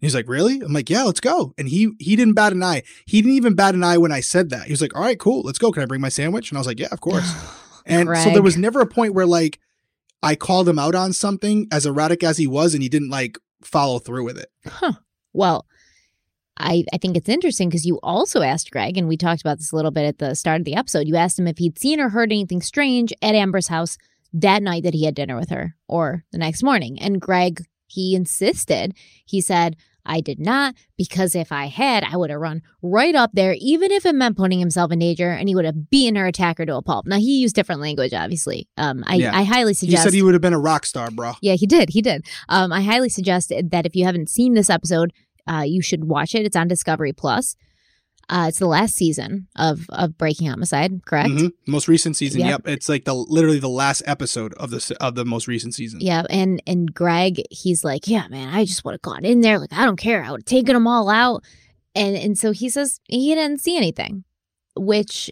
He's 0.00 0.14
like, 0.14 0.28
really? 0.28 0.60
I'm 0.60 0.72
like, 0.72 0.88
yeah, 0.88 1.02
let's 1.02 1.20
go. 1.20 1.52
And 1.58 1.68
he 1.68 1.90
he 1.98 2.16
didn't 2.16 2.32
bat 2.34 2.52
an 2.54 2.62
eye. 2.62 2.82
He 3.06 3.20
didn't 3.20 3.34
even 3.36 3.54
bat 3.54 3.74
an 3.74 3.84
eye 3.84 3.98
when 3.98 4.12
I 4.12 4.20
said 4.20 4.48
that. 4.50 4.64
He 4.64 4.72
was 4.72 4.80
like, 4.80 4.96
all 4.96 5.02
right, 5.02 5.18
cool, 5.18 5.42
let's 5.42 5.58
go. 5.58 5.70
Can 5.72 5.82
I 5.82 5.86
bring 5.86 6.00
my 6.00 6.08
sandwich? 6.08 6.50
And 6.50 6.56
I 6.56 6.60
was 6.60 6.66
like, 6.66 6.80
yeah, 6.80 6.88
of 6.90 7.00
course. 7.00 7.30
And 7.86 8.08
so 8.18 8.30
there 8.30 8.42
was 8.42 8.56
never 8.58 8.80
a 8.80 8.86
point 8.86 9.14
where 9.14 9.26
like 9.26 9.58
I 10.22 10.36
called 10.36 10.68
him 10.68 10.78
out 10.78 10.94
on 10.94 11.12
something 11.12 11.66
as 11.72 11.86
erratic 11.86 12.22
as 12.22 12.36
he 12.36 12.46
was, 12.46 12.72
and 12.74 12.82
he 12.82 12.88
didn't 12.90 13.08
like 13.08 13.38
follow 13.62 13.98
through 13.98 14.24
with 14.24 14.38
it. 14.38 14.48
Huh. 14.66 14.92
Well, 15.32 15.66
I, 16.60 16.84
I 16.92 16.98
think 16.98 17.16
it's 17.16 17.28
interesting 17.28 17.68
because 17.68 17.84
you 17.86 17.98
also 18.02 18.42
asked 18.42 18.70
Greg, 18.70 18.96
and 18.96 19.08
we 19.08 19.16
talked 19.16 19.40
about 19.40 19.58
this 19.58 19.72
a 19.72 19.76
little 19.76 19.90
bit 19.90 20.04
at 20.04 20.18
the 20.18 20.34
start 20.34 20.60
of 20.60 20.64
the 20.64 20.74
episode. 20.76 21.08
You 21.08 21.16
asked 21.16 21.38
him 21.38 21.46
if 21.48 21.58
he'd 21.58 21.78
seen 21.78 22.00
or 22.00 22.08
heard 22.10 22.30
anything 22.32 22.62
strange 22.62 23.12
at 23.22 23.34
Amber's 23.34 23.68
house 23.68 23.96
that 24.32 24.62
night 24.62 24.84
that 24.84 24.94
he 24.94 25.04
had 25.04 25.14
dinner 25.14 25.36
with 25.36 25.50
her 25.50 25.74
or 25.88 26.24
the 26.32 26.38
next 26.38 26.62
morning. 26.62 27.00
And 27.00 27.20
Greg, 27.20 27.64
he 27.86 28.14
insisted. 28.14 28.94
He 29.24 29.40
said, 29.40 29.76
I 30.06 30.20
did 30.22 30.40
not, 30.40 30.74
because 30.96 31.34
if 31.34 31.52
I 31.52 31.66
had, 31.66 32.04
I 32.04 32.16
would 32.16 32.30
have 32.30 32.40
run 32.40 32.62
right 32.80 33.14
up 33.14 33.32
there, 33.34 33.54
even 33.58 33.92
if 33.92 34.06
it 34.06 34.14
meant 34.14 34.36
putting 34.36 34.58
himself 34.58 34.90
in 34.90 34.98
danger, 34.98 35.30
and 35.30 35.46
he 35.46 35.54
would 35.54 35.66
have 35.66 35.90
beaten 35.90 36.16
her 36.16 36.26
attacker 36.26 36.64
to 36.64 36.76
a 36.76 36.82
pulp. 36.82 37.06
Now, 37.06 37.18
he 37.18 37.40
used 37.40 37.54
different 37.54 37.82
language, 37.82 38.14
obviously. 38.14 38.66
Um, 38.78 39.04
I, 39.06 39.16
Yeah. 39.16 39.36
I 39.36 39.42
highly 39.42 39.72
He 39.72 39.74
suggest. 39.74 40.04
said 40.04 40.14
he 40.14 40.22
would 40.22 40.32
have 40.34 40.40
been 40.40 40.54
a 40.54 40.58
rock 40.58 40.86
star, 40.86 41.10
bro. 41.10 41.32
Yeah, 41.42 41.54
he 41.54 41.66
did. 41.66 41.90
He 41.90 42.00
did. 42.00 42.26
Um, 42.48 42.72
I 42.72 42.80
highly 42.80 43.10
suggest 43.10 43.50
that 43.50 43.84
if 43.86 43.94
you 43.94 44.04
haven't 44.06 44.30
seen 44.30 44.54
this 44.54 44.70
episode, 44.70 45.12
uh, 45.50 45.62
you 45.62 45.82
should 45.82 46.04
watch 46.04 46.34
it. 46.34 46.46
It's 46.46 46.56
on 46.56 46.68
Discovery 46.68 47.12
Plus. 47.12 47.56
Uh, 48.28 48.46
it's 48.48 48.60
the 48.60 48.66
last 48.66 48.94
season 48.94 49.48
of 49.56 49.86
of 49.90 50.16
Breaking 50.16 50.46
Homicide, 50.46 51.04
correct? 51.04 51.30
Mhm. 51.30 51.52
Most 51.66 51.88
recent 51.88 52.16
season. 52.16 52.40
Yep. 52.42 52.48
Yep. 52.48 52.68
It's 52.68 52.88
like 52.88 53.04
the 53.04 53.12
literally 53.14 53.58
the 53.58 53.68
last 53.68 54.02
episode 54.06 54.54
of 54.54 54.70
the 54.70 54.96
of 55.00 55.16
the 55.16 55.24
most 55.24 55.48
recent 55.48 55.74
season. 55.74 56.00
Yeah, 56.00 56.22
and 56.30 56.62
and 56.64 56.94
Greg, 56.94 57.42
he's 57.50 57.82
like, 57.82 58.06
yeah, 58.06 58.28
man, 58.28 58.54
I 58.54 58.64
just 58.66 58.84
would 58.84 58.92
have 58.92 59.02
gone 59.02 59.24
in 59.24 59.40
there. 59.40 59.58
Like, 59.58 59.72
I 59.72 59.84
don't 59.84 59.96
care. 59.98 60.22
I 60.22 60.30
would 60.30 60.42
have 60.42 60.44
taken 60.44 60.74
them 60.74 60.86
all 60.86 61.08
out. 61.08 61.44
And 61.96 62.16
and 62.16 62.38
so 62.38 62.52
he 62.52 62.68
says 62.68 63.00
he 63.08 63.34
didn't 63.34 63.60
see 63.60 63.76
anything, 63.76 64.22
which 64.76 65.28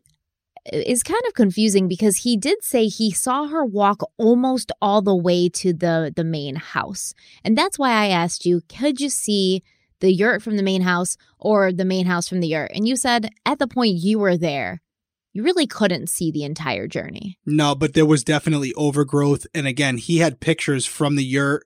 is 0.72 1.04
kind 1.04 1.22
of 1.28 1.34
confusing 1.34 1.86
because 1.86 2.18
he 2.18 2.36
did 2.36 2.64
say 2.64 2.88
he 2.88 3.12
saw 3.12 3.46
her 3.46 3.64
walk 3.64 4.02
almost 4.16 4.72
all 4.82 5.02
the 5.02 5.14
way 5.14 5.48
to 5.50 5.72
the 5.72 6.12
the 6.14 6.24
main 6.24 6.56
house. 6.56 7.14
And 7.44 7.56
that's 7.56 7.78
why 7.78 7.92
I 7.92 8.08
asked 8.08 8.44
you, 8.44 8.62
could 8.68 9.00
you 9.00 9.08
see 9.08 9.62
the 10.00 10.12
yurt 10.12 10.42
from 10.42 10.56
the 10.56 10.62
main 10.62 10.82
house 10.82 11.16
or 11.38 11.72
the 11.72 11.84
main 11.84 12.06
house 12.06 12.28
from 12.28 12.40
the 12.40 12.48
yurt? 12.48 12.70
And 12.74 12.86
you 12.86 12.96
said 12.96 13.30
at 13.46 13.58
the 13.58 13.68
point 13.68 13.96
you 13.96 14.18
were 14.18 14.36
there, 14.36 14.80
you 15.32 15.42
really 15.42 15.66
couldn't 15.66 16.08
see 16.08 16.30
the 16.30 16.44
entire 16.44 16.86
journey. 16.88 17.38
No, 17.46 17.74
but 17.74 17.94
there 17.94 18.06
was 18.06 18.24
definitely 18.24 18.72
overgrowth. 18.74 19.46
And 19.54 19.66
again, 19.66 19.98
he 19.98 20.18
had 20.18 20.40
pictures 20.40 20.86
from 20.86 21.16
the 21.16 21.24
yurt 21.24 21.64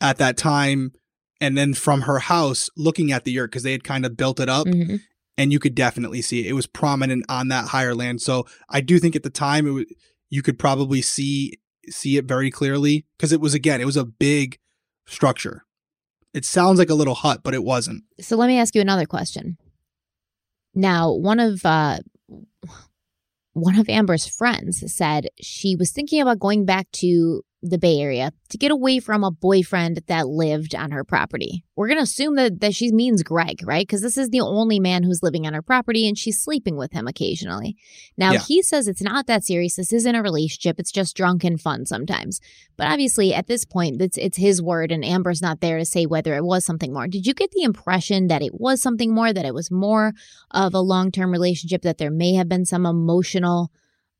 at 0.00 0.18
that 0.18 0.36
time 0.36 0.92
and 1.40 1.56
then 1.56 1.72
from 1.74 2.02
her 2.02 2.18
house 2.18 2.68
looking 2.76 3.12
at 3.12 3.24
the 3.24 3.32
yurt 3.32 3.50
because 3.50 3.62
they 3.62 3.72
had 3.72 3.84
kind 3.84 4.04
of 4.04 4.16
built 4.16 4.40
it 4.40 4.48
up 4.48 4.66
Mhm. 4.66 5.00
and 5.38 5.52
you 5.52 5.58
could 5.58 5.74
definitely 5.74 6.20
see 6.20 6.40
it. 6.40 6.46
It 6.50 6.52
was 6.54 6.66
prominent 6.66 7.24
on 7.28 7.48
that 7.48 7.68
higher 7.68 7.94
land. 7.94 8.20
So 8.20 8.46
I 8.68 8.80
do 8.80 8.98
think 8.98 9.16
at 9.16 9.22
the 9.22 9.30
time 9.30 9.66
it 9.66 9.70
was, 9.70 9.84
you 10.28 10.42
could 10.42 10.58
probably 10.58 11.00
see 11.00 11.54
see 11.88 12.16
it 12.18 12.26
very 12.26 12.50
clearly 12.50 13.06
because 13.16 13.32
it 13.32 13.40
was 13.40 13.54
again, 13.54 13.80
it 13.80 13.86
was 13.86 13.96
a 13.96 14.04
big 14.04 14.58
structure. 15.06 15.64
It 16.32 16.44
sounds 16.44 16.78
like 16.78 16.90
a 16.90 16.94
little 16.94 17.14
hut, 17.14 17.40
but 17.42 17.54
it 17.54 17.64
wasn't. 17.64 18.04
So 18.20 18.36
let 18.36 18.46
me 18.46 18.58
ask 18.58 18.74
you 18.74 18.80
another 18.80 19.06
question. 19.06 19.58
Now, 20.74 21.12
one 21.12 21.40
of 21.40 21.64
uh 21.64 21.98
one 23.52 23.78
of 23.78 23.88
Amber's 23.88 24.26
friends 24.26 24.84
said 24.94 25.28
she 25.40 25.76
was 25.76 25.90
thinking 25.90 26.20
about 26.20 26.38
going 26.38 26.64
back 26.64 26.90
to 26.92 27.42
the 27.62 27.78
Bay 27.78 28.00
Area 28.00 28.32
to 28.48 28.58
get 28.58 28.70
away 28.70 29.00
from 29.00 29.22
a 29.22 29.30
boyfriend 29.30 30.02
that 30.06 30.28
lived 30.28 30.74
on 30.74 30.92
her 30.92 31.04
property. 31.04 31.62
We're 31.76 31.88
going 31.88 31.98
to 31.98 32.04
assume 32.04 32.36
that, 32.36 32.60
that 32.60 32.74
she 32.74 32.90
means 32.90 33.22
Greg, 33.22 33.60
right? 33.62 33.86
Because 33.86 34.00
this 34.00 34.16
is 34.16 34.30
the 34.30 34.40
only 34.40 34.80
man 34.80 35.02
who's 35.02 35.22
living 35.22 35.46
on 35.46 35.52
her 35.52 35.62
property 35.62 36.08
and 36.08 36.16
she's 36.16 36.42
sleeping 36.42 36.76
with 36.76 36.92
him 36.92 37.06
occasionally. 37.06 37.76
Now, 38.16 38.32
Yeah. 38.32 38.40
he 38.40 38.62
says 38.62 38.88
it's 38.88 39.02
not 39.02 39.26
that 39.26 39.44
serious. 39.44 39.76
This 39.76 39.92
isn't 39.92 40.14
a 40.14 40.22
relationship. 40.22 40.80
It's 40.80 40.92
just 40.92 41.16
drunken 41.16 41.58
fun 41.58 41.84
sometimes. 41.84 42.40
But 42.76 42.86
obviously, 42.86 43.34
at 43.34 43.46
this 43.46 43.64
point, 43.66 44.00
it's, 44.00 44.16
it's 44.16 44.38
his 44.38 44.62
word 44.62 44.90
and 44.90 45.04
Amber's 45.04 45.42
not 45.42 45.60
there 45.60 45.78
to 45.78 45.84
say 45.84 46.06
whether 46.06 46.34
it 46.34 46.44
was 46.44 46.64
something 46.64 46.92
more. 46.94 47.08
Did 47.08 47.26
you 47.26 47.34
get 47.34 47.50
the 47.50 47.62
impression 47.62 48.28
that 48.28 48.42
it 48.42 48.58
was 48.58 48.80
something 48.80 49.14
more, 49.14 49.32
that 49.32 49.44
it 49.44 49.54
was 49.54 49.70
more 49.70 50.12
of 50.50 50.72
a 50.72 50.80
long 50.80 51.10
term 51.12 51.30
relationship, 51.30 51.82
that 51.82 51.98
there 51.98 52.10
may 52.10 52.34
have 52.34 52.48
been 52.48 52.64
some 52.64 52.86
emotional 52.86 53.70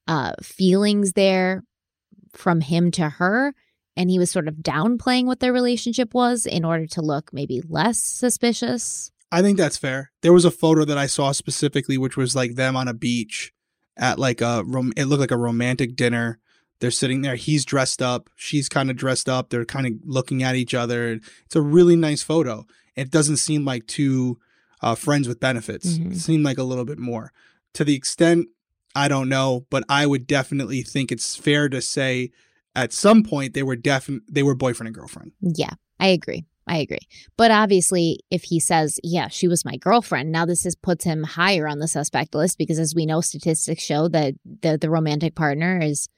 uh, 0.07 0.33
feelings 0.43 1.13
there 1.13 1.63
from 2.33 2.61
him 2.61 2.91
to 2.93 3.09
her? 3.09 3.55
And 3.97 4.11
he 4.11 4.19
was 4.19 4.31
sort 4.31 4.49
of 4.49 4.55
downplaying 4.57 5.27
what 5.27 5.41
their 5.41 5.53
relationship 5.53 6.15
was 6.15 6.47
in 6.47 6.65
order 6.65 6.87
to 6.87 7.03
look 7.03 7.33
maybe 7.33 7.61
less 7.69 7.99
suspicious. 7.99 9.11
I 9.33 9.43
think 9.43 9.59
that's 9.59 9.77
fair. 9.77 10.11
There 10.23 10.33
was 10.33 10.45
a 10.45 10.51
photo 10.51 10.85
that 10.85 10.99
I 10.99 11.07
saw 11.07 11.33
specifically, 11.33 11.99
which 11.99 12.17
was 12.17 12.35
like 12.35 12.55
them 12.55 12.77
on 12.77 12.89
a 12.89 12.95
beach 12.95 13.53
at 13.97 14.19
like 14.19 14.41
a 14.41 14.65
rom- 14.65 14.93
it 14.97 15.05
looked 15.07 15.21
like 15.21 15.31
a 15.31 15.37
romantic 15.37 15.97
dinner. 15.97 16.39
They're 16.81 16.91
sitting 16.91 17.21
there. 17.21 17.35
He's 17.37 17.65
dressed 17.65 18.01
up. 18.01 18.31
She's 18.37 18.69
kind 18.69 18.91
of 18.91 18.97
dressed 18.97 19.29
up. 19.29 19.51
They're 19.51 19.67
kind 19.67 19.87
of 19.87 19.93
looking 20.05 20.43
at 20.43 20.57
each 20.57 20.73
other. 20.73 21.21
It's 21.45 21.57
a 21.57 21.61
really 21.61 21.95
nice 21.97 22.23
photo. 22.23 22.65
It 22.97 23.11
doesn't 23.11 23.37
seem 23.37 23.65
like 23.65 23.87
two 23.87 24.39
uh, 24.83 24.95
friends 24.95 25.29
with 25.29 25.41
benefits. 25.41 25.99
Mhm. 25.99 26.13
It 26.13 26.19
seemed 26.19 26.45
like 26.45 26.57
a 26.59 26.63
little 26.63 26.87
bit 26.87 26.99
more. 26.99 27.33
To 27.75 27.85
the 27.85 27.95
extent, 27.95 28.49
I 28.95 29.09
don't 29.09 29.29
know, 29.29 29.67
but 29.71 29.85
I 29.89 30.07
would 30.07 30.27
definitely 30.27 30.83
think 30.83 31.13
it's 31.13 31.37
fair 31.37 31.69
to 31.69 31.81
say 31.81 32.31
at 32.75 32.93
some 32.93 33.23
point 33.23 33.55
they 33.55 33.63
were 33.63 33.77
definitely 33.77 34.27
they 34.31 34.43
were 34.43 34.55
boyfriend 34.55 34.89
and 34.89 34.95
girlfriend. 34.95 35.33
Yeah, 35.41 35.71
I 35.99 36.09
agree. 36.09 36.45
I 36.67 36.79
agree. 36.79 37.01
But 37.37 37.51
obviously, 37.51 38.21
if 38.31 38.45
he 38.45 38.61
says, 38.61 39.01
yeah, 39.03 39.27
she 39.29 39.49
was 39.49 39.65
my 39.65 39.77
girlfriend, 39.77 40.31
now 40.31 40.47
this 40.47 40.65
is 40.65 40.77
puts 40.77 41.05
him 41.05 41.25
higher 41.25 41.67
on 41.67 41.81
the 41.81 41.89
suspect 41.89 42.35
list 42.35 42.59
because 42.59 42.79
as 42.79 42.95
we 42.95 43.07
know, 43.07 43.21
statistics 43.21 43.83
show 43.83 44.07
that 44.09 44.35
the, 44.63 44.79
the 44.79 44.91
romantic 44.91 45.35
partner 45.35 45.81
is, 45.81 46.09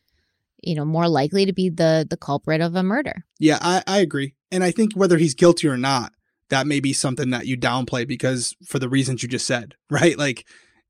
you 0.63 0.75
know, 0.75 0.85
more 0.85 1.09
likely 1.09 1.47
to 1.47 1.53
be 1.53 1.71
the 1.71 2.07
the 2.09 2.17
culprit 2.17 2.61
of 2.61 2.77
a 2.77 2.83
murder. 2.83 3.25
Yeah, 3.39 3.59
I, 3.63 3.83
I 3.87 3.99
agree. 4.01 4.35
And 4.51 4.63
I 4.63 4.73
think 4.73 4.93
whether 4.93 5.17
he's 5.17 5.35
guilty 5.35 5.69
or 5.69 5.79
not, 5.79 6.13
that 6.51 6.67
may 6.67 6.81
be 6.81 6.93
something 6.93 7.31
that 7.31 7.47
you 7.47 7.57
downplay 7.57 8.07
because 8.07 8.55
for 8.67 8.79
the 8.79 8.91
reasons 8.91 9.23
you 9.23 9.29
just 9.29 9.47
said, 9.47 9.75
right? 9.91 10.19
Like, 10.19 10.47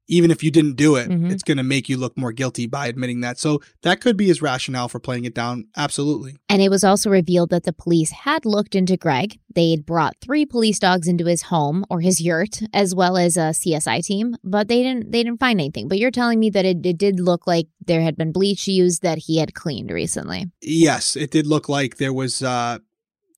even 0.08 0.30
if 0.30 0.42
you 0.42 0.50
didn't 0.50 0.76
do 0.76 0.96
it, 0.96 1.08
Mhm. 1.08 1.30
it's 1.30 1.42
going 1.44 1.56
to 1.58 1.62
make 1.62 1.88
you 1.88 1.96
look 1.96 2.18
more 2.18 2.32
guilty 2.32 2.66
by 2.66 2.88
admitting 2.88 3.20
that. 3.20 3.38
So 3.38 3.60
that 3.82 4.00
could 4.00 4.16
be 4.16 4.26
his 4.26 4.42
rationale 4.42 4.88
for 4.88 4.98
playing 4.98 5.24
it 5.24 5.34
down. 5.34 5.66
Absolutely. 5.76 6.36
And 6.48 6.60
it 6.60 6.70
was 6.70 6.82
also 6.84 7.08
revealed 7.08 7.50
that 7.50 7.62
the 7.64 7.72
police 7.72 8.10
had 8.10 8.44
looked 8.44 8.74
into 8.74 8.96
Greg. 8.96 9.38
They'd 9.54 9.86
brought 9.86 10.16
three 10.20 10.44
police 10.44 10.78
dogs 10.78 11.06
into 11.06 11.26
his 11.26 11.42
home 11.42 11.84
or 11.88 12.00
his 12.00 12.20
yurt, 12.20 12.60
as 12.72 12.94
well 12.94 13.16
as 13.16 13.36
a 13.36 13.52
CSI 13.54 14.00
team, 14.00 14.34
but 14.42 14.68
they 14.68 14.82
didn't 14.82 15.12
they 15.12 15.22
didn't 15.22 15.40
find 15.40 15.60
anything. 15.60 15.88
But 15.88 15.98
you're 15.98 16.10
telling 16.10 16.40
me 16.40 16.50
that 16.50 16.64
it, 16.64 16.84
it 16.84 16.98
did 16.98 17.20
look 17.20 17.46
like 17.46 17.68
there 17.86 18.02
had 18.02 18.16
been 18.16 18.32
bleach 18.32 18.66
used 18.66 19.02
that 19.02 19.18
he 19.18 19.38
had 19.38 19.54
cleaned 19.54 19.90
recently. 19.90 20.46
Yes, 20.60 21.16
it 21.16 21.30
did 21.30 21.46
look 21.46 21.68
like 21.68 21.96
there 21.98 22.12
was 22.12 22.42
uh, 22.42 22.78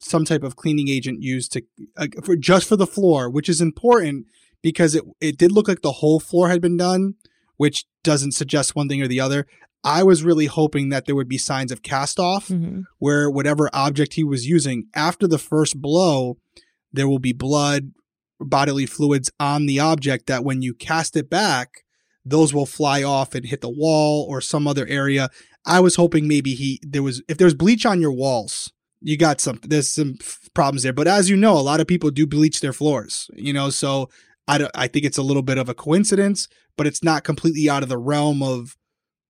some 0.01 0.25
type 0.25 0.43
of 0.43 0.57
cleaning 0.57 0.89
agent 0.89 1.23
used 1.23 1.53
to 1.53 1.63
uh, 1.97 2.07
for 2.23 2.37
just 2.37 2.67
for 2.69 2.77
the 2.77 2.87
floor, 2.87 3.29
which 3.29 3.49
is 3.49 3.61
important 3.61 4.27
because 4.65 4.97
it 4.97 5.05
it 5.21 5.39
did 5.39 5.53
look 5.53 5.69
like 5.69 5.83
the 5.83 5.99
whole 6.01 6.19
floor 6.19 6.49
had 6.49 6.61
been 6.61 6.77
done, 6.77 7.15
which 7.63 7.85
doesn't 8.03 8.33
suggest 8.33 8.75
one 8.75 8.89
thing 8.89 9.01
or 9.03 9.09
the 9.09 9.21
other. 9.21 9.47
I 9.85 10.03
was 10.03 10.25
really 10.25 10.47
hoping 10.47 10.89
that 10.89 11.05
there 11.05 11.15
would 11.15 11.29
be 11.29 11.39
signs 11.39 11.71
of 11.71 11.83
cast 11.83 12.19
off 12.19 12.49
Mm-hmm. 12.49 12.81
where 12.99 13.31
whatever 13.31 13.69
object 13.73 14.15
he 14.15 14.25
was 14.25 14.47
using 14.57 14.87
after 14.95 15.27
the 15.29 15.39
first 15.39 15.81
blow, 15.81 16.39
there 16.93 17.07
will 17.09 17.19
be 17.19 17.33
blood, 17.35 17.93
bodily 18.41 18.87
fluids 18.87 19.31
on 19.39 19.67
the 19.67 19.79
object 19.79 20.27
that 20.27 20.43
when 20.45 20.63
you 20.63 20.73
cast 20.75 21.17
it 21.17 21.29
back, 21.29 21.69
those 22.25 22.55
will 22.55 22.65
fly 22.67 23.03
off 23.03 23.35
and 23.35 23.45
hit 23.47 23.61
the 23.61 23.69
wall 23.83 24.27
or 24.31 24.41
some 24.41 24.67
other 24.67 24.87
area. 24.87 25.29
I 25.67 25.81
was 25.81 25.97
hoping 25.97 26.27
maybe 26.27 26.55
he 26.55 26.81
there 26.83 27.03
was 27.03 27.23
if 27.29 27.37
there's 27.39 27.55
bleach 27.55 27.85
on 27.85 28.01
your 28.01 28.13
walls, 28.13 28.73
you 29.03 29.19
got 29.19 29.41
some 29.41 29.61
there's 29.63 29.91
some 29.91 30.17
f- 30.21 30.49
problems 30.55 30.83
there. 30.83 30.95
But 30.95 31.09
as 31.09 31.29
you 31.29 31.37
know, 31.37 31.59
a 31.59 31.69
lot 31.71 31.81
of 31.81 31.87
people 31.87 32.11
do 32.11 32.27
bleach 32.27 32.61
their 32.61 32.73
floors, 32.73 33.31
you 33.35 33.53
know, 33.53 33.69
so 33.69 34.09
I 34.47 34.59
don't, 34.59 34.71
I 34.75 34.89
think 34.89 35.05
it's 35.05 35.19
a 35.19 35.23
little 35.23 35.43
bit 35.43 35.59
of 35.59 35.69
a 35.69 35.75
coincidence, 35.75 36.49
but 36.77 36.87
it's 36.87 37.03
not 37.03 37.25
completely 37.25 37.69
out 37.69 37.83
of 37.83 37.89
the 37.89 37.99
realm 37.99 38.43
of 38.43 38.77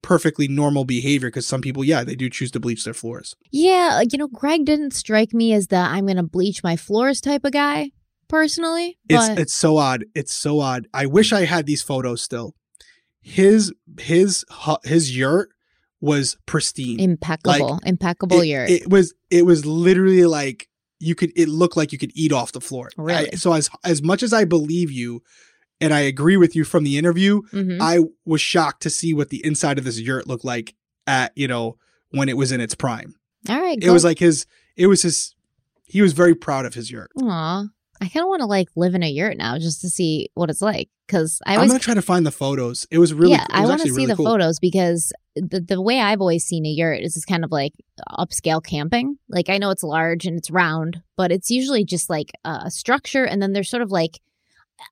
perfectly 0.03 0.49
normal 0.49 0.85
behavior 0.85 1.29
because 1.29 1.47
some 1.47 1.61
people, 1.61 1.85
yeah, 1.85 2.05
they 2.05 2.15
do 2.15 2.29
choose 2.29 2.51
to 2.53 2.61
bleach 2.61 2.85
their 2.85 2.95
floors. 2.95 3.35
Yeah, 3.51 4.01
uh, 4.01 4.05
you 4.11 4.19
know, 4.19 4.29
Greg 4.29 4.65
didn't 4.65 4.93
strike 4.93 5.33
me 5.33 5.53
as 5.53 5.69
the 5.69 5.77
I'm 5.77 6.07
going 6.07 6.17
to 6.17 6.23
bleach 6.23 6.62
my 6.62 6.77
floors 6.77 7.21
type 7.21 7.45
of 7.45 7.53
guy, 7.53 7.91
personally. 8.29 8.99
It's 9.09 9.29
But 9.29 9.39
it's 9.39 9.55
so 9.55 9.79
odd. 9.79 10.05
It's 10.15 10.33
so 10.33 10.61
odd. 10.61 10.87
I 10.93 11.07
wish 11.07 11.33
I 11.33 11.45
had 11.45 11.67
these 11.67 11.83
photos 11.83 12.23
still. 12.23 12.55
His 13.23 13.73
his 13.99 14.45
his 14.85 15.17
yurt 15.17 15.51
was 16.01 16.37
pristine. 16.45 17.01
impeccable, 17.01 17.81
impeccable 17.87 18.43
it, 18.43 18.47
yurt. 18.47 18.69
it 18.69 18.91
was 18.91 19.15
it 19.31 19.47
was 19.47 19.65
literally 19.65 20.27
like 20.27 20.69
you 21.01 21.15
could 21.15 21.33
it 21.37 21.49
looked 21.49 21.77
like 21.77 21.93
you 21.93 21.99
could 21.99 22.13
eat 22.15 22.33
off 22.33 22.53
the 22.53 22.61
floor. 22.61 22.91
Really? 22.97 23.33
I- 23.33 23.37
so 23.37 23.53
as 23.53 23.69
as 23.85 24.03
much 24.03 24.23
as 24.23 24.33
I 24.33 24.45
believe 24.45 24.91
you 24.91 25.23
and 25.81 25.93
I 25.93 26.01
agree 26.01 26.37
with 26.37 26.55
you 26.55 26.65
from 26.65 26.85
the 26.85 26.97
interview, 26.97 27.43
Mhm. 27.53 27.79
I 27.81 27.99
was 28.25 28.41
shocked 28.41 28.83
to 28.83 28.91
see 28.91 29.13
what 29.13 29.29
the 29.31 29.45
inside 29.45 29.77
of 29.79 29.85
this 29.85 29.99
yurt 30.01 30.27
looked 30.27 30.45
like 30.45 30.75
at, 31.07 31.33
you 31.37 31.49
know, 31.49 31.77
when 32.11 32.29
it 32.29 32.37
was 32.37 32.53
in 32.53 32.61
its 32.61 32.75
prime. 32.75 33.15
All 33.49 33.61
right, 33.61 33.77
It 33.83 33.91
was 33.91 34.05
like 34.05 34.19
his 34.21 34.47
it 34.77 34.87
was 34.87 35.03
his 35.03 35.35
he 35.87 36.01
was 36.01 36.13
very 36.13 36.35
proud 36.35 36.65
of 36.65 36.75
his 36.75 36.91
yurt. 36.91 37.11
Aw, 37.21 37.67
I 38.05 38.09
kind 38.09 38.23
of 38.23 38.29
want 38.29 38.41
to 38.41 38.47
like 38.47 38.69
live 38.77 38.95
in 38.95 39.03
a 39.03 39.09
yurt 39.09 39.39
now 39.39 39.59
just 39.59 39.81
to 39.81 39.89
see 39.89 40.29
what 40.35 40.51
it's 40.51 40.61
like 40.61 40.91
because 41.07 41.41
I 41.47 41.57
I'm 41.57 41.69
gonna 41.69 41.79
try 41.79 41.95
to 41.95 42.03
find 42.03 42.27
the 42.27 42.31
photos. 42.31 42.87
It 42.91 42.99
was 42.99 43.15
really 43.15 43.33
yeah, 43.33 43.45
it 43.45 43.51
I 43.51 43.65
want 43.65 43.81
to 43.81 43.89
see 43.89 43.95
really 43.95 44.07
the 44.07 44.17
cool. 44.17 44.27
photos 44.27 44.59
because 44.59 45.11
the 45.35 45.61
the 45.61 45.81
way 45.81 46.01
I've 46.01 46.21
always 46.21 46.45
seen 46.45 46.67
a 46.67 46.69
yurt 46.69 47.01
is 47.01 47.15
this 47.15 47.25
kind 47.25 47.45
of 47.45 47.51
like 47.51 47.73
upscale 48.11 48.63
camping. 48.63 49.17
Like 49.29 49.49
I 49.49 49.57
know 49.57 49.71
it's 49.71 49.83
large 49.83 50.27
and 50.27 50.37
it's 50.37 50.51
round, 50.51 51.03
but 51.17 51.33
it's 51.33 51.51
usually 51.51 51.85
just 51.85 52.11
like 52.11 52.33
a 52.45 52.71
structure, 52.71 53.25
and 53.25 53.41
then 53.41 53.55
there's 53.55 53.71
sort 53.71 53.83
of 53.83 53.91
like 53.91 54.21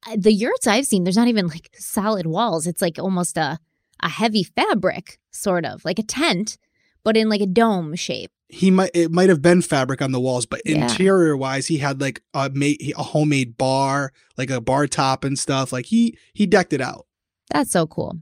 uh, 0.09 0.17
the 0.17 0.33
yurts 0.33 0.67
I've 0.67 0.87
seen. 0.87 1.05
There's 1.05 1.17
not 1.17 1.29
even 1.29 1.49
like 1.49 1.69
solid 1.75 2.27
walls. 2.27 2.67
It's 2.67 2.81
like 2.81 2.99
almost 2.99 3.37
a 3.37 3.59
a 4.01 4.09
heavy 4.09 4.43
fabric, 4.43 5.19
sort 5.31 5.67
of 5.67 5.85
like 5.85 5.99
a 5.99 6.03
tent, 6.03 6.57
but 7.05 7.17
in 7.17 7.29
like 7.29 7.43
a 7.43 7.47
dome 7.47 7.95
shape. 7.95 8.31
He 8.53 8.71
might 8.71 8.91
it 8.95 9.11
might 9.11 9.31
have 9.31 9.41
been 9.43 9.63
fabric 9.63 10.03
on 10.03 10.13
the 10.13 10.21
walls, 10.21 10.47
but 10.47 10.61
Yeah. 10.65 10.83
interior 10.83 11.37
wise, 11.37 11.67
he 11.67 11.79
had 11.79 12.01
like 12.01 12.23
a 12.35 12.51
made 12.51 12.93
a 12.97 13.03
homemade 13.03 13.57
bar, 13.57 14.13
like 14.37 14.51
a 14.51 14.61
bar 14.61 14.87
top 14.87 15.25
and 15.25 15.39
stuff. 15.39 15.73
Like 15.73 15.87
he 15.87 16.17
he 16.35 16.47
decked 16.47 16.73
it 16.73 16.81
out. 16.81 17.07
That's 17.51 17.73
so 17.73 17.87
cool. 17.87 18.19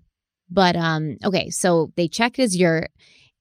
But 0.49 0.76
um 0.76 1.16
okay, 1.24 1.51
so 1.51 1.93
they 1.97 2.09
checked 2.09 2.37
his 2.37 2.57
yurt 2.57 2.91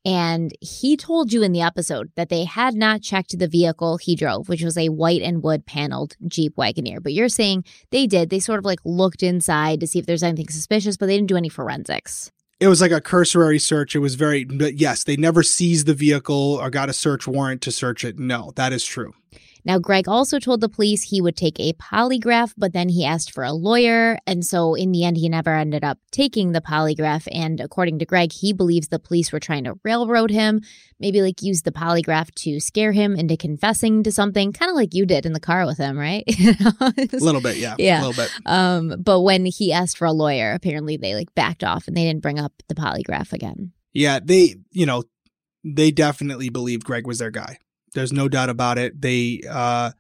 and 0.06 0.52
he 0.62 0.96
told 0.98 1.32
you 1.32 1.44
in 1.44 1.52
the 1.52 1.62
episode 1.62 2.10
that 2.16 2.30
they 2.30 2.46
had 2.46 2.74
not 2.74 3.02
checked 3.02 3.38
the 3.38 3.48
vehicle 3.48 3.98
he 3.98 4.16
drove, 4.16 4.50
which 4.50 4.64
was 4.64 4.78
a 4.78 4.90
white 4.90 5.22
and 5.22 5.44
wood 5.44 5.66
paneled 5.66 6.16
Jeep 6.28 6.56
Wagoneer. 6.56 7.04
But 7.04 7.14
you're 7.14 7.30
saying 7.30 7.66
they 7.92 8.08
did. 8.08 8.30
They 8.30 8.40
sort 8.40 8.60
of 8.60 8.66
like 8.66 8.80
looked 8.84 9.22
inside 9.24 9.80
to 9.82 9.88
see 9.88 10.00
if 10.00 10.06
there's 10.06 10.24
anything 10.24 10.48
suspicious, 10.50 10.98
but 10.98 11.06
they 11.06 11.16
didn't 11.18 11.30
do 11.30 11.38
any 11.38 11.50
forensics. 11.50 12.32
It 12.60 12.68
was 12.68 12.82
like 12.82 12.92
a 12.92 13.00
cursory 13.00 13.58
search. 13.58 13.96
It 13.96 14.00
was 14.00 14.16
very 14.16 14.44
but 14.44 14.76
yes, 14.76 15.04
they 15.04 15.16
never 15.16 15.44
seized 15.44 15.86
the 15.86 15.94
vehicle 15.94 16.60
or 16.62 16.70
got 16.70 16.90
a 16.90 16.94
search 16.94 17.26
warrant 17.26 17.62
to 17.62 17.72
search 17.72 18.04
it. 18.04 18.20
No, 18.20 18.52
that 18.56 18.74
is 18.74 18.84
true. 18.84 19.14
Now, 19.70 19.78
Greg 19.78 20.10
also 20.10 20.40
told 20.40 20.62
the 20.62 20.68
police 20.68 21.04
he 21.04 21.22
would 21.22 21.38
take 21.38 21.60
a 21.60 21.74
polygraph, 21.74 22.56
but 22.58 22.74
then 22.74 22.90
he 22.90 23.06
asked 23.06 23.32
for 23.32 23.44
a 23.44 23.54
lawyer. 23.54 24.18
And 24.26 24.44
so, 24.44 24.74
in 24.74 24.92
the 24.92 25.04
end, 25.04 25.18
he 25.18 25.30
never 25.30 25.54
ended 25.54 25.84
up 25.84 26.00
taking 26.10 26.54
the 26.54 26.60
polygraph. 26.60 27.28
And 27.32 27.60
according 27.60 28.00
to 28.00 28.06
Greg, 28.08 28.32
he 28.32 28.52
believes 28.52 28.88
the 28.88 28.98
police 28.98 29.32
were 29.32 29.40
trying 29.40 29.66
to 29.66 29.76
railroad 29.84 30.32
him, 30.32 30.62
maybe 31.00 31.22
like 31.22 31.44
use 31.44 31.62
the 31.62 31.72
polygraph 31.72 32.34
to 32.46 32.60
scare 32.60 32.94
him 32.94 33.16
into 33.16 33.38
confessing 33.38 34.02
to 34.02 34.12
something, 34.12 34.54
kind 34.54 34.72
of 34.72 34.76
like 34.76 34.96
you 34.96 35.06
did 35.06 35.28
in 35.28 35.34
the 35.34 35.40
car 35.40 35.68
with 35.68 35.78
him, 35.78 36.00
right? 36.00 36.24
You 36.40 36.54
know? 36.60 36.72
It 36.98 37.14
A 37.14 37.18
little 37.18 37.42
bit, 37.42 37.58
yeah. 37.58 37.76
Yeah. 37.78 38.00
A 38.00 38.08
little 38.08 38.24
bit. 38.24 38.32
um, 38.48 38.96
but 39.00 39.20
when 39.20 39.46
he 39.46 39.72
asked 39.72 40.00
for 40.00 40.06
a 40.06 40.12
lawyer, 40.12 40.54
apparently 40.54 40.98
they 40.98 41.14
like 41.14 41.36
backed 41.36 41.64
off 41.64 41.88
and 41.88 41.96
they 41.96 42.06
didn't 42.06 42.24
bring 42.24 42.40
up 42.40 42.54
the 42.70 42.74
polygraph 42.74 43.34
again. 43.34 43.72
Yeah, 43.94 44.20
they, 44.20 44.56
you 44.72 44.88
know, 44.88 45.04
they 45.64 45.92
definitely 45.92 46.50
believed 46.50 46.86
Greg 46.86 47.06
was 47.06 47.20
their 47.20 47.30
guy. 47.30 47.60
There's 47.94 48.14
no 48.14 48.28
doubt 48.30 48.50
about 48.50 48.78
it. 48.78 49.02
They, 49.02 49.42
uh, 49.50 49.92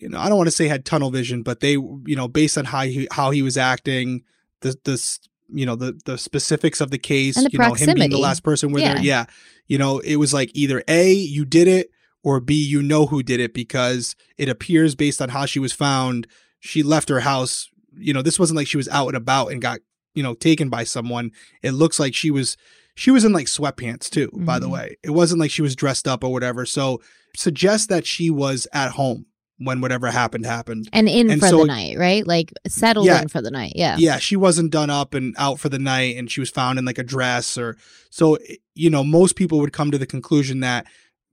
you 0.00 0.08
know, 0.08 0.18
I 0.18 0.28
don't 0.28 0.36
want 0.38 0.48
to 0.48 0.52
say 0.52 0.68
had 0.68 0.84
tunnel 0.84 1.10
vision, 1.10 1.42
but 1.42 1.60
they, 1.60 1.72
you 1.72 2.16
know, 2.16 2.28
based 2.28 2.58
on 2.58 2.64
how 2.64 2.82
he 2.82 3.08
how 3.10 3.30
he 3.30 3.42
was 3.42 3.56
acting, 3.56 4.22
the 4.60 4.76
the 4.84 5.18
you 5.50 5.64
know 5.66 5.76
the 5.76 5.98
the 6.04 6.18
specifics 6.18 6.80
of 6.80 6.90
the 6.90 6.98
case, 6.98 7.36
the 7.36 7.48
you 7.52 7.58
know, 7.58 7.74
him 7.74 7.94
being 7.94 8.10
the 8.10 8.18
last 8.18 8.42
person 8.42 8.72
with 8.72 8.82
her, 8.84 8.96
Yeah. 8.96 9.00
yeah, 9.00 9.24
you 9.66 9.78
know, 9.78 9.98
it 10.00 10.16
was 10.16 10.34
like 10.34 10.50
either 10.54 10.82
a 10.88 11.12
you 11.12 11.44
did 11.44 11.68
it 11.68 11.90
or 12.22 12.40
b 12.40 12.54
you 12.54 12.82
know 12.82 13.06
who 13.06 13.22
did 13.22 13.40
it 13.40 13.54
because 13.54 14.14
it 14.36 14.48
appears 14.48 14.94
based 14.94 15.22
on 15.22 15.30
how 15.30 15.46
she 15.46 15.58
was 15.58 15.72
found, 15.72 16.26
she 16.60 16.82
left 16.82 17.08
her 17.08 17.20
house. 17.20 17.68
You 17.96 18.12
know, 18.12 18.22
this 18.22 18.38
wasn't 18.38 18.56
like 18.56 18.66
she 18.68 18.76
was 18.76 18.88
out 18.88 19.08
and 19.08 19.16
about 19.16 19.48
and 19.52 19.62
got 19.62 19.80
you 20.14 20.22
know 20.22 20.34
taken 20.34 20.68
by 20.68 20.84
someone. 20.84 21.32
It 21.62 21.72
looks 21.72 21.98
like 21.98 22.14
she 22.14 22.30
was 22.30 22.56
she 22.98 23.10
was 23.12 23.24
in 23.24 23.32
like 23.32 23.46
sweatpants 23.46 24.10
too, 24.10 24.28
by 24.34 24.58
the 24.58 24.66
Mhm. 24.66 24.72
way. 24.72 24.96
It 25.04 25.10
wasn't 25.10 25.40
like 25.40 25.50
she 25.52 25.62
was 25.62 25.76
dressed 25.76 26.08
up 26.08 26.24
or 26.24 26.32
whatever. 26.32 26.66
So 26.66 27.00
suggest 27.36 27.88
that 27.90 28.04
she 28.06 28.28
was 28.30 28.66
at 28.72 28.90
home 28.92 29.26
when 29.58 29.80
whatever 29.80 30.10
happened 30.10 30.46
happened. 30.46 30.88
And 30.92 31.08
in 31.08 31.30
And 31.30 31.40
for 31.40 31.48
so 31.48 31.58
the 31.60 31.66
night, 31.66 31.96
right? 31.96 32.26
Like 32.26 32.52
settled 32.66 33.06
Yeah. 33.06 33.22
in 33.22 33.28
for 33.28 33.40
the 33.40 33.50
night. 33.52 33.72
Yeah. 33.76 33.96
Yeah, 33.98 34.18
she 34.18 34.34
wasn't 34.36 34.72
done 34.72 34.90
up 34.90 35.14
and 35.14 35.34
out 35.38 35.60
for 35.60 35.68
the 35.68 35.78
night 35.78 36.16
and 36.16 36.30
she 36.30 36.40
was 36.40 36.50
found 36.50 36.78
in 36.78 36.84
like 36.84 36.98
a 36.98 37.04
dress 37.04 37.56
or 37.56 37.76
so 38.10 38.38
you 38.74 38.90
know, 38.90 39.04
most 39.04 39.36
people 39.36 39.58
would 39.60 39.72
come 39.72 39.90
to 39.92 39.98
the 39.98 40.06
conclusion 40.06 40.60
that 40.60 40.86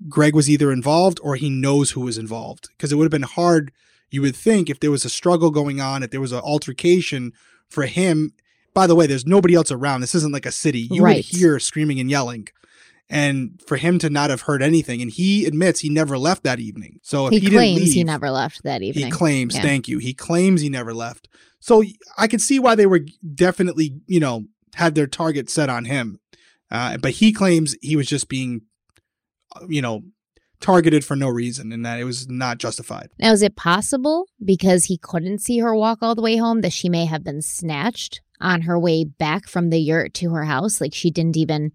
Greg 0.10 0.36
was 0.36 0.50
either 0.50 0.72
involved 0.72 1.20
or 1.24 1.36
he 1.36 1.50
knows 1.50 1.92
who 1.92 2.02
was 2.02 2.18
involved 2.18 2.70
because 2.78 2.92
it 2.92 2.96
would 2.96 3.06
have 3.06 3.12
been 3.12 3.24
hard 3.24 3.72
you 4.12 4.22
would 4.22 4.36
think 4.36 4.70
if 4.70 4.80
there 4.80 4.92
was 4.92 5.04
a 5.04 5.10
struggle 5.10 5.50
going 5.50 5.82
on, 5.82 6.04
if 6.04 6.12
there 6.12 6.22
was 6.22 6.32
an 6.32 6.40
altercation 6.40 7.34
for 7.70 7.86
him. 7.88 8.34
By 8.76 8.86
the 8.86 8.94
way, 8.96 9.08
there's 9.08 9.26
nobody 9.26 9.56
else 9.56 9.72
around. 9.72 10.02
This 10.02 10.14
isn't 10.14 10.32
like 10.34 10.46
a 10.46 10.52
city. 10.52 10.88
You 10.92 11.02
Right. 11.02 11.16
would 11.16 11.26
hear 11.26 11.58
screaming 11.60 12.00
and 12.00 12.12
yelling. 12.12 12.48
And 13.10 13.62
for 13.68 13.78
him 13.78 13.98
to 14.00 14.10
not 14.10 14.30
have 14.32 14.42
heard 14.42 14.62
anything, 14.62 15.02
and 15.02 15.10
he 15.12 15.46
admits 15.46 15.80
he 15.80 15.90
never 15.90 16.18
left 16.18 16.44
that 16.44 16.60
evening. 16.60 17.00
So 17.04 17.28
if 17.28 17.32
He, 17.32 17.38
he, 17.40 17.46
didn't 17.46 17.58
claims 17.58 17.94
he 17.94 18.04
never 18.04 18.30
left 18.32 18.64
that 18.64 18.82
evening. 18.82 19.06
he 19.06 19.12
claims, 19.12 19.56
Yeah. 19.56 19.62
thank 19.62 19.88
you. 19.88 19.98
He 20.00 20.14
claims 20.14 20.62
he 20.62 20.70
never 20.70 20.94
left. 20.94 21.28
So 21.60 21.84
I 22.18 22.28
could 22.28 22.42
see 22.42 22.60
why 22.60 22.76
they 22.76 22.86
were 22.86 23.06
definitely, 23.34 23.96
you 24.08 24.20
know, 24.20 24.46
had 24.76 24.94
their 24.96 25.08
target 25.08 25.50
set 25.50 25.70
on 25.70 25.86
him. 25.86 26.20
Uh, 26.70 26.98
but 26.98 27.12
he 27.12 27.32
claims 27.32 27.76
he 27.82 27.96
was 27.96 28.08
just 28.08 28.28
being, 28.28 28.62
uh, 29.56 29.66
you 29.70 29.82
know, 29.82 30.04
targeted 30.60 31.06
for 31.06 31.16
no 31.16 31.30
reason 31.30 31.72
and 31.72 31.86
that 31.86 32.00
it 32.00 32.04
was 32.06 32.28
not 32.28 32.58
justified. 32.58 33.10
Now, 33.20 33.32
is 33.32 33.42
it 33.44 33.56
possible 33.56 34.26
because 34.44 34.86
he 34.86 34.98
couldn't 34.98 35.40
see 35.40 35.60
her 35.60 35.76
walk 35.76 36.00
all 36.02 36.16
the 36.16 36.22
way 36.24 36.38
home 36.38 36.62
that 36.62 36.74
she 36.74 36.90
may 36.90 37.06
have 37.06 37.24
been 37.24 37.42
snatched 37.44 38.22
on 38.42 38.62
her 38.62 38.78
way 38.78 39.04
back 39.04 39.48
from 39.48 39.70
the 39.70 39.80
yurt 39.80 40.14
to 40.16 40.32
her 40.32 40.44
house? 40.44 40.82
Like 40.82 40.94
she 40.94 41.12
didn't 41.12 41.38
even 41.38 41.72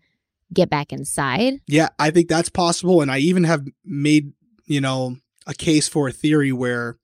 get 0.52 0.70
back 0.70 0.92
inside? 0.92 1.54
Yeah, 1.66 1.88
I 1.98 2.10
think 2.10 2.28
that's 2.28 2.50
possible. 2.50 3.00
And 3.00 3.10
I 3.10 3.18
even 3.18 3.44
have 3.44 3.66
made, 3.84 4.32
you 4.66 4.80
know, 4.80 5.16
a 5.46 5.54
case 5.54 5.88
for 5.88 6.08
a 6.08 6.12
theory 6.12 6.52
where 6.52 6.96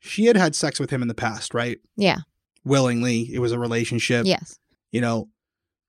she 0.00 0.26
had 0.26 0.36
had 0.36 0.54
sex 0.54 0.78
with 0.78 0.90
him 0.90 1.02
in 1.02 1.08
the 1.08 1.14
past, 1.14 1.54
right? 1.54 1.78
Yeah. 1.96 2.18
Willingly. 2.64 3.32
It 3.32 3.38
was 3.38 3.52
a 3.52 3.58
relationship. 3.58 4.26
Yes. 4.26 4.58
You 4.90 5.00
know, 5.00 5.28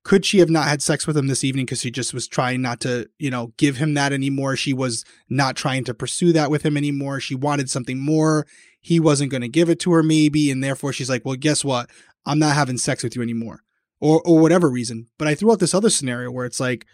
could 0.04 0.24
she 0.24 0.38
have 0.38 0.50
not 0.50 0.68
had 0.68 0.82
sex 0.82 1.06
with 1.06 1.16
him 1.16 1.26
this 1.26 1.42
evening 1.42 1.66
because 1.66 1.80
she 1.80 1.90
just 1.90 2.14
was 2.14 2.28
trying 2.28 2.62
not 2.62 2.80
to, 2.80 3.08
you 3.18 3.30
know, 3.30 3.52
give 3.56 3.76
him 3.76 3.94
that 3.94 4.12
anymore? 4.12 4.56
She 4.56 4.72
was 4.72 5.04
not 5.28 5.56
trying 5.56 5.84
to 5.84 5.94
pursue 5.94 6.32
that 6.32 6.50
with 6.50 6.62
him 6.62 6.76
anymore. 6.76 7.18
She 7.18 7.34
wanted 7.34 7.68
something 7.68 7.98
more. 7.98 8.46
He 8.80 9.00
wasn't 9.00 9.32
going 9.32 9.40
to 9.40 9.48
give 9.48 9.68
it 9.68 9.80
to 9.80 9.92
her, 9.92 10.02
maybe. 10.02 10.50
And 10.50 10.62
therefore, 10.62 10.92
she's 10.92 11.10
like, 11.10 11.24
well, 11.24 11.34
guess 11.34 11.64
what? 11.64 11.90
I'm 12.26 12.38
not 12.38 12.56
having 12.56 12.76
sex 12.76 13.02
with 13.02 13.16
you 13.16 13.22
anymore. 13.22 13.62
Or, 13.98 14.20
or 14.26 14.40
whatever 14.40 14.68
reason. 14.68 15.06
But 15.16 15.26
I 15.26 15.34
threw 15.34 15.52
out 15.52 15.58
this 15.58 15.72
other 15.72 15.88
scenario 15.88 16.30
where 16.30 16.44
it's 16.44 16.60
like, 16.60 16.84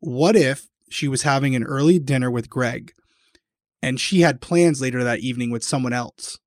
what 0.00 0.36
if 0.36 0.68
she 0.90 1.08
was 1.08 1.22
having 1.22 1.56
an 1.56 1.64
early 1.64 1.98
dinner 1.98 2.30
with 2.30 2.50
Greg 2.50 2.92
and 3.82 3.98
she 3.98 4.20
had 4.20 4.42
plans 4.42 4.82
later 4.82 5.02
that 5.02 5.20
evening 5.20 5.50
with 5.50 5.64
someone 5.64 5.94
else? 5.94 6.38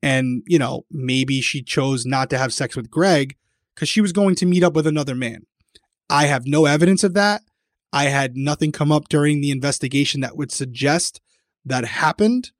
And, 0.00 0.44
you 0.46 0.60
know, 0.60 0.84
maybe 0.92 1.40
she 1.40 1.60
chose 1.60 2.06
not 2.06 2.30
to 2.30 2.38
have 2.38 2.52
sex 2.52 2.76
with 2.76 2.88
Greg 2.88 3.36
because 3.74 3.88
she 3.88 4.00
was 4.00 4.12
going 4.12 4.36
to 4.36 4.46
meet 4.46 4.62
up 4.62 4.74
with 4.74 4.86
another 4.86 5.16
man. 5.16 5.42
I 6.08 6.26
have 6.26 6.46
no 6.46 6.66
evidence 6.66 7.02
of 7.02 7.14
that. 7.14 7.42
I 7.92 8.04
had 8.04 8.36
nothing 8.36 8.70
come 8.70 8.92
up 8.92 9.08
during 9.08 9.40
the 9.40 9.50
investigation 9.50 10.20
that 10.20 10.36
would 10.36 10.52
suggest 10.52 11.20
that 11.64 11.84
happened. 11.84 12.52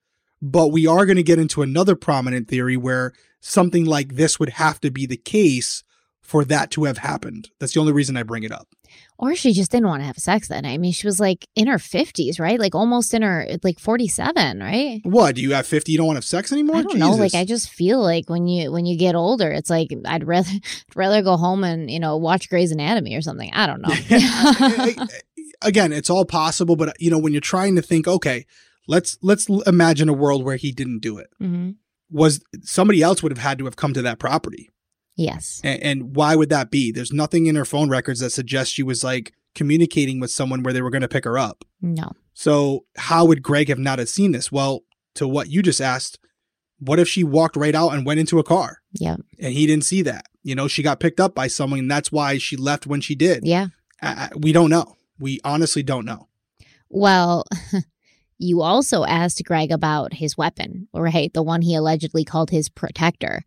But 0.42 0.68
we 0.68 0.86
are 0.86 1.06
going 1.06 1.16
to 1.16 1.22
get 1.22 1.38
into 1.38 1.62
another 1.62 1.94
prominent 1.94 2.48
theory 2.48 2.76
where 2.76 3.12
something 3.40 3.84
like 3.84 4.14
this 4.14 4.38
would 4.38 4.50
have 4.50 4.80
to 4.80 4.90
be 4.90 5.06
the 5.06 5.16
case 5.16 5.84
for 6.20 6.44
that 6.44 6.70
to 6.70 6.84
have 6.84 6.98
happened. 6.98 7.48
That's 7.58 7.72
the 7.72 7.80
only 7.80 7.92
reason 7.92 8.16
I 8.16 8.22
bring 8.22 8.42
it 8.42 8.52
up. 8.52 8.68
Or 9.16 9.34
she 9.34 9.52
just 9.52 9.70
didn't 9.70 9.88
want 9.88 10.02
to 10.02 10.06
have 10.06 10.18
sex 10.18 10.50
night. 10.50 10.66
I 10.66 10.76
mean, 10.76 10.92
she 10.92 11.06
was 11.06 11.18
like 11.18 11.48
in 11.56 11.66
her 11.68 11.78
50s, 11.78 12.38
right? 12.38 12.60
Like 12.60 12.74
almost 12.74 13.14
in 13.14 13.22
her, 13.22 13.46
like 13.62 13.80
47, 13.80 14.60
right? 14.60 15.00
What? 15.04 15.36
Do 15.36 15.42
you 15.42 15.52
have 15.54 15.66
50? 15.66 15.90
You 15.90 15.98
don't 15.98 16.06
want 16.06 16.16
to 16.16 16.18
have 16.18 16.24
sex 16.26 16.52
anymore? 16.52 16.76
I 16.76 16.82
don't 16.82 16.92
Jesus. 16.92 17.00
know. 17.00 17.16
Like, 17.16 17.34
I 17.34 17.46
just 17.46 17.70
feel 17.70 18.00
like 18.00 18.28
when 18.28 18.46
you 18.46 18.70
when 18.70 18.84
you 18.84 18.98
get 18.98 19.14
older, 19.14 19.50
it's 19.50 19.70
like 19.70 19.88
I'd 20.06 20.26
rather 20.26 20.50
rather 20.94 21.22
go 21.22 21.36
home 21.36 21.64
and 21.64 21.90
you 21.90 21.98
know 21.98 22.16
watch 22.18 22.48
Grey's 22.50 22.70
Anatomy 22.70 23.16
or 23.16 23.22
something. 23.22 23.50
I 23.52 23.66
don't 23.66 23.80
know. 23.80 25.06
Again, 25.62 25.92
it's 25.92 26.10
all 26.10 26.24
possible, 26.24 26.76
but 26.76 26.94
you 27.00 27.10
know 27.10 27.18
when 27.18 27.32
you're 27.32 27.40
trying 27.40 27.74
to 27.76 27.82
think, 27.82 28.06
okay, 28.06 28.46
let's 28.86 29.18
let's 29.22 29.48
imagine 29.66 30.08
a 30.08 30.12
world 30.12 30.44
where 30.44 30.56
he 30.56 30.72
didn't 30.72 31.00
do 31.00 31.18
it. 31.18 31.28
Mm 31.40 31.48
hmm 31.48 31.70
Was 32.10 32.40
somebody 32.62 33.02
else 33.02 33.22
would 33.22 33.32
have 33.32 33.38
had 33.38 33.58
to 33.58 33.64
have 33.66 33.76
come 33.76 33.92
to 33.94 34.02
that 34.02 34.18
property? 34.18 34.70
Yes. 35.16 35.60
And, 35.64 35.82
and 35.82 36.16
why 36.16 36.36
would 36.36 36.48
that 36.50 36.70
be? 36.70 36.92
There's 36.92 37.12
nothing 37.12 37.46
in 37.46 37.56
her 37.56 37.64
phone 37.64 37.88
records 37.90 38.20
that 38.20 38.30
suggests 38.30 38.72
she 38.72 38.82
was 38.82 39.02
like 39.04 39.32
communicating 39.54 40.20
with 40.20 40.30
someone 40.30 40.62
where 40.62 40.72
they 40.72 40.80
were 40.82 40.90
going 40.90 41.02
to 41.02 41.08
pick 41.08 41.24
her 41.24 41.36
up. 41.38 41.64
No. 41.82 42.12
So 42.34 42.84
how 42.96 43.24
would 43.24 43.42
Greg 43.42 43.68
have 43.68 43.78
not 43.80 43.98
have 43.98 44.08
seen 44.08 44.32
this? 44.32 44.52
Well, 44.52 44.84
to 45.16 45.26
what 45.26 45.50
you 45.50 45.60
just 45.62 45.80
asked, 45.80 46.18
what 46.78 47.00
if 47.00 47.08
she 47.08 47.24
walked 47.24 47.56
right 47.56 47.74
out 47.74 47.90
and 47.90 48.06
went 48.06 48.20
into 48.20 48.38
a 48.38 48.44
car 48.44 48.78
Yeah. 48.92 49.16
and 49.40 49.52
he 49.52 49.66
didn't 49.66 49.84
see 49.84 50.02
that? 50.02 50.26
You 50.44 50.54
know, 50.54 50.68
she 50.68 50.84
got 50.84 51.00
picked 51.00 51.18
up 51.18 51.34
by 51.34 51.48
someone, 51.48 51.80
and 51.80 51.90
that's 51.90 52.12
why 52.12 52.38
she 52.38 52.56
left 52.56 52.86
when 52.86 53.00
she 53.00 53.16
did. 53.16 53.44
Yeah. 53.44 53.66
I, 54.00 54.08
I- 54.08 54.30
we 54.36 54.52
don't 54.52 54.70
know. 54.70 54.94
We 55.18 55.40
honestly 55.42 55.82
don't 55.82 56.04
know. 56.06 56.28
Well, 56.88 57.44
you 58.38 58.62
also 58.62 59.04
asked 59.04 59.42
Greg 59.44 59.70
about 59.70 60.14
his 60.14 60.36
weapon, 60.36 60.88
right? 60.94 61.32
The 61.32 61.42
one 61.42 61.62
he 61.62 61.74
allegedly 61.74 62.24
called 62.24 62.50
his 62.50 62.68
protector. 62.68 63.42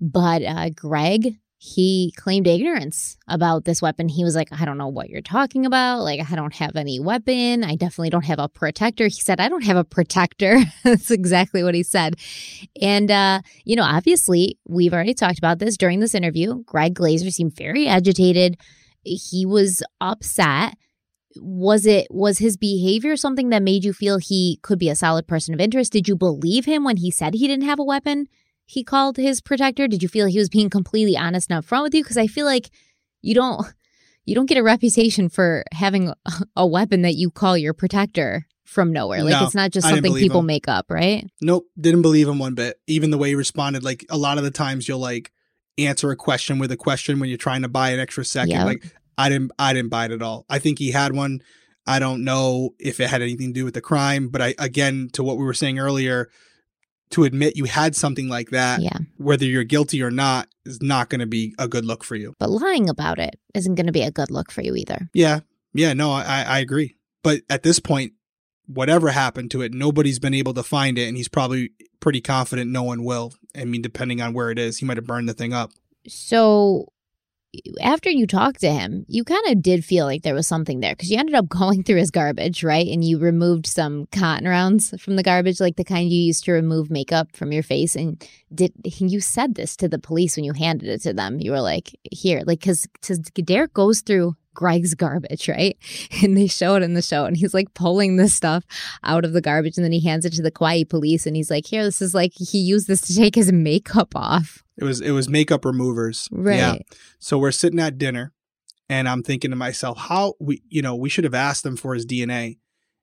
But 0.00 0.42
uh, 0.42 0.70
Greg, 0.70 1.36
he 1.58 2.12
claimed 2.16 2.46
ignorance 2.46 3.16
about 3.28 3.64
this 3.64 3.80
weapon. 3.80 4.08
He 4.08 4.24
was 4.24 4.36
like, 4.36 4.48
I 4.52 4.64
don't 4.64 4.78
know 4.78 4.88
what 4.88 5.08
you're 5.08 5.22
talking 5.22 5.66
about. 5.66 6.02
Like, 6.02 6.20
I 6.30 6.36
don't 6.36 6.54
have 6.54 6.76
any 6.76 7.00
weapon. 7.00 7.64
I 7.64 7.76
definitely 7.76 8.10
don't 8.10 8.26
have 8.26 8.38
a 8.38 8.48
protector. 8.48 9.04
He 9.04 9.20
said, 9.20 9.40
I 9.40 9.48
don't 9.48 9.64
have 9.64 9.76
a 9.76 9.84
protector. 9.84 10.60
That's 10.84 11.10
exactly 11.10 11.64
what 11.64 11.74
he 11.74 11.82
said. 11.82 12.16
And, 12.80 13.10
uh, 13.10 13.40
you 13.64 13.74
know, 13.74 13.84
obviously, 13.84 14.58
we've 14.68 14.92
already 14.92 15.14
talked 15.14 15.38
about 15.38 15.58
this 15.58 15.76
during 15.76 16.00
this 16.00 16.14
interview. 16.14 16.62
Greg 16.64 16.94
Glazer 16.94 17.32
seemed 17.32 17.56
very 17.56 17.88
agitated. 17.88 18.58
He 19.02 19.46
was 19.46 19.82
upset 20.00 20.76
was 21.40 21.86
it 21.86 22.06
was 22.10 22.38
his 22.38 22.56
behavior 22.56 23.16
something 23.16 23.50
that 23.50 23.62
made 23.62 23.84
you 23.84 23.92
feel 23.92 24.18
he 24.18 24.58
could 24.62 24.78
be 24.78 24.88
a 24.88 24.94
solid 24.94 25.26
person 25.26 25.54
of 25.54 25.60
interest 25.60 25.92
did 25.92 26.08
you 26.08 26.16
believe 26.16 26.64
him 26.64 26.84
when 26.84 26.96
he 26.96 27.10
said 27.10 27.34
he 27.34 27.46
didn't 27.46 27.64
have 27.64 27.78
a 27.78 27.84
weapon 27.84 28.26
he 28.66 28.82
called 28.82 29.16
his 29.16 29.40
protector 29.40 29.86
did 29.88 30.02
you 30.02 30.08
feel 30.08 30.26
he 30.26 30.38
was 30.38 30.48
being 30.48 30.70
completely 30.70 31.16
honest 31.16 31.50
and 31.50 31.62
upfront 31.64 31.82
with 31.82 31.94
you 31.94 32.02
because 32.02 32.16
i 32.16 32.26
feel 32.26 32.46
like 32.46 32.70
you 33.22 33.34
don't 33.34 33.66
you 34.26 34.34
don't 34.34 34.46
get 34.46 34.58
a 34.58 34.62
reputation 34.62 35.28
for 35.28 35.64
having 35.72 36.12
a, 36.56 36.66
weapon 36.66 37.02
that 37.02 37.14
you 37.14 37.30
call 37.30 37.56
your 37.56 37.72
protector 37.72 38.46
from 38.64 38.92
nowhere 38.92 39.22
like 39.22 39.32
No, 39.32 39.44
it's 39.44 39.54
not 39.54 39.70
just 39.70 39.88
something 39.88 40.14
people 40.14 40.40
him. 40.40 40.46
make 40.46 40.68
up 40.68 40.86
right 40.90 41.24
Nope, 41.40 41.66
didn't 41.80 42.02
believe 42.02 42.28
him 42.28 42.40
one 42.40 42.54
bit. 42.54 42.80
Even 42.88 43.10
the 43.10 43.18
way 43.18 43.28
he 43.28 43.34
responded, 43.36 43.84
like 43.84 44.04
a 44.10 44.18
lot 44.18 44.38
of 44.38 44.44
the 44.44 44.50
times 44.50 44.88
you'll 44.88 44.98
like 44.98 45.32
answer 45.78 46.10
a 46.10 46.16
question 46.16 46.58
with 46.58 46.72
a 46.72 46.76
question 46.76 47.20
when 47.20 47.28
you're 47.28 47.38
trying 47.38 47.62
to 47.62 47.68
buy 47.68 47.90
an 47.90 48.00
extra 48.00 48.24
second. 48.24 48.50
Yep. 48.50 48.66
Like 48.66 48.94
I 49.18 49.28
didn't 49.28 49.52
I 49.58 49.72
didn't 49.72 49.90
buy 49.90 50.06
it 50.06 50.12
at 50.12 50.22
all. 50.22 50.44
I 50.48 50.58
think 50.58 50.78
he 50.78 50.90
had 50.90 51.12
one. 51.12 51.42
I 51.86 51.98
don't 51.98 52.24
know 52.24 52.74
if 52.78 52.98
it 53.00 53.08
had 53.08 53.22
anything 53.22 53.48
to 53.48 53.52
do 53.60 53.64
with 53.64 53.74
the 53.74 53.80
crime, 53.80 54.28
but 54.28 54.42
I 54.42 54.54
again 54.58 55.08
to 55.12 55.22
what 55.22 55.36
we 55.36 55.44
were 55.44 55.54
saying 55.54 55.78
earlier, 55.78 56.28
to 57.10 57.24
admit 57.24 57.56
you 57.56 57.64
had 57.64 57.94
something 57.94 58.28
like 58.28 58.50
that, 58.50 58.80
yeah 58.80 58.98
whether 59.16 59.44
you're 59.44 59.64
guilty 59.64 60.02
or 60.02 60.10
not, 60.10 60.48
is 60.64 60.82
not 60.82 61.08
going 61.08 61.20
to 61.20 61.26
be 61.26 61.54
a 61.58 61.68
good 61.68 61.84
look 61.84 62.04
for 62.04 62.16
you. 62.16 62.34
but 62.38 62.50
lying 62.50 62.88
about 62.88 63.18
it 63.18 63.38
isn't 63.54 63.76
going 63.76 63.86
to 63.86 63.92
be 63.92 64.02
a 64.02 64.10
good 64.10 64.30
look 64.30 64.50
for 64.50 64.62
you 64.62 64.74
either 64.74 65.08
Yeah, 65.14 65.40
yeah, 65.72 65.92
no, 65.92 66.10
I 66.10 66.44
I 66.46 66.58
agree. 66.58 66.96
But 67.22 67.42
at 67.50 67.62
this 67.62 67.80
point, 67.80 68.12
whatever 68.66 69.10
happened 69.10 69.50
to 69.52 69.62
it, 69.62 69.72
nobody's 69.72 70.18
been 70.18 70.34
able 70.34 70.54
to 70.54 70.62
find 70.62 70.98
it, 70.98 71.08
and 71.08 71.16
he's 71.16 71.28
probably 71.28 71.70
pretty 72.00 72.20
confident 72.20 72.70
no 72.70 72.82
one 72.82 73.04
will. 73.04 73.32
I 73.56 73.64
mean, 73.64 73.82
depending 73.82 74.20
on 74.20 74.32
where 74.32 74.50
it 74.50 74.58
is, 74.58 74.78
he 74.78 74.86
might 74.86 74.96
have 74.96 75.06
burned 75.06 75.28
the 75.28 75.34
thing 75.34 75.52
up. 75.52 75.70
So 76.08 76.92
after 77.80 78.10
you 78.10 78.26
talked 78.26 78.60
to 78.60 78.70
him, 78.70 79.04
you 79.08 79.24
kind 79.24 79.46
of 79.48 79.62
did 79.62 79.84
feel 79.84 80.06
like 80.06 80.22
there 80.22 80.34
was 80.34 80.46
something 80.46 80.80
there 80.80 80.94
because 80.94 81.10
you 81.10 81.18
ended 81.18 81.34
up 81.34 81.48
going 81.60 81.82
through 81.82 81.96
his 81.96 82.10
garbage, 82.10 82.62
right? 82.62 82.86
And 82.86 83.04
you 83.04 83.18
removed 83.18 83.66
some 83.66 84.06
cotton 84.12 84.48
rounds 84.48 84.94
from 85.00 85.16
the 85.16 85.22
garbage, 85.22 85.60
like 85.60 85.76
the 85.76 85.84
kind 85.84 86.10
you 86.10 86.20
used 86.20 86.44
to 86.44 86.52
remove 86.52 86.90
makeup 86.90 87.34
from 87.34 87.52
your 87.52 87.62
face. 87.62 87.94
And 87.94 88.24
did 88.54 88.72
you 88.84 89.20
said 89.20 89.54
this 89.54 89.76
to 89.76 89.88
the 89.88 89.98
police 89.98 90.36
when 90.36 90.44
you 90.44 90.52
handed 90.52 90.88
it 90.88 91.02
to 91.02 91.12
them? 91.12 91.40
You 91.40 91.50
were 91.52 91.60
like, 91.60 91.96
"Here," 92.10 92.42
like 92.46 92.60
because 92.60 92.86
Derek 93.44 93.74
goes 93.74 94.00
through 94.00 94.36
Greg's 94.56 94.94
garbage, 94.94 95.48
right? 95.48 95.76
And 96.22 96.36
they 96.36 96.46
show 96.46 96.74
it 96.76 96.82
in 96.82 96.94
the 96.94 97.02
show, 97.02 97.26
and 97.26 97.36
he's 97.36 97.54
like 97.54 97.74
pulling 97.74 98.16
this 98.16 98.34
stuff 98.34 98.64
out 99.04 99.24
of 99.24 99.32
the 99.32 99.40
garbage, 99.40 99.76
and 99.76 99.84
then 99.84 99.92
he 99.92 100.00
hands 100.00 100.24
it 100.24 100.32
to 100.34 100.42
the 100.42 100.50
Kauai 100.50 100.84
police, 100.84 101.26
and 101.26 101.36
he's 101.36 101.50
like, 101.50 101.66
"Here, 101.66 101.84
this 101.84 102.00
is 102.00 102.14
like 102.14 102.32
he 102.34 102.58
used 102.58 102.88
this 102.88 103.02
to 103.02 103.14
take 103.14 103.34
his 103.34 103.52
makeup 103.52 104.16
off." 104.16 104.64
It 104.78 104.84
was 104.84 105.00
it 105.00 105.12
was 105.12 105.28
makeup 105.28 105.64
removers. 105.64 106.28
Right. 106.32 106.56
Yeah. 106.56 106.76
So 107.18 107.38
we're 107.38 107.52
sitting 107.52 107.78
at 107.78 107.98
dinner, 107.98 108.32
and 108.88 109.08
I'm 109.08 109.22
thinking 109.22 109.50
to 109.50 109.56
myself, 109.56 109.98
how 109.98 110.34
we 110.40 110.62
you 110.68 110.82
know 110.82 110.96
we 110.96 111.08
should 111.08 111.24
have 111.24 111.34
asked 111.34 111.62
them 111.62 111.76
for 111.76 111.94
his 111.94 112.06
DNA. 112.06 112.58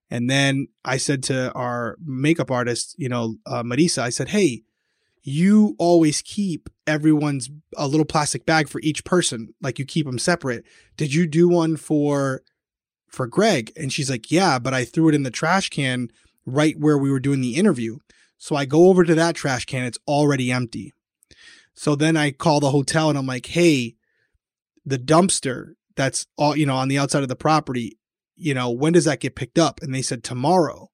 And 0.09 0.29
then 0.29 0.67
I 0.83 0.97
said 0.97 1.23
to 1.23 1.51
our 1.53 1.97
makeup 2.03 2.51
artist, 2.51 2.95
you 2.97 3.09
know, 3.09 3.37
uh, 3.47 3.63
Marisa, 3.63 3.99
I 3.99 4.09
said, 4.09 4.29
hey, 4.29 4.63
you 5.23 5.75
always 5.79 6.21
keep 6.21 6.69
everyone's 6.87 7.49
a 7.75 7.87
little 7.87 8.05
plastic 8.05 8.45
bag 8.45 8.67
for 8.67 8.81
each 8.81 9.03
person, 9.03 9.53
like 9.61 9.79
you 9.79 9.85
keep 9.85 10.05
them 10.05 10.19
separate. 10.19 10.65
Did 10.97 11.13
you 11.13 11.27
do 11.27 11.47
one 11.47 11.77
for 11.77 12.41
for 13.07 13.27
Greg? 13.27 13.71
And 13.77 13.93
she's 13.93 14.09
like, 14.09 14.31
yeah, 14.31 14.59
but 14.59 14.73
I 14.73 14.85
threw 14.85 15.09
it 15.09 15.15
in 15.15 15.23
the 15.23 15.31
trash 15.31 15.69
can 15.69 16.09
right 16.45 16.77
where 16.77 16.97
we 16.97 17.11
were 17.11 17.19
doing 17.19 17.41
the 17.41 17.55
interview. 17.55 17.97
So 18.37 18.55
I 18.55 18.65
go 18.65 18.89
over 18.89 19.03
to 19.03 19.15
that 19.15 19.35
trash 19.35 19.65
can, 19.65 19.85
it's 19.85 19.99
already 20.07 20.51
empty. 20.51 20.93
So 21.73 21.95
then 21.95 22.17
I 22.17 22.31
call 22.31 22.59
the 22.59 22.71
hotel 22.71 23.09
and 23.09 23.17
I'm 23.17 23.25
like, 23.25 23.45
hey, 23.47 23.95
the 24.85 24.99
dumpster 24.99 25.73
that's 25.95 26.25
all, 26.37 26.55
you 26.55 26.65
know, 26.65 26.75
on 26.75 26.87
the 26.87 26.97
outside 26.97 27.23
of 27.23 27.29
the 27.29 27.35
property, 27.35 27.97
you 28.35 28.53
know, 28.53 28.71
when 28.71 28.93
does 28.93 29.05
that 29.05 29.19
get 29.19 29.35
picked 29.35 29.59
up? 29.59 29.81
And 29.81 29.93
they 29.93 30.01
said 30.01 30.23
tomorrow. 30.23 30.89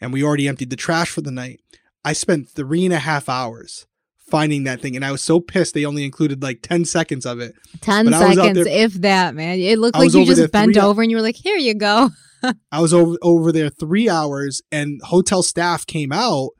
And 0.00 0.12
we 0.12 0.22
already 0.22 0.46
emptied 0.46 0.70
the 0.70 0.76
trash 0.76 1.10
for 1.10 1.22
the 1.22 1.32
night. 1.32 1.60
I 2.04 2.12
spent 2.12 2.48
three 2.48 2.84
and 2.84 2.94
a 2.94 3.00
half 3.00 3.28
hours 3.28 3.86
finding 4.30 4.64
that 4.64 4.80
thing. 4.80 4.96
And 4.96 5.04
I 5.04 5.12
was 5.12 5.22
so 5.22 5.40
pissed 5.40 5.74
they 5.74 5.84
only 5.84 6.04
included 6.04 6.42
like 6.42 6.60
10 6.62 6.84
seconds 6.84 7.26
of 7.26 7.40
it. 7.40 7.54
10 7.80 8.04
But 8.06 8.14
I 8.14 8.28
was 8.28 8.38
out 8.38 8.44
seconds, 8.44 8.64
there- 8.66 8.84
if 8.84 8.92
that, 8.94 9.34
man. 9.34 9.58
It 9.58 9.78
looked 9.78 9.96
like 9.98 10.12
you 10.12 10.24
just 10.26 10.52
bent 10.52 10.74
three- 10.74 10.82
over 10.82 11.02
and 11.02 11.10
you 11.10 11.16
were 11.16 11.22
like, 11.22 11.36
here 11.36 11.56
you 11.56 11.74
go. 11.74 12.10
I 12.72 12.80
was 12.80 12.94
over, 12.94 13.16
over 13.22 13.50
there 13.52 13.68
three 13.68 14.08
hours 14.08 14.62
and 14.70 15.00
hotel 15.04 15.42
staff 15.42 15.86
came 15.86 16.12
out 16.12 16.50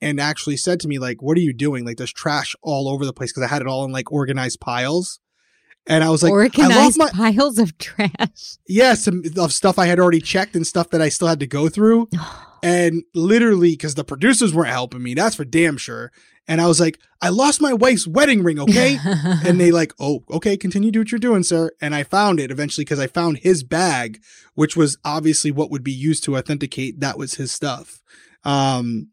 and 0.00 0.20
actually 0.20 0.56
said 0.56 0.80
to 0.80 0.88
me, 0.88 0.98
like, 0.98 1.22
what 1.22 1.36
are 1.36 1.40
you 1.40 1.52
doing? 1.52 1.84
Like, 1.84 1.96
there's 1.96 2.12
trash 2.12 2.54
all 2.62 2.88
over 2.88 3.04
the 3.04 3.12
place 3.12 3.32
because 3.32 3.42
I 3.44 3.48
had 3.52 3.62
it 3.62 3.68
all 3.68 3.84
in 3.84 3.92
like 3.92 4.10
organized 4.12 4.60
piles. 4.60 5.20
And 5.86 6.04
I 6.04 6.10
was 6.10 6.22
like, 6.22 6.30
I 6.30 6.34
Organized 6.34 6.98
lost 6.98 6.98
my 6.98 7.10
piles 7.32 7.58
of 7.58 7.78
trash. 7.78 8.58
yeah, 8.68 8.92
some 8.94 9.22
of 9.38 9.52
stuff 9.54 9.78
I 9.78 9.86
had 9.86 9.98
already 9.98 10.20
checked 10.20 10.54
and 10.54 10.66
stuff 10.66 10.90
that 10.90 11.00
I 11.00 11.08
still 11.08 11.28
had 11.28 11.40
to 11.40 11.46
go 11.46 11.68
through. 11.68 12.08
And 12.60 13.04
literally, 13.14 13.70
because 13.70 13.94
the 13.94 14.02
producers 14.02 14.52
weren't 14.52 14.70
helping 14.70 15.00
me, 15.00 15.14
that's 15.14 15.36
for 15.36 15.44
damn 15.44 15.76
sure. 15.76 16.10
And 16.50 16.60
I 16.62 16.66
was 16.66 16.80
like, 16.80 16.98
I 17.20 17.28
lost 17.28 17.60
my 17.60 17.74
wife's 17.74 18.06
wedding 18.06 18.42
ring, 18.42 18.58
okay? 18.58 18.98
and 19.04 19.60
they 19.60 19.70
like, 19.70 19.92
oh, 20.00 20.24
okay, 20.30 20.56
continue 20.56 20.88
to 20.88 20.92
do 20.92 21.00
what 21.00 21.12
you're 21.12 21.18
doing, 21.18 21.42
sir. 21.42 21.70
And 21.80 21.94
I 21.94 22.02
found 22.04 22.40
it 22.40 22.50
eventually 22.50 22.84
because 22.86 22.98
I 22.98 23.06
found 23.06 23.38
his 23.38 23.62
bag, 23.62 24.20
which 24.54 24.74
was 24.76 24.96
obviously 25.04 25.50
what 25.50 25.70
would 25.70 25.84
be 25.84 25.92
used 25.92 26.24
to 26.24 26.36
authenticate 26.38 27.00
that 27.00 27.18
was 27.18 27.34
his 27.34 27.52
stuff. 27.52 28.00
Um, 28.44 29.08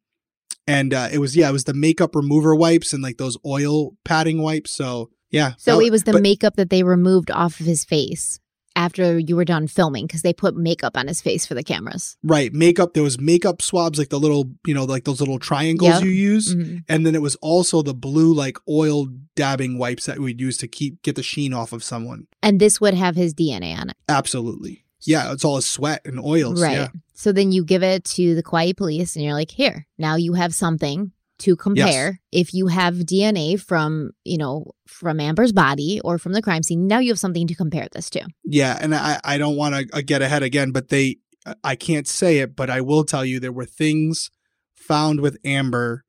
and 0.66 0.94
uh, 0.94 1.10
it 1.12 1.18
was 1.20 1.36
yeah, 1.36 1.50
it 1.50 1.52
was 1.54 1.66
the 1.66 1.74
makeup 1.74 2.16
remover 2.16 2.56
wipes 2.56 2.94
and 2.94 3.04
like 3.04 3.18
those 3.18 3.38
oil 3.46 3.92
padding 4.06 4.42
wipes. 4.42 4.72
So 4.72 5.10
yeah, 5.30 5.54
So 5.58 5.78
that- 5.80 5.86
it 5.86 5.92
was 5.92 6.04
the 6.04 6.14
but- 6.14 6.22
makeup 6.22 6.56
that 6.56 6.70
they 6.70 6.84
removed 6.84 7.30
off 7.32 7.60
of 7.60 7.66
his 7.66 7.84
face 7.84 8.40
after 8.76 9.18
you 9.20 9.36
were 9.36 9.46
done 9.46 9.68
filming 9.68 10.06
because 10.06 10.22
they 10.22 10.34
put 10.34 10.56
makeup 10.56 10.98
on 10.98 11.08
his 11.08 11.22
face 11.22 11.46
for 11.46 11.54
the 11.54 11.64
cameras. 11.64 12.18
right 12.24 12.54
makeup. 12.54 12.94
There 12.94 13.04
was 13.04 13.20
makeup 13.20 13.62
swabs, 13.62 13.98
like 14.00 14.10
the 14.10 14.20
little 14.20 14.52
you 14.68 14.74
know 14.74 14.84
like 14.86 15.04
those 15.06 15.20
little 15.20 15.40
triangles 15.40 15.90
Yep. 15.96 16.04
you 16.04 16.10
use. 16.10 16.54
Mhm. 16.56 16.84
And 16.90 17.06
then 17.06 17.16
it 17.16 17.22
was 17.22 17.36
also 17.38 17.82
the 17.82 17.94
blue 17.94 18.34
like 18.34 18.58
oil 18.70 19.08
dabbing 19.36 19.78
wipes 19.78 20.06
that 20.06 20.20
we'd 20.20 20.40
use 20.42 20.58
to 20.58 20.68
keep 20.68 21.02
get 21.04 21.16
the 21.16 21.24
sheen 21.24 21.54
off 21.54 21.72
of 21.74 21.84
someone. 21.84 22.28
And 22.44 22.60
this 22.60 22.80
would 22.82 22.94
have 22.94 23.16
his 23.16 23.34
DNA 23.34 23.74
on 23.80 23.90
it. 23.90 23.96
Absolutely. 24.10 24.84
Yeah, 25.02 25.32
it's 25.34 25.46
all 25.46 25.58
his 25.58 25.68
sweat 25.68 26.02
and 26.06 26.20
oils. 26.20 26.62
right. 26.62 26.74
Yeah. 26.74 26.88
So 27.14 27.32
then 27.32 27.52
you 27.52 27.64
give 27.64 27.84
it 27.84 28.04
to 28.16 28.36
the 28.36 28.44
Kauai 28.44 28.74
police 28.74 29.16
and 29.16 29.24
you're 29.24 29.34
like, 29.36 29.52
here, 29.52 29.86
now 29.98 30.16
you 30.16 30.34
have 30.34 30.54
something 30.54 31.12
to 31.40 31.56
compare. 31.56 32.20
If 32.32 32.54
you 32.54 32.68
have 32.68 32.96
DNA 32.96 33.60
from, 33.60 34.12
you 34.24 34.38
know, 34.38 34.72
from 34.88 35.20
Amber's 35.20 35.52
body 35.52 36.00
or 36.04 36.18
from 36.18 36.34
the 36.34 36.42
crime 36.42 36.64
scene, 36.64 36.88
now 36.88 37.00
you 37.00 37.12
have 37.12 37.20
something 37.20 37.48
to 37.48 37.56
compare 37.56 37.88
this 37.92 38.10
to. 38.12 38.26
Yeah, 38.44 38.78
and 38.80 38.96
I 38.96 39.20
I 39.24 39.38
don't 39.38 39.58
want 39.58 39.76
to 39.76 39.98
uh, 39.98 40.02
get 40.06 40.22
ahead 40.22 40.44
again, 40.44 40.72
but 40.72 40.90
they 40.90 41.18
uh, 41.46 41.56
I 41.64 41.76
can't 41.76 42.08
say 42.08 42.40
it, 42.40 42.56
but 42.56 42.70
I 42.70 42.82
will 42.82 43.04
tell 43.04 43.26
you 43.26 43.40
there 43.40 43.52
were 43.52 43.66
things 43.66 44.30
found 44.76 45.22
with 45.22 45.38
Amber 45.44 46.04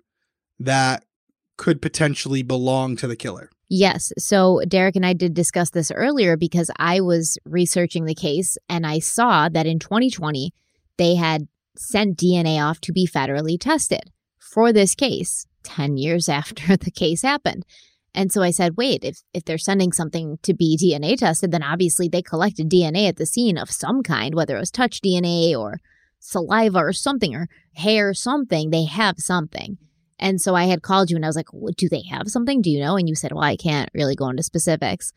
that 0.59 1.05
could 1.57 1.81
potentially 1.81 2.43
belong 2.43 2.97
to 2.97 3.07
the 3.07 3.17
killer. 3.17 3.51
Yes. 3.69 4.13
So 4.19 4.63
Derek 4.69 4.95
and 4.95 5.05
I 5.05 5.13
did 5.13 5.35
discuss 5.35 5.71
this 5.71 5.91
earlier 5.91 6.37
because 6.37 6.71
I 6.77 7.01
was 7.01 7.37
researching 7.45 8.05
the 8.05 8.15
case 8.15 8.57
and 8.69 8.87
I 8.87 9.01
saw 9.01 9.49
that 9.49 9.67
in 9.67 9.81
2020, 9.81 10.53
they 10.99 11.15
had 11.17 11.49
sent 11.77 12.17
DNA 12.17 12.63
off 12.63 12.81
to 12.83 12.93
be 12.93 13.07
federally 13.07 13.59
tested 13.59 14.13
for 14.57 14.73
this 14.73 14.95
case 14.95 15.47
10 15.65 15.99
years 15.99 16.29
after 16.41 16.77
the 16.77 16.91
case 16.91 17.23
happened. 17.23 17.65
And 18.15 18.33
so 18.33 18.43
I 18.43 18.51
said, 18.51 18.79
wait, 18.79 19.05
if, 19.05 19.19
if 19.35 19.45
they're 19.45 19.59
sending 19.59 19.93
something 19.93 20.39
to 20.43 20.55
be 20.55 20.79
DNA 20.83 21.19
tested, 21.19 21.53
then 21.53 21.63
obviously 21.63 22.09
they 22.09 22.23
collected 22.23 22.71
DNA 22.71 23.07
at 23.07 23.17
the 23.17 23.27
scene 23.27 23.59
of 23.59 23.71
some 23.71 24.03
kind, 24.03 24.35
whether 24.35 24.57
it 24.57 24.61
was 24.61 24.71
touch 24.71 25.03
DNA 25.03 25.55
or 25.55 25.81
saliva 26.19 26.79
or 26.79 26.95
something 26.95 27.35
or 27.35 27.49
hair 27.75 28.09
or 28.09 28.15
something. 28.15 28.71
They 28.71 28.87
have 28.87 29.19
something. 29.19 29.77
And 30.19 30.41
so 30.41 30.55
I 30.55 30.65
had 30.65 30.81
called 30.81 31.11
you 31.11 31.17
and 31.17 31.27
I 31.27 31.29
was 31.29 31.37
like, 31.37 31.53
"Well, 31.53 31.75
do 31.77 31.91
they 31.91 32.05
have 32.09 32.29
something? 32.29 32.63
Do 32.63 32.71
you 32.71 32.81
know? 32.81 32.97
And 32.97 33.07
you 33.07 33.15
said, 33.15 33.33
well, 33.33 33.43
I 33.43 33.57
can't 33.57 33.91
really 33.93 34.15
go 34.15 34.31
into 34.31 34.43
specifics. 34.43 35.13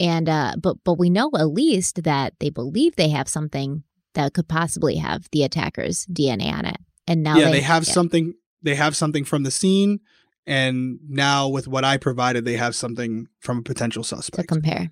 And, 0.00 0.28
uh, 0.28 0.54
but, 0.60 0.78
but 0.82 0.98
we 0.98 1.10
know 1.10 1.30
at 1.36 1.46
least 1.46 2.02
that 2.02 2.34
they 2.40 2.50
believe 2.50 2.96
they 2.96 3.10
have 3.10 3.28
something 3.28 3.84
that 4.14 4.34
could 4.34 4.48
possibly 4.48 4.96
have 4.96 5.28
the 5.30 5.44
attacker's 5.44 6.06
DNA 6.06 6.52
on 6.52 6.64
it. 6.64 6.78
And 7.06 7.22
now 7.22 7.36
yeah, 7.36 7.50
they, 7.50 7.60
have 7.60 7.86
yeah. 7.86 7.92
something 7.92 8.34
they 8.62 8.74
have 8.74 8.96
something 8.96 9.24
from 9.24 9.42
the 9.42 9.50
scene 9.50 10.00
and 10.46 10.98
now 11.08 11.48
with 11.48 11.68
what 11.68 11.84
I 11.84 11.96
provided 11.96 12.44
they 12.44 12.56
have 12.56 12.74
something 12.74 13.28
from 13.40 13.58
a 13.58 13.62
potential 13.62 14.02
suspect. 14.02 14.48
to 14.48 14.54
compare. 14.54 14.90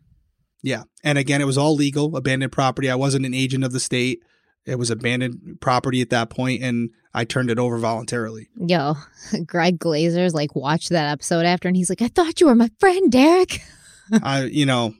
yeah. 0.62 0.84
And 1.02 1.18
again, 1.18 1.40
it 1.40 1.46
was 1.46 1.58
all 1.58 1.74
legal, 1.74 2.16
abandoned 2.16 2.52
property. 2.52 2.90
I 2.90 2.94
wasn't 2.94 3.26
an 3.26 3.34
agent 3.34 3.64
of 3.64 3.72
the 3.72 3.80
state. 3.80 4.22
It 4.66 4.78
was 4.78 4.90
abandoned 4.90 5.58
property 5.60 6.00
at 6.02 6.10
that 6.10 6.30
point 6.30 6.62
and 6.62 6.90
I 7.12 7.24
turned 7.24 7.50
it 7.50 7.58
over 7.58 7.78
voluntarily. 7.78 8.48
Yo, 8.56 8.94
Greg 9.46 9.78
Glazer's 9.78 10.34
like 10.34 10.54
watched 10.54 10.90
that 10.90 11.10
episode 11.10 11.46
after 11.46 11.66
and 11.66 11.76
he's 11.76 11.90
like, 11.90 12.02
I 12.02 12.08
thought 12.08 12.40
you 12.40 12.46
were 12.46 12.54
my 12.54 12.70
friend, 12.78 13.10
Derek. 13.10 13.60
I, 14.22 14.44
you 14.44 14.66
know, 14.66 14.94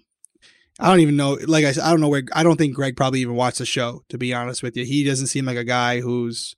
I 0.81 0.89
don't 0.89 1.01
even 1.01 1.17
know. 1.17 1.37
Like 1.47 1.65
I 1.65 1.73
said, 1.73 1.85
I 1.85 1.91
don't 1.91 2.01
know 2.01 2.09
where. 2.09 2.23
I 2.33 2.43
don't 2.43 2.57
think 2.57 2.75
Greg 2.75 2.97
probably 2.97 3.21
even 3.21 3.35
watched 3.35 3.59
the 3.59 3.67
show. 3.67 4.03
To 4.09 4.17
be 4.17 4.33
honest 4.33 4.63
with 4.63 4.77
you, 4.77 4.85
he 4.87 5.05
doesn't 5.05 5.27
seem 5.27 5.45
like 5.45 5.59
a 5.59 5.65
guy 5.65 6.01
who's. 6.01 6.57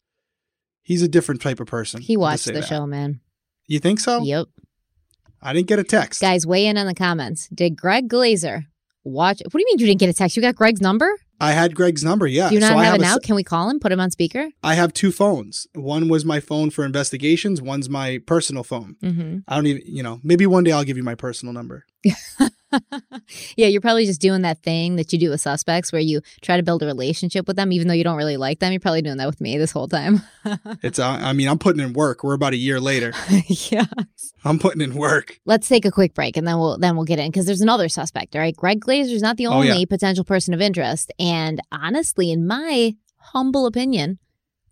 He's 0.82 1.02
a 1.02 1.08
different 1.08 1.40
type 1.40 1.60
of 1.60 1.66
person. 1.66 2.00
He 2.00 2.16
watched 2.16 2.46
the 2.46 2.52
that. 2.52 2.64
show, 2.64 2.86
man. 2.86 3.20
You 3.66 3.78
think 3.78 4.00
so? 4.00 4.22
Yep. 4.22 4.46
I 5.40 5.52
didn't 5.52 5.68
get 5.68 5.78
a 5.78 5.84
text. 5.84 6.20
Guys, 6.20 6.46
weigh 6.46 6.66
in 6.66 6.76
on 6.78 6.86
the 6.86 6.94
comments. 6.94 7.48
Did 7.48 7.76
Greg 7.76 8.08
Glazer 8.08 8.64
watch? 9.04 9.40
What 9.44 9.52
do 9.52 9.58
you 9.60 9.66
mean 9.66 9.78
you 9.78 9.86
didn't 9.86 10.00
get 10.00 10.08
a 10.08 10.12
text? 10.12 10.36
You 10.36 10.42
got 10.42 10.54
Greg's 10.54 10.80
number? 10.80 11.10
I 11.40 11.50
had 11.52 11.74
Greg's 11.74 12.04
number. 12.04 12.26
Yeah. 12.28 12.48
Do 12.50 12.54
you 12.54 12.60
not 12.60 12.72
so 12.72 12.78
I 12.78 12.84
have 12.84 12.92
have 12.92 13.00
it 13.00 13.04
now? 13.04 13.14
s- 13.14 13.18
Can 13.24 13.34
we 13.34 13.42
call 13.42 13.68
him? 13.68 13.80
Put 13.80 13.90
him 13.90 13.98
on 13.98 14.10
speaker? 14.12 14.48
I 14.62 14.74
have 14.74 14.92
two 14.92 15.10
phones. 15.10 15.66
One 15.74 16.08
was 16.08 16.24
my 16.24 16.38
phone 16.38 16.70
for 16.70 16.84
investigations. 16.84 17.60
One's 17.60 17.88
my 17.88 18.18
personal 18.26 18.62
phone. 18.62 18.94
Mm-hmm. 19.02 19.38
I 19.48 19.54
don't 19.56 19.66
even. 19.66 19.82
You 19.84 20.04
know, 20.04 20.20
maybe 20.22 20.46
one 20.46 20.62
day 20.62 20.70
I'll 20.70 20.84
give 20.84 20.96
you 20.96 21.02
my 21.02 21.16
personal 21.16 21.52
number. 21.52 21.84
yeah, 23.56 23.66
you're 23.66 23.80
probably 23.80 24.06
just 24.06 24.20
doing 24.20 24.42
that 24.42 24.62
thing 24.62 24.96
that 24.96 25.12
you 25.12 25.18
do 25.18 25.30
with 25.30 25.40
suspects 25.40 25.92
where 25.92 26.00
you 26.00 26.20
try 26.40 26.56
to 26.56 26.62
build 26.62 26.82
a 26.82 26.86
relationship 26.86 27.46
with 27.46 27.56
them 27.56 27.72
even 27.72 27.88
though 27.88 27.94
you 27.94 28.04
don't 28.04 28.16
really 28.16 28.36
like 28.36 28.58
them. 28.60 28.72
You're 28.72 28.80
probably 28.80 29.02
doing 29.02 29.16
that 29.18 29.26
with 29.26 29.40
me 29.40 29.58
this 29.58 29.72
whole 29.72 29.88
time. 29.88 30.22
It's. 30.82 30.98
Uh, 30.98 31.06
I 31.08 31.32
mean, 31.32 31.48
I'm 31.48 31.58
putting 31.58 31.82
in 31.82 31.92
work. 31.92 32.24
We're 32.24 32.34
about 32.34 32.52
a 32.52 32.56
year 32.56 32.80
later. 32.80 33.12
yeah. 33.46 33.84
I'm 34.44 34.58
putting 34.58 34.80
in 34.80 34.94
work. 34.94 35.38
Let's 35.44 35.68
take 35.68 35.84
a 35.84 35.90
quick 35.90 36.14
break 36.14 36.36
and 36.36 36.46
then 36.46 36.58
we'll 36.58 36.78
then 36.78 36.96
we'll 36.96 37.04
get 37.04 37.18
in 37.18 37.30
because 37.30 37.46
there's 37.46 37.60
another 37.60 37.88
suspect, 37.88 38.34
all 38.34 38.40
right? 38.42 38.56
Greg 38.56 38.80
Glazer's 38.80 39.22
not 39.22 39.36
the 39.36 39.46
Oh, 39.46 39.52
only 39.54 39.68
yeah. 39.68 39.84
potential 39.88 40.24
person 40.24 40.52
of 40.54 40.60
interest. 40.60 41.12
And 41.18 41.60
honestly, 41.70 42.32
in 42.32 42.46
my 42.46 42.96
humble 43.18 43.66
opinion, 43.66 44.18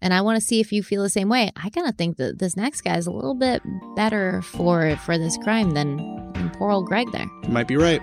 and 0.03 0.13
I 0.15 0.23
want 0.23 0.41
to 0.41 0.45
see 0.45 0.61
if 0.61 0.73
you 0.73 0.83
feel 0.83 1.03
the 1.03 1.11
same 1.11 1.29
way, 1.29 1.51
I 1.57 1.71
kind 1.71 1.87
of 1.87 1.95
think 1.97 2.17
that 2.17 2.39
this 2.39 2.57
next 2.57 2.81
guy 2.81 2.97
is 2.97 3.07
a 3.07 3.13
little 3.13 3.35
bit 3.35 3.63
better 3.95 4.43
for 4.43 4.97
for 4.97 5.19
this 5.19 5.37
crime 5.39 5.71
than 5.73 6.50
poor 6.61 6.71
old 6.71 6.85
Greg 6.85 7.11
there. 7.11 7.27
You 7.43 7.49
might 7.49 7.67
be 7.67 7.77
right. 7.79 8.03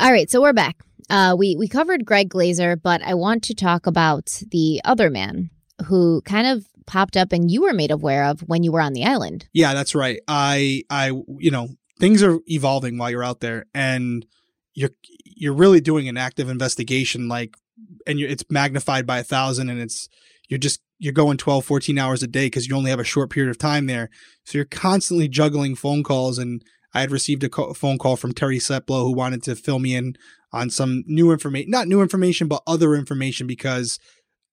All 0.00 0.10
right, 0.10 0.28
so 0.28 0.42
we're 0.42 0.52
back. 0.52 0.82
Uh, 1.08 1.36
we 1.38 1.54
we 1.56 1.68
covered 1.68 2.04
Greg 2.04 2.30
Glazer, 2.30 2.80
but 2.80 3.00
I 3.02 3.14
want 3.14 3.44
to 3.44 3.54
talk 3.54 3.86
about 3.86 4.42
the 4.50 4.80
other 4.84 5.08
man 5.08 5.50
who 5.86 6.20
kind 6.22 6.48
of 6.48 6.66
popped 6.86 7.16
up 7.16 7.32
and 7.32 7.48
you 7.48 7.62
were 7.62 7.72
made 7.72 7.92
aware 7.92 8.24
of 8.24 8.40
when 8.40 8.64
you 8.64 8.72
were 8.72 8.80
on 8.80 8.92
the 8.92 9.04
island. 9.04 9.46
Yeah, 9.52 9.72
that's 9.72 9.94
right. 9.94 10.20
I 10.26 10.82
I 10.90 11.12
you 11.38 11.52
know, 11.52 11.68
things 12.00 12.24
are 12.24 12.40
evolving 12.48 12.98
while 12.98 13.08
you're 13.10 13.22
out 13.22 13.38
there 13.38 13.66
and 13.72 14.26
you're 14.74 14.90
you're 15.24 15.54
really 15.54 15.80
doing 15.80 16.08
an 16.08 16.16
active 16.16 16.48
investigation 16.48 17.28
like 17.28 17.56
and 18.04 18.18
you 18.18 18.26
it's 18.26 18.44
magnified 18.50 19.06
by 19.06 19.20
a 19.20 19.24
thousand 19.24 19.70
and 19.70 19.80
it's 19.80 20.08
you're 20.54 20.58
just 20.60 20.80
you're 21.00 21.12
going 21.12 21.36
12 21.36 21.64
14 21.64 21.98
hours 21.98 22.22
a 22.22 22.28
day 22.28 22.46
because 22.46 22.68
you 22.68 22.76
only 22.76 22.90
have 22.90 23.00
a 23.00 23.04
short 23.04 23.28
period 23.28 23.50
of 23.50 23.58
time 23.58 23.86
there 23.86 24.08
so 24.44 24.56
you're 24.56 24.64
constantly 24.64 25.26
juggling 25.26 25.74
phone 25.74 26.04
calls 26.04 26.38
and 26.38 26.62
i 26.94 27.00
had 27.00 27.10
received 27.10 27.42
a 27.42 27.48
co- 27.48 27.74
phone 27.74 27.98
call 27.98 28.14
from 28.14 28.32
terry 28.32 28.58
seplow 28.58 29.02
who 29.02 29.12
wanted 29.12 29.42
to 29.42 29.56
fill 29.56 29.80
me 29.80 29.96
in 29.96 30.14
on 30.52 30.70
some 30.70 31.02
new 31.08 31.32
information 31.32 31.68
not 31.68 31.88
new 31.88 32.00
information 32.00 32.46
but 32.46 32.62
other 32.68 32.94
information 32.94 33.48
because 33.48 33.98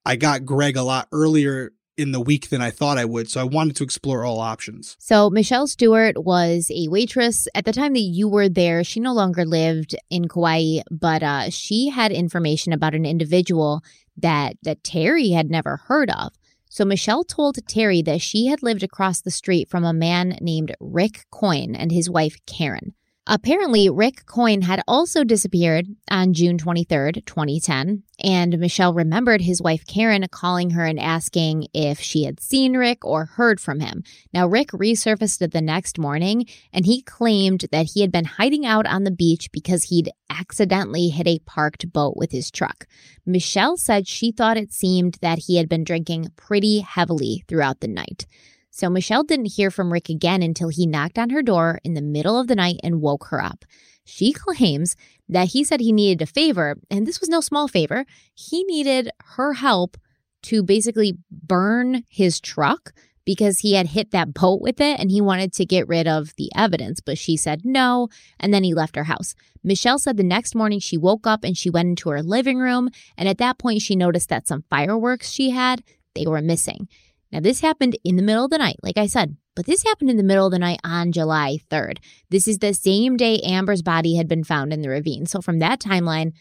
i 0.04 0.16
got 0.16 0.44
greg 0.44 0.76
a 0.76 0.82
lot 0.82 1.08
earlier 1.12 1.72
in 1.98 2.14
the 2.14 2.22
week 2.22 2.50
than 2.50 2.62
i 2.62 2.72
thought 2.72 2.98
i 2.98 3.06
would 3.06 3.30
so 3.30 3.40
i 3.40 3.44
wanted 3.44 3.76
to 3.76 3.84
explore 3.84 4.26
all 4.26 4.40
options 4.40 4.96
So 5.00 5.30
Michelle 5.30 5.68
Stewart 5.68 6.24
was 6.26 6.72
a 6.74 6.88
waitress 6.88 7.48
at 7.54 7.66
the 7.66 7.74
time 7.74 7.94
that 7.94 8.00
you 8.00 8.28
were 8.28 8.50
there. 8.50 8.84
She 8.84 9.00
no 9.00 9.14
longer 9.14 9.46
lived 9.46 9.94
in 10.10 10.28
Kauai, 10.28 10.82
but 10.90 11.22
uh, 11.22 11.50
she 11.50 11.90
had 11.90 12.12
information 12.12 12.74
about 12.74 12.96
an 12.96 13.06
individual 13.06 13.84
that 14.18 14.58
that 14.64 14.84
Terry 14.84 15.30
had 15.30 15.50
never 15.50 15.78
heard 15.88 16.10
of. 16.10 16.34
So 16.70 16.86
Michelle 16.86 17.24
told 17.24 17.58
Terry 17.68 18.02
that 18.04 18.22
she 18.22 18.48
had 18.48 18.64
lived 18.64 18.84
across 18.84 19.22
the 19.22 19.32
street 19.32 19.70
from 19.70 19.84
a 19.84 19.94
man 19.94 20.38
named 20.40 20.74
Rick 20.80 21.26
Coyne 21.30 21.76
and 21.76 21.92
his 21.92 22.10
wife 22.10 22.38
Karen. 22.46 22.94
Apparently, 23.28 23.88
Rick 23.88 24.26
Coyne 24.26 24.64
had 24.64 24.82
also 24.88 25.24
disappeared 25.24 25.86
on 26.10 26.34
June 26.34 26.58
23rd, 26.58 27.24
2010, 27.28 28.02
and 28.24 28.58
Michelle 28.58 28.96
remembered 28.96 29.42
his 29.42 29.62
wife 29.62 29.86
Karen 29.86 30.26
calling 30.32 30.72
her 30.72 30.86
and 30.86 31.00
asking 31.00 31.68
if 31.72 32.00
she 32.00 32.24
had 32.24 32.40
seen 32.40 32.76
Rick 32.76 33.06
or 33.06 33.26
heard 33.26 33.60
from 33.60 33.80
him. 33.80 34.04
Now, 34.34 34.48
Rick 34.48 34.70
resurfaced 34.70 35.52
the 35.52 35.62
next 35.62 36.00
morning 36.00 36.48
and 36.74 36.88
he 36.88 37.04
claimed 37.04 37.66
that 37.72 37.92
he 37.94 38.02
had 38.02 38.12
been 38.12 38.26
hiding 38.26 38.66
out 38.66 38.88
on 38.88 39.04
the 39.04 39.12
beach 39.12 39.52
because 39.52 39.84
he'd 39.84 40.10
accidentally 40.32 41.10
hit 41.10 41.28
a 41.28 41.40
parked 41.46 41.94
boat 41.94 42.18
with 42.18 42.32
his 42.32 42.50
truck. 42.50 42.88
Michelle 43.24 43.78
said 43.78 44.08
she 44.08 44.32
thought 44.32 44.58
it 44.58 44.74
seemed 44.74 45.20
that 45.22 45.44
he 45.46 45.58
had 45.58 45.70
been 45.70 45.84
drinking 45.84 46.32
pretty 46.36 46.80
heavily 46.80 47.44
throughout 47.48 47.82
the 47.82 47.88
night. 47.88 48.26
So 48.72 48.90
Michelle 48.90 49.24
didn't 49.24 49.54
hear 49.54 49.70
from 49.70 49.92
Rick 49.92 50.10
again 50.10 50.42
until 50.42 50.70
he 50.70 50.88
knocked 50.88 51.20
on 51.20 51.30
her 51.30 51.44
door 51.44 51.80
in 51.84 51.94
the 51.94 52.02
middle 52.02 52.40
of 52.40 52.48
the 52.48 52.56
night 52.56 52.80
and 52.84 53.02
woke 53.02 53.26
her 53.26 53.44
up. 53.44 53.66
She 54.06 54.34
claims 54.34 54.96
that 55.30 55.50
he 55.50 55.64
said 55.64 55.80
he 55.80 55.92
needed 55.92 56.22
a 56.22 56.26
favor, 56.26 56.78
and 56.90 57.06
this 57.06 57.20
was 57.20 57.30
no 57.30 57.42
small 57.42 57.68
favor. 57.68 58.06
He 58.34 58.64
needed 58.64 59.10
her 59.36 59.54
help 59.54 59.98
to 60.44 60.64
basically 60.64 61.18
burn 61.30 62.04
his 62.10 62.40
truck 62.40 62.94
because 63.26 63.60
he 63.60 63.74
had 63.74 63.88
hit 63.88 64.12
that 64.12 64.34
boat 64.34 64.62
with 64.62 64.82
it 64.82 65.00
and 65.00 65.12
he 65.12 65.22
wanted 65.22 65.54
to 65.54 65.66
get 65.66 65.88
rid 65.88 66.08
of 66.08 66.36
the 66.38 66.50
evidence, 66.56 67.00
but 67.00 67.18
she 67.18 67.38
said 67.38 67.62
no. 67.64 68.08
And 68.40 68.54
then 68.54 68.64
he 68.64 68.74
left 68.74 68.96
her 68.96 69.04
house. 69.04 69.36
Michelle 69.64 70.00
said 70.00 70.18
the 70.18 70.24
next 70.24 70.56
morning 70.56 70.80
she 70.80 70.98
woke 70.98 71.28
up 71.28 71.44
and 71.44 71.56
she 71.56 71.70
went 71.70 71.90
into 71.90 72.10
her 72.10 72.24
living 72.24 72.58
room. 72.58 72.90
And 73.18 73.30
at 73.30 73.38
that 73.38 73.60
point, 73.60 73.82
she 73.82 73.96
noticed 73.96 74.30
that 74.30 74.48
some 74.48 74.64
fireworks 74.70 75.30
she 75.30 75.52
had, 75.52 75.84
they 76.16 76.26
were 76.26 76.42
missing. 76.42 76.88
Now, 77.32 77.40
this 77.40 77.62
happened 77.62 77.98
in 78.04 78.18
the 78.18 78.24
middle 78.24 78.46
of 78.46 78.52
the 78.52 78.58
night, 78.58 78.78
like 78.84 78.98
I 78.98 79.08
said, 79.08 79.38
but 79.56 79.66
this 79.66 79.84
happened 79.84 80.10
in 80.10 80.18
the 80.18 80.24
middle 80.24 80.46
of 80.46 80.52
the 80.52 80.60
night 80.60 80.80
on 80.84 81.12
July 81.12 81.60
3rd. 81.70 81.98
This 82.30 82.48
is 82.48 82.60
the 82.60 82.74
same 82.74 83.18
day 83.18 83.40
Amber's 83.40 83.82
body 83.82 84.16
had 84.16 84.28
been 84.28 84.44
found 84.44 84.74
in 84.74 84.82
the 84.82 84.90
ravine. 84.90 85.26
So, 85.26 85.42
from 85.42 85.60
that 85.60 85.80
timeline, 85.80 86.34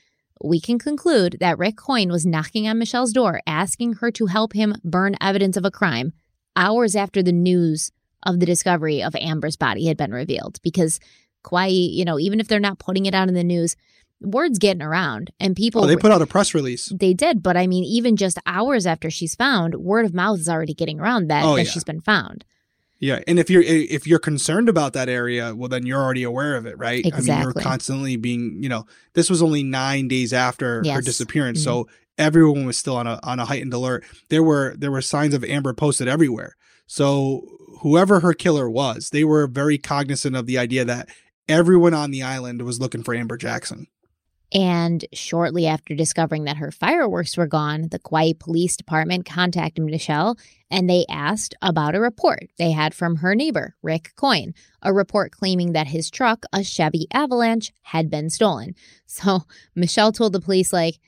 we 0.43 0.61
can 0.61 0.79
conclude 0.79 1.37
that 1.41 1.59
Rick 1.59 1.77
Coyne 1.77 2.11
was 2.11 2.27
knocking 2.27 2.67
on 2.67 2.79
Michelle's 2.79 3.13
door, 3.13 3.41
asking 3.47 3.95
her 3.95 4.11
to 4.13 4.27
help 4.27 4.53
him 4.53 4.75
burn 4.83 5.17
evidence 5.21 5.57
of 5.57 5.65
a 5.65 5.71
crime 5.71 6.13
hours 6.57 6.97
after 6.97 7.23
the 7.23 7.33
news 7.33 7.93
of 8.25 8.41
the 8.41 8.47
discovery 8.47 9.03
of 9.03 9.15
Amber's 9.17 9.57
body 9.57 9.87
had 9.87 9.97
been 9.97 10.13
revealed. 10.13 10.59
Because 10.63 10.99
Kauai, 11.43 11.69
you 11.69 12.05
know, 12.05 12.19
even 12.19 12.41
if 12.41 12.49
they're 12.49 12.61
not 12.61 12.79
putting 12.79 13.07
it 13.07 13.15
out 13.15 13.29
in 13.29 13.35
the 13.35 13.45
news, 13.45 13.77
word's 14.21 14.59
getting 14.59 14.83
around 14.83 15.31
and 15.41 15.57
people 15.57 15.85
Oh, 15.85 15.87
they 15.87 15.97
put 15.97 16.13
out 16.13 16.23
a 16.23 16.27
press 16.27 16.55
release. 16.55 16.93
they 16.95 17.15
did, 17.15 17.43
but 17.43 17.57
I 17.57 17.67
mean, 17.67 17.85
even 17.85 18.17
just 18.17 18.39
hours 18.47 18.87
after 18.87 19.11
she's 19.11 19.35
found, 19.35 19.75
word 19.77 20.05
of 20.05 20.15
mouth 20.15 20.39
is 20.41 20.49
already 20.49 20.75
getting 20.75 21.01
around 21.01 21.29
that, 21.29 21.45
Oh, 21.45 21.57
that 21.57 21.65
yeah. 21.65 21.71
she's 21.71 21.85
been 21.85 22.01
found. 22.01 22.45
Yeah, 22.99 23.21
and 23.27 23.39
if 23.39 23.49
you're 23.49 23.63
if 23.63 24.07
you're 24.07 24.19
concerned 24.19 24.69
about 24.69 24.93
that 24.93 25.09
area, 25.09 25.55
well, 25.55 25.71
then 25.71 25.87
you're 25.87 26.03
already 26.03 26.23
aware 26.23 26.55
of 26.57 26.67
it, 26.67 26.77
right? 26.77 27.03
I 27.15 27.21
mean, 27.23 27.41
you're 27.41 27.55
constantly 27.55 28.17
being, 28.17 28.63
you 28.63 28.69
know, 28.69 28.85
this 29.15 29.31
was 29.31 29.41
only 29.41 29.63
nine 29.63 30.07
days 30.07 30.35
after 30.35 30.67
her 30.67 30.83
Yes. 30.85 30.99
Mm-hmm. 30.99 31.05
disappearance, 31.07 31.65
so 31.65 31.89
everyone 32.19 32.67
was 32.67 32.77
still 32.77 32.97
on 32.97 33.07
a 33.07 33.19
on 33.23 33.39
a 33.39 33.47
heightened 33.47 33.73
alert. 33.73 34.05
There 34.29 34.43
were 34.43 34.75
there 34.77 34.91
were 34.91 35.01
signs 35.01 35.33
of 35.33 35.43
Amber 35.45 35.73
posted 35.73 36.09
everywhere. 36.09 36.57
So 36.87 37.41
whoever 37.81 38.21
her 38.21 38.35
killer 38.35 38.69
was, 38.69 39.09
they 39.09 39.25
were 39.25 39.47
very 39.47 39.79
cognizant 39.79 40.37
of 40.37 40.45
the 40.45 40.59
idea 40.59 40.85
that 40.85 41.09
everyone 41.49 41.95
on 41.95 42.11
the 42.11 42.23
island 42.23 42.61
was 42.63 42.81
looking 42.81 43.03
for 43.03 43.15
Amber 43.15 43.39
Jackson. 43.39 43.87
And 44.53 45.05
shortly 45.13 45.67
after 45.67 45.95
discovering 45.95 46.45
that 46.45 46.57
her 46.57 46.73
fireworks 46.73 47.37
were 47.37 47.47
gone, 47.47 47.89
the 47.91 48.01
Kauai 48.01 48.33
Police 48.39 48.77
Department 48.77 49.25
contacted 49.25 49.85
Michelle 49.85 50.37
and 50.71 50.89
they 50.89 51.05
asked 51.09 51.55
about 51.63 51.95
a 51.95 52.01
report 52.01 52.49
they 52.59 52.71
had 52.73 52.95
from 52.95 53.17
her 53.17 53.35
neighbor, 53.35 53.75
Rick 53.83 54.13
Coyne, 54.17 54.55
a 54.83 54.93
report 54.93 55.33
claiming 55.33 55.73
that 55.73 55.89
his 55.89 56.11
truck, 56.11 56.45
a 56.53 56.65
Chevy 56.65 57.07
Avalanche, 57.13 57.73
had 57.83 58.11
been 58.11 58.31
stolen. 58.31 58.75
So 59.13 59.43
Michelle 59.75 60.13
told 60.13 60.33
the 60.33 60.41
police, 60.41 60.73
like, 60.73 61.01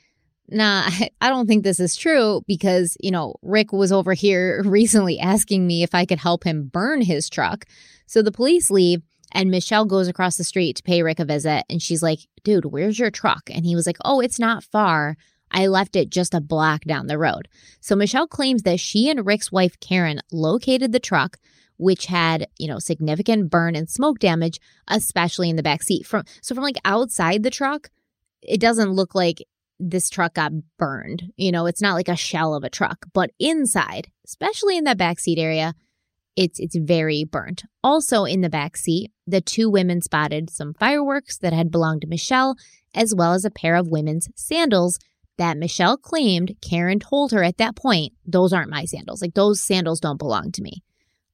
nah, 0.48 0.82
I- 0.86 1.10
I 1.20 1.28
don't 1.28 1.46
think 1.46 1.62
this 1.62 1.78
is 1.78 1.94
true 1.94 2.42
because, 2.48 2.96
you 3.00 3.12
know, 3.12 3.36
Rick 3.42 3.72
was 3.72 3.92
over 3.92 4.12
here 4.12 4.60
recently 4.66 5.20
asking 5.20 5.66
me 5.66 5.82
if 5.84 5.94
I 5.94 6.04
could 6.04 6.18
help 6.18 6.42
him 6.44 6.64
burn 6.72 7.00
his 7.00 7.30
truck. 7.30 7.64
So 8.06 8.20
the 8.20 8.32
police 8.32 8.70
leave 8.70 9.02
and 9.32 9.50
Michelle 9.50 9.84
goes 9.84 10.08
across 10.08 10.36
the 10.36 10.44
street 10.44 10.76
to 10.76 10.82
pay 10.82 11.02
Rick 11.02 11.18
a 11.18 11.24
visit 11.24 11.64
and 11.68 11.82
she's 11.82 12.02
like, 12.02 12.20
dude, 12.44 12.66
where's 12.66 12.98
your 12.98 13.10
truck? 13.10 13.50
And 13.50 13.64
he 13.64 13.74
was 13.74 13.86
like, 13.86 13.98
oh, 14.04 14.20
it's 14.20 14.38
not 14.38 14.64
far. 14.64 15.16
I 15.50 15.66
left 15.66 15.96
it 15.96 16.10
just 16.10 16.34
a 16.34 16.40
block 16.40 16.82
down 16.82 17.06
the 17.06 17.18
road. 17.18 17.48
So 17.80 17.94
Michelle 17.94 18.26
claims 18.26 18.62
that 18.62 18.80
she 18.80 19.10
and 19.10 19.26
Rick's 19.26 19.52
wife, 19.52 19.78
Karen, 19.80 20.20
located 20.32 20.92
the 20.92 21.00
truck, 21.00 21.38
which 21.76 22.06
had, 22.06 22.48
you 22.58 22.68
know, 22.68 22.78
significant 22.78 23.50
burn 23.50 23.76
and 23.76 23.88
smoke 23.88 24.18
damage, 24.18 24.60
especially 24.88 25.50
in 25.50 25.56
the 25.56 25.62
back 25.62 25.82
seat. 25.82 26.06
From 26.06 26.24
so 26.40 26.54
from 26.54 26.64
like 26.64 26.78
outside 26.84 27.42
the 27.42 27.50
truck, 27.50 27.90
it 28.40 28.60
doesn't 28.60 28.92
look 28.92 29.14
like 29.14 29.44
this 29.78 30.08
truck 30.08 30.34
got 30.34 30.52
burned. 30.78 31.32
You 31.36 31.52
know, 31.52 31.66
it's 31.66 31.82
not 31.82 31.94
like 31.94 32.08
a 32.08 32.16
shell 32.16 32.54
of 32.54 32.64
a 32.64 32.70
truck, 32.70 33.06
but 33.12 33.30
inside, 33.38 34.10
especially 34.24 34.78
in 34.78 34.84
that 34.84 34.98
back 34.98 35.18
seat 35.18 35.38
area, 35.38 35.74
it's 36.36 36.58
it's 36.58 36.76
very 36.76 37.24
burnt. 37.24 37.64
Also 37.84 38.24
in 38.24 38.40
the 38.40 38.50
back 38.50 38.76
seat, 38.76 39.12
the 39.26 39.40
two 39.40 39.68
women 39.68 40.00
spotted 40.00 40.50
some 40.50 40.74
fireworks 40.74 41.38
that 41.38 41.52
had 41.52 41.70
belonged 41.70 42.02
to 42.02 42.06
Michelle, 42.06 42.56
as 42.94 43.14
well 43.14 43.32
as 43.32 43.44
a 43.44 43.50
pair 43.50 43.76
of 43.76 43.88
women's 43.88 44.28
sandals 44.34 44.98
that 45.38 45.56
Michelle 45.56 45.96
claimed 45.96 46.56
Karen 46.60 46.98
told 46.98 47.32
her 47.32 47.42
at 47.42 47.56
that 47.58 47.76
point, 47.76 48.12
those 48.24 48.52
aren't 48.52 48.70
my 48.70 48.84
sandals. 48.84 49.22
Like 49.22 49.34
those 49.34 49.62
sandals 49.62 50.00
don't 50.00 50.18
belong 50.18 50.52
to 50.52 50.62
me. 50.62 50.82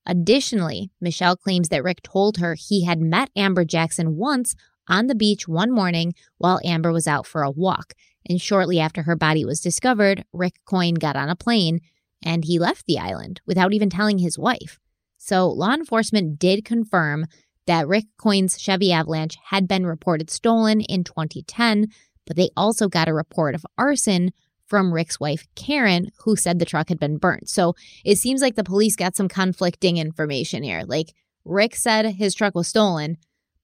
Additionally, 0.07 0.91
Michelle 1.01 1.37
claims 1.37 1.69
that 1.69 1.85
Rick 1.85 2.03
told 2.03 2.39
her 2.39 2.55
he 2.55 2.85
had 2.85 3.01
met 3.01 3.31
Amber 3.37 3.65
Jackson 3.65 4.17
once 4.17 4.55
on 4.89 5.07
the 5.07 5.15
beach 5.15 5.47
one 5.47 5.71
morning 5.71 6.15
while 6.39 6.61
Amber 6.65 6.93
was 6.93 7.07
out 7.07 7.27
for 7.27 7.43
a 7.43 7.51
walk. 7.51 7.93
And 8.29 8.41
shortly 8.41 8.81
after 8.81 9.03
her 9.03 9.17
body 9.17 9.45
was 9.45 9.61
discovered, 9.61 10.25
Rick 10.33 10.55
Coyne 10.65 10.95
got 10.95 11.17
on 11.17 11.29
a 11.29 11.37
plane 11.37 11.81
and 12.23 12.45
he 12.45 12.59
left 12.59 12.87
the 12.87 12.99
island 12.99 13.41
without 13.47 13.75
even 13.75 13.91
telling 13.91 14.19
his 14.19 14.39
wife. 14.39 14.79
So, 15.19 15.49
law 15.49 15.75
enforcement 15.75 16.39
did 16.39 16.65
confirm 16.65 17.27
that 17.67 17.87
Rick 17.87 18.07
Coyne's 18.17 18.59
Chevy 18.59 18.93
Avalanche 18.93 19.37
had 19.51 19.69
been 19.69 19.85
reported 19.85 20.31
stolen 20.31 20.81
in 20.81 21.05
2010, 21.05 21.89
but 22.27 22.37
they 22.37 22.51
also 22.57 22.89
got 22.89 23.09
a 23.09 23.15
report 23.15 23.55
of 23.55 23.67
arson 23.77 24.31
from 24.67 24.93
Rick's 24.93 25.19
wife, 25.19 25.47
Karen, 25.55 26.11
who 26.25 26.37
said 26.37 26.59
the 26.59 26.65
truck 26.65 26.89
had 26.89 27.01
been 27.01 27.19
burnt. 27.19 27.49
So, 27.49 27.75
it 28.05 28.17
seems 28.17 28.41
like 28.41 28.55
the 28.55 28.65
police 28.65 28.97
got 28.97 29.17
some 29.17 29.29
conflicting 29.29 29.99
information 29.99 30.63
here. 30.63 30.85
Like, 30.87 31.13
Rick 31.45 31.75
said 31.75 32.07
his 32.07 32.35
truck 32.35 32.55
was 32.55 32.69
stolen, 32.69 33.17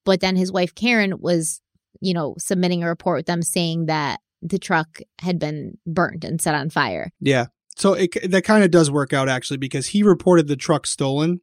but 0.04 0.20
then 0.20 0.36
his 0.36 0.52
wife, 0.52 0.74
Karen, 0.74 1.20
was, 1.20 1.60
you 2.00 2.14
know, 2.14 2.34
submitting 2.38 2.82
a 2.82 2.88
report 2.88 3.18
with 3.18 3.26
them 3.26 3.42
saying 3.42 3.86
that 3.86 4.20
the 4.42 4.58
truck 4.58 5.00
had 5.20 5.38
been 5.38 5.78
burnt 5.86 6.24
and 6.24 6.40
set 6.40 6.54
on 6.54 6.70
fire. 6.70 7.10
Yeah. 7.20 7.46
So 7.76 7.94
it 7.94 8.30
that 8.30 8.44
kind 8.44 8.64
of 8.64 8.70
does 8.70 8.90
work 8.90 9.12
out 9.12 9.28
actually 9.28 9.56
because 9.56 9.88
he 9.88 10.02
reported 10.02 10.48
the 10.48 10.56
truck 10.56 10.86
stolen. 10.86 11.40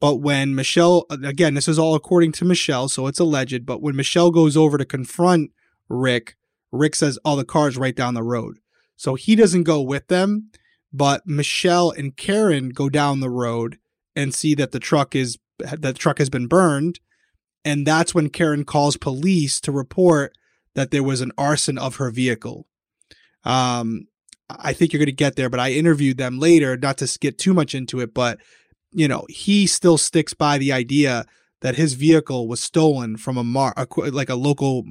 But 0.00 0.16
when 0.16 0.54
Michelle 0.54 1.06
again, 1.10 1.54
this 1.54 1.68
is 1.68 1.78
all 1.78 1.94
according 1.94 2.32
to 2.32 2.44
Michelle, 2.44 2.88
so 2.88 3.06
it's 3.06 3.20
alleged, 3.20 3.64
but 3.64 3.80
when 3.80 3.96
Michelle 3.96 4.30
goes 4.30 4.56
over 4.56 4.76
to 4.76 4.84
confront 4.84 5.52
Rick, 5.88 6.36
Rick 6.72 6.96
says, 6.96 7.18
"Oh, 7.24 7.36
the 7.36 7.44
car's 7.44 7.76
right 7.76 7.94
down 7.94 8.14
the 8.14 8.22
road." 8.22 8.58
So 8.96 9.14
he 9.14 9.36
doesn't 9.36 9.64
go 9.64 9.80
with 9.80 10.08
them, 10.08 10.50
but 10.92 11.26
Michelle 11.26 11.90
and 11.90 12.16
Karen 12.16 12.70
go 12.70 12.88
down 12.88 13.20
the 13.20 13.30
road 13.30 13.78
and 14.14 14.34
see 14.34 14.54
that 14.54 14.72
the 14.72 14.80
truck 14.80 15.14
is 15.14 15.38
that 15.58 15.82
the 15.82 15.92
truck 15.92 16.18
has 16.18 16.28
been 16.28 16.46
burned, 16.48 17.00
and 17.64 17.86
that's 17.86 18.14
when 18.14 18.28
Karen 18.28 18.64
calls 18.64 18.96
police 18.96 19.60
to 19.60 19.72
report 19.72 20.36
that 20.74 20.90
there 20.90 21.02
was 21.02 21.20
an 21.20 21.32
arson 21.38 21.78
of 21.78 21.96
her 21.96 22.10
vehicle. 22.10 22.66
Um, 23.44 24.08
I 24.48 24.72
think 24.72 24.92
you're 24.92 24.98
going 24.98 25.06
to 25.06 25.12
get 25.12 25.36
there, 25.36 25.50
but 25.50 25.60
I 25.60 25.72
interviewed 25.72 26.18
them 26.18 26.38
later, 26.38 26.76
not 26.76 26.98
to 26.98 27.18
get 27.18 27.38
too 27.38 27.52
much 27.52 27.74
into 27.74 28.00
it, 28.00 28.14
but 28.14 28.38
you 28.92 29.08
know, 29.08 29.26
he 29.28 29.66
still 29.66 29.98
sticks 29.98 30.34
by 30.34 30.58
the 30.58 30.72
idea 30.72 31.26
that 31.60 31.76
his 31.76 31.94
vehicle 31.94 32.48
was 32.48 32.62
stolen 32.62 33.16
from 33.16 33.36
a 33.36 33.44
mar 33.44 33.74
a, 33.76 33.86
like 34.10 34.28
a 34.28 34.34
local 34.34 34.84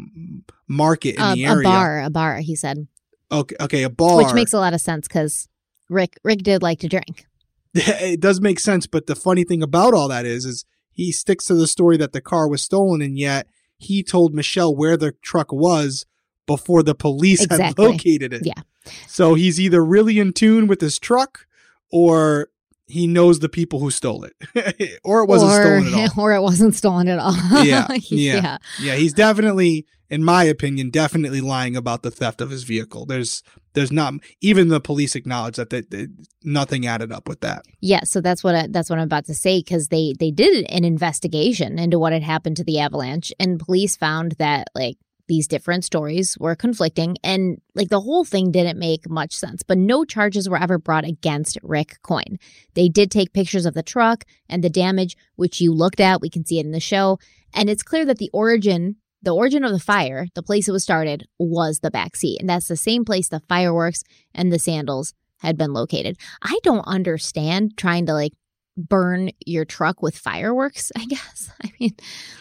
market 0.68 1.16
in 1.16 1.22
A, 1.22 1.36
the 1.36 1.46
area. 1.46 1.60
a 1.60 1.64
bar, 1.64 2.02
a 2.02 2.10
bar, 2.10 2.38
he 2.38 2.56
said, 2.56 2.88
Okay, 3.32 3.56
okay, 3.60 3.84
a 3.84 3.90
bar. 3.90 4.18
which 4.18 4.34
makes 4.34 4.54
a 4.54 4.60
lot 4.60 4.74
of 4.74 4.82
sense 4.82 5.08
because 5.08 5.48
Rick 5.90 6.20
Rick 6.24 6.40
did 6.40 6.62
like 6.62 6.80
to 6.80 6.88
drink. 6.90 7.26
it 7.74 8.20
does 8.20 8.42
make 8.42 8.60
sense, 8.60 8.88
but 8.88 9.08
the 9.08 9.16
funny 9.16 9.44
thing 9.44 9.64
about 9.64 9.94
all 9.94 10.08
that 10.08 10.26
is, 10.26 10.46
is 10.46 10.66
he 10.92 11.12
sticks 11.12 11.46
to 11.46 11.56
the 11.56 11.68
story 11.68 11.98
that 11.98 12.14
the 12.14 12.22
car 12.22 12.48
was 12.48 12.62
stolen, 12.62 13.02
and 13.02 13.18
yet 13.18 13.48
he 13.78 14.04
told 14.04 14.34
Michelle 14.34 14.76
where 14.76 14.98
the 14.98 15.12
truck 15.24 15.52
was 15.52 16.06
before 16.46 16.84
the 16.84 16.96
police 16.96 17.44
Exactly. 17.44 17.66
had 17.66 17.80
located 17.80 18.34
it. 18.34 18.46
Yeah. 18.46 18.62
So 19.08 19.34
he's 19.34 19.60
either 19.60 19.84
really 19.84 20.20
in 20.20 20.34
tune 20.34 20.68
with 20.68 20.82
his 20.82 21.00
truck, 21.00 21.48
or 21.92 22.50
he 22.88 23.08
knows 23.08 23.40
the 23.40 23.50
people 23.50 23.80
who 23.80 23.90
stole 23.90 24.26
it, 24.26 25.00
or 25.04 25.22
it 25.22 25.28
wasn't 25.28 25.52
or, 25.52 25.62
stolen 25.62 25.88
at 25.88 26.18
all. 26.18 26.24
or 26.24 26.34
it 26.34 26.42
wasn't 26.42 26.76
stolen 26.76 27.08
at 27.08 27.20
all. 27.20 27.36
Yeah, 27.64 27.88
yeah. 28.10 28.36
yeah. 28.36 28.58
Yeah, 28.80 28.96
he's 28.96 29.14
definitely, 29.14 29.86
in 30.10 30.24
my 30.24 30.44
opinion, 30.44 30.92
definitely 30.92 31.42
lying 31.42 31.76
about 31.76 32.04
the 32.04 32.12
theft 32.12 32.42
of 32.42 32.52
his 32.52 32.64
vehicle. 32.64 33.06
There's, 33.06 33.42
there's 33.74 33.92
not 33.92 34.14
even 34.40 34.68
the 34.68 34.80
police 34.80 35.16
acknowledge 35.16 35.56
that, 35.56 35.72
that, 35.72 35.90
that 35.90 36.14
nothing 36.44 36.86
added 36.86 37.12
up 37.12 37.28
with 37.28 37.42
that. 37.42 37.66
Yeah, 37.82 38.04
so 38.04 38.22
that's 38.22 38.44
what 38.44 38.56
I, 38.56 38.68
that's 38.68 38.90
what 38.90 39.00
I'm 39.00 39.06
about 39.06 39.26
to 39.26 39.34
say 39.34 39.60
because 39.60 39.88
they 39.88 40.14
they 40.20 40.32
did 40.32 40.66
an 40.70 40.84
investigation 40.84 41.80
into 41.80 41.98
what 41.98 42.14
had 42.14 42.24
happened 42.24 42.58
to 42.58 42.64
the 42.64 42.80
avalanche, 42.80 43.34
and 43.40 43.60
police 43.60 43.96
found 43.96 44.34
that 44.34 44.68
like 44.76 44.98
these 45.28 45.48
different 45.48 45.84
stories 45.84 46.38
were 46.40 46.56
conflicting, 46.56 47.18
and 47.24 47.62
like 47.74 47.90
the 47.90 48.02
whole 48.02 48.24
thing 48.24 48.52
didn't 48.52 48.80
make 48.80 49.10
much 49.10 49.34
sense. 49.34 49.64
But 49.64 49.78
no 49.78 50.06
charges 50.06 50.48
were 50.48 50.62
ever 50.62 50.78
brought 50.78 51.06
against 51.06 51.58
Rick 51.64 51.98
Coyne. 52.02 52.38
They 52.74 52.90
did 52.90 53.12
take 53.12 53.34
pictures 53.34 53.66
of 53.66 53.74
the 53.74 53.84
truck 53.84 54.26
and 54.50 54.64
the 54.64 54.70
damage, 54.70 55.18
which 55.36 55.62
you 55.62 55.74
looked 55.74 56.00
at. 56.00 56.22
We 56.22 56.30
can 56.30 56.46
see 56.46 56.60
it 56.60 56.66
in 56.66 56.72
the 56.72 56.80
show, 56.80 57.20
and 57.54 57.70
it's 57.70 57.84
clear 57.84 58.06
that 58.06 58.18
the 58.18 58.30
origin. 58.34 58.98
The 59.22 59.34
origin 59.34 59.64
of 59.64 59.72
the 59.72 59.80
fire, 59.80 60.28
the 60.36 60.44
place 60.44 60.68
it 60.68 60.72
was 60.72 60.84
started, 60.84 61.28
was 61.40 61.80
the 61.80 61.90
back 61.90 62.16
seat. 62.16 62.40
And 62.40 62.48
that's 62.48 62.68
the 62.68 62.78
same 62.78 63.04
place 63.04 63.28
the 63.28 63.40
fireworks 63.50 64.04
and 64.36 64.54
the 64.54 64.60
sandals 64.60 65.16
had 65.40 65.58
been 65.58 65.74
located. 65.74 66.18
I 66.44 66.60
don't 66.62 66.86
understand 66.86 67.76
trying 67.76 68.06
to 68.06 68.14
like 68.14 68.34
burn 68.78 69.32
your 69.46 69.66
truck 69.66 70.02
with 70.02 70.18
fireworks, 70.18 70.92
I 70.96 71.06
guess. 71.10 71.50
I 71.64 71.72
mean, 71.80 71.96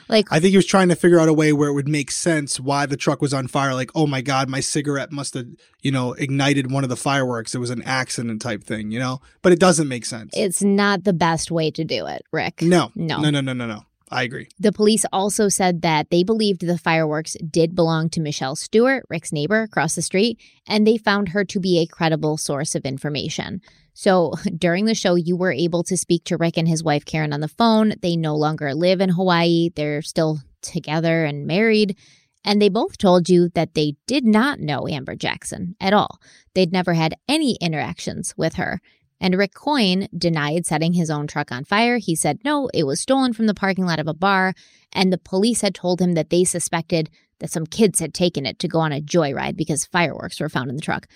like 0.08 0.26
I 0.30 0.40
think 0.40 0.50
he 0.50 0.56
was 0.56 0.66
trying 0.66 0.88
to 0.88 0.96
figure 0.96 1.18
out 1.20 1.28
a 1.28 1.32
way 1.32 1.52
where 1.52 1.68
it 1.68 1.74
would 1.74 1.88
make 1.88 2.10
sense 2.10 2.58
why 2.58 2.86
the 2.86 2.96
truck 2.96 3.20
was 3.22 3.32
on 3.32 3.46
fire. 3.48 3.74
Like, 3.74 3.90
oh 3.94 4.06
my 4.06 4.20
God, 4.20 4.48
my 4.48 4.60
cigarette 4.60 5.12
must 5.12 5.34
have, 5.34 5.46
you 5.82 5.92
know, 5.92 6.12
ignited 6.14 6.70
one 6.70 6.82
of 6.84 6.90
the 6.90 6.96
fireworks. 6.96 7.54
It 7.54 7.58
was 7.58 7.70
an 7.70 7.82
accident 7.82 8.42
type 8.42 8.64
thing, 8.64 8.90
you 8.90 8.98
know? 8.98 9.20
But 9.42 9.52
it 9.52 9.60
doesn't 9.60 9.88
make 9.88 10.04
sense. 10.04 10.32
it's 10.36 10.62
not 10.62 11.04
the 11.04 11.12
best 11.12 11.50
way 11.50 11.70
to 11.72 11.84
do 11.84 12.06
it, 12.06 12.24
Rick. 12.32 12.62
no. 12.62 12.90
No. 12.94 13.20
No, 13.20 13.30
no, 13.30 13.40
no, 13.40 13.52
no, 13.52 13.66
no. 13.66 13.82
I 14.10 14.22
agree. 14.22 14.48
The 14.58 14.72
police 14.72 15.04
also 15.12 15.48
said 15.48 15.82
that 15.82 16.10
they 16.10 16.22
believed 16.22 16.66
the 16.66 16.78
fireworks 16.78 17.36
did 17.50 17.74
belong 17.74 18.10
to 18.10 18.20
Michelle 18.20 18.56
Stewart, 18.56 19.04
Rick's 19.08 19.32
neighbor 19.32 19.62
across 19.62 19.94
the 19.94 20.02
street, 20.02 20.38
and 20.68 20.86
they 20.86 20.98
found 20.98 21.30
her 21.30 21.44
to 21.46 21.60
be 21.60 21.78
a 21.78 21.86
credible 21.86 22.36
source 22.36 22.74
of 22.74 22.84
information. 22.84 23.60
So 23.94 24.34
during 24.58 24.84
the 24.84 24.94
show, 24.94 25.14
you 25.14 25.36
were 25.36 25.52
able 25.52 25.82
to 25.84 25.96
speak 25.96 26.24
to 26.24 26.36
Rick 26.36 26.58
and 26.58 26.68
his 26.68 26.84
wife 26.84 27.04
Karen 27.04 27.32
on 27.32 27.40
the 27.40 27.48
phone. 27.48 27.94
They 28.02 28.16
no 28.16 28.36
longer 28.36 28.74
live 28.74 29.00
in 29.00 29.10
Hawaii, 29.10 29.70
they're 29.74 30.02
still 30.02 30.40
together 30.60 31.24
and 31.24 31.46
married. 31.46 31.96
And 32.44 32.60
they 32.60 32.68
both 32.68 32.98
told 32.98 33.30
you 33.30 33.48
that 33.54 33.72
they 33.72 33.94
did 34.06 34.26
not 34.26 34.60
know 34.60 34.86
Amber 34.86 35.16
Jackson 35.16 35.76
at 35.80 35.94
all. 35.94 36.20
They'd 36.54 36.72
never 36.72 36.92
had 36.92 37.14
any 37.26 37.56
interactions 37.60 38.34
with 38.36 38.54
her. 38.54 38.80
And 39.24 39.38
Rick 39.38 39.54
Coyne 39.54 40.06
denied 40.16 40.66
setting 40.66 40.92
his 40.92 41.08
own 41.08 41.26
truck 41.26 41.50
on 41.50 41.64
fire. 41.64 41.96
He 41.96 42.14
said 42.14 42.40
no, 42.44 42.68
it 42.74 42.84
was 42.84 43.00
stolen 43.00 43.32
from 43.32 43.46
the 43.46 43.54
parking 43.54 43.86
lot 43.86 43.98
of 43.98 44.06
a 44.06 44.12
bar. 44.12 44.52
And 44.92 45.10
the 45.10 45.16
police 45.16 45.62
had 45.62 45.74
told 45.74 45.98
him 45.98 46.12
that 46.12 46.28
they 46.28 46.44
suspected 46.44 47.08
that 47.38 47.50
some 47.50 47.64
kids 47.64 48.00
had 48.00 48.12
taken 48.12 48.44
it 48.44 48.58
to 48.58 48.68
go 48.68 48.80
on 48.80 48.92
a 48.92 49.00
joyride 49.00 49.56
because 49.56 49.86
fireworks 49.86 50.40
were 50.40 50.50
found 50.50 50.68
in 50.68 50.76
the 50.76 50.82
truck. 50.82 51.06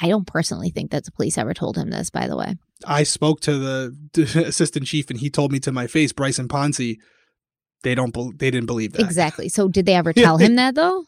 I 0.00 0.08
don't 0.08 0.26
personally 0.26 0.70
think 0.70 0.92
that 0.92 1.04
the 1.04 1.12
police 1.12 1.36
ever 1.36 1.52
told 1.52 1.76
him 1.76 1.90
this, 1.90 2.08
by 2.08 2.26
the 2.26 2.38
way. 2.38 2.54
I 2.86 3.02
spoke 3.02 3.40
to 3.42 3.58
the 3.58 4.44
assistant 4.46 4.86
chief 4.86 5.10
and 5.10 5.20
he 5.20 5.28
told 5.28 5.52
me 5.52 5.60
to 5.60 5.70
my 5.70 5.86
face, 5.86 6.14
Bryson 6.14 6.48
Ponce, 6.48 6.78
they 6.78 7.94
don't, 7.94 8.14
bel 8.14 8.32
they 8.34 8.50
didn't 8.50 8.66
believe 8.66 8.94
that. 8.94 9.02
Exactly. 9.02 9.50
So 9.50 9.68
did 9.68 9.84
they 9.84 9.94
ever 9.94 10.12
tell 10.14 10.38
him 10.38 10.56
that 10.56 10.74
though? 10.74 11.04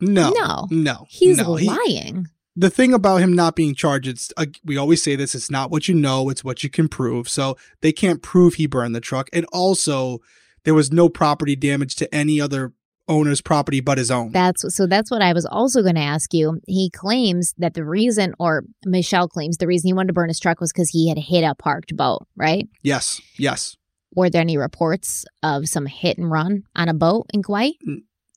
No. 0.00 0.30
No. 0.30 0.68
No. 0.70 1.04
He's 1.10 1.36
no. 1.36 1.52
Lying. 1.52 2.28
The 2.58 2.70
thing 2.70 2.92
about 2.92 3.18
him 3.18 3.32
not 3.32 3.54
being 3.54 3.74
charged, 3.74 4.08
it's 4.08 4.32
uh, 4.36 4.46
we 4.64 4.76
always 4.76 5.02
say 5.02 5.14
this: 5.16 5.34
it's 5.34 5.50
not 5.50 5.70
what 5.70 5.86
you 5.88 5.94
know, 5.94 6.28
it's 6.28 6.42
what 6.42 6.64
you 6.64 6.70
can 6.70 6.88
prove. 6.88 7.28
So 7.28 7.56
they 7.80 7.92
can't 7.92 8.20
prove 8.22 8.54
he 8.54 8.66
burned 8.66 8.94
the 8.94 9.00
truck, 9.00 9.28
and 9.32 9.46
also 9.52 10.18
there 10.64 10.74
was 10.74 10.92
no 10.92 11.08
property 11.08 11.54
damage 11.56 11.94
to 11.96 12.12
any 12.14 12.40
other 12.40 12.72
owner's 13.06 13.40
property 13.40 13.80
but 13.80 13.96
his 13.96 14.10
own. 14.10 14.32
That's 14.32 14.74
so 14.74 14.86
that's 14.86 15.10
what 15.10 15.22
I 15.22 15.32
was 15.32 15.46
also 15.46 15.82
going 15.82 15.94
to 15.94 16.00
ask 16.00 16.34
you. 16.34 16.60
He 16.66 16.90
claims 16.90 17.54
that 17.58 17.74
the 17.74 17.84
reason 17.84 18.34
or 18.38 18.64
Michelle 18.84 19.28
claims 19.28 19.56
the 19.56 19.66
reason 19.66 19.88
he 19.88 19.94
wanted 19.94 20.08
to 20.08 20.12
burn 20.12 20.28
his 20.28 20.40
truck 20.40 20.60
was 20.60 20.72
cuz 20.72 20.90
he 20.90 21.08
had 21.08 21.18
hit 21.18 21.42
a 21.44 21.54
parked 21.54 21.96
boat, 21.96 22.26
right? 22.36 22.68
yes, 22.82 23.20
yes, 23.38 23.76
Were 24.14 24.28
there 24.30 24.42
any 24.42 24.58
reports 24.58 25.24
of 25.42 25.68
some 25.68 25.86
hit 25.86 26.18
and 26.18 26.30
run 26.30 26.64
on 26.74 26.88
a 26.88 26.94
boat 26.94 27.26
in 27.32 27.42
Kauai? 27.42 27.70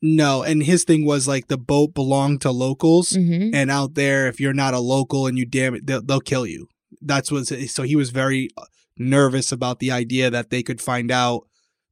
No, 0.02 0.44
and 0.44 0.64
his 0.64 0.84
thing 0.84 1.06
was 1.06 1.28
like 1.28 1.48
the 1.48 1.58
boat 1.58 1.94
belonged 1.94 2.42
to 2.42 2.52
locals, 2.52 3.12
Mhm. 3.12 3.52
and 3.54 3.70
out 3.72 3.94
there, 3.96 4.28
if 4.28 4.40
you're 4.40 4.54
not 4.54 4.74
a 4.74 4.80
local 4.80 5.28
and 5.28 5.38
you 5.38 5.46
damn 5.46 5.76
it, 5.76 5.86
they'll, 5.86 6.02
they'll 6.02 6.20
kill 6.22 6.46
you. 6.48 6.68
That's 7.02 7.32
what. 7.32 7.48
So 7.48 7.84
he 7.84 7.96
was 7.96 8.10
very 8.12 8.50
uh, 8.58 8.64
nervous 8.98 9.52
about 9.52 9.80
the 9.80 9.92
idea 9.92 10.30
that 10.30 10.50
they 10.50 10.64
could 10.64 10.82
find 10.82 11.12
out 11.12 11.48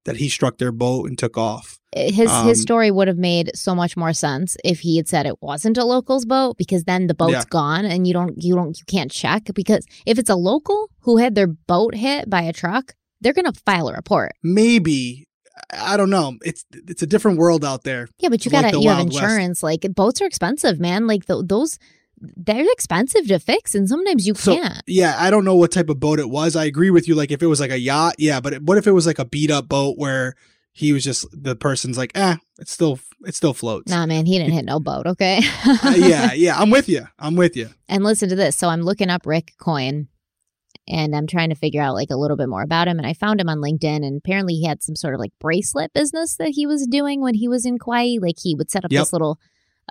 that 0.05 0.17
he 0.17 0.29
struck 0.29 0.57
their 0.57 0.71
boat 0.71 1.07
and 1.09 1.17
took 1.17 1.37
off. 1.37 1.77
His 1.95 2.13
his 2.19 2.29
Um, 2.29 2.55
story 2.55 2.91
would 2.91 3.07
have 3.07 3.17
made 3.17 3.51
so 3.55 3.73
much 3.73 3.97
more 3.97 4.13
sense 4.13 4.55
if 4.63 4.79
he 4.81 4.97
had 4.97 5.07
said 5.07 5.25
it 5.25 5.41
wasn't 5.41 5.77
a 5.77 5.83
local's 5.85 6.25
boat 6.25 6.55
because 6.57 6.83
then 6.83 7.07
the 7.07 7.15
boat's 7.15 7.33
Yeah. 7.33 7.43
gone 7.49 7.85
and 7.85 8.05
you 8.07 8.13
don't 8.13 8.33
you 8.41 8.53
don't 8.55 8.77
you 8.77 8.85
can't 8.85 9.11
check 9.11 9.49
because 9.55 9.85
if 10.05 10.19
it's 10.19 10.29
a 10.29 10.35
local 10.35 10.89
who 11.01 11.17
had 11.17 11.33
their 11.35 11.47
boat 11.47 11.95
hit 11.95 12.29
by 12.29 12.41
a 12.43 12.53
truck, 12.53 12.93
they're 13.21 13.33
going 13.33 13.51
to 13.51 13.59
file 13.65 13.87
a 13.89 13.93
report. 13.93 14.33
Maybe 14.43 15.25
I 15.73 15.97
don't 15.97 16.09
know. 16.09 16.37
It's 16.43 16.65
it's 16.71 17.01
a 17.01 17.07
different 17.07 17.37
world 17.37 17.63
out 17.65 17.83
there. 17.83 18.07
Yeah, 18.19 18.29
but 18.29 18.45
you 18.45 18.51
got 18.51 18.61
to 18.69 18.71
the 18.77 18.81
you 18.81 18.89
have 18.89 18.97
Wild 18.99 19.13
West. 19.13 19.23
insurance. 19.23 19.63
Like 19.63 19.81
boats 19.95 20.21
are 20.21 20.25
expensive, 20.25 20.79
man. 20.79 21.07
Like 21.07 21.25
th- 21.25 21.43
those 21.45 21.77
they're 22.21 22.65
expensive 22.71 23.27
to 23.27 23.39
fix 23.39 23.73
and 23.75 23.87
sometimes 23.87 24.27
you 24.27 24.33
So- 24.35 24.55
can't. 24.55 24.81
Yeah, 24.87 25.15
I 25.17 25.29
don't 25.29 25.45
know 25.45 25.55
what 25.55 25.71
type 25.71 25.89
of 25.89 25.99
boat 25.99 26.19
it 26.19 26.29
was. 26.29 26.55
I 26.55 26.65
agree 26.65 26.89
with 26.91 27.07
you. 27.07 27.15
Like 27.15 27.31
if 27.31 27.41
it 27.41 27.47
was 27.47 27.59
like 27.59 27.71
a 27.71 27.79
yacht, 27.79 28.15
yeah. 28.17 28.39
But 28.41 28.61
what 28.63 28.77
if 28.77 28.87
it 28.87 28.91
was 28.91 29.05
like 29.07 29.19
a 29.19 29.25
beat 29.25 29.51
up 29.51 29.69
boat 29.69 29.97
where 29.97 30.35
he 30.73 30.93
was 30.93 31.03
just 31.03 31.25
the 31.31 31.55
person's 31.55 31.97
like, 31.97 32.11
eh, 32.15 32.35
it 32.59 32.67
still 32.67 32.99
it 33.25 33.35
still 33.35 33.53
floats. 33.53 33.89
Nah, 33.91 34.05
man, 34.05 34.25
he 34.25 34.37
didn't 34.37 34.53
hit 34.53 34.65
no 34.65 34.79
boat, 34.79 35.07
okay? 35.07 35.41
Uh, 35.65 35.93
yeah, 35.97 36.33
yeah. 36.33 36.57
I'm 36.59 36.69
with 36.69 36.89
you. 36.89 37.05
I'm 37.17 37.35
with 37.35 37.55
you. 37.55 37.69
And 37.87 38.03
listen 38.03 38.27
to 38.29 38.35
this. 38.35 38.55
So 38.55 38.67
I'm 38.69 38.81
looking 38.81 39.09
up 39.09 39.25
Rick 39.25 39.53
Coyne 39.59 40.07
and 40.89 41.15
I'm 41.15 41.27
trying 41.27 41.49
to 41.49 41.55
figure 41.55 41.81
out 41.81 41.93
like 41.95 42.09
a 42.09 42.15
little 42.17 42.37
bit 42.37 42.49
more 42.49 42.63
about 42.63 42.87
him. 42.87 42.97
And 42.97 43.07
I 43.07 43.13
found 43.13 43.39
him 43.39 43.49
on 43.49 43.59
LinkedIn 43.59 44.05
and 44.05 44.17
apparently 44.17 44.55
he 44.55 44.65
had 44.65 44.81
some 44.83 44.95
sort 44.95 45.13
of 45.13 45.19
like 45.19 45.31
bracelet 45.39 45.93
business 45.93 46.35
that 46.37 46.49
he 46.49 46.65
was 46.65 46.87
doing 46.87 47.21
when 47.21 47.35
he 47.35 47.47
was 47.47 47.65
in 47.65 47.77
Kauai. 47.77 48.17
Like 48.21 48.35
he 48.41 48.55
would 48.55 48.69
set 48.71 48.83
up 48.85 48.91
Yep. 48.91 49.01
this 49.01 49.13
little 49.13 49.39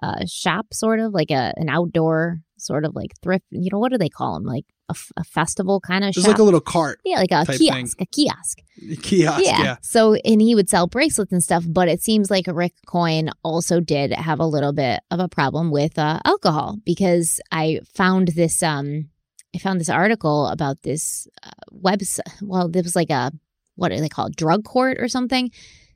uh, 0.02 0.24
shop, 0.26 0.66
sort 0.72 1.00
of 1.00 1.12
like 1.12 1.30
a 1.30 1.52
an 1.56 1.68
outdoor 1.68 2.40
sort 2.56 2.84
of 2.84 2.94
like 2.94 3.12
thrift. 3.22 3.44
You 3.50 3.68
know, 3.72 3.78
what 3.78 3.92
do 3.92 3.98
they 3.98 4.08
call 4.08 4.34
them? 4.34 4.44
Like 4.44 4.64
a, 4.88 4.92
f- 4.92 5.12
a 5.16 5.24
festival 5.24 5.80
kind 5.80 6.04
of 6.04 6.14
shop. 6.14 6.26
like 6.28 6.38
a 6.38 6.42
little 6.42 6.60
cart 6.60 6.98
yeah, 7.04 7.18
like 7.18 7.30
a 7.32 7.44
kiosk, 7.46 8.00
a 8.00 8.06
kiosk. 8.06 8.58
kiosk. 9.02 9.44
Yeah. 9.44 9.76
So, 9.82 10.14
and 10.14 10.40
he 10.40 10.54
would 10.54 10.70
sell 10.70 10.86
bracelets 10.86 11.30
and 11.32 11.42
stuff, 11.42 11.64
but 11.68 11.88
it 11.88 12.00
seems 12.02 12.30
like 12.30 12.46
Rick 12.48 12.72
Coyne 12.86 13.30
also 13.44 13.80
did 13.80 14.12
have 14.12 14.40
a 14.40 14.46
little 14.46 14.72
bit 14.72 15.00
of 15.10 15.20
a 15.20 15.28
problem 15.28 15.70
with 15.70 15.98
uh, 15.98 16.20
alcohol 16.24 16.78
because 16.86 17.38
I 17.52 17.80
found 17.94 18.28
this, 18.28 18.62
um, 18.62 19.10
I 19.54 19.58
found 19.58 19.80
this 19.80 19.88
article 19.88 20.46
about 20.48 20.82
this 20.82 21.26
uh, 21.42 21.50
website. 21.72 22.20
Well, 22.42 22.68
there 22.68 22.82
was 22.82 22.96
like 22.96 23.10
a, 23.10 23.32
what 23.76 23.92
are 23.92 24.00
they 24.00 24.08
called? 24.08 24.36
Drug 24.36 24.64
court 24.64 24.98
or 25.00 25.08
something. 25.08 25.50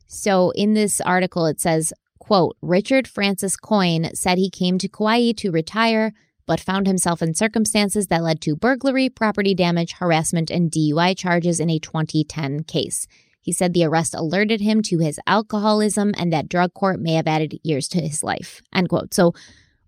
So 0.06 0.50
in 0.50 0.74
this 0.74 1.00
article, 1.00 1.46
it 1.46 1.60
says, 1.60 1.92
quote, 2.18 2.56
Richard 2.62 3.08
Francis 3.08 3.56
Coyne 3.56 4.14
said 4.14 4.38
he 4.38 4.50
came 4.50 4.78
to 4.78 4.88
Kauai 4.88 5.32
to 5.32 5.50
retire, 5.50 6.12
but 6.46 6.60
found 6.60 6.86
himself 6.86 7.22
in 7.22 7.34
circumstances 7.34 8.08
that 8.08 8.22
led 8.22 8.40
to 8.42 8.56
burglary, 8.56 9.08
property 9.08 9.54
damage, 9.54 9.92
harassment, 9.92 10.50
and 10.50 10.70
DUI 10.70 11.16
charges 11.16 11.60
in 11.60 11.70
a 11.70 11.78
2010 11.78 12.64
case. 12.64 13.06
He 13.40 13.52
said 13.52 13.72
the 13.72 13.84
arrest 13.84 14.14
alerted 14.14 14.60
him 14.60 14.82
to 14.82 14.98
his 14.98 15.18
alcoholism 15.26 16.14
and 16.16 16.32
that 16.32 16.48
drug 16.48 16.74
court 16.74 17.00
may 17.00 17.14
have 17.14 17.26
added 17.26 17.58
years 17.62 17.88
to 17.88 18.00
his 18.00 18.22
life. 18.22 18.62
End 18.72 18.88
quote. 18.88 19.12
So, 19.12 19.34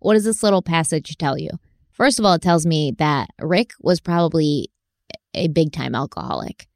what 0.00 0.14
does 0.14 0.24
this 0.24 0.42
little 0.42 0.60
passage 0.60 1.16
tell 1.16 1.38
you? 1.38 1.50
First 1.94 2.18
of 2.18 2.24
all, 2.24 2.34
it 2.34 2.42
tells 2.42 2.66
me 2.66 2.92
that 2.98 3.30
Rick 3.40 3.72
was 3.80 4.00
probably 4.00 4.68
a 5.32 5.48
big 5.48 5.72
time 5.72 5.94
alcoholic. 5.94 6.68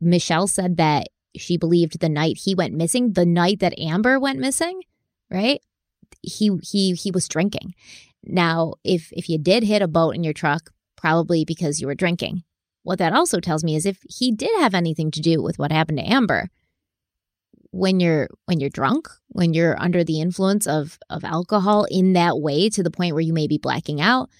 Michelle 0.00 0.46
said 0.46 0.78
that 0.78 1.08
she 1.36 1.58
believed 1.58 2.00
the 2.00 2.08
night 2.08 2.38
he 2.38 2.54
went 2.54 2.74
missing, 2.74 3.12
the 3.12 3.26
night 3.26 3.60
that 3.60 3.78
Amber 3.78 4.18
went 4.18 4.38
missing, 4.38 4.80
right? 5.30 5.60
He 6.22 6.50
he 6.62 6.94
he 6.94 7.10
was 7.10 7.28
drinking. 7.28 7.74
Now, 8.24 8.74
if 8.82 9.12
if 9.12 9.28
you 9.28 9.38
did 9.38 9.62
hit 9.62 9.82
a 9.82 9.88
boat 9.88 10.14
in 10.14 10.24
your 10.24 10.32
truck, 10.32 10.70
probably 10.96 11.44
because 11.44 11.80
you 11.80 11.86
were 11.86 11.94
drinking. 11.94 12.42
What 12.82 12.98
that 12.98 13.12
also 13.12 13.40
tells 13.40 13.62
me 13.62 13.76
is 13.76 13.84
if 13.84 13.98
he 14.08 14.32
did 14.32 14.50
have 14.58 14.74
anything 14.74 15.10
to 15.10 15.20
do 15.20 15.42
with 15.42 15.58
what 15.58 15.72
happened 15.72 15.98
to 15.98 16.10
Amber, 16.10 16.48
when 17.72 18.00
you're 18.00 18.28
when 18.46 18.58
you're 18.58 18.70
drunk, 18.70 19.08
when 19.28 19.52
you're 19.52 19.80
under 19.80 20.02
the 20.02 20.20
influence 20.20 20.66
of 20.66 20.98
of 21.10 21.24
alcohol 21.24 21.86
in 21.90 22.14
that 22.14 22.38
way 22.38 22.70
to 22.70 22.82
the 22.82 22.90
point 22.90 23.12
where 23.12 23.20
you 23.20 23.34
may 23.34 23.46
be 23.46 23.58
blacking 23.58 24.00
out, 24.00 24.30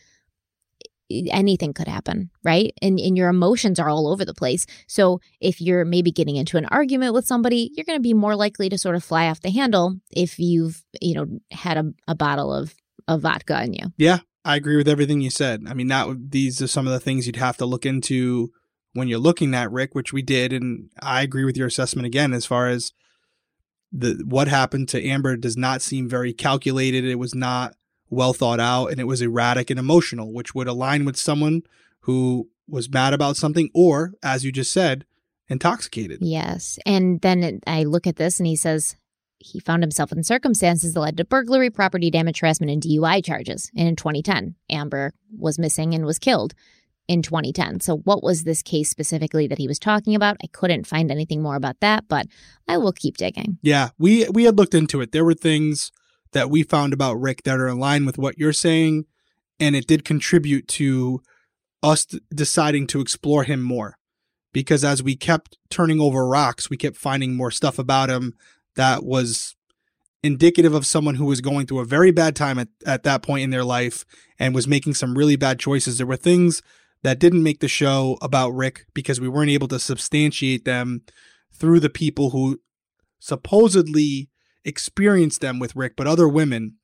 anything 1.11 1.73
could 1.73 1.89
happen, 1.89 2.31
right? 2.43 2.73
And 2.83 2.99
and 2.99 3.17
your 3.17 3.29
emotions 3.29 3.79
are 3.79 3.89
all 3.89 4.09
over 4.09 4.25
the 4.25 4.35
place. 4.35 4.67
So 4.87 5.21
if 5.41 5.61
you're 5.61 5.85
maybe 5.85 6.11
getting 6.11 6.37
into 6.37 6.57
an 6.57 6.67
argument 6.67 7.15
with 7.15 7.27
somebody, 7.27 7.71
you're 7.75 7.85
going 7.85 7.99
to 7.99 8.03
be 8.03 8.15
more 8.15 8.37
likely 8.37 8.69
to 8.69 8.79
sort 8.79 8.97
of 8.97 9.05
fly 9.05 9.29
off 9.29 9.41
the 9.41 9.51
handle 9.51 9.97
if 10.11 10.39
you've, 10.39 10.83
you 11.01 11.15
know, 11.15 11.27
had 11.51 11.77
a, 11.77 11.93
a 12.09 12.15
bottle 12.15 12.53
of 12.53 12.75
of 13.09 13.23
vodka 13.23 13.63
in 13.63 13.75
you. 13.75 13.87
Yeah, 13.97 14.19
I 14.45 14.57
agree 14.57 14.77
with 14.77 14.89
everything 14.89 15.21
you 15.21 15.31
said. 15.31 15.65
I 15.69 15.75
mean, 15.75 15.89
that 15.89 16.31
these 16.31 16.61
are 16.61 16.69
some 16.69 16.87
of 16.87 16.93
the 16.93 17.01
things 17.01 17.27
you'd 17.27 17.37
have 17.37 17.57
to 17.59 17.67
look 17.67 17.87
into 17.87 18.53
when 18.93 19.09
you're 19.09 19.19
looking 19.19 19.55
at 19.55 19.71
Rick, 19.71 19.95
which 19.95 20.13
we 20.13 20.23
did, 20.23 20.53
and 20.53 20.91
I 21.01 21.23
agree 21.23 21.45
with 21.45 21.57
your 21.57 21.67
assessment 21.67 22.07
again 22.07 22.33
as 22.33 22.47
far 22.47 22.69
as 22.69 22.93
the 23.93 24.23
what 24.27 24.49
happened 24.49 24.89
to 24.89 25.05
Amber 25.05 25.37
does 25.37 25.57
not 25.57 25.83
seem 25.83 26.09
very 26.09 26.33
calculated. 26.33 27.05
It 27.05 27.19
was 27.19 27.35
not 27.35 27.75
well 28.11 28.33
thought 28.33 28.61
out, 28.61 28.87
and 28.89 29.01
it 29.01 29.05
was 29.05 29.23
erratic 29.23 29.71
and 29.71 29.79
emotional, 29.79 30.33
which 30.33 30.55
would 30.55 30.69
align 30.69 31.05
with 31.05 31.17
someone 31.17 31.63
who 32.01 32.49
was 32.69 32.91
mad 32.91 33.13
about 33.13 33.37
something, 33.37 33.71
or 33.75 34.15
as 34.23 34.45
you 34.45 34.53
just 34.53 34.73
said, 34.73 35.05
intoxicated. 35.49 36.19
Yes. 36.21 36.79
And 36.85 37.21
then 37.21 37.43
it- 37.43 37.65
I 37.67 37.85
look 37.85 38.07
at 38.07 38.17
this 38.17 38.39
and 38.41 38.47
he 38.47 38.57
says 38.57 38.97
he 39.39 39.61
found 39.61 39.83
himself 39.83 40.11
in 40.13 40.25
circumstances 40.25 40.95
that 40.95 41.01
led 41.01 41.17
to 41.17 41.25
burglary, 41.25 41.71
property 41.71 42.11
damage, 42.11 42.41
harassment, 42.41 42.73
and 42.73 42.83
DUI 42.83 43.21
charges. 43.23 43.71
And 43.77 43.87
in 43.89 43.97
2010, 43.97 44.57
Amber 44.71 45.13
was 45.37 45.59
missing 45.59 45.95
and 45.95 46.05
was 46.05 46.19
killed 46.19 46.55
in 47.07 47.23
2010. 47.23 47.81
So, 47.81 47.99
what 47.99 48.25
was 48.25 48.43
this 48.43 48.63
case 48.63 48.91
specifically 48.91 49.47
that 49.47 49.59
he 49.59 49.69
was 49.69 49.79
talking 49.79 50.15
about? 50.17 50.37
I 50.43 50.49
couldn't 50.49 50.87
find 50.87 51.11
anything 51.11 51.43
more 51.43 51.55
about 51.55 51.79
that, 51.81 52.09
but 52.09 52.27
I 52.67 52.79
will 52.79 52.93
keep 52.93 53.17
digging. 53.17 53.59
Yeah, 53.63 53.91
we 53.99 54.27
we 54.31 54.45
had 54.45 54.59
looked 54.59 54.75
into 54.75 55.01
it. 55.01 55.13
There 55.13 55.25
were 55.25 55.35
things 55.35 55.93
that 56.37 56.51
we 56.51 56.62
found 56.62 56.93
about 56.93 57.14
Rick 57.14 57.45
that 57.45 57.59
are 57.59 57.66
in 57.66 57.78
line 57.78 58.05
with 58.05 58.18
what 58.18 58.39
you're 58.39 58.53
saying, 58.53 59.07
and 59.59 59.74
it 59.74 59.87
did 59.87 60.05
contribute 60.05 60.68
to 60.68 61.22
us 61.82 62.05
deciding 62.34 62.87
to 62.89 63.01
explore 63.01 63.45
him 63.45 63.62
more 63.62 63.97
because 64.53 64.84
as 64.84 65.03
we 65.03 65.16
kept 65.16 65.57
turning 65.70 65.99
over 65.99 66.26
rocks, 66.26 66.68
we 66.68 66.76
kept 66.76 66.99
finding 66.99 67.37
more 67.37 67.51
stuff 67.51 67.78
about 67.78 68.11
him 68.11 68.34
that 68.74 69.03
was 69.03 69.57
indicative 70.22 70.74
of 70.74 70.84
someone 70.84 71.14
who 71.14 71.24
was 71.24 71.41
going 71.41 71.66
through 71.66 71.80
a 71.80 71.87
very 71.87 72.11
bad 72.11 72.37
time 72.37 72.59
at, 72.59 72.68
at 72.84 73.03
that 73.05 73.22
point 73.22 73.43
in 73.43 73.51
their 73.51 73.64
life 73.64 74.05
and 74.39 74.55
was 74.55 74.68
making 74.68 74.93
some 74.93 75.16
really 75.16 75.37
bad 75.37 75.59
choices. 75.59 75.97
There 75.97 76.07
were 76.07 76.16
things 76.16 76.61
that 77.03 77.18
didn't 77.18 77.43
make 77.43 77.61
the 77.61 77.68
show 77.68 78.18
about 78.20 78.51
Rick 78.51 78.84
because 78.93 79.22
we 79.22 79.28
weren't 79.28 79.51
able 79.51 79.68
to 79.68 79.78
substantiate 79.78 80.66
them 80.66 81.01
through 81.51 81.80
the 81.80 81.89
people 81.89 82.30
who 82.30 82.61
supposedly 83.18 84.28
experienced 84.67 85.41
them 85.41 85.59
with 85.59 85.77
Rick, 85.77 85.95
but 85.97 86.07
other 86.07 86.29
women 86.29 86.75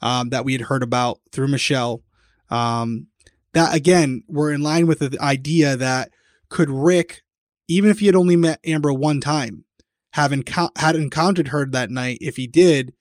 um, 0.00 0.28
that 0.28 0.44
we 0.44 0.52
had 0.52 0.62
heard 0.62 0.82
about 0.82 1.20
through 1.32 1.48
Michelle. 1.48 2.02
Um, 2.50 3.06
that 3.52 3.74
again 3.74 4.22
were 4.28 4.52
in 4.52 4.62
line 4.62 4.86
with 4.86 5.00
the 5.00 5.18
idea 5.20 5.76
that 5.76 6.10
could 6.48 6.70
Rick, 6.70 7.22
even 7.68 7.90
if 7.90 8.00
he 8.00 8.06
had 8.06 8.16
only 8.16 8.36
met 8.36 8.60
Amber 8.64 8.92
one 8.92 9.20
time, 9.20 9.64
have 10.12 10.32
enco- 10.32 10.76
had 10.78 10.96
encountered 10.96 11.48
her 11.48 11.66
that 11.66 11.90
night? 11.90 12.18
If 12.20 12.36
he 12.36 12.46
did, 12.46 12.92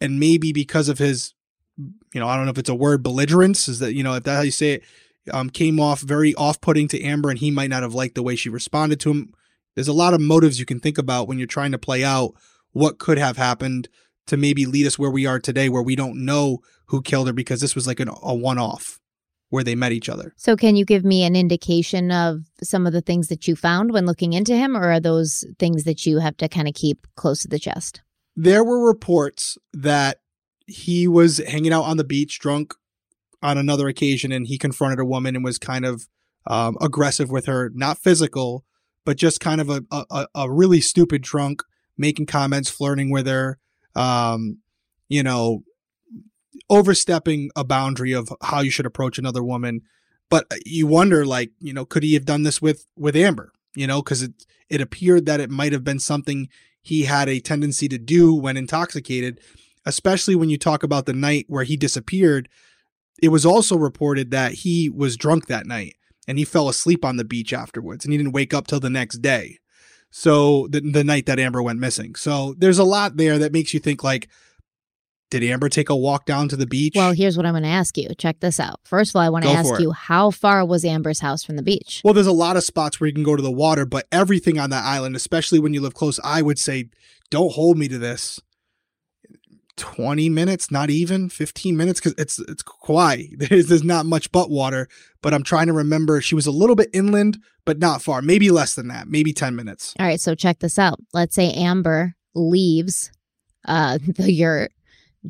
and 0.00 0.20
maybe 0.20 0.52
because 0.52 0.88
of 0.88 0.98
his, 0.98 1.34
you 1.76 2.20
know, 2.20 2.28
I 2.28 2.36
don't 2.36 2.44
know 2.44 2.50
if 2.50 2.58
it's 2.58 2.68
a 2.68 2.74
word, 2.74 3.02
belligerence, 3.02 3.68
is 3.68 3.78
that 3.80 3.94
you 3.94 4.02
know 4.02 4.14
if 4.14 4.24
that's 4.24 4.36
how 4.36 4.42
you 4.42 4.50
say 4.50 4.74
it, 4.74 4.82
um, 5.32 5.50
came 5.50 5.80
off 5.80 6.00
very 6.00 6.34
off-putting 6.34 6.88
to 6.88 7.02
Amber, 7.02 7.30
and 7.30 7.38
he 7.38 7.50
might 7.50 7.70
not 7.70 7.82
have 7.82 7.94
liked 7.94 8.14
the 8.14 8.22
way 8.22 8.36
she 8.36 8.48
responded 8.48 9.00
to 9.00 9.10
him. 9.10 9.32
There's 9.74 9.88
a 9.88 9.92
lot 9.92 10.14
of 10.14 10.20
motives 10.20 10.58
you 10.58 10.66
can 10.66 10.80
think 10.80 10.98
about 10.98 11.28
when 11.28 11.38
you're 11.38 11.46
trying 11.46 11.72
to 11.72 11.78
play 11.78 12.04
out 12.04 12.34
what 12.72 12.98
could 12.98 13.18
have 13.18 13.36
happened 13.36 13.88
to 14.26 14.36
maybe 14.36 14.66
lead 14.66 14.86
us 14.86 14.98
where 14.98 15.10
we 15.10 15.26
are 15.26 15.38
today, 15.38 15.68
where 15.68 15.82
we 15.82 15.96
don't 15.96 16.24
know 16.24 16.58
who 16.86 17.02
killed 17.02 17.26
her 17.26 17.32
because 17.32 17.60
this 17.60 17.74
was 17.74 17.86
like 17.86 18.00
an, 18.00 18.08
a 18.22 18.34
one-off 18.34 19.00
where 19.50 19.64
they 19.64 19.74
met 19.74 19.92
each 19.92 20.08
other. 20.08 20.34
So, 20.36 20.56
can 20.56 20.76
you 20.76 20.84
give 20.84 21.04
me 21.04 21.24
an 21.24 21.34
indication 21.34 22.10
of 22.10 22.42
some 22.62 22.86
of 22.86 22.92
the 22.92 23.00
things 23.00 23.28
that 23.28 23.48
you 23.48 23.56
found 23.56 23.92
when 23.92 24.04
looking 24.04 24.34
into 24.34 24.54
him, 24.54 24.76
or 24.76 24.92
are 24.92 25.00
those 25.00 25.44
things 25.58 25.84
that 25.84 26.04
you 26.04 26.18
have 26.18 26.36
to 26.38 26.48
kind 26.48 26.68
of 26.68 26.74
keep 26.74 27.06
close 27.16 27.42
to 27.42 27.48
the 27.48 27.58
chest? 27.58 28.02
There 28.36 28.62
were 28.62 28.86
reports 28.86 29.56
that 29.72 30.18
he 30.66 31.08
was 31.08 31.38
hanging 31.38 31.72
out 31.72 31.84
on 31.84 31.96
the 31.96 32.04
beach 32.04 32.38
drunk 32.38 32.74
on 33.42 33.56
another 33.56 33.88
occasion 33.88 34.32
and 34.32 34.46
he 34.46 34.58
confronted 34.58 35.00
a 35.00 35.04
woman 35.04 35.34
and 35.34 35.44
was 35.44 35.58
kind 35.58 35.84
of 35.84 36.06
um, 36.46 36.76
aggressive 36.80 37.30
with 37.30 37.46
her, 37.46 37.70
not 37.74 37.98
physical, 37.98 38.64
but 39.04 39.16
just 39.16 39.40
kind 39.40 39.60
of 39.60 39.70
a, 39.70 39.82
a, 39.90 40.26
a 40.34 40.50
really 40.50 40.80
stupid 40.80 41.22
drunk, 41.22 41.62
making 41.98 42.26
comments, 42.26 42.70
flirting 42.70 43.10
with 43.10 43.26
her, 43.26 43.58
um, 43.94 44.58
you 45.08 45.22
know, 45.22 45.64
overstepping 46.70 47.50
a 47.56 47.64
boundary 47.64 48.12
of 48.12 48.28
how 48.42 48.60
you 48.60 48.70
should 48.70 48.86
approach 48.86 49.18
another 49.18 49.42
woman. 49.42 49.82
But 50.30 50.46
you 50.64 50.86
wonder, 50.86 51.26
like, 51.26 51.50
you 51.58 51.72
know, 51.72 51.84
could 51.84 52.02
he 52.02 52.14
have 52.14 52.24
done 52.24 52.42
this 52.42 52.62
with 52.62 52.86
with 52.96 53.16
Amber? 53.16 53.52
You 53.74 53.86
know, 53.86 54.02
because 54.02 54.22
it 54.22 54.32
it 54.68 54.80
appeared 54.80 55.26
that 55.26 55.40
it 55.40 55.50
might 55.50 55.72
have 55.72 55.84
been 55.84 55.98
something 55.98 56.48
he 56.80 57.04
had 57.04 57.28
a 57.28 57.40
tendency 57.40 57.88
to 57.88 57.98
do 57.98 58.34
when 58.34 58.56
intoxicated, 58.56 59.40
especially 59.84 60.34
when 60.34 60.48
you 60.48 60.58
talk 60.58 60.82
about 60.82 61.06
the 61.06 61.12
night 61.12 61.46
where 61.48 61.64
he 61.64 61.76
disappeared. 61.76 62.48
It 63.20 63.28
was 63.28 63.44
also 63.44 63.76
reported 63.76 64.30
that 64.30 64.52
he 64.52 64.88
was 64.88 65.16
drunk 65.16 65.46
that 65.46 65.66
night 65.66 65.96
and 66.28 66.38
he 66.38 66.44
fell 66.44 66.68
asleep 66.68 67.04
on 67.04 67.16
the 67.16 67.24
beach 67.24 67.52
afterwards 67.52 68.04
and 68.04 68.12
he 68.12 68.18
didn't 68.18 68.32
wake 68.32 68.54
up 68.54 68.66
till 68.66 68.80
the 68.80 68.90
next 68.90 69.18
day. 69.18 69.58
So 70.10 70.68
the 70.68 70.80
the 70.80 71.04
night 71.04 71.26
that 71.26 71.38
Amber 71.38 71.62
went 71.62 71.78
missing. 71.78 72.14
So 72.14 72.54
there's 72.58 72.78
a 72.78 72.84
lot 72.84 73.16
there 73.16 73.38
that 73.38 73.52
makes 73.52 73.74
you 73.74 73.80
think 73.80 74.02
like 74.02 74.28
did 75.30 75.44
Amber 75.44 75.68
take 75.68 75.90
a 75.90 75.96
walk 75.96 76.24
down 76.24 76.48
to 76.48 76.56
the 76.56 76.66
beach? 76.66 76.94
Well, 76.96 77.12
here's 77.12 77.36
what 77.36 77.44
I'm 77.44 77.52
going 77.52 77.62
to 77.62 77.68
ask 77.68 77.98
you. 77.98 78.08
Check 78.16 78.40
this 78.40 78.58
out. 78.58 78.80
First 78.84 79.10
of 79.10 79.16
all, 79.16 79.22
I 79.22 79.28
want 79.28 79.44
to 79.44 79.50
ask 79.50 79.78
you 79.78 79.92
how 79.92 80.30
far 80.30 80.64
was 80.64 80.84
Amber's 80.84 81.20
house 81.20 81.44
from 81.44 81.56
the 81.56 81.62
beach? 81.62 82.00
Well, 82.02 82.14
there's 82.14 82.26
a 82.26 82.32
lot 82.32 82.56
of 82.56 82.64
spots 82.64 82.98
where 82.98 83.08
you 83.08 83.14
can 83.14 83.24
go 83.24 83.36
to 83.36 83.42
the 83.42 83.50
water, 83.50 83.84
but 83.84 84.06
everything 84.10 84.58
on 84.58 84.70
that 84.70 84.84
island, 84.84 85.16
especially 85.16 85.58
when 85.58 85.74
you 85.74 85.82
live 85.82 85.92
close, 85.94 86.18
I 86.24 86.40
would 86.40 86.58
say 86.58 86.88
don't 87.30 87.52
hold 87.52 87.76
me 87.76 87.88
to 87.88 87.98
this. 87.98 88.40
20 89.78 90.28
minutes, 90.28 90.70
not 90.70 90.90
even 90.90 91.28
15 91.28 91.76
minutes, 91.76 92.00
because 92.00 92.14
it's 92.18 92.38
it's 92.40 92.62
Kauai. 92.62 93.24
There's, 93.36 93.66
there's 93.66 93.84
not 93.84 94.04
much 94.06 94.30
but 94.32 94.50
water, 94.50 94.88
but 95.22 95.32
I'm 95.32 95.42
trying 95.42 95.68
to 95.68 95.72
remember. 95.72 96.20
She 96.20 96.34
was 96.34 96.46
a 96.46 96.50
little 96.50 96.76
bit 96.76 96.90
inland, 96.92 97.38
but 97.64 97.78
not 97.78 98.02
far. 98.02 98.20
Maybe 98.20 98.50
less 98.50 98.74
than 98.74 98.88
that. 98.88 99.08
Maybe 99.08 99.32
10 99.32 99.56
minutes. 99.56 99.94
All 99.98 100.06
right, 100.06 100.20
so 100.20 100.34
check 100.34 100.58
this 100.58 100.78
out. 100.78 100.98
Let's 101.14 101.34
say 101.34 101.52
Amber 101.52 102.14
leaves 102.34 103.10
uh, 103.66 103.98
the 104.16 104.32
yurt. 104.32 104.72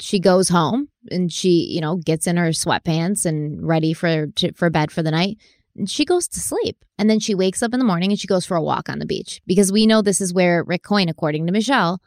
She 0.00 0.18
goes 0.18 0.48
home 0.48 0.88
and 1.10 1.32
she, 1.32 1.66
you 1.70 1.80
know, 1.80 1.96
gets 1.96 2.26
in 2.26 2.36
her 2.36 2.50
sweatpants 2.50 3.24
and 3.24 3.66
ready 3.66 3.92
for 3.92 4.26
to, 4.26 4.52
for 4.52 4.70
bed 4.70 4.90
for 4.90 5.02
the 5.02 5.10
night. 5.10 5.38
And 5.76 5.88
she 5.88 6.04
goes 6.04 6.28
to 6.28 6.40
sleep. 6.40 6.84
And 6.98 7.08
then 7.08 7.20
she 7.20 7.34
wakes 7.34 7.62
up 7.62 7.72
in 7.72 7.78
the 7.78 7.86
morning 7.86 8.10
and 8.10 8.18
she 8.18 8.26
goes 8.26 8.44
for 8.44 8.56
a 8.56 8.62
walk 8.62 8.88
on 8.88 8.98
the 8.98 9.06
beach 9.06 9.40
because 9.46 9.72
we 9.72 9.86
know 9.86 10.02
this 10.02 10.20
is 10.20 10.34
where 10.34 10.64
Rick 10.64 10.82
Coyne, 10.82 11.08
according 11.08 11.46
to 11.46 11.52
Michelle, 11.52 12.00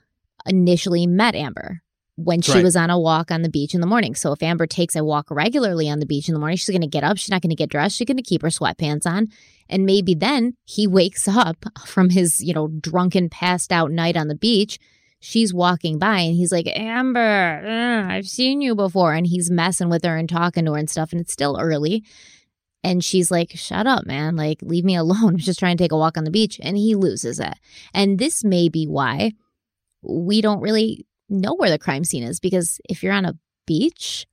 initially 0.45 1.07
met 1.07 1.35
Amber 1.35 1.81
when 2.23 2.41
she 2.41 2.53
Right. 2.53 2.63
was 2.63 2.75
on 2.75 2.89
a 2.89 2.99
walk 2.99 3.31
on 3.31 3.41
the 3.41 3.49
beach 3.49 3.73
in 3.73 3.81
the 3.81 3.87
morning. 3.87 4.15
So 4.15 4.31
if 4.31 4.41
Amber 4.43 4.67
takes 4.67 4.95
a 4.95 5.03
walk 5.03 5.27
regularly 5.29 5.89
on 5.89 5.99
the 5.99 6.05
beach 6.05 6.27
in 6.27 6.33
the 6.33 6.39
morning, 6.39 6.57
she's 6.57 6.69
going 6.69 6.81
to 6.81 6.87
get 6.87 7.03
up. 7.03 7.17
She's 7.17 7.29
not 7.29 7.41
going 7.41 7.49
to 7.49 7.55
get 7.55 7.69
dressed. 7.69 7.95
She's 7.97 8.05
going 8.07 8.17
to 8.17 8.23
keep 8.23 8.41
her 8.41 8.49
sweatpants 8.49 9.05
on. 9.05 9.27
And 9.69 9.85
maybe 9.85 10.13
then 10.13 10.55
he 10.65 10.87
wakes 10.87 11.27
up 11.27 11.65
from 11.85 12.09
his, 12.09 12.41
you 12.41 12.53
know, 12.53 12.67
drunken, 12.67 13.29
passed 13.29 13.71
out 13.71 13.91
night 13.91 14.17
on 14.17 14.27
the 14.27 14.35
beach. 14.35 14.79
She's 15.23 15.53
walking 15.53 15.99
by 15.99 16.19
and 16.19 16.35
he's 16.35 16.51
like, 16.51 16.65
Amber, 16.67 17.61
uh, 17.63 18.11
I've 18.11 18.27
seen 18.27 18.59
you 18.61 18.73
before. 18.73 19.13
And 19.13 19.27
he's 19.27 19.51
messing 19.51 19.89
with 19.89 20.03
her 20.03 20.17
and 20.17 20.27
talking 20.27 20.65
to 20.65 20.71
her 20.73 20.77
and 20.79 20.89
stuff. 20.89 21.11
And 21.11 21.21
it's 21.21 21.31
still 21.33 21.57
early. 21.61 22.03
And 22.83 23.03
she's 23.03 23.29
like, 23.29 23.51
shut 23.51 23.85
up, 23.85 24.07
man. 24.07 24.35
Like, 24.35 24.63
leave 24.63 24.83
me 24.83 24.95
alone. 24.97 25.33
I'm 25.33 25.37
just 25.37 25.59
trying 25.59 25.77
to 25.77 25.83
take 25.83 25.91
a 25.91 25.97
walk 25.97 26.17
on 26.17 26.23
the 26.23 26.31
beach. 26.31 26.59
And 26.63 26.75
he 26.75 26.95
loses 26.95 27.39
it. 27.39 27.53
And 27.93 28.17
this 28.17 28.43
may 28.43 28.67
be 28.67 28.85
why 28.87 29.33
we 30.01 30.41
don't 30.41 30.61
really 30.61 31.05
know 31.31 31.55
where 31.55 31.69
the 31.69 31.79
crime 31.79 32.03
scene 32.03 32.23
is 32.23 32.39
because 32.39 32.79
if 32.89 33.01
you're 33.03 33.13
on 33.13 33.25
a 33.25 33.33
beach, 33.65 34.25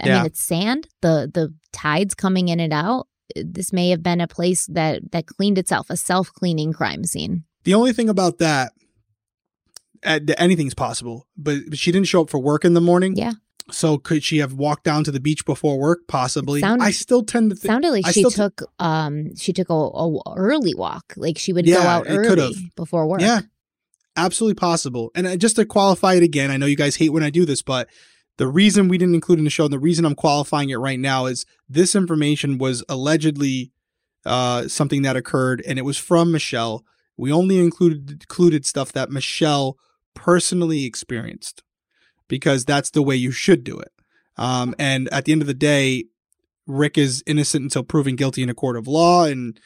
I 0.00 0.06
Yeah. 0.08 0.16
mean, 0.18 0.26
it's 0.26 0.40
sand, 0.42 0.88
the, 1.00 1.30
the 1.32 1.54
tides 1.72 2.14
coming 2.14 2.48
in 2.48 2.60
and 2.60 2.72
out. 2.72 3.06
This 3.36 3.72
may 3.72 3.88
have 3.90 4.02
been 4.02 4.20
a 4.20 4.26
place 4.28 4.66
that, 4.66 5.12
that 5.12 5.26
cleaned 5.26 5.56
itself, 5.58 5.88
a 5.90 5.96
self 5.96 6.32
cleaning 6.32 6.72
crime 6.72 7.04
scene. 7.04 7.44
The 7.64 7.74
only 7.74 7.92
thing 7.92 8.08
about 8.08 8.38
that, 8.38 8.72
uh, 10.04 10.18
anything's 10.36 10.74
possible, 10.74 11.28
but 11.36 11.58
but 11.68 11.78
she 11.78 11.92
didn't 11.92 12.08
show 12.08 12.22
up 12.22 12.30
for 12.30 12.38
work 12.38 12.64
in 12.64 12.74
the 12.74 12.80
morning. 12.80 13.14
Yeah. 13.16 13.32
So 13.70 13.96
could 13.98 14.24
she 14.24 14.38
have 14.38 14.52
walked 14.52 14.82
down 14.82 15.04
to 15.04 15.12
the 15.12 15.20
beach 15.20 15.44
before 15.46 15.78
work? 15.78 16.00
Possibly. 16.08 16.60
sounded- 16.60 16.84
I 16.84 16.90
still 16.90 17.22
tend 17.22 17.50
to 17.50 17.56
think. 17.56 17.70
Sounded 17.70 17.90
like 17.92 18.06
I 18.06 18.10
she 18.10 18.22
th- 18.24 18.34
took 18.34 18.62
um 18.80 19.34
she 19.36 19.52
took 19.52 19.70
a, 19.70 19.74
a 19.74 20.20
early 20.36 20.74
walk, 20.74 21.14
like 21.16 21.38
she 21.38 21.52
would 21.52 21.66
go 21.66 21.78
out 21.80 22.06
early 22.08 22.52
before 22.74 23.06
work. 23.06 23.20
Yeah, 23.20 23.42
absolutely 24.16 24.54
possible. 24.54 25.10
And 25.14 25.26
uh, 25.26 25.36
just 25.36 25.56
to 25.56 25.64
qualify 25.64 26.14
it 26.14 26.22
again, 26.22 26.50
I 26.50 26.56
know 26.56 26.66
you 26.66 26.76
guys 26.76 26.96
hate 26.96 27.10
when 27.10 27.22
I 27.22 27.30
do 27.30 27.44
this, 27.44 27.62
but 27.62 27.88
the 28.38 28.48
reason 28.48 28.88
we 28.88 28.98
didn't 28.98 29.14
include 29.14 29.38
in 29.38 29.44
the 29.44 29.50
show, 29.50 29.64
and 29.64 29.72
the 29.72 29.78
reason 29.78 30.04
I'm 30.04 30.14
qualifying 30.14 30.70
it 30.70 30.76
right 30.76 30.98
now 30.98 31.26
is 31.26 31.44
this 31.68 31.94
information 31.94 32.58
was 32.58 32.82
allegedly 32.88 33.72
uh, 34.24 34.68
something 34.68 35.02
that 35.02 35.16
occurred, 35.16 35.62
and 35.66 35.78
it 35.78 35.82
was 35.82 35.98
from 35.98 36.32
Michelle. 36.32 36.84
We 37.16 37.32
only 37.32 37.58
included 37.58 38.10
included 38.10 38.64
stuff 38.64 38.92
that 38.92 39.10
Michelle 39.10 39.76
personally 40.14 40.84
experienced 40.84 41.62
because 42.28 42.64
that's 42.64 42.90
the 42.90 43.02
way 43.02 43.16
you 43.16 43.30
should 43.32 43.64
do 43.64 43.78
it. 43.78 43.92
Um, 44.36 44.74
and 44.78 45.12
at 45.12 45.26
the 45.26 45.32
end 45.32 45.42
of 45.42 45.48
the 45.48 45.54
day, 45.54 46.06
Rick 46.66 46.96
is 46.96 47.22
innocent 47.26 47.64
until 47.64 47.82
proven 47.82 48.16
guilty 48.16 48.42
in 48.42 48.48
a 48.48 48.54
court 48.54 48.76
of 48.76 48.86
law, 48.86 49.24
and 49.24 49.60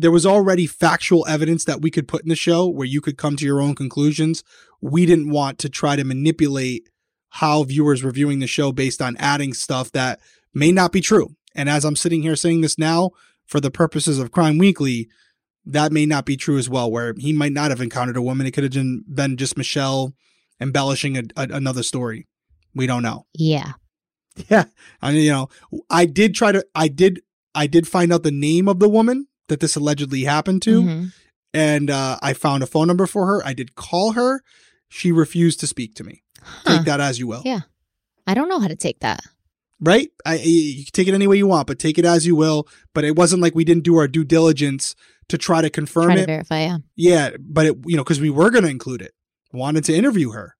there 0.00 0.10
was 0.10 0.24
already 0.24 0.66
factual 0.66 1.26
evidence 1.28 1.64
that 1.64 1.82
we 1.82 1.90
could 1.90 2.08
put 2.08 2.22
in 2.22 2.28
the 2.28 2.36
show 2.36 2.66
where 2.66 2.86
you 2.86 3.00
could 3.00 3.18
come 3.18 3.36
to 3.36 3.44
your 3.44 3.60
own 3.60 3.74
conclusions. 3.74 4.42
We 4.80 5.04
didn't 5.04 5.30
want 5.30 5.58
to 5.58 5.68
try 5.68 5.96
to 5.96 6.04
manipulate 6.04 6.88
how 7.28 7.64
viewers 7.64 8.02
were 8.02 8.10
viewing 8.10 8.38
the 8.38 8.46
show 8.46 8.72
based 8.72 9.02
on 9.02 9.16
adding 9.18 9.52
stuff 9.52 9.92
that 9.92 10.20
may 10.54 10.72
not 10.72 10.90
be 10.90 11.00
true. 11.00 11.36
And 11.54 11.68
as 11.68 11.84
I'm 11.84 11.96
sitting 11.96 12.22
here 12.22 12.34
saying 12.34 12.62
this 12.62 12.78
now, 12.78 13.10
for 13.46 13.60
the 13.60 13.70
purposes 13.70 14.18
of 14.18 14.32
Crime 14.32 14.58
Weekly, 14.58 15.08
that 15.66 15.92
may 15.92 16.06
not 16.06 16.24
be 16.24 16.36
true 16.36 16.56
as 16.56 16.68
well, 16.68 16.90
where 16.90 17.14
he 17.18 17.32
might 17.32 17.52
not 17.52 17.70
have 17.70 17.80
encountered 17.80 18.16
a 18.16 18.22
woman. 18.22 18.46
It 18.46 18.52
could 18.52 18.64
have 18.64 18.72
been, 18.72 19.36
just 19.36 19.56
Michelle 19.56 20.14
embellishing 20.60 21.18
a, 21.18 21.22
a, 21.36 21.48
another 21.52 21.82
story. 21.82 22.26
We 22.74 22.86
don't 22.86 23.02
know. 23.02 23.26
Yeah. 23.34 23.72
Yeah. 24.48 24.66
I 25.02 25.12
mean, 25.12 25.24
you 25.24 25.32
know, 25.32 25.48
I 25.90 26.06
did 26.06 26.34
try 26.34 26.52
to, 26.52 26.64
I 26.74 26.88
did, 26.88 27.20
I 27.54 27.66
did 27.66 27.86
find 27.86 28.10
out 28.10 28.22
the 28.22 28.30
name 28.30 28.68
of 28.68 28.78
the 28.78 28.88
woman 28.88 29.26
that 29.50 29.60
this 29.60 29.76
allegedly 29.76 30.24
happened 30.24 30.62
to 30.62 30.82
Mhm. 30.82 31.12
and 31.52 31.90
uh, 31.90 32.18
I 32.22 32.32
found 32.32 32.62
a 32.62 32.66
phone 32.66 32.88
number 32.88 33.06
for 33.06 33.26
her. 33.26 33.46
I 33.46 33.52
did 33.52 33.74
call 33.74 34.12
her. 34.12 34.42
She 34.88 35.12
refused 35.12 35.60
to 35.60 35.66
speak 35.66 35.94
to 35.96 36.04
me. 36.04 36.22
Take 36.64 36.84
that 36.86 37.00
as 37.00 37.18
you 37.18 37.26
will. 37.26 37.42
Yeah. 37.44 37.60
I 38.26 38.34
don't 38.34 38.48
know 38.48 38.58
how 38.60 38.68
to 38.68 38.76
take 38.76 39.00
that. 39.00 39.20
Right? 39.80 40.10
I, 40.26 40.36
you 40.36 40.84
can 40.84 40.92
take 40.92 41.08
it 41.08 41.14
any 41.14 41.26
way 41.26 41.36
you 41.36 41.46
want, 41.46 41.66
but 41.66 41.78
take 41.78 41.98
it 41.98 42.04
as 42.04 42.26
you 42.26 42.34
will. 42.36 42.66
But 42.94 43.04
it 43.04 43.16
wasn't 43.16 43.40
like 43.42 43.54
we 43.54 43.64
didn't 43.64 43.84
do 43.84 43.96
our 43.96 44.08
due 44.08 44.24
diligence 44.24 44.94
to 45.28 45.38
try 45.38 45.62
to 45.62 45.70
confirm 45.70 46.06
Try 46.06 46.16
to 46.16 46.22
it. 46.22 46.26
verify. 46.26 46.60
Yeah. 46.64 46.78
yeah, 46.96 47.30
but 47.38 47.66
it, 47.66 47.76
you 47.86 47.96
know, 47.96 48.04
because 48.04 48.20
we 48.20 48.30
were 48.30 48.50
going 48.50 48.64
to 48.64 48.70
include 48.70 49.00
it. 49.02 49.12
Wanted 49.52 49.84
to 49.84 49.94
interview 49.94 50.30
her. 50.32 50.56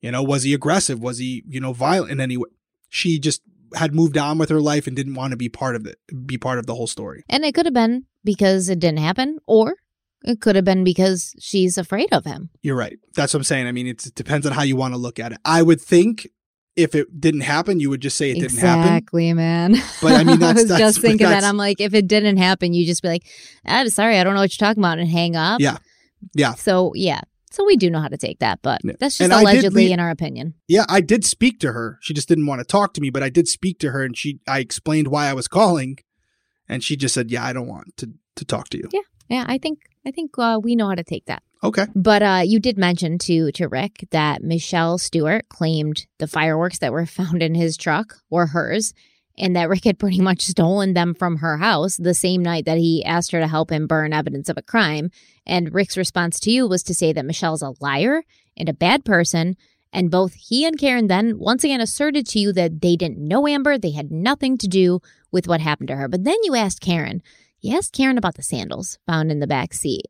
You 0.00 0.10
know, 0.12 0.22
was 0.22 0.42
he 0.44 0.54
aggressive? 0.54 1.00
Was 1.00 1.18
he, 1.18 1.44
you 1.48 1.60
know, 1.60 1.72
violent 1.72 2.10
in 2.12 2.20
any 2.20 2.36
way? 2.36 2.48
She 2.88 3.18
just 3.18 3.42
had 3.74 3.94
moved 3.94 4.16
on 4.18 4.38
with 4.38 4.48
her 4.50 4.60
life 4.60 4.86
and 4.86 4.96
didn't 4.96 5.14
want 5.14 5.30
to 5.32 5.36
be 5.36 5.48
part 5.48 5.76
of 5.76 5.86
it, 5.86 5.96
be 6.26 6.38
part 6.38 6.58
of 6.58 6.66
the 6.66 6.74
whole 6.74 6.86
story. 6.86 7.24
And 7.28 7.44
it 7.44 7.54
could 7.54 7.66
have 7.66 7.74
been 7.74 8.04
because 8.24 8.68
it 8.68 8.78
didn't 8.78 8.98
happen, 9.00 9.38
or 9.46 9.76
it 10.24 10.40
could 10.40 10.56
have 10.56 10.64
been 10.64 10.84
because 10.84 11.32
she's 11.38 11.78
afraid 11.78 12.12
of 12.12 12.24
him. 12.24 12.50
You're 12.62 12.76
right. 12.76 12.98
That's 13.14 13.32
what 13.34 13.40
I'm 13.40 13.44
saying. 13.44 13.66
I 13.66 13.72
mean, 13.72 13.86
it's, 13.86 14.06
it 14.06 14.14
depends 14.14 14.46
on 14.46 14.52
how 14.52 14.62
you 14.62 14.76
want 14.76 14.94
to 14.94 14.98
look 14.98 15.18
at 15.18 15.32
it. 15.32 15.38
I 15.44 15.62
would 15.62 15.80
think 15.80 16.26
if 16.76 16.94
it 16.94 17.20
didn't 17.20 17.40
happen, 17.40 17.80
you 17.80 17.90
would 17.90 18.00
just 18.00 18.16
say 18.16 18.30
it 18.30 18.34
didn't 18.40 18.58
happen. 18.58 18.82
Exactly, 18.84 19.32
man. 19.32 19.74
But 20.00 20.12
I 20.12 20.24
mean, 20.24 20.38
that's- 20.40 20.58
I 20.58 20.62
was 20.62 20.68
that's- 20.68 20.78
just 20.94 21.00
thinking 21.00 21.26
that. 21.28 21.44
I'm 21.44 21.56
like, 21.56 21.80
if 21.80 21.92
it 21.94 22.06
didn't 22.06 22.36
happen, 22.36 22.72
you 22.72 22.86
just 22.86 23.02
be 23.02 23.08
like, 23.08 23.26
I'm 23.64 23.88
sorry, 23.90 24.18
I 24.18 24.24
don't 24.24 24.34
know 24.34 24.40
what 24.40 24.58
you're 24.58 24.66
talking 24.66 24.82
about, 24.82 24.98
and 24.98 25.08
hang 25.08 25.34
up. 25.36 25.60
Yeah. 25.60 25.78
Yeah. 26.34 26.54
So 26.54 26.92
yeah, 26.94 27.20
so 27.50 27.64
we 27.64 27.76
do 27.76 27.90
know 27.90 28.00
how 28.00 28.08
to 28.08 28.16
take 28.16 28.38
that, 28.40 28.60
but 28.62 28.80
Yeah. 28.84 28.92
that's 28.98 29.18
just 29.18 29.30
And 29.30 29.32
allegedly 29.32 29.92
in 29.92 30.00
our 30.00 30.10
opinion. 30.10 30.54
Yeah, 30.66 30.84
I 30.88 31.00
did 31.00 31.24
speak 31.24 31.60
to 31.60 31.72
her. 31.72 31.98
She 32.02 32.14
just 32.14 32.28
didn't 32.28 32.46
want 32.46 32.60
to 32.60 32.64
talk 32.64 32.94
to 32.94 33.00
me, 33.00 33.10
but 33.10 33.22
I 33.22 33.28
did 33.30 33.48
speak 33.48 33.78
to 33.80 33.90
her 33.90 34.02
and 34.04 34.16
she 34.16 34.40
I 34.46 34.60
explained 34.60 35.08
why 35.08 35.26
I 35.28 35.32
was 35.34 35.48
calling 35.48 35.98
and 36.68 36.82
she 36.84 36.96
just 36.96 37.14
said, 37.14 37.30
"Yeah, 37.30 37.44
I 37.44 37.52
don't 37.52 37.68
want 37.68 37.96
to 37.98 38.10
to 38.36 38.44
talk 38.44 38.68
to 38.70 38.78
you." 38.78 38.88
Yeah, 39.30 39.44
I 39.46 39.58
think 39.58 39.80
I 40.06 40.10
think 40.10 40.30
uh, 40.38 40.58
we 40.62 40.74
know 40.76 40.88
how 40.88 40.94
to 40.94 41.04
take 41.04 41.26
that. 41.26 41.42
Okay. 41.62 41.86
But 41.94 42.22
uh, 42.22 42.42
you 42.44 42.60
did 42.60 42.78
mention 42.78 43.18
to 43.18 43.50
to 43.52 43.66
Rick 43.68 44.06
that 44.10 44.42
Michelle 44.42 44.96
Stewart 44.98 45.48
claimed 45.48 46.06
the 46.18 46.26
fireworks 46.26 46.78
that 46.78 46.92
were 46.92 47.06
found 47.18 47.42
in 47.42 47.54
his 47.54 47.76
truck 47.76 48.16
were 48.30 48.46
hers, 48.46 48.94
and 49.38 49.54
that 49.56 49.68
Rick 49.68 49.84
had 49.84 49.98
pretty 49.98 50.20
much 50.20 50.42
stolen 50.42 50.94
them 50.94 51.14
from 51.14 51.36
her 51.36 51.56
house 51.58 51.96
the 51.96 52.14
same 52.14 52.42
night 52.42 52.64
that 52.66 52.78
he 52.78 53.04
asked 53.04 53.30
her 53.32 53.40
to 53.40 53.46
help 53.46 53.70
him 53.70 53.86
burn 53.86 54.12
evidence 54.12 54.48
of 54.48 54.58
a 54.58 54.62
crime. 54.62 55.10
And 55.46 55.72
Rick's 55.72 55.96
response 55.96 56.40
to 56.40 56.50
you 56.50 56.66
was 56.66 56.82
to 56.84 56.94
say 56.94 57.12
that 57.12 57.24
Michelle's 57.24 57.62
a 57.62 57.74
liar 57.80 58.24
and 58.56 58.68
a 58.68 58.74
bad 58.74 59.04
person. 59.04 59.56
And 59.92 60.10
both 60.10 60.34
he 60.34 60.66
and 60.66 60.78
Karen 60.78 61.06
then 61.06 61.38
once 61.38 61.64
again 61.64 61.80
asserted 61.80 62.26
to 62.28 62.38
you 62.38 62.52
that 62.52 62.82
they 62.82 62.96
didn't 62.96 63.18
know 63.18 63.46
Amber, 63.46 63.78
they 63.78 63.92
had 63.92 64.10
nothing 64.10 64.58
to 64.58 64.68
do 64.68 65.00
with 65.30 65.48
what 65.48 65.60
happened 65.60 65.88
to 65.88 65.96
her. 65.96 66.08
But 66.08 66.24
then 66.24 66.36
you 66.42 66.54
asked 66.54 66.80
Karen, 66.80 67.22
you 67.60 67.76
asked 67.76 67.94
Karen 67.94 68.18
about 68.18 68.34
the 68.34 68.42
sandals 68.42 68.98
found 69.06 69.30
in 69.30 69.40
the 69.40 69.46
back 69.46 69.72
seat 69.72 70.06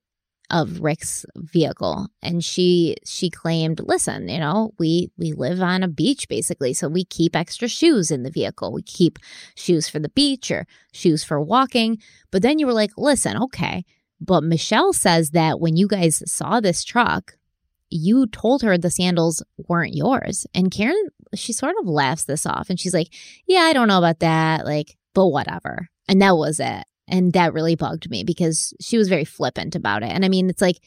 of 0.50 0.80
Rick's 0.80 1.26
vehicle. 1.36 2.08
And 2.22 2.44
she 2.44 2.96
she 3.04 3.30
claimed 3.30 3.80
listen 3.80 4.28
you 4.28 4.38
know 4.38 4.72
we 4.78 5.10
we 5.16 5.32
live 5.32 5.60
on 5.60 5.82
a 5.82 5.88
beach 5.88 6.28
basically. 6.28 6.74
So 6.74 6.88
we 6.88 7.04
keep 7.04 7.36
extra 7.36 7.68
shoes 7.68 8.10
in 8.10 8.22
the 8.22 8.30
vehicle. 8.30 8.72
We 8.72 8.82
keep 8.82 9.18
shoes 9.54 9.88
for 9.88 9.98
the 9.98 10.08
beach 10.08 10.50
or 10.50 10.66
shoes 10.92 11.24
for 11.24 11.40
walking. 11.40 11.98
But 12.30 12.42
then 12.42 12.58
you 12.58 12.66
were 12.66 12.72
like 12.72 12.92
listen 12.96 13.36
okay. 13.44 13.84
But 14.20 14.42
Michelle 14.42 14.92
says 14.92 15.30
that 15.30 15.60
when 15.60 15.76
you 15.76 15.86
guys 15.86 16.22
saw 16.30 16.60
this 16.60 16.84
truck 16.84 17.34
you 17.90 18.26
told 18.26 18.60
her 18.60 18.76
the 18.76 18.90
sandals 18.90 19.42
weren't 19.56 19.94
yours. 19.94 20.46
And 20.54 20.70
Karen 20.70 21.08
she 21.34 21.52
sort 21.52 21.74
of 21.80 21.86
laughs 21.86 22.24
this 22.24 22.46
off 22.46 22.70
and 22.70 22.80
she's 22.80 22.94
like 22.94 23.12
yeah 23.46 23.60
I 23.60 23.72
don't 23.72 23.88
know 23.88 23.98
about 23.98 24.20
that. 24.20 24.64
Like 24.64 24.96
but 25.14 25.26
whatever. 25.28 25.88
And 26.08 26.22
that 26.22 26.36
was 26.36 26.58
it 26.60 26.84
and 27.08 27.32
that 27.32 27.52
really 27.52 27.74
bugged 27.74 28.10
me 28.10 28.24
because 28.24 28.74
she 28.80 28.98
was 28.98 29.08
very 29.08 29.24
flippant 29.24 29.74
about 29.74 30.02
it. 30.02 30.10
And 30.10 30.24
I 30.24 30.28
mean, 30.28 30.48
it's 30.50 30.62
like 30.62 30.80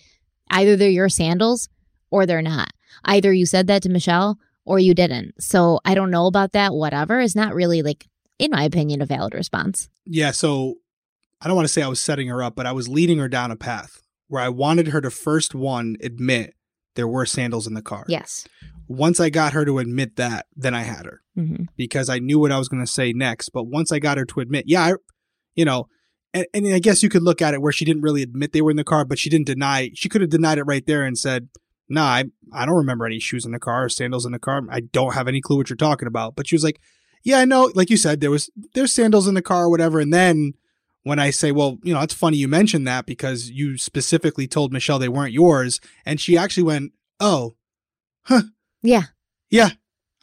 either 0.50 0.76
they're 0.76 0.90
your 0.90 1.10
sandals 1.10 1.70
or 2.10 2.26
they're 2.26 2.42
not. 2.42 2.72
Either 3.06 3.34
you 3.34 3.46
said 3.46 3.68
that 3.68 3.84
to 3.84 3.90
Michelle 3.90 4.38
or 4.66 4.80
you 4.80 4.94
didn't. 4.94 5.42
So 5.42 5.80
I 5.86 5.96
don't 5.96 6.12
know 6.12 6.28
about 6.28 6.52
that. 6.54 6.74
Whatever 6.74 7.20
is 7.20 7.36
not 7.36 7.56
really 7.56 7.82
like, 7.82 8.08
in 8.38 8.52
my 8.52 8.64
opinion, 8.64 9.02
a 9.02 9.06
valid 9.06 9.34
response. 9.34 9.90
Yeah, 10.06 10.32
so 10.32 10.76
I 11.42 11.48
don't 11.48 11.56
want 11.56 11.68
to 11.68 11.74
say 11.74 11.82
I 11.82 11.88
was 11.88 12.02
setting 12.02 12.28
her 12.28 12.44
up, 12.44 12.56
but 12.56 12.66
I 12.66 12.72
was 12.72 12.88
leading 12.88 13.18
her 13.18 13.28
down 13.28 13.52
a 13.52 13.56
path 13.56 14.02
where 14.28 14.42
I 14.42 14.50
wanted 14.50 14.90
her 14.90 15.02
to 15.02 15.10
first 15.10 15.56
one 15.56 15.98
admit 16.02 16.54
there 16.96 17.08
were 17.08 17.26
sandals 17.26 17.68
in 17.68 17.74
the 17.74 17.82
car. 17.82 18.06
Yes. 18.08 18.48
Once 18.88 19.20
I 19.20 19.30
got 19.30 19.54
her 19.54 19.66
to 19.66 19.80
admit 19.80 20.18
that, 20.18 20.46
then 20.56 20.74
I 20.74 20.82
had 20.82 21.06
her 21.06 21.22
hmm 21.36 21.64
because 21.78 22.10
I 22.10 22.20
knew 22.20 22.40
what 22.40 22.52
I 22.52 22.58
was 22.58 22.68
going 22.68 22.84
to 22.84 22.92
say 22.92 23.14
next. 23.14 23.50
But 23.50 23.64
once 23.64 23.92
I 23.92 24.00
got 24.00 24.18
her 24.18 24.26
to 24.26 24.40
admit, 24.42 24.66
yeah, 24.68 24.84
I, 24.84 24.94
you 25.56 25.66
know, 25.66 25.88
and, 26.34 26.46
and 26.54 26.68
I 26.74 26.80
guess 26.80 27.04
you 27.04 27.10
could 27.10 27.24
look 27.24 27.42
at 27.42 27.54
it 27.54 27.62
where 27.62 27.72
she 27.72 27.86
didn't 27.86 28.02
really 28.04 28.22
admit 28.22 28.54
they 28.54 28.62
were 28.62 28.72
in 28.72 28.78
the 28.78 28.84
car, 28.84 29.06
but 29.06 29.20
she 29.20 29.30
didn't 29.30 29.48
deny. 29.48 29.92
She 29.94 30.10
could 30.10 30.22
have 30.22 30.30
denied 30.30 30.58
it 30.58 30.64
right 30.64 30.86
there 30.86 31.04
and 31.04 31.18
said, 31.18 31.50
"Nah, 31.90 32.06
I, 32.06 32.26
I 32.54 32.66
don't 32.66 32.76
remember 32.76 33.06
any 33.06 33.20
shoes 33.20 33.46
in 33.46 33.52
the 33.52 33.60
car 33.60 33.86
or 33.86 33.90
sandals 33.90 34.26
in 34.26 34.32
the 34.32 34.40
car. 34.40 34.62
I 34.70 34.80
don't 34.82 35.14
have 35.14 35.28
any 35.28 35.42
clue 35.42 35.58
what 35.58 35.70
you're 35.70 35.78
talking 35.78 36.08
about." 36.08 36.36
But 36.36 36.48
she 36.48 36.56
was 36.56 36.64
like, 36.64 36.80
"Yeah, 37.24 37.40
I 37.40 37.46
know." 37.46 37.72
Like 37.76 37.90
you 37.90 37.98
said, 37.98 38.22
there 38.22 38.32
was 38.32 38.50
there's 38.74 38.92
sandals 38.92 39.28
in 39.28 39.34
the 39.34 39.42
car 39.42 39.64
or 39.66 39.70
whatever. 39.70 40.00
And 40.00 40.14
then 40.14 40.54
when 41.04 41.20
I 41.20 41.32
say, 41.32 41.52
"Well, 41.52 41.80
you 41.84 41.94
know, 41.94 42.02
it's 42.02 42.14
funny 42.14 42.38
you 42.38 42.48
mentioned 42.48 42.88
that 42.88 43.06
because 43.06 43.50
you 43.50 43.78
specifically 43.78 44.48
told 44.48 44.72
Michelle 44.72 45.00
they 45.00 45.10
weren't 45.10 45.34
yours," 45.34 45.80
and 46.06 46.20
she 46.22 46.38
actually 46.38 46.64
went, 46.64 46.94
"Oh, 47.20 47.56
huh, 48.24 48.44
Yeah. 48.84 49.04
yeah, 49.50 49.70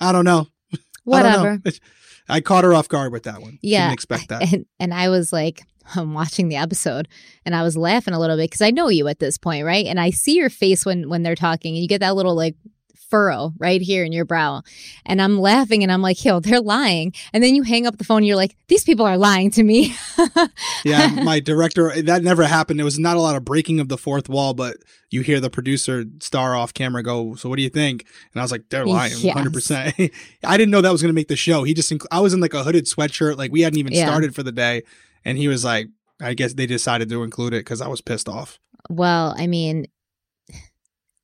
I 0.01 0.13
don't 0.13 0.25
know." 0.25 0.47
I 0.73 0.77
don't 0.77 1.43
Whatever. 1.43 1.61
know. 1.65 1.71
I 2.31 2.41
caught 2.43 2.65
her 2.65 2.75
off 2.75 2.89
guard 2.89 3.11
with 3.13 3.23
that 3.23 3.41
one. 3.41 3.59
Yeah. 3.63 3.85
Didn't 3.87 3.95
expect 3.95 4.29
that. 4.29 4.53
And, 4.53 4.67
and 4.79 4.93
I 4.93 5.09
was 5.09 5.33
like, 5.33 5.63
I'm 5.95 6.15
watching 6.15 6.49
the 6.49 6.57
episode 6.57 7.09
and 7.45 7.55
I 7.55 7.63
was 7.63 7.77
laughing 7.77 8.15
a 8.15 8.21
little 8.21 8.37
bit 8.37 8.51
because 8.51 8.61
I 8.63 8.71
know 8.71 8.89
you 8.89 9.09
at 9.09 9.19
this 9.19 9.39
point, 9.39 9.65
right? 9.65 9.87
And 9.87 9.99
I 10.01 10.11
see 10.11 10.37
your 10.37 10.51
face 10.51 10.85
when 10.87 11.09
when 11.09 11.23
they're 11.23 11.35
talking 11.35 11.75
and 11.75 11.83
you 11.83 11.89
get 11.89 12.01
that 12.01 12.15
little 12.17 12.35
like 12.35 12.55
furrow 13.11 13.55
right 13.59 13.81
here 13.81 14.05
in 14.05 14.13
your 14.13 14.27
brow. 14.27 14.63
And 15.07 15.23
I'm 15.23 15.39
laughing 15.41 15.83
and 15.83 15.91
I'm 15.91 16.03
like, 16.03 16.23
yo, 16.23 16.41
they're 16.41 16.61
lying. 16.61 17.15
And 17.33 17.43
then 17.43 17.55
you 17.55 17.63
hang 17.63 17.87
up 17.87 17.97
the 17.97 18.05
phone 18.05 18.19
and 18.19 18.27
you're 18.27 18.37
like, 18.37 18.55
these 18.69 18.85
people 18.85 19.07
are 19.07 19.17
lying 19.17 19.51
to 19.53 19.63
me. 19.63 19.95
yeah, 20.85 21.09
my 21.25 21.41
director, 21.41 22.03
that 22.03 22.23
never 22.23 22.45
happened. 22.45 22.79
There 22.79 22.85
was 22.85 22.99
not 22.99 23.17
a 23.17 23.21
lot 23.21 23.35
of 23.35 23.47
breaking 23.47 23.81
of 23.81 23.89
the 23.89 23.97
fourth 23.97 24.29
wall, 24.29 24.53
but 24.53 24.77
you 25.11 25.23
hear 25.23 25.41
the 25.41 25.49
producer 25.49 26.05
star 26.21 26.55
off 26.55 26.75
camera 26.75 27.03
go, 27.03 27.35
So 27.35 27.49
what 27.49 27.57
do 27.57 27.63
you 27.63 27.71
think? 27.71 28.05
And 28.35 28.41
I 28.43 28.45
was 28.45 28.53
like, 28.53 28.69
They're 28.69 28.85
lying, 28.87 29.15
Yes. 29.17 29.37
100%. 29.37 30.13
I 30.45 30.57
didn't 30.59 30.71
know 30.71 30.83
that 30.83 30.93
was 30.93 31.01
going 31.01 31.09
to 31.11 31.15
make 31.19 31.29
the 31.29 31.37
show. 31.37 31.63
He 31.65 31.73
just, 31.73 31.91
inc- 31.91 32.07
I 32.11 32.21
was 32.21 32.35
in 32.35 32.41
like 32.41 32.53
a 32.53 32.63
hooded 32.63 32.85
sweatshirt. 32.85 33.39
Like 33.39 33.53
we 33.53 33.63
hadn't 33.63 33.79
even 33.79 33.93
Yeah. 33.95 34.05
started 34.07 34.35
for 34.35 34.43
the 34.43 34.53
day. 34.53 34.83
And 35.25 35.39
he 35.39 35.49
was 35.49 35.65
like, 35.65 35.89
I 36.21 36.35
guess 36.35 36.55
they 36.55 36.67
decided 36.67 37.09
to 37.11 37.23
include 37.23 37.55
it 37.55 37.61
because 37.61 37.81
I 37.81 37.89
was 37.89 38.01
pissed 38.01 38.29
off. 38.29 38.59
Well, 38.89 39.35
I 39.39 39.47
mean, 39.47 39.87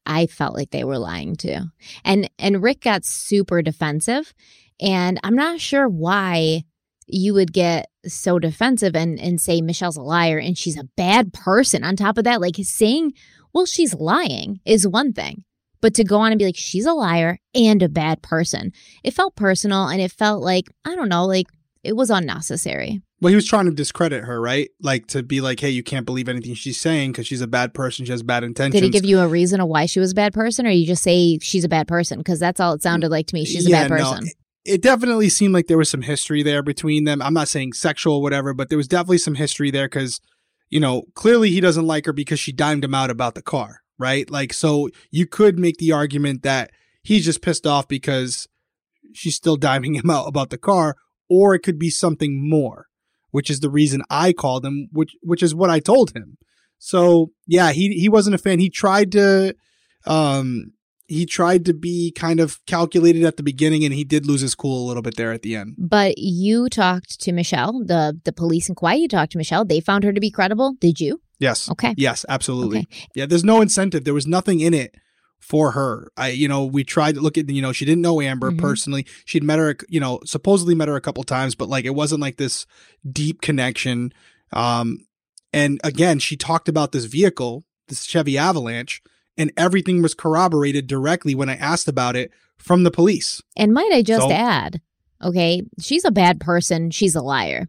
I 0.07 0.27
felt 0.27 0.55
like 0.55 0.71
they 0.71 0.85
were 0.85 0.99
lying 0.99 1.37
too. 1.37 1.59
And 2.05 2.31
and 2.39 2.63
Rick 2.63 2.83
got 2.83 3.05
super 3.05 3.63
defensive 3.63 4.35
and 4.81 5.19
I'm 5.23 5.35
not 5.35 5.61
sure 5.61 5.89
why 5.89 6.65
you 7.07 7.35
would 7.35 7.53
get 7.53 7.91
so 8.07 8.39
defensive 8.39 8.95
and 8.95 9.19
and 9.19 9.41
say 9.41 9.61
Michelle's 9.61 9.97
a 9.97 10.03
liar 10.03 10.39
and 10.39 10.57
she's 10.59 10.79
a 10.79 10.89
bad 10.97 11.33
person 11.33 11.85
on 11.85 11.97
top 11.97 12.19
of 12.19 12.25
that 12.25 12.41
like 12.41 12.57
saying 12.63 13.13
well 13.53 13.67
she's 13.67 13.95
lying 13.95 14.61
is 14.65 14.87
one 14.87 15.13
thing. 15.13 15.45
But 15.81 15.95
to 15.95 16.05
go 16.05 16.19
on 16.21 16.33
and 16.33 16.39
be 16.39 16.47
like 16.47 16.57
she's 16.57 16.87
a 16.87 16.95
liar 16.95 17.39
and 17.55 17.83
a 17.83 17.89
bad 17.89 18.23
person. 18.23 18.73
It 19.03 19.15
felt 19.15 19.37
personal 19.37 19.89
and 19.89 20.01
it 20.01 20.13
felt 20.13 20.43
like 20.43 20.67
I 20.85 20.95
don't 20.95 21.09
know 21.09 21.27
like 21.27 21.47
it 21.83 21.97
was 21.97 22.11
unnecessary. 22.11 23.03
Well, 23.25 23.31
he 23.31 23.37
was 23.37 23.47
trying 23.47 23.65
to 23.65 23.71
discredit 23.73 24.25
her, 24.25 24.39
right? 24.39 24.69
Like 24.83 25.07
to 25.07 25.23
be 25.23 25.41
like, 25.41 25.59
Hey, 25.59 25.71
you 25.71 25.83
can't 25.83 26.05
believe 26.05 26.29
anything 26.29 26.53
she's 26.53 26.79
saying 26.79 27.13
because 27.13 27.27
she's 27.27 27.41
a 27.41 27.47
bad 27.47 27.73
person. 27.73 28.05
She 28.05 28.13
has 28.13 28.23
bad 28.23 28.45
intentions. 28.45 28.79
Did 28.79 28.85
he 28.85 28.91
give 28.91 29.07
you 29.07 29.19
a 29.19 29.27
reason 29.27 29.63
of 29.63 29.69
why 29.69 29.87
she 29.87 29.99
was 29.99 30.13
a 30.13 30.15
bad 30.15 30.35
person, 30.35 30.67
or 30.67 30.71
you 30.71 30.87
just 30.87 31.03
say 31.03 31.39
she's 31.39 31.65
a 31.65 31.69
bad 31.71 31.89
person? 31.89 32.19
Because 32.19 32.39
that's 32.39 32.61
all 32.61 32.75
it 32.75 32.83
sounded 32.83 33.11
like 33.11 33.27
to 33.29 33.35
me. 33.35 33.47
She's 33.47 33.67
a 33.67 33.71
Yeah, 33.71 33.89
bad 33.89 33.93
no, 33.93 34.11
person. 34.11 34.29
it 34.67 34.83
definitely 34.83 35.31
seemed 35.31 35.55
like 35.55 35.69
there 35.69 35.79
was 35.79 35.89
some 35.89 36.03
history 36.03 36.43
there 36.43 36.63
between 36.63 37.05
them. 37.05 37.23
I'm 37.23 37.33
not 37.33 37.49
saying 37.49 37.73
sexual 37.73 38.17
or 38.17 38.23
whatever, 38.23 38.53
but 38.53 38.69
there 38.69 38.77
was 38.77 38.89
definitely 38.89 39.17
some 39.17 39.37
history 39.37 39.71
there 39.71 39.87
because, 39.87 40.21
you 40.69 40.79
know, 40.79 41.05
clearly 41.15 41.49
he 41.49 41.61
doesn't 41.61 41.87
like 41.87 42.05
her 42.05 42.13
because 42.13 42.41
she 42.41 42.53
dimed 42.53 42.85
him 42.85 42.95
out 42.95 43.09
about 43.09 43.35
the 43.35 43.43
car, 43.43 43.81
right? 43.99 44.29
Like, 44.31 44.53
so 44.53 44.91
you 45.11 45.27
could 45.27 45.59
make 45.59 45.79
the 45.79 45.93
argument 45.93 46.43
that 46.43 46.73
he's 47.03 47.25
just 47.25 47.41
pissed 47.41 47.67
off 47.67 47.89
because 47.89 48.49
she's 49.15 49.35
still 49.35 49.57
diming 49.71 49.97
him 49.97 50.11
out 50.11 50.29
about 50.29 50.51
the 50.51 50.59
car, 50.59 50.97
or 51.31 51.55
it 51.55 51.61
could 51.61 51.79
be 51.79 51.89
something 51.89 52.47
more, 52.51 52.89
which 53.35 53.51
is 53.51 53.59
the 53.59 53.69
reason 53.81 54.01
I 54.09 54.33
called 54.33 54.65
him, 54.65 54.87
which 54.93 55.13
which 55.21 55.43
is 55.43 55.57
what 55.57 55.69
I 55.69 55.81
told 55.81 56.15
him. 56.15 56.39
So 56.79 57.33
yeah, 57.49 57.73
he 57.73 57.89
he 57.89 58.09
wasn't 58.09 58.37
a 58.37 58.39
fan. 58.39 58.61
He 58.61 58.71
tried 58.71 59.11
to 59.13 59.57
um 60.07 60.73
he 61.09 61.27
tried 61.27 61.65
to 61.65 61.75
be 61.75 62.13
kind 62.13 62.39
of 62.39 62.65
calculated 62.67 63.25
at 63.25 63.37
the 63.37 63.43
beginning 63.43 63.85
and 63.85 63.93
he 63.93 64.05
did 64.05 64.25
lose 64.25 64.41
his 64.41 64.55
cool 64.55 64.85
a 64.85 64.87
little 64.87 65.03
bit 65.03 65.17
there 65.17 65.33
at 65.33 65.43
the 65.43 65.57
end. 65.57 65.75
but 65.77 66.15
you 66.17 66.69
talked 66.69 67.21
to 67.23 67.33
Michelle, 67.33 67.73
the 67.85 68.17
the 68.25 68.33
police 68.33 68.69
in 68.69 68.77
Kauai. 68.77 68.95
You 69.03 69.09
talked 69.09 69.33
to 69.33 69.39
Michelle. 69.39 69.65
They 69.65 69.81
found 69.81 70.05
her 70.05 70.13
to 70.13 70.21
be 70.21 70.31
credible. 70.31 70.77
Did 70.81 71.01
you? 71.01 71.21
Yes. 71.41 71.69
Okay. 71.69 71.93
Yes, 71.97 72.25
absolutely. 72.29 72.79
Okay. 72.87 73.07
Yeah, 73.17 73.27
there's 73.27 73.43
no 73.53 73.61
incentive. 73.61 74.05
There 74.05 74.15
was 74.15 74.29
nothing 74.29 74.61
in 74.61 74.75
it 74.75 74.95
for 75.45 75.73
her. 75.73 76.11
I 76.17 76.29
you 76.31 76.49
know, 76.49 76.65
we 76.65 76.85
tried 76.85 77.17
to 77.17 77.21
look 77.21 77.37
at 77.37 77.51
you 77.51 77.61
know, 77.61 77.73
she 77.73 77.85
didn't 77.85 78.01
know 78.03 78.21
Amber 78.23 78.51
Mhm. 78.51 78.59
personally. 78.59 79.07
She'd 79.27 79.45
met 79.45 79.59
her, 79.59 79.77
you 79.91 80.01
know, 80.01 80.21
supposedly 80.25 80.75
met 80.75 80.89
her 80.89 80.97
a 80.97 81.01
couple 81.03 81.23
times, 81.23 81.55
but 81.55 81.69
like 81.69 81.85
it 81.85 81.95
wasn't 81.95 82.23
like 82.23 82.37
this 82.39 82.65
deep 83.11 83.43
connection. 83.43 84.13
Um 84.53 85.01
and 85.53 85.81
again, 85.85 86.19
she 86.19 86.37
talked 86.37 86.69
about 86.69 86.93
this 86.93 87.05
vehicle, 87.05 87.65
this 87.89 88.05
Chevy 88.05 88.39
Avalanche, 88.39 89.03
and 89.37 89.53
everything 89.57 90.01
was 90.03 90.15
corroborated 90.15 90.87
directly 90.87 91.35
when 91.35 91.51
I 91.51 91.57
asked 91.57 91.89
about 91.89 92.17
it 92.17 92.31
from 92.57 92.83
the 92.85 92.91
police. 92.91 93.43
And 93.57 93.73
might 93.73 93.93
I 93.93 94.01
just 94.03 94.23
So- 94.29 94.33
add, 94.33 94.81
okay, 95.23 95.63
she's 95.79 96.05
a 96.07 96.11
bad 96.11 96.41
person. 96.41 96.91
She's 96.91 97.15
a 97.15 97.23
liar. 97.23 97.69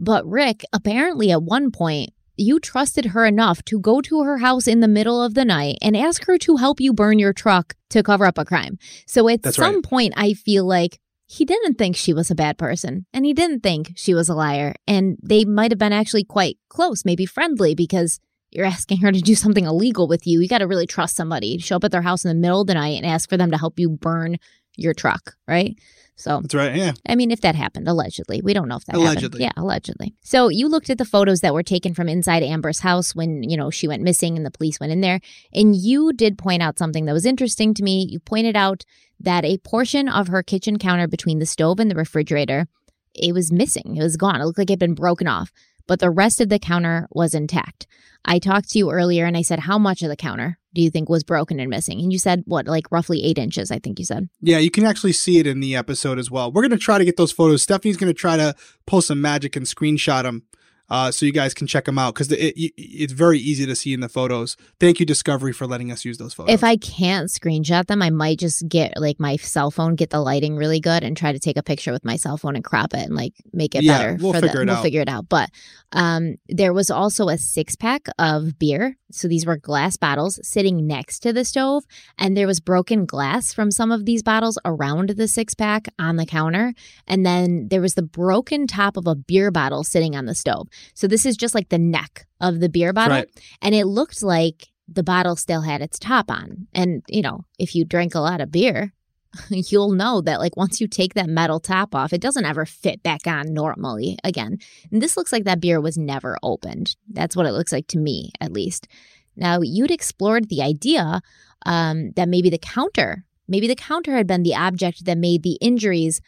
But 0.00 0.26
Rick, 0.26 0.64
apparently 0.72 1.30
at 1.30 1.42
one 1.44 1.70
point, 1.70 2.10
you 2.36 2.58
trusted 2.58 3.06
her 3.06 3.24
enough 3.24 3.62
to 3.64 3.78
go 3.78 4.00
to 4.00 4.22
her 4.22 4.38
house 4.38 4.66
in 4.66 4.80
the 4.80 4.88
middle 4.88 5.22
of 5.22 5.34
the 5.34 5.44
night 5.44 5.78
and 5.82 5.96
ask 5.96 6.24
her 6.26 6.38
to 6.38 6.56
help 6.56 6.80
you 6.80 6.92
burn 6.92 7.18
your 7.18 7.32
truck 7.32 7.74
to 7.90 8.02
cover 8.02 8.26
up 8.26 8.38
a 8.38 8.44
crime. 8.44 8.78
So 9.06 9.28
at 9.28 9.42
That's 9.42 9.56
some 9.56 9.76
right. 9.76 9.84
point, 9.84 10.14
I 10.16 10.32
feel 10.32 10.64
like 10.64 10.98
he 11.26 11.44
didn't 11.44 11.74
think 11.74 11.96
she 11.96 12.12
was 12.12 12.30
a 12.30 12.34
bad 12.34 12.58
person 12.58 13.06
and 13.12 13.24
he 13.24 13.32
didn't 13.32 13.60
think 13.60 13.92
she 13.96 14.14
was 14.14 14.28
a 14.28 14.34
liar. 14.34 14.74
And 14.86 15.18
they 15.22 15.44
might 15.44 15.70
have 15.70 15.78
been 15.78 15.92
actually 15.92 16.24
quite 16.24 16.58
close, 16.68 17.04
maybe 17.04 17.26
friendly, 17.26 17.74
because 17.74 18.20
you're 18.50 18.66
asking 18.76 18.98
her 18.98 19.12
to 19.12 19.20
do 19.20 19.34
something 19.34 19.64
illegal 19.64 20.08
with 20.08 20.26
you. 20.26 20.40
You 20.40 20.48
got 20.48 20.58
to 20.58 20.66
really 20.66 20.86
trust 20.86 21.16
somebody. 21.16 21.58
Show 21.58 21.76
up 21.76 21.84
at 21.84 21.90
their 21.90 22.02
house 22.02 22.24
in 22.24 22.28
the 22.28 22.40
middle 22.40 22.60
of 22.60 22.66
the 22.66 22.74
night 22.74 22.96
and 22.96 23.06
ask 23.06 23.28
for 23.28 23.36
them 23.36 23.50
to 23.50 23.58
help 23.58 23.78
you 23.78 23.90
burn 23.90 24.36
your 24.76 24.94
truck, 24.94 25.34
right? 25.46 25.78
So 26.16 26.40
That's 26.40 26.54
right. 26.54 26.76
Yeah. 26.76 26.92
I 27.08 27.14
mean, 27.14 27.30
if 27.30 27.40
that 27.40 27.54
happened, 27.54 27.88
allegedly. 27.88 28.40
We 28.42 28.52
don't 28.52 28.68
know 28.68 28.76
if 28.76 28.84
that 28.84 28.96
Allegedly. 28.96 29.42
happened. 29.42 29.56
Yeah, 29.56 29.62
allegedly. 29.62 30.14
So 30.22 30.48
you 30.48 30.68
looked 30.68 30.90
at 30.90 30.98
the 30.98 31.04
photos 31.04 31.40
that 31.40 31.54
were 31.54 31.62
taken 31.62 31.94
from 31.94 32.08
inside 32.08 32.42
Amber's 32.42 32.80
house 32.80 33.14
when, 33.14 33.42
you 33.42 33.56
know, 33.56 33.70
she 33.70 33.88
went 33.88 34.02
missing 34.02 34.36
and 34.36 34.44
the 34.44 34.50
police 34.50 34.78
went 34.78 34.92
in 34.92 35.00
there. 35.00 35.20
And 35.52 35.74
you 35.74 36.12
did 36.12 36.38
point 36.38 36.62
out 36.62 36.78
something 36.78 37.06
that 37.06 37.12
was 37.12 37.26
interesting 37.26 37.74
to 37.74 37.82
me. 37.82 38.06
You 38.08 38.20
pointed 38.20 38.56
out 38.56 38.84
that 39.18 39.44
a 39.44 39.58
portion 39.58 40.08
of 40.08 40.28
her 40.28 40.42
kitchen 40.42 40.78
counter 40.78 41.08
between 41.08 41.38
the 41.38 41.46
stove 41.46 41.80
and 41.80 41.90
the 41.90 41.94
refrigerator, 41.96 42.68
it 43.14 43.32
was 43.32 43.52
missing. 43.52 43.96
It 43.96 44.02
was 44.02 44.16
gone. 44.16 44.40
It 44.40 44.44
looked 44.44 44.58
like 44.58 44.70
it 44.70 44.74
had 44.74 44.78
been 44.78 44.94
broken 44.94 45.26
off. 45.26 45.50
But 45.86 46.00
the 46.00 46.10
rest 46.10 46.40
of 46.40 46.48
the 46.48 46.58
counter 46.58 47.08
was 47.10 47.34
intact. 47.34 47.86
I 48.24 48.38
talked 48.38 48.70
to 48.70 48.78
you 48.78 48.90
earlier 48.90 49.26
and 49.26 49.36
I 49.36 49.42
said, 49.42 49.60
How 49.60 49.78
much 49.78 50.02
of 50.02 50.08
the 50.08 50.16
counter 50.16 50.58
do 50.74 50.80
you 50.80 50.90
think 50.90 51.08
was 51.08 51.24
broken 51.24 51.58
and 51.60 51.68
missing? 51.68 52.00
And 52.00 52.12
you 52.12 52.18
said, 52.18 52.44
What, 52.46 52.66
like 52.66 52.90
roughly 52.90 53.24
eight 53.24 53.38
inches, 53.38 53.70
I 53.70 53.78
think 53.78 53.98
you 53.98 54.04
said. 54.04 54.28
Yeah, 54.40 54.58
you 54.58 54.70
can 54.70 54.84
actually 54.84 55.12
see 55.12 55.38
it 55.38 55.46
in 55.46 55.60
the 55.60 55.74
episode 55.74 56.18
as 56.18 56.30
well. 56.30 56.52
We're 56.52 56.62
going 56.62 56.70
to 56.70 56.78
try 56.78 56.98
to 56.98 57.04
get 57.04 57.16
those 57.16 57.32
photos. 57.32 57.62
Stephanie's 57.62 57.96
going 57.96 58.12
to 58.12 58.18
try 58.18 58.36
to 58.36 58.54
pull 58.86 59.02
some 59.02 59.20
magic 59.20 59.56
and 59.56 59.66
screenshot 59.66 60.22
them 60.22 60.44
uh, 60.92 61.10
so 61.10 61.24
you 61.24 61.32
guys 61.32 61.54
can 61.54 61.66
check 61.66 61.86
them 61.86 61.98
out 61.98 62.12
because 62.14 62.30
it, 62.30 62.36
it, 62.54 62.72
it's 62.76 63.14
very 63.14 63.38
easy 63.38 63.64
to 63.64 63.74
see 63.74 63.94
in 63.94 64.00
the 64.00 64.08
photos. 64.10 64.58
Thank 64.78 65.00
you, 65.00 65.06
Discovery, 65.06 65.52
for 65.54 65.66
letting 65.66 65.90
us 65.90 66.04
use 66.04 66.18
those 66.18 66.34
photos. 66.34 66.52
If 66.52 66.62
I 66.62 66.76
can't 66.76 67.30
screenshot 67.30 67.86
them, 67.86 68.02
I 68.02 68.10
might 68.10 68.38
just 68.38 68.68
get 68.68 68.92
like 69.00 69.18
my 69.18 69.36
cell 69.36 69.70
phone, 69.70 69.94
get 69.96 70.10
the 70.10 70.20
lighting 70.20 70.54
really 70.56 70.80
good, 70.80 71.02
and 71.02 71.16
try 71.16 71.32
to 71.32 71.38
take 71.38 71.56
a 71.56 71.62
picture 71.62 71.92
with 71.92 72.04
my 72.04 72.16
cell 72.16 72.36
phone 72.36 72.54
and 72.56 72.62
crop 72.64 72.92
it 72.92 73.06
and 73.06 73.16
like 73.16 73.32
make 73.54 73.74
it 73.74 73.82
Yeah, 73.84 73.98
better. 73.98 74.18
we'll 74.20 74.34
for 74.34 74.40
figure 74.40 74.56
the, 74.56 74.62
it 74.62 74.66
we'll 74.66 74.76
out. 74.76 74.82
figure 74.82 75.00
it 75.00 75.08
out. 75.08 75.28
But 75.30 75.48
um, 75.92 76.36
there 76.48 76.74
was 76.74 76.90
also 76.90 77.28
a 77.30 77.38
six 77.38 77.74
pack 77.74 78.06
of 78.18 78.58
beer. 78.58 78.98
So 79.14 79.28
these 79.28 79.46
were 79.46 79.56
glass 79.56 79.96
bottles 79.96 80.40
sitting 80.42 80.86
next 80.86 81.20
to 81.20 81.32
the 81.32 81.44
stove, 81.44 81.84
and 82.18 82.36
there 82.36 82.46
was 82.46 82.60
broken 82.60 83.04
glass 83.04 83.52
from 83.52 83.70
some 83.70 83.92
of 83.92 84.04
these 84.04 84.22
bottles 84.22 84.58
around 84.64 85.10
the 85.10 85.28
six 85.28 85.54
pack 85.54 85.88
on 85.98 86.16
the 86.16 86.26
counter. 86.26 86.74
And 87.06 87.24
then 87.24 87.68
there 87.68 87.80
was 87.80 87.94
the 87.94 88.02
broken 88.02 88.66
top 88.66 88.96
of 88.96 89.06
a 89.06 89.14
beer 89.14 89.50
bottle 89.50 89.84
sitting 89.84 90.16
on 90.16 90.26
the 90.26 90.34
stove. 90.34 90.68
So 90.94 91.06
this 91.06 91.26
is 91.26 91.36
just 91.36 91.54
like 91.54 91.68
the 91.68 91.78
neck 91.78 92.26
of 92.40 92.60
the 92.60 92.68
beer 92.68 92.92
bottle 92.92 93.18
right. 93.18 93.40
and 93.60 93.74
it 93.74 93.86
looked 93.86 94.22
like 94.22 94.68
the 94.88 95.02
bottle 95.02 95.36
still 95.36 95.62
had 95.62 95.80
its 95.80 95.98
top 95.98 96.30
on. 96.30 96.66
And, 96.74 97.02
you 97.08 97.22
know, 97.22 97.44
if 97.58 97.74
you 97.74 97.84
drink 97.84 98.14
a 98.14 98.20
lot 98.20 98.40
of 98.40 98.50
beer, 98.50 98.92
you'll 99.48 99.92
know 99.92 100.20
that, 100.20 100.40
like, 100.40 100.56
once 100.56 100.80
you 100.80 100.86
take 100.86 101.14
that 101.14 101.28
metal 101.28 101.60
top 101.60 101.94
off, 101.94 102.12
it 102.12 102.20
doesn't 102.20 102.44
ever 102.44 102.66
fit 102.66 103.02
back 103.02 103.26
on 103.26 103.52
normally 103.52 104.18
again. 104.24 104.58
And 104.90 105.02
this 105.02 105.16
looks 105.16 105.32
like 105.32 105.44
that 105.44 105.60
beer 105.60 105.80
was 105.80 105.98
never 105.98 106.38
opened. 106.42 106.96
That's 107.08 107.36
what 107.36 107.46
it 107.46 107.52
looks 107.52 107.72
like 107.72 107.86
to 107.88 107.98
me, 107.98 108.32
at 108.40 108.52
least. 108.52 108.88
Now, 109.36 109.60
you'd 109.62 109.90
explored 109.90 110.48
the 110.48 110.62
idea 110.62 111.22
um, 111.64 112.12
that 112.12 112.28
maybe 112.28 112.50
the 112.50 112.58
counter, 112.58 113.24
maybe 113.48 113.66
the 113.66 113.74
counter 113.74 114.14
had 114.16 114.26
been 114.26 114.42
the 114.42 114.54
object 114.54 115.04
that 115.04 115.18
made 115.18 115.42
the 115.42 115.58
injuries 115.60 116.20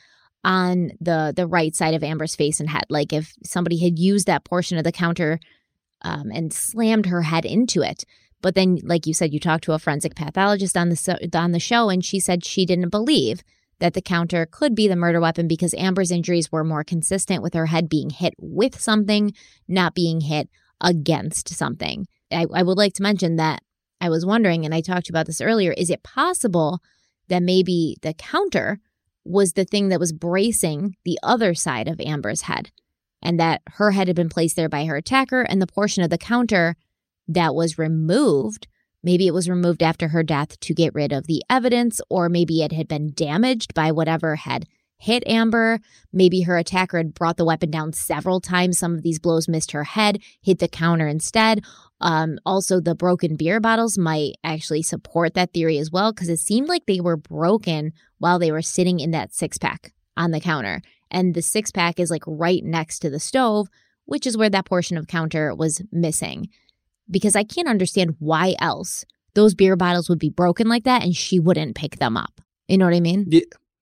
on 0.44 0.93
the 1.01 1.32
the 1.35 1.47
right 1.47 1.74
side 1.74 1.94
of 1.94 2.05
Amber's 2.05 2.36
face 2.36 2.60
and 2.60 2.68
head. 2.68 2.85
Like 2.90 3.12
if 3.12 3.35
somebody 3.44 3.78
had 3.78 3.98
used 3.98 4.26
that 4.26 4.44
portion 4.44 4.76
of 4.78 4.85
the 4.85 4.93
counter 4.93 5.40
um, 6.02 6.31
and 6.32 6.52
slammed 6.52 7.06
her 7.06 7.22
head 7.22 7.44
into 7.44 7.82
it. 7.82 8.05
But 8.44 8.54
then, 8.54 8.78
like 8.84 9.06
you 9.06 9.14
said, 9.14 9.32
you 9.32 9.40
talked 9.40 9.64
to 9.64 9.72
a 9.72 9.78
forensic 9.78 10.14
pathologist 10.14 10.76
on 10.76 10.90
the 10.90 11.30
on 11.34 11.52
the 11.52 11.58
show, 11.58 11.88
and 11.88 12.04
she 12.04 12.20
said 12.20 12.44
she 12.44 12.66
didn't 12.66 12.90
believe 12.90 13.42
that 13.78 13.94
the 13.94 14.02
counter 14.02 14.44
could 14.44 14.74
be 14.74 14.86
the 14.86 14.96
murder 14.96 15.18
weapon 15.18 15.48
because 15.48 15.72
Amber's 15.72 16.10
injuries 16.10 16.52
were 16.52 16.62
more 16.62 16.84
consistent 16.84 17.42
with 17.42 17.54
her 17.54 17.64
head 17.64 17.88
being 17.88 18.10
hit 18.10 18.34
with 18.38 18.78
something, 18.78 19.32
not 19.66 19.94
being 19.94 20.20
hit 20.20 20.50
against 20.82 21.48
something. 21.48 22.06
I, 22.30 22.44
I 22.52 22.62
would 22.62 22.76
like 22.76 22.92
to 22.96 23.02
mention 23.02 23.36
that 23.36 23.62
I 23.98 24.10
was 24.10 24.26
wondering, 24.26 24.66
and 24.66 24.74
I 24.74 24.82
talked 24.82 25.08
about 25.08 25.24
this 25.24 25.40
earlier, 25.40 25.72
is 25.72 25.88
it 25.88 26.02
possible 26.02 26.82
that 27.28 27.42
maybe 27.42 27.96
the 28.02 28.12
counter 28.12 28.78
was 29.24 29.54
the 29.54 29.64
thing 29.64 29.88
that 29.88 30.00
was 30.00 30.12
bracing 30.12 30.96
the 31.06 31.18
other 31.22 31.54
side 31.54 31.88
of 31.88 31.98
Amber's 31.98 32.42
head? 32.42 32.72
and 33.24 33.40
that 33.40 33.62
her 33.66 33.92
head 33.92 34.06
had 34.06 34.14
been 34.14 34.28
placed 34.28 34.54
there 34.54 34.68
by 34.68 34.84
her 34.84 34.96
attacker, 34.96 35.40
and 35.40 35.62
the 35.62 35.66
portion 35.66 36.04
of 36.04 36.10
the 36.10 36.18
counter 36.18 36.76
that 37.28 37.55
was 37.55 37.78
removed, 37.78 38.66
maybe 39.02 39.26
it 39.26 39.34
was 39.34 39.48
removed 39.48 39.82
after 39.82 40.09
her 40.09 40.22
death 40.22 40.59
to 40.60 40.74
get 40.74 40.94
rid 40.94 41.12
of 41.12 41.26
the 41.26 41.42
evidence, 41.48 42.01
or 42.09 42.28
maybe 42.28 42.62
it 42.62 42.72
had 42.72 42.88
been 42.88 43.12
damaged 43.14 43.74
by 43.74 43.92
whatever 43.92 44.36
had 44.36 44.66
hit 44.96 45.22
Amber. 45.26 45.80
Maybe 46.12 46.42
her 46.42 46.56
attacker 46.56 46.98
had 46.98 47.14
brought 47.14 47.36
the 47.36 47.44
weapon 47.44 47.70
down 47.70 47.92
several 47.92 48.40
times. 48.40 48.78
Some 48.78 48.94
of 48.94 49.02
these 49.02 49.18
blows 49.18 49.48
missed 49.48 49.72
her 49.72 49.84
head, 49.84 50.20
hit 50.40 50.59
the 50.59 50.68
counter 50.68 51.06
instead. 51.06 51.62
Um, 52.01 52.38
also, 52.46 52.80
the 52.80 52.94
broken 52.94 53.36
beer 53.36 53.60
bottles 53.60 53.98
might 53.98 54.34
actually 54.42 54.82
support 54.82 55.34
that 55.34 55.52
theory 55.52 55.78
as 55.78 55.90
well, 55.90 56.12
because 56.12 56.28
it 56.28 56.38
seemed 56.38 56.68
like 56.68 56.86
they 56.86 57.01
were 57.01 57.16
broken 57.16 57.92
while 58.18 58.38
they 58.38 58.52
were 58.52 58.62
sitting 58.62 59.01
in 59.01 59.10
that 59.10 59.34
six 59.34 59.59
pack 59.59 59.92
on 60.16 60.30
the 60.30 60.40
counter 60.40 60.80
and 61.14 61.32
the 61.32 61.42
six 61.42 61.70
pack 61.70 62.01
is 62.01 62.10
like 62.10 62.24
right 62.26 62.62
next 62.64 62.98
to 62.98 63.09
the 63.09 63.20
stove, 63.20 63.68
which 64.05 64.26
is 64.26 64.36
where 64.36 64.51
that 64.51 64.66
portion 64.66 64.98
of 64.98 65.06
counter 65.06 65.55
was 65.55 65.80
missing. 65.92 66.48
Because 67.10 67.36
I 67.36 67.44
can't 67.44 67.68
understand 67.68 68.16
why 68.18 68.55
else 68.59 69.05
those 69.35 69.55
beer 69.55 69.76
bottles 69.76 70.09
would 70.09 70.18
be 70.18 70.31
broken 70.31 70.68
like 70.68 70.85
that 70.85 71.02
and 71.02 71.14
she 71.14 71.39
wouldn't 71.39 71.76
pick 71.76 71.97
them 71.97 72.16
up. 72.16 72.40
You 72.68 72.78
know 72.78 72.86
what 72.86 72.94
I 72.94 73.01
mean? 73.01 73.31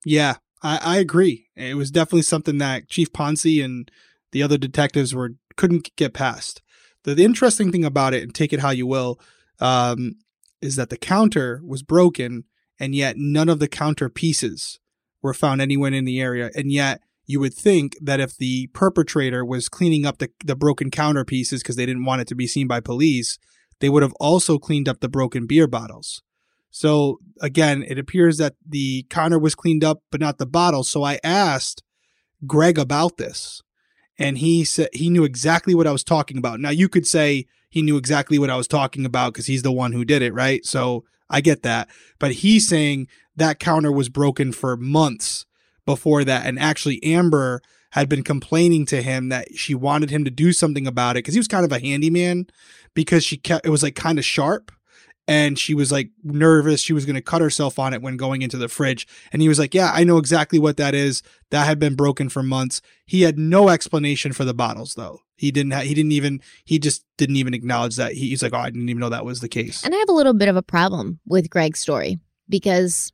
Yeah, 0.04 0.36
I, 0.62 0.78
I 0.82 0.98
agree. 0.98 1.48
It 1.56 1.76
was 1.76 1.90
definitely 1.90 2.22
something 2.22 2.58
that 2.58 2.88
Chief 2.88 3.12
Ponce 3.12 3.44
and 3.44 3.90
the 4.32 4.42
other 4.42 4.58
detectives 4.58 5.14
were 5.14 5.34
couldn't 5.56 5.94
get 5.96 6.14
past. 6.14 6.62
The, 7.04 7.14
the 7.14 7.24
interesting 7.24 7.70
thing 7.70 7.84
about 7.84 8.14
it, 8.14 8.22
and 8.22 8.34
take 8.34 8.52
it 8.52 8.60
how 8.60 8.70
you 8.70 8.86
will, 8.86 9.20
um, 9.60 10.14
is 10.60 10.76
that 10.76 10.88
the 10.90 10.96
counter 10.96 11.60
was 11.64 11.82
broken, 11.82 12.44
and 12.80 12.94
yet 12.94 13.16
none 13.18 13.48
of 13.48 13.58
the 13.58 13.68
counter 13.68 14.08
pieces 14.08 14.78
were 15.20 15.34
found 15.34 15.60
anywhere 15.60 15.92
in 15.92 16.04
the 16.04 16.20
area. 16.20 16.50
And 16.54 16.72
yet 16.72 17.02
you 17.26 17.40
would 17.40 17.54
think 17.54 17.96
that 18.00 18.20
if 18.20 18.36
the 18.36 18.68
perpetrator 18.68 19.44
was 19.44 19.68
cleaning 19.68 20.04
up 20.04 20.18
the, 20.18 20.30
the 20.44 20.56
broken 20.56 20.90
counter 20.90 21.24
pieces 21.24 21.62
because 21.62 21.76
they 21.76 21.86
didn't 21.86 22.04
want 22.04 22.20
it 22.20 22.28
to 22.28 22.34
be 22.34 22.46
seen 22.46 22.66
by 22.66 22.80
police, 22.80 23.38
they 23.80 23.88
would 23.88 24.02
have 24.02 24.14
also 24.20 24.58
cleaned 24.58 24.88
up 24.88 25.00
the 25.00 25.08
broken 25.08 25.46
beer 25.46 25.66
bottles. 25.66 26.22
So 26.70 27.18
again, 27.40 27.84
it 27.86 27.98
appears 27.98 28.38
that 28.38 28.54
the 28.66 29.06
counter 29.10 29.38
was 29.38 29.54
cleaned 29.54 29.84
up, 29.84 30.02
but 30.10 30.20
not 30.20 30.38
the 30.38 30.46
bottles. 30.46 30.88
So 30.88 31.02
I 31.04 31.20
asked 31.22 31.82
Greg 32.46 32.78
about 32.78 33.18
this, 33.18 33.62
and 34.18 34.38
he 34.38 34.64
said 34.64 34.88
he 34.92 35.10
knew 35.10 35.24
exactly 35.24 35.74
what 35.74 35.86
I 35.86 35.92
was 35.92 36.04
talking 36.04 36.38
about. 36.38 36.60
Now 36.60 36.70
you 36.70 36.88
could 36.88 37.06
say 37.06 37.46
he 37.68 37.82
knew 37.82 37.96
exactly 37.96 38.38
what 38.38 38.50
I 38.50 38.56
was 38.56 38.68
talking 38.68 39.04
about 39.04 39.32
because 39.32 39.46
he's 39.46 39.62
the 39.62 39.72
one 39.72 39.92
who 39.92 40.04
did 40.04 40.22
it, 40.22 40.34
right? 40.34 40.64
So 40.64 41.04
I 41.28 41.40
get 41.40 41.62
that. 41.62 41.88
But 42.18 42.32
he's 42.32 42.68
saying 42.68 43.08
that 43.36 43.58
counter 43.58 43.92
was 43.92 44.08
broken 44.08 44.52
for 44.52 44.76
months 44.76 45.46
before 45.86 46.24
that. 46.24 46.46
And 46.46 46.58
actually, 46.58 47.02
Amber 47.02 47.62
had 47.92 48.08
been 48.08 48.22
complaining 48.22 48.86
to 48.86 49.02
him 49.02 49.28
that 49.28 49.54
she 49.54 49.74
wanted 49.74 50.10
him 50.10 50.24
to 50.24 50.30
do 50.30 50.52
something 50.52 50.86
about 50.86 51.16
it 51.16 51.20
because 51.20 51.34
he 51.34 51.40
was 51.40 51.48
kind 51.48 51.64
of 51.64 51.72
a 51.72 51.78
handyman 51.78 52.46
because 52.94 53.22
she 53.22 53.36
kept 53.36 53.66
it 53.66 53.70
was 53.70 53.82
like 53.82 53.94
kind 53.94 54.18
of 54.18 54.24
sharp. 54.24 54.72
And 55.28 55.56
she 55.56 55.72
was 55.72 55.92
like 55.92 56.10
nervous 56.24 56.80
she 56.80 56.92
was 56.92 57.06
going 57.06 57.14
to 57.14 57.22
cut 57.22 57.40
herself 57.40 57.78
on 57.78 57.94
it 57.94 58.02
when 58.02 58.16
going 58.16 58.42
into 58.42 58.56
the 58.56 58.68
fridge. 58.68 59.06
And 59.32 59.40
he 59.40 59.48
was 59.48 59.58
like 59.58 59.72
yeah 59.72 59.92
i 59.94 60.02
know 60.04 60.18
exactly 60.18 60.58
what 60.58 60.78
that 60.78 60.94
is. 60.94 61.22
That 61.50 61.66
had 61.66 61.78
been 61.78 61.94
broken 61.94 62.28
for 62.28 62.42
months. 62.42 62.82
He 63.06 63.22
had 63.22 63.38
no 63.38 63.68
explanation 63.68 64.32
for 64.32 64.44
the 64.44 64.54
bottles 64.54 64.94
though. 64.94 65.20
He 65.36 65.50
didn't 65.50 65.72
ha- 65.72 65.80
he 65.80 65.94
didn't 65.94 66.12
even 66.12 66.40
he 66.64 66.78
just 66.78 67.04
didn't 67.18 67.36
even 67.36 67.54
acknowledge 67.54 67.96
that. 67.96 68.14
He, 68.14 68.30
he's 68.30 68.42
like 68.42 68.54
oh 68.54 68.58
i 68.58 68.70
didn't 68.70 68.88
even 68.88 69.00
know 69.00 69.10
that 69.10 69.24
was 69.24 69.40
the 69.40 69.48
case. 69.48 69.84
And 69.84 69.94
I 69.94 69.98
have 69.98 70.08
a 70.08 70.12
little 70.12 70.34
bit 70.34 70.48
of 70.48 70.56
a 70.56 70.62
problem 70.62 71.20
with 71.26 71.50
Greg's 71.50 71.78
story 71.78 72.18
because 72.48 73.12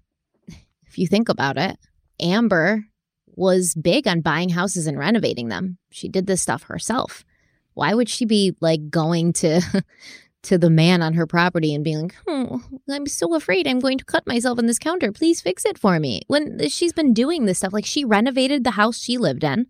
if 0.87 0.97
you 0.99 1.09
think 1.09 1.29
about 1.29 1.59
it, 1.59 1.79
Amber 2.21 2.85
was 3.27 3.75
big 3.75 4.09
on 4.09 4.21
buying 4.21 4.49
houses 4.49 4.87
and 4.87 4.99
renovating 4.99 5.49
them. 5.49 5.79
She 5.91 6.09
did 6.09 6.27
this 6.27 6.43
stuff 6.43 6.65
herself. 6.65 7.25
Why 7.75 7.95
would 7.95 8.09
she 8.09 8.25
be 8.25 8.57
like 8.61 8.91
going 8.91 9.33
to 9.35 9.61
to 10.43 10.59
the 10.59 10.71
man 10.71 11.03
on 11.03 11.15
her 11.15 11.27
property 11.27 11.75
and 11.75 11.85
being 11.85 12.03
like, 12.03 12.15
"Oh, 12.27 12.63
I'm 12.91 13.07
so 13.07 13.35
afraid 13.35 13.67
I'm 13.67 13.81
going 13.81 13.99
to 13.99 14.05
cut 14.05 14.27
myself 14.27 14.59
on 14.59 14.67
this 14.67 14.79
counter. 14.79 15.13
Please 15.13 15.41
fix 15.41 15.65
it 15.65 15.79
for 15.79 16.01
me." 16.01 16.23
When 16.27 16.69
she's 16.69 16.93
been 16.93 17.15
doing 17.15 17.45
this 17.45 17.59
stuff, 17.59 17.73
like 17.73 17.87
she 17.87 18.05
renovated 18.05 18.65
the 18.65 18.73
house 18.73 18.99
she 18.99 19.19
lived 19.19 19.45
in. 19.45 19.67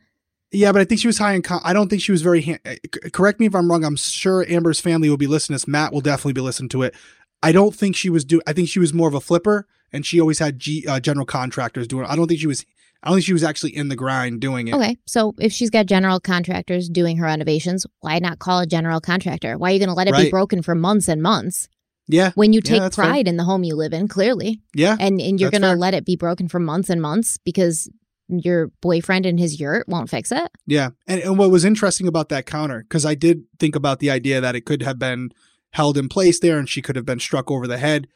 Yeah, 0.51 0.73
but 0.73 0.81
I 0.81 0.85
think 0.87 1.01
she 1.01 1.07
was 1.07 1.19
high 1.19 1.35
in. 1.35 1.43
Con- 1.43 1.61
I 1.63 1.75
don't 1.75 1.89
think 1.89 2.01
she 2.01 2.13
was 2.13 2.23
very. 2.23 2.41
Ha- 2.43 2.59
eh, 2.65 2.77
correct 3.13 3.39
me 3.41 3.47
if 3.47 3.55
I'm 3.55 3.71
wrong. 3.71 3.85
I'm 3.85 3.97
sure 3.97 4.47
Amber's 4.49 4.81
family 4.81 5.11
will 5.11 5.19
be 5.19 5.27
listening. 5.27 5.59
to 5.59 5.65
this. 5.67 5.69
Matt 5.69 5.93
will 5.93 6.01
definitely 6.01 6.33
be 6.33 6.41
listening 6.41 6.71
to 6.71 6.83
it. 6.83 6.95
I 7.43 7.53
don't 7.53 7.75
think 7.75 7.95
she 7.95 8.09
was 8.09 8.25
do. 8.25 8.41
I 8.47 8.55
think 8.55 8.69
she 8.69 8.79
was 8.79 8.95
more 8.95 9.09
of 9.09 9.15
a 9.15 9.21
flipper, 9.21 9.67
and 9.93 10.05
she 10.07 10.21
always 10.21 10.39
had 10.39 10.59
G, 10.59 10.87
uh, 10.87 11.01
general 11.01 11.27
contractors 11.27 11.87
doing. 11.87 12.05
it. 12.05 12.11
I 12.11 12.17
don't 12.17 12.29
think 12.29 12.41
she 12.41 12.47
was. 12.47 12.65
I 13.03 13.09
don't 13.09 13.17
think 13.19 13.27
she 13.27 13.33
was 13.33 13.45
actually 13.45 13.77
in 13.77 13.89
the 13.89 13.97
grind 13.97 14.41
doing 14.41 14.67
it. 14.69 14.75
Okay, 14.75 14.97
so 15.07 15.35
if 15.39 15.53
she's 15.53 15.71
got 15.71 15.87
general 15.87 16.19
contractors 16.19 16.89
doing 16.89 17.17
her 17.19 17.27
renovations, 17.27 17.87
why 18.01 18.19
not 18.19 18.41
call 18.41 18.59
a 18.61 18.67
general 18.67 19.01
contractor? 19.01 19.57
Why 19.57 19.71
are 19.71 19.73
you 19.75 19.79
going 19.79 19.89
to 19.89 19.95
let 19.95 20.09
it 20.09 20.17
be 20.17 20.31
broken 20.31 20.63
for 20.63 20.75
months 20.75 21.07
and 21.09 21.23
months? 21.23 21.69
Yeah, 22.09 22.33
when 22.35 22.53
you 22.53 22.61
Yeah, 22.65 22.71
take 22.81 22.95
fair. 22.95 23.05
pride 23.05 23.29
in 23.29 23.37
the 23.37 23.45
home 23.45 23.63
you 23.65 23.77
live 23.77 23.93
in 23.93 24.09
clearly 24.09 24.63
yeah, 24.75 24.97
and 24.99 25.21
and 25.21 25.39
you're 25.39 25.51
going 25.51 25.63
to 25.63 25.75
let 25.75 25.93
it 25.95 26.07
be 26.07 26.17
broken 26.17 26.49
for 26.49 26.59
months 26.59 26.89
and 26.91 27.01
months 27.03 27.39
because 27.45 27.89
your 28.29 28.69
boyfriend 28.83 29.27
and 29.27 29.39
his 29.39 29.59
yurt 29.61 29.89
won't 29.89 30.11
fix 30.11 30.31
it. 30.33 30.51
Yeah. 30.67 30.91
And, 31.07 31.21
and 31.23 31.39
what 31.39 31.51
was 31.51 31.65
interesting 31.65 32.07
about 32.07 32.29
that 32.29 32.45
counter, 32.47 32.83
because 32.83 33.07
I 33.07 33.15
did 33.15 33.45
think 33.59 33.75
about 33.75 34.01
the 34.01 34.11
idea 34.11 34.41
that 34.41 34.55
it 34.55 34.67
could 34.67 34.83
have 34.83 34.99
been 34.99 35.31
held 35.73 35.97
in 35.97 36.09
place 36.09 36.39
there 36.41 36.59
and 36.59 36.69
she 36.69 36.83
could 36.83 36.97
have 36.97 37.07
been 37.07 37.21
struck 37.21 37.51
over 37.51 37.67
the 37.67 37.79
head. 37.79 38.07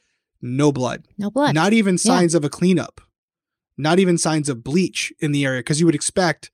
No 0.43 0.73
blood. 0.73 1.07
No 1.17 1.31
blood. 1.31 1.55
Not 1.55 1.73
even 1.73 1.97
signs 1.97 2.35
of 2.35 2.45
a 2.45 2.51
cleanup. 2.51 3.01
Not 3.79 3.99
even 3.99 4.19
signs 4.19 4.49
of 4.49 4.65
bleach 4.65 5.13
in 5.21 5.33
the 5.33 5.47
area. 5.47 5.61
Because 5.61 5.79
you 5.81 5.87
would 5.87 5.95
expect, 5.95 6.51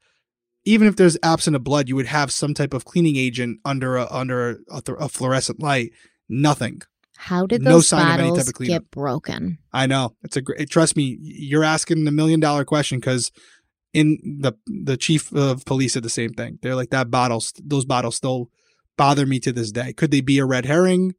even 0.64 0.86
if 0.86 0.96
there's 0.96 1.16
absent 1.22 1.56
of 1.56 1.64
blood, 1.64 1.88
you 1.88 1.96
would 1.96 2.06
have 2.06 2.30
some 2.30 2.54
type 2.54 2.74
of 2.74 2.84
cleaning 2.84 3.16
agent 3.16 3.60
under 3.64 3.96
a 3.96 4.06
under 4.10 4.60
a, 4.70 4.92
a 4.98 5.08
fluorescent 5.08 5.60
light. 5.60 5.92
Nothing. 6.28 6.82
How 7.16 7.46
did 7.46 7.62
No 7.62 7.72
those 7.72 7.88
sign 7.88 8.06
of 8.06 8.20
any 8.20 8.28
bottles 8.28 8.38
type 8.38 8.48
of 8.48 8.54
cleanup. 8.54 8.82
get 8.82 8.90
broken? 8.90 9.58
I 9.72 9.86
know 9.86 10.14
it's 10.22 10.36
a 10.36 10.42
great. 10.42 10.70
Trust 10.70 10.96
me, 10.96 11.18
you're 11.20 11.64
asking 11.64 12.04
the 12.04 12.12
million 12.12 12.38
dollar 12.38 12.64
question 12.64 13.00
because 13.00 13.32
in 13.92 14.18
the 14.40 14.52
the 14.66 14.96
chief 14.96 15.32
of 15.32 15.64
police 15.64 15.94
said 15.94 16.02
the 16.02 16.10
same 16.10 16.34
thing. 16.34 16.58
They're 16.62 16.76
like 16.76 16.90
that 16.90 17.10
bottles, 17.10 17.52
those 17.64 17.84
bottles 17.84 18.16
still 18.16 18.50
bother 18.96 19.26
me 19.26 19.40
to 19.40 19.52
this 19.52 19.72
day. 19.72 19.92
Could 19.92 20.10
they 20.10 20.20
be 20.20 20.38
a 20.38 20.44
red 20.44 20.66
herring? 20.66 21.14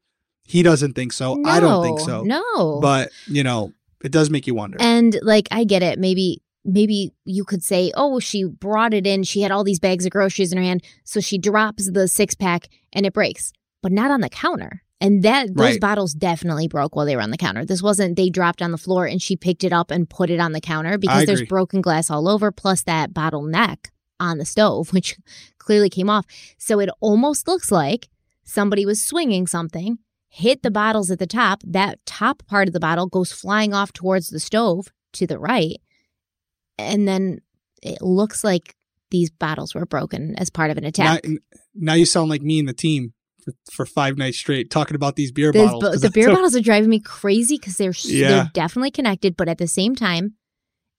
He 0.50 0.64
doesn't 0.64 0.94
think 0.94 1.14
so. 1.14 1.38
Oh, 1.38 1.50
I 1.50 1.60
don't 1.60 1.84
think 1.84 2.00
so. 2.00 2.24
No. 2.24 2.80
But 2.82 3.12
you 3.28 3.44
know, 3.44 3.72
it 4.04 4.12
does 4.12 4.30
make 4.30 4.48
you 4.48 4.56
wonder. 4.56 4.78
And 4.82 5.18
like 5.22 5.48
I 5.52 5.64
get 5.64 5.84
it. 5.84 6.00
Maybe 6.00 6.42
maybe 6.66 7.14
you 7.24 7.46
could 7.46 7.64
say, 7.64 7.92
"Oh, 7.96 8.20
she 8.20 8.44
brought 8.46 8.94
it 8.94 9.06
in. 9.06 9.24
She 9.24 9.42
had 9.42 9.52
all 9.52 9.64
these 9.64 9.80
bags 9.80 10.06
of 10.06 10.12
groceries 10.12 10.52
in 10.52 10.58
her 10.58 10.64
hand, 10.64 10.84
so 11.04 11.20
she 11.20 11.38
drops 11.38 11.90
the 11.92 12.08
six 12.08 12.34
pack 12.36 12.68
and 12.94 13.06
it 13.06 13.14
breaks." 13.14 13.54
But 13.82 13.92
not 13.92 14.12
on 14.12 14.22
the 14.22 14.30
counter. 14.30 14.82
And 15.00 15.24
that 15.24 15.56
those 15.56 15.72
Right. 15.74 15.80
bottles 15.80 16.14
definitely 16.14 16.68
broke 16.68 16.96
while 16.96 17.06
they 17.06 17.16
were 17.16 17.22
on 17.22 17.32
the 17.32 17.38
counter. 17.38 17.64
This 17.64 17.82
wasn't 17.82 18.18
they 18.18 18.30
dropped 18.30 18.62
on 18.62 18.72
the 18.72 18.78
floor 18.78 19.06
and 19.06 19.22
she 19.22 19.38
picked 19.38 19.64
it 19.64 19.72
up 19.72 19.92
and 19.92 20.10
put 20.10 20.30
it 20.30 20.40
on 20.42 20.52
the 20.52 20.60
counter 20.60 20.98
because 20.98 21.26
there's 21.26 21.44
broken 21.44 21.80
glass 21.80 22.10
all 22.10 22.28
over 22.28 22.52
plus 22.52 22.82
that 22.84 23.14
bottle 23.14 23.44
neck 23.44 23.92
on 24.20 24.38
the 24.40 24.46
stove 24.46 24.90
which 24.94 25.16
clearly 25.60 25.90
came 25.90 26.10
off. 26.10 26.26
So 26.58 26.80
it 26.82 26.90
almost 27.00 27.48
looks 27.48 27.72
like 27.72 28.10
somebody 28.44 28.86
was 28.86 29.02
swinging 29.06 29.48
something, 29.48 30.00
hit 30.30 30.62
the 30.64 30.72
bottles 30.72 31.10
at 31.12 31.20
the 31.20 31.28
top, 31.28 31.62
that 31.66 32.00
top 32.06 32.44
part 32.48 32.68
of 32.68 32.74
the 32.74 32.80
bottle 32.80 33.08
goes 33.08 33.32
flying 33.32 33.74
off 33.74 33.92
towards 33.92 34.30
the 34.30 34.40
stove 34.40 34.88
to 35.14 35.26
the 35.28 35.40
right. 35.40 35.82
And 36.78 37.08
then 37.08 37.40
it 37.82 38.02
looks 38.02 38.44
like 38.44 38.76
these 39.12 39.30
bottles 39.32 39.74
were 39.74 39.86
broken 39.86 40.36
as 40.38 40.50
part 40.50 40.70
of 40.72 40.78
an 40.78 40.84
attack. 40.86 41.26
now 41.74 41.94
you 41.94 42.06
sound 42.06 42.30
like 42.30 42.42
me 42.44 42.60
and 42.60 42.70
the 42.70 42.74
team 42.74 43.14
for, 43.44 43.54
for 43.72 43.86
five 43.86 44.18
nights 44.18 44.38
straight 44.38 44.70
talking 44.70 44.96
about 44.96 45.16
these 45.16 45.32
beer 45.32 45.52
bottles. 45.52 45.82
bo- 45.84 45.96
the 45.96 46.12
beer 46.12 46.30
bottles 46.30 46.56
are 46.56 46.62
driving 46.62 46.90
me 46.90 47.00
crazy 47.00 47.58
because 47.58 47.78
they're 47.78 47.94
Yeah. 48.04 48.30
they're 48.30 48.52
definitely 48.54 48.92
connected, 48.92 49.36
but 49.36 49.50
at 49.50 49.58
the 49.58 49.68
same 49.68 49.96
time, 49.96 50.36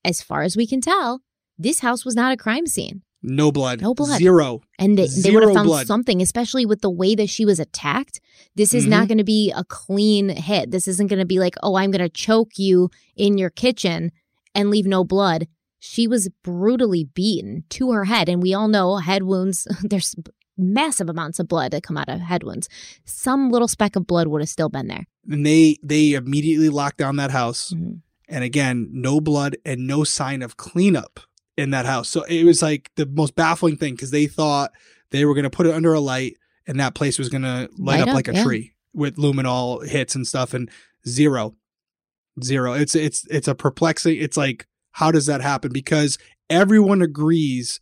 as 0.05 0.23
far 0.23 0.43
as 0.43 0.57
we 0.57 0.66
can 0.66 0.81
tell, 0.81 1.20
this 1.59 1.81
house 1.81 2.05
was 2.05 2.16
not 2.16 2.32
a 2.32 2.36
crime 2.36 2.66
scene, 2.66 3.02
No 3.22 3.52
blood. 3.52 3.80
No 3.82 3.92
blood. 3.94 4.18
Zero. 4.18 4.62
and 4.78 4.97
they, 4.98 5.06
they 5.06 5.30
would 5.30 5.42
have 5.42 5.52
found 5.55 5.66
blood. 5.66 5.86
something, 5.86 6.22
especially 6.22 6.64
with 6.64 6.80
the 6.80 6.90
way 6.90 7.14
that 7.14 7.28
she 7.28 7.44
was 7.44 7.60
attacked. 7.60 8.20
This 8.55 8.72
is 8.72 8.84
Mm-hmm. 8.84 8.90
not 8.90 9.09
going 9.09 9.18
to 9.18 9.24
be 9.24 9.52
a 9.55 9.62
clean 9.64 10.30
hit. 10.30 10.70
This 10.70 10.88
isn't 10.88 11.09
going 11.09 11.18
to 11.18 11.26
be 11.26 11.38
like, 11.38 11.55
oh, 11.62 11.76
I'm 11.76 11.90
going 11.90 12.01
to 12.02 12.09
choke 12.09 12.52
you 12.59 12.88
in 13.16 13.36
your 13.36 13.51
kitchen 13.51 14.10
and 14.55 14.70
leave 14.70 14.86
no 14.86 15.05
blood. 15.05 15.47
She 15.78 16.06
was 16.06 16.28
brutally 16.42 17.05
beaten 17.05 17.64
to 17.70 17.92
her 17.92 18.05
head, 18.05 18.28
and 18.28 18.42
we 18.42 18.52
all 18.55 18.68
know 18.68 18.97
head 18.97 19.22
wounds. 19.24 19.66
There's 19.82 20.14
massive 20.59 21.09
amounts 21.09 21.38
of 21.38 21.48
blood 21.48 21.72
that 21.72 21.82
come 21.82 21.97
out 21.97 22.09
of 22.09 22.20
head 22.20 22.42
wounds. 22.42 22.68
Some 23.05 23.51
little 23.51 23.68
speck 23.68 23.97
of 23.97 24.06
blood 24.06 24.28
would 24.28 24.42
have 24.42 24.48
still 24.48 24.68
been 24.68 24.88
there. 24.88 25.05
And 25.30 25.44
they 25.47 25.76
they 25.82 26.12
immediately 26.12 26.68
locked 26.68 26.98
down 26.98 27.16
that 27.16 27.30
house. 27.30 27.72
Mhm. 27.74 28.01
And 28.28 28.44
again, 28.44 28.88
no 28.92 29.20
blood 29.20 29.56
and 29.64 29.86
no 29.86 30.05
sign 30.05 30.42
of 30.42 30.56
cleanup 30.56 31.20
in 31.60 31.70
that 31.70 31.84
house. 31.84 32.08
So 32.08 32.22
it 32.24 32.44
was 32.44 32.62
like 32.62 32.90
the 32.96 33.06
most 33.06 33.34
baffling 33.34 33.76
thing 33.76 33.94
because 33.94 34.10
they 34.10 34.26
thought 34.26 34.72
they 35.10 35.24
were 35.26 35.34
going 35.34 35.44
to 35.44 35.50
put 35.50 35.66
it 35.66 35.74
under 35.74 35.92
a 35.92 36.00
light 36.00 36.36
and 36.66 36.80
that 36.80 36.94
place 36.94 37.18
was 37.18 37.28
going 37.28 37.42
to 37.42 37.68
light 37.76 37.98
Light 37.98 38.00
up, 38.00 38.08
up, 38.08 38.14
like 38.14 38.28
a 38.28 38.34
yeah. 38.34 38.42
tree 38.42 38.72
with 38.94 39.16
luminol 39.16 39.86
hits 39.86 40.14
and 40.14 40.26
stuff 40.26 40.54
and 40.54 40.70
zero, 41.06 41.54
zero. 42.42 42.72
It's 42.72 42.94
it's 42.94 43.26
it's 43.28 43.46
a 43.46 43.54
perplexing. 43.54 44.16
It's 44.16 44.36
like 44.36 44.66
how 44.92 45.10
does 45.10 45.26
that 45.26 45.42
happen? 45.42 45.70
Because 45.72 46.16
everyone 46.48 47.02
agrees 47.02 47.80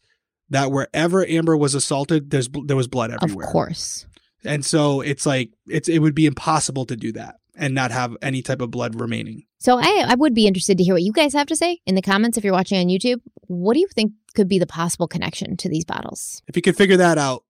that 0.50 0.72
wherever 0.72 1.26
Amber 1.26 1.56
was 1.56 1.74
assaulted, 1.74 2.30
there's 2.30 2.48
there 2.64 2.76
was 2.76 2.88
blood 2.88 3.12
everywhere. 3.12 3.46
Of 3.46 3.52
course. 3.52 4.06
And 4.44 4.64
so 4.64 5.02
it's 5.02 5.24
like 5.24 5.50
it's 5.68 5.88
it 5.88 6.00
would 6.00 6.14
be 6.14 6.26
impossible 6.26 6.84
to 6.86 6.96
do 6.96 7.12
that 7.12 7.36
and 7.58 7.74
not 7.74 7.90
have 7.90 8.16
any 8.22 8.40
type 8.42 8.60
of 8.62 8.70
blood 8.70 8.98
remaining. 9.00 9.44
So 9.58 9.78
I, 9.78 10.04
I 10.08 10.14
would 10.14 10.34
be 10.34 10.46
interested 10.46 10.78
to 10.78 10.84
hear 10.84 10.94
what 10.94 11.02
you 11.02 11.12
guys 11.12 11.32
have 11.34 11.48
to 11.48 11.56
say 11.56 11.80
in 11.86 11.94
the 11.94 12.02
comments 12.02 12.38
if 12.38 12.44
you're 12.44 12.52
watching 12.54 12.78
on 12.78 12.86
YouTube. 12.86 13.20
What 13.48 13.74
do 13.74 13.80
you 13.80 13.88
think 13.94 14.12
could 14.34 14.48
be 14.48 14.58
the 14.58 14.66
possible 14.66 15.08
connection 15.08 15.56
to 15.58 15.68
these 15.68 15.84
bottles? 15.84 16.42
If 16.46 16.56
you 16.56 16.62
could 16.62 16.76
figure 16.76 16.96
that 16.96 17.18
out, 17.18 17.44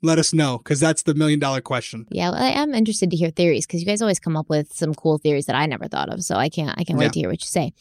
let 0.00 0.20
us 0.20 0.32
know 0.32 0.58
because 0.58 0.78
that's 0.78 1.02
the 1.02 1.14
million 1.14 1.40
dollar 1.40 1.60
question. 1.60 2.06
Yeah, 2.12 2.30
well, 2.30 2.40
I 2.40 2.50
am 2.50 2.72
interested 2.72 3.10
to 3.10 3.16
hear 3.16 3.30
theories 3.30 3.66
because 3.66 3.80
you 3.80 3.86
guys 3.86 4.00
always 4.00 4.20
come 4.20 4.36
up 4.36 4.48
with 4.48 4.72
some 4.72 4.94
cool 4.94 5.18
theories 5.18 5.46
that 5.46 5.56
I 5.56 5.66
never 5.66 5.88
thought 5.88 6.08
of. 6.08 6.22
So 6.22 6.36
I 6.36 6.48
can't 6.48 6.70
I 6.78 6.84
can't 6.84 6.98
Yeah. 7.00 7.06
wait 7.06 7.12
to 7.14 7.18
hear 7.18 7.28
what 7.28 7.42
you 7.42 7.48
say. 7.48 7.72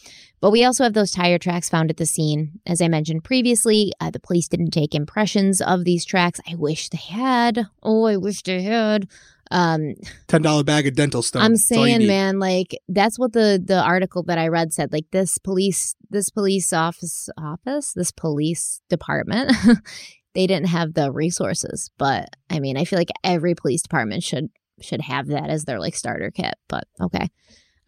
But 0.42 0.50
we 0.50 0.64
also 0.66 0.84
have 0.84 0.94
those 0.94 1.12
tire 1.12 1.38
tracks 1.38 1.70
found 1.70 1.92
at 1.92 1.98
the 1.98 2.08
scene. 2.08 2.60
As 2.66 2.82
I 2.82 2.88
mentioned 2.88 3.24
previously, 3.24 3.92
uh, 4.00 4.10
the 4.10 4.20
police 4.20 4.48
didn't 4.48 4.72
take 4.72 4.96
impressions 4.96 5.62
of 5.62 5.84
these 5.84 6.06
tracks. 6.06 6.40
I 6.50 6.56
wish 6.56 6.90
they 6.90 6.98
had. 6.98 7.68
Oh, 7.84 8.06
I 8.06 8.18
wish 8.18 8.42
they 8.42 8.64
had. 8.64 9.08
Um, 9.52 9.94
Ten 10.28 10.42
dollar 10.42 10.64
bag 10.64 10.88
of 10.88 10.96
dental 10.96 11.22
stone. 11.22 11.42
I'm 11.42 11.54
That's 11.54 11.72
all 11.72 11.88
you 11.88 11.96
saying, 11.96 12.08
man, 12.08 12.40
like 12.40 12.78
that's 12.88 13.18
what 13.18 13.34
the 13.34 13.62
the 13.64 13.82
article 13.82 14.24
that 14.24 14.38
I 14.38 14.48
read 14.48 14.74
said. 14.74 14.92
Like 14.92 15.06
this 15.12 15.38
police, 15.38 15.96
this 16.10 16.30
police 16.30 16.74
office, 16.74 17.30
office, 17.38 17.94
this 17.94 18.12
police 18.12 18.82
department, 18.90 19.52
they 20.34 20.48
didn't 20.48 20.68
have 20.68 20.94
the 20.94 21.12
resources. 21.12 21.92
But 21.98 22.30
I 22.50 22.60
mean, 22.60 22.78
I 22.78 22.86
feel 22.86 23.00
like 23.00 23.12
every 23.24 23.56
police 23.56 23.82
department 23.82 24.24
should 24.24 24.50
should 24.82 25.02
have 25.02 25.28
that 25.28 25.50
as 25.50 25.66
their 25.66 25.80
like 25.80 25.96
starter 25.96 26.32
kit. 26.32 26.56
But 26.68 26.86
okay, 27.02 27.30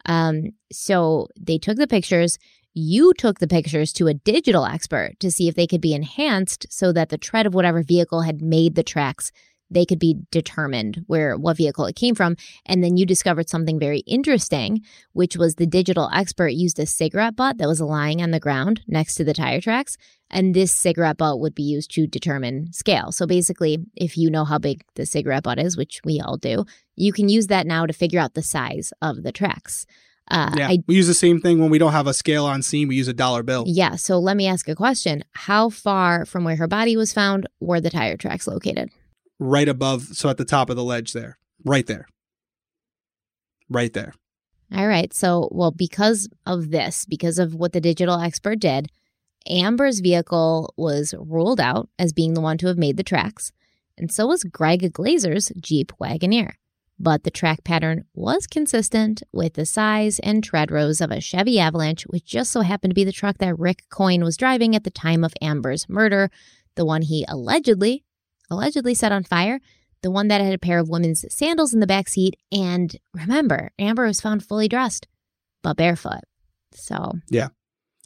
um, 0.06 0.50
so 0.72 1.28
they 1.38 1.58
took 1.58 1.76
the 1.76 1.86
pictures. 1.86 2.38
You 2.72 3.12
took 3.18 3.40
the 3.40 3.48
pictures 3.48 3.92
to 3.94 4.06
a 4.06 4.14
digital 4.14 4.64
expert 4.64 5.18
to 5.18 5.30
see 5.30 5.48
if 5.48 5.56
they 5.56 5.66
could 5.66 5.80
be 5.80 5.92
enhanced 5.92 6.66
so 6.70 6.92
that 6.92 7.08
the 7.08 7.18
tread 7.18 7.44
of 7.44 7.52
whatever 7.52 7.82
vehicle 7.82 8.22
had 8.22 8.40
made 8.40 8.76
the 8.76 8.84
tracks 8.84 9.32
they 9.70 9.84
could 9.84 9.98
be 9.98 10.16
determined 10.30 11.04
where 11.06 11.36
what 11.36 11.56
vehicle 11.56 11.86
it 11.86 11.96
came 11.96 12.14
from 12.14 12.36
and 12.66 12.82
then 12.82 12.96
you 12.96 13.06
discovered 13.06 13.48
something 13.48 13.78
very 13.78 14.00
interesting, 14.00 14.82
which 15.12 15.36
was 15.36 15.54
the 15.54 15.66
digital 15.66 16.10
expert 16.12 16.48
used 16.48 16.78
a 16.78 16.86
cigarette 16.86 17.36
butt 17.36 17.58
that 17.58 17.68
was 17.68 17.80
lying 17.80 18.22
on 18.22 18.30
the 18.30 18.40
ground 18.40 18.82
next 18.86 19.14
to 19.14 19.24
the 19.24 19.34
tire 19.34 19.60
tracks. 19.60 19.96
And 20.30 20.54
this 20.54 20.72
cigarette 20.72 21.16
butt 21.16 21.40
would 21.40 21.54
be 21.54 21.62
used 21.62 21.90
to 21.92 22.06
determine 22.06 22.72
scale. 22.72 23.10
So 23.10 23.26
basically, 23.26 23.78
if 23.96 24.16
you 24.16 24.30
know 24.30 24.44
how 24.44 24.58
big 24.58 24.84
the 24.94 25.04
cigarette 25.04 25.42
butt 25.42 25.58
is, 25.58 25.76
which 25.76 26.00
we 26.04 26.20
all 26.20 26.36
do, 26.36 26.64
you 26.94 27.12
can 27.12 27.28
use 27.28 27.48
that 27.48 27.66
now 27.66 27.86
to 27.86 27.92
figure 27.92 28.20
out 28.20 28.34
the 28.34 28.42
size 28.42 28.92
of 29.02 29.22
the 29.22 29.32
tracks. 29.32 29.86
Uh, 30.30 30.52
yeah, 30.56 30.68
I, 30.68 30.78
we 30.86 30.94
use 30.94 31.08
the 31.08 31.14
same 31.14 31.40
thing 31.40 31.58
when 31.58 31.70
we 31.70 31.78
don't 31.78 31.90
have 31.90 32.06
a 32.06 32.14
scale 32.14 32.46
on 32.46 32.62
scene. 32.62 32.86
We 32.86 32.94
use 32.94 33.08
a 33.08 33.12
dollar 33.12 33.42
bill. 33.42 33.64
yeah. 33.66 33.96
So 33.96 34.18
let 34.18 34.36
me 34.36 34.46
ask 34.46 34.68
a 34.68 34.76
question. 34.76 35.24
How 35.32 35.70
far 35.70 36.24
from 36.24 36.44
where 36.44 36.54
her 36.56 36.68
body 36.68 36.96
was 36.96 37.12
found 37.12 37.48
were 37.58 37.80
the 37.80 37.90
tire 37.90 38.16
tracks 38.16 38.46
located? 38.46 38.90
Right 39.40 39.68
above, 39.68 40.02
so 40.02 40.28
at 40.28 40.36
the 40.36 40.44
top 40.44 40.70
of 40.70 40.76
the 40.76 40.84
ledge 40.84 41.12
there, 41.12 41.38
right 41.64 41.86
there, 41.86 42.06
right 43.68 43.92
there. 43.92 44.12
All 44.72 44.86
right. 44.86 45.12
So, 45.12 45.48
well, 45.50 45.72
because 45.72 46.28
of 46.46 46.70
this, 46.70 47.04
because 47.04 47.40
of 47.40 47.54
what 47.54 47.72
the 47.72 47.80
digital 47.80 48.20
expert 48.20 48.60
did, 48.60 48.92
Amber's 49.48 49.98
vehicle 49.98 50.72
was 50.76 51.14
ruled 51.18 51.58
out 51.58 51.88
as 51.98 52.12
being 52.12 52.34
the 52.34 52.40
one 52.40 52.58
to 52.58 52.68
have 52.68 52.78
made 52.78 52.96
the 52.96 53.02
tracks, 53.02 53.50
and 53.98 54.12
so 54.12 54.26
was 54.26 54.44
Greg 54.44 54.92
Glazer's 54.92 55.50
Jeep 55.60 55.92
Wagoneer. 56.00 56.52
But 57.02 57.24
the 57.24 57.30
track 57.30 57.64
pattern 57.64 58.04
was 58.12 58.46
consistent 58.46 59.22
with 59.32 59.54
the 59.54 59.64
size 59.64 60.18
and 60.18 60.44
tread 60.44 60.70
rows 60.70 61.00
of 61.00 61.10
a 61.10 61.18
Chevy 61.18 61.58
Avalanche, 61.58 62.02
which 62.04 62.26
just 62.26 62.52
so 62.52 62.60
happened 62.60 62.90
to 62.90 62.94
be 62.94 63.04
the 63.04 63.10
truck 63.10 63.38
that 63.38 63.58
Rick 63.58 63.84
Coyne 63.88 64.22
was 64.22 64.36
driving 64.36 64.76
at 64.76 64.84
the 64.84 64.90
time 64.90 65.24
of 65.24 65.32
Amber's 65.40 65.88
murder, 65.88 66.30
the 66.74 66.84
one 66.84 67.00
he 67.00 67.24
allegedly, 67.26 68.04
allegedly 68.50 68.94
set 68.94 69.12
on 69.12 69.24
fire, 69.24 69.60
the 70.02 70.10
one 70.10 70.28
that 70.28 70.40
had 70.40 70.54
a 70.54 70.58
pair 70.58 70.78
of 70.78 70.88
women's 70.88 71.24
sandals 71.34 71.74
in 71.74 71.80
the 71.80 71.86
back 71.86 72.08
seat. 72.08 72.36
And 72.50 72.94
remember, 73.14 73.70
Amber 73.78 74.06
was 74.06 74.20
found 74.20 74.44
fully 74.44 74.68
dressed, 74.68 75.06
but 75.62 75.76
barefoot. 75.76 76.22
So, 76.74 77.12
yeah. 77.28 77.48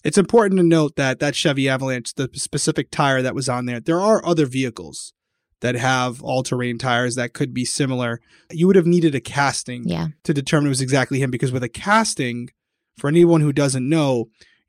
It's 0.04 0.18
important 0.18 0.58
to 0.58 0.66
note 0.66 0.96
that 0.96 1.18
that 1.20 1.34
Chevy 1.34 1.66
Avalanche, 1.66 2.12
the 2.14 2.28
specific 2.34 2.90
tire 2.90 3.22
that 3.22 3.34
was 3.34 3.48
on 3.48 3.64
there, 3.64 3.80
there 3.80 4.00
are 4.00 4.24
other 4.24 4.44
vehicles 4.44 5.14
that 5.60 5.76
have 5.76 6.22
all-terrain 6.22 6.76
tires 6.76 7.14
that 7.14 7.32
could 7.32 7.54
be 7.54 7.64
similar. 7.64 8.20
You 8.50 8.66
would 8.66 8.76
have 8.76 8.86
needed 8.86 9.14
a 9.14 9.20
casting 9.20 9.88
yeah. 9.88 10.08
to 10.24 10.34
determine 10.34 10.66
it 10.66 10.70
was 10.70 10.82
exactly 10.82 11.20
him 11.20 11.30
because 11.30 11.52
with 11.52 11.62
a 11.62 11.70
casting, 11.70 12.50
for 12.98 13.08
anyone 13.08 13.40
who 13.40 13.52
doesn't 13.52 13.88
know, 13.88 14.26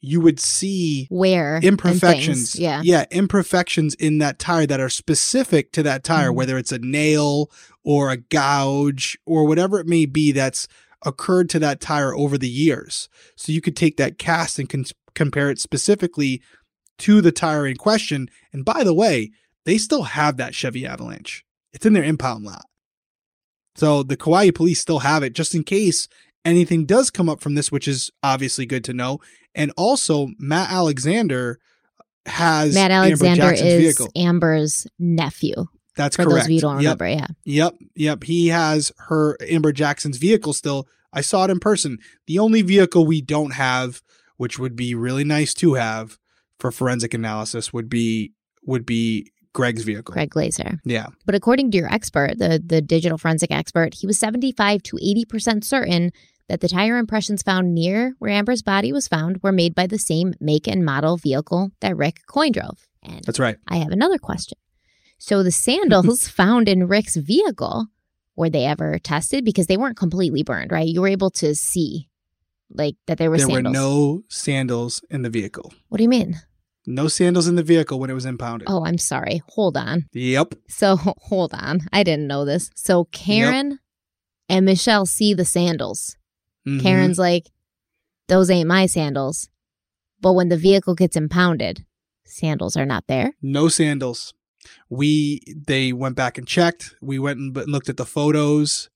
you 0.08 0.22
would 0.22 0.40
see 0.40 1.08
Where 1.10 1.60
imperfections. 1.64 2.56
Yeah. 2.58 2.82
Yeah, 2.84 3.06
imperfections 3.12 3.94
in 3.96 4.20
that 4.20 4.40
tire 4.40 4.66
that 4.68 4.80
are 4.80 4.90
specific 4.90 5.72
to 5.74 5.84
that 5.84 6.04
tire, 6.04 6.30
Mhm. 6.32 6.36
whether 6.36 6.58
it's 6.58 6.72
a 6.72 6.80
nail 6.80 7.52
or 7.84 8.12
a 8.12 8.18
gouge 8.18 9.18
or 9.26 9.46
whatever 9.46 9.80
it 9.80 9.88
may 9.88 10.06
be 10.06 10.32
that's 10.32 10.68
occurred 11.06 11.50
to 11.50 11.60
that 11.60 11.80
tire 11.82 12.16
over 12.16 12.38
the 12.38 12.50
years. 12.50 13.08
So 13.36 13.52
you 13.52 13.62
could 13.62 13.76
take 13.76 13.98
that 13.98 14.18
cast 14.18 14.58
and 14.58 14.68
con- 14.70 14.86
compare 15.14 15.50
it 15.50 15.60
specifically 15.60 16.42
to 17.00 17.22
the 17.22 17.32
tire 17.32 17.68
in 17.68 17.78
question. 17.78 18.30
And 18.52 18.66
by 18.66 18.84
the 18.84 18.94
way, 18.94 19.32
they 19.66 19.78
still 19.78 20.04
have 20.04 20.38
that 20.38 20.56
Chevy 20.56 20.86
Avalanche. 20.86 21.44
It's 21.74 21.86
in 21.86 21.94
their 21.94 22.04
impound 22.04 22.46
lot. 22.46 22.66
So 23.76 24.04
the 24.04 24.16
Kauai 24.18 24.52
police 24.52 24.80
still 24.80 25.00
have 25.00 25.22
it 25.24 25.34
just 25.34 25.54
in 25.54 25.64
case 25.64 26.08
anything 26.46 26.86
does 26.86 27.10
come 27.10 27.28
up 27.28 27.42
from 27.42 27.56
this, 27.56 27.72
which 27.72 27.88
is 27.88 28.10
obviously 28.24 28.66
good 28.66 28.84
to 28.86 28.94
know. 28.94 29.20
And 29.56 29.72
also, 29.78 30.28
Matt 30.38 30.70
Alexander 30.70 31.60
has 32.26 32.74
Matt 32.74 32.92
Alexander 32.92 33.42
Jackson's 33.50 33.72
is 33.74 33.82
vehicle. 33.98 34.12
Amber's 34.16 34.88
nephew. 35.00 35.66
That's 35.96 36.16
For 36.18 36.24
correct. 36.24 36.36
those 36.36 36.46
of 36.46 36.52
you 36.52 36.60
don't 36.62 36.82
Yep. 36.82 37.00
remember, 37.00 37.08
yeah. 37.08 37.28
Yep, 37.46 37.76
yep. 37.96 38.24
He 38.24 38.48
has 38.50 38.92
her 39.08 39.38
Amber 39.48 39.72
Jackson's 39.72 40.18
vehicle 40.18 40.52
still. 40.54 40.88
I 41.14 41.22
saw 41.22 41.46
it 41.46 41.52
in 41.52 41.60
person. 41.60 42.00
The 42.28 42.40
only 42.40 42.62
vehicle 42.62 43.06
we 43.06 43.22
don't 43.22 43.54
have, 43.54 44.02
which 44.38 44.60
would 44.60 44.76
be 44.76 44.94
really 44.94 45.24
nice 45.24 45.54
to 45.56 45.76
have 45.76 46.18
for 46.60 46.72
forensic 46.72 47.14
analysis, 47.14 47.72
would 47.72 47.90
be 47.90 48.34
would 48.66 48.86
be 48.86 49.32
Greg's 49.54 49.84
vehicle. 49.84 50.12
Greg 50.12 50.32
Glazer. 50.32 50.80
Yeah. 50.84 51.08
But 51.26 51.36
according 51.36 51.72
to 51.72 51.78
your 51.78 51.94
expert, 51.94 52.40
the, 52.40 52.62
the 52.66 52.82
digital 52.82 53.18
forensic 53.18 53.52
expert, 53.52 53.94
he 53.94 54.06
was 54.08 54.18
75 54.18 54.84
to 54.84 54.98
80% 54.98 55.64
certain 55.64 56.12
that 56.48 56.62
the 56.62 56.70
tire 56.70 56.98
impressions 56.98 57.42
found 57.42 57.74
near 57.74 58.16
where 58.20 58.32
Amber's 58.32 58.62
body 58.62 58.92
was 58.92 59.08
found 59.08 59.42
were 59.42 59.52
made 59.52 59.74
by 59.74 59.88
the 59.88 59.98
same 59.98 60.34
make 60.40 60.68
and 60.68 60.86
model 60.86 61.18
vehicle 61.18 61.72
that 61.82 61.98
Rick 61.98 62.22
Coyne 62.28 62.52
drove. 62.52 62.88
And 63.04 63.24
That's 63.24 63.40
right. 63.40 63.58
I 63.68 63.78
have 63.78 63.92
another 63.92 64.18
question. 64.18 64.58
So 65.18 65.44
the 65.44 65.52
sandals 65.52 66.28
found 66.42 66.68
in 66.70 66.88
Rick's 66.88 67.16
vehicle, 67.16 67.88
were 68.36 68.50
they 68.50 68.66
ever 68.66 69.00
tested? 69.00 69.46
Because 69.46 69.68
they 69.68 69.78
weren't 69.78 69.98
completely 69.98 70.44
burned, 70.44 70.72
right? 70.72 70.88
You 70.88 71.02
were 71.02 71.08
able 71.08 71.32
to 71.32 71.56
see 71.56 72.10
like 72.70 72.96
that 73.08 73.18
there 73.18 73.30
were 73.30 73.38
there 73.38 73.48
sandals. 73.48 73.76
were 73.76 73.80
no 73.80 74.24
sandals 74.28 75.02
in 75.10 75.22
the 75.22 75.30
vehicle. 75.30 75.74
what 75.90 75.98
do 75.98 76.04
you 76.04 76.10
mean? 76.10 76.40
No 76.88 77.08
sandals 77.08 77.48
in 77.48 77.56
the 77.56 77.64
vehicle 77.64 78.00
when 78.00 78.10
it 78.12 78.14
was 78.14 78.26
impounded. 78.26 78.68
Oh, 78.70 78.86
I'm 78.86 79.00
sorry. 79.00 79.42
Hold 79.50 79.76
on. 79.78 80.06
Yep. 80.14 80.54
So 80.68 80.96
hold 80.98 81.54
on. 81.54 81.82
I 81.92 82.04
didn't 82.04 82.28
know 82.28 82.46
this. 82.46 82.70
So 82.76 83.06
Karen 83.06 83.80
and 84.50 84.66
Michelle 84.66 85.06
see 85.08 85.34
the 85.34 85.46
sandals. 85.46 86.16
Mhm. 86.68 86.82
Karen's 86.82 87.20
like, 87.20 87.52
those 88.28 88.50
ain't 88.50 88.68
my 88.68 88.86
sandals. 88.88 89.50
But 90.22 90.34
when 90.34 90.50
the 90.50 90.58
vehicle 90.58 90.96
gets 90.96 91.16
impounded, 91.16 91.86
sandals 92.26 92.76
are 92.76 92.86
not 92.86 93.06
there. 93.08 93.34
no 93.42 93.68
sandals. 93.68 94.34
We 94.90 95.42
they 95.56 95.94
went 95.94 96.16
back 96.16 96.38
and 96.40 96.48
checked. 96.48 96.96
We 97.02 97.20
went 97.20 97.38
and 97.40 97.56
looked 97.68 97.88
at 97.90 97.98
the 97.98 98.06
photos, 98.06 98.90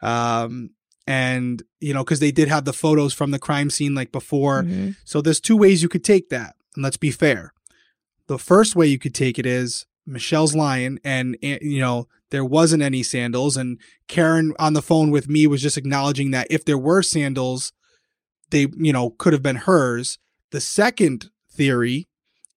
um, 0.00 0.70
and 1.06 1.62
you 1.80 1.94
know 1.94 2.02
because 2.02 2.18
they 2.18 2.32
did 2.32 2.48
have 2.48 2.64
the 2.64 2.72
photos 2.72 3.12
from 3.14 3.30
the 3.30 3.38
crime 3.38 3.70
scene 3.70 3.94
like 3.94 4.10
before. 4.10 4.64
Mhm. 4.64 4.96
So 5.04 5.22
there's 5.22 5.38
two 5.40 5.56
ways 5.56 5.80
you 5.82 5.88
could 5.88 6.02
take 6.04 6.28
that, 6.30 6.56
and 6.74 6.82
let's 6.82 6.96
be 6.96 7.12
fair. 7.12 7.52
The 8.26 8.38
first 8.38 8.74
way 8.74 8.86
you 8.88 8.98
could 8.98 9.14
take 9.14 9.38
it 9.38 9.46
is 9.46 9.86
Michelle's 10.06 10.54
lying, 10.54 10.98
and 11.04 11.36
eh, 11.42 11.58
you 11.60 11.80
know 11.80 12.08
there 12.30 12.44
wasn't 12.44 12.82
any 12.82 13.02
sandals, 13.02 13.56
and 13.56 13.78
Karen 14.08 14.54
on 14.58 14.72
the 14.72 14.82
phone 14.82 15.10
with 15.10 15.28
me 15.28 15.46
was 15.46 15.62
just 15.62 15.78
acknowledging 15.78 16.30
that 16.30 16.46
if 16.50 16.64
there 16.64 16.78
were 16.78 17.02
sandals, 17.02 17.72
they 18.50 18.66
you 18.76 18.92
know 18.92 19.10
could 19.10 19.32
have 19.32 19.42
been 19.42 19.56
hers. 19.56 20.18
The 20.50 20.60
second 20.60 21.30
theory 21.50 22.08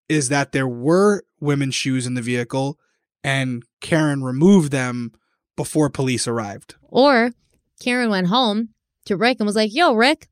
is 0.10 0.30
that 0.30 0.52
there 0.52 0.68
were 0.68 1.24
women's 1.40 1.76
shoes 1.76 2.06
in 2.06 2.14
the 2.14 2.22
vehicle, 2.22 2.78
and 3.24 3.64
Karen 3.82 4.24
removed 4.24 4.72
them 4.72 5.12
before 5.56 5.90
police 5.90 6.28
arrived. 6.28 6.76
Or 6.90 7.32
Karen 7.80 8.10
went 8.10 8.28
home 8.28 8.70
to 9.06 9.16
Rick 9.16 9.38
and 9.40 9.48
was 9.48 9.56
like, 9.56 9.74
yo, 9.74 9.94
Rick, 9.94 10.28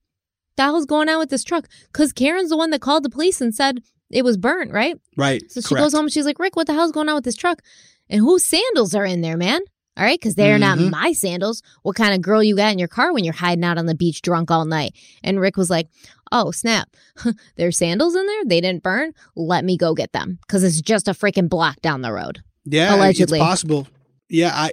the 0.55 0.63
hell's 0.63 0.85
going 0.85 1.09
on 1.09 1.19
with 1.19 1.29
this 1.29 1.43
truck? 1.43 1.67
Because 1.91 2.13
Karen's 2.13 2.49
the 2.49 2.57
one 2.57 2.69
that 2.71 2.81
called 2.81 3.03
the 3.03 3.09
police 3.09 3.41
and 3.41 3.53
said 3.53 3.81
it 4.13 4.23
was 4.23 4.37
burnt, 4.37 4.71
right? 4.71 4.95
Right. 5.17 5.41
So 5.51 5.61
she 5.61 5.69
correct. 5.69 5.83
goes 5.83 5.93
home 5.93 6.05
and 6.05 6.11
she's 6.13 6.25
like, 6.25 6.39
Rick, 6.39 6.55
what 6.55 6.67
the 6.67 6.73
hell's 6.73 6.91
going 6.91 7.09
on 7.09 7.15
with 7.15 7.23
this 7.25 7.35
truck? 7.35 7.61
And 8.09 8.21
whose 8.21 8.45
sandals 8.45 8.93
are 8.95 9.05
in 9.05 9.21
there, 9.21 9.37
man? 9.37 9.61
All 9.95 10.03
right, 10.03 10.19
because 10.19 10.33
they're 10.35 10.57
not 10.57 10.79
Mhm. 10.79 10.89
my 10.89 11.11
sandals. 11.11 11.61
What 11.83 11.95
kind 11.95 12.15
of 12.15 12.21
girl 12.21 12.41
you 12.41 12.55
got 12.55 12.71
in 12.73 12.79
your 12.79 12.87
car 12.87 13.13
when 13.13 13.23
you're 13.23 13.33
hiding 13.33 13.63
out 13.63 13.77
on 13.77 13.85
the 13.85 13.93
beach 13.93 14.23
drunk 14.23 14.49
all 14.49 14.65
night? 14.65 14.93
And 15.23 15.39
Rick 15.39 15.55
was 15.57 15.69
like, 15.69 15.87
Oh, 16.31 16.49
snap. 16.49 16.89
There's 17.57 17.77
sandals 17.77 18.15
in 18.15 18.25
there? 18.25 18.45
They 18.45 18.59
didn't 18.59 18.81
burn? 18.81 19.11
Let 19.35 19.63
me 19.63 19.77
go 19.77 19.93
get 19.93 20.13
them 20.13 20.39
because 20.47 20.63
it's 20.63 20.81
just 20.81 21.07
a 21.07 21.11
freaking 21.11 21.47
block 21.47 21.79
down 21.81 22.01
the 22.01 22.11
road. 22.11 22.39
Yeah, 22.65 22.95
Allegedly. 22.95 23.37
it's 23.37 23.45
possible. 23.45 23.87
Yeah, 24.29 24.51
I. 24.55 24.71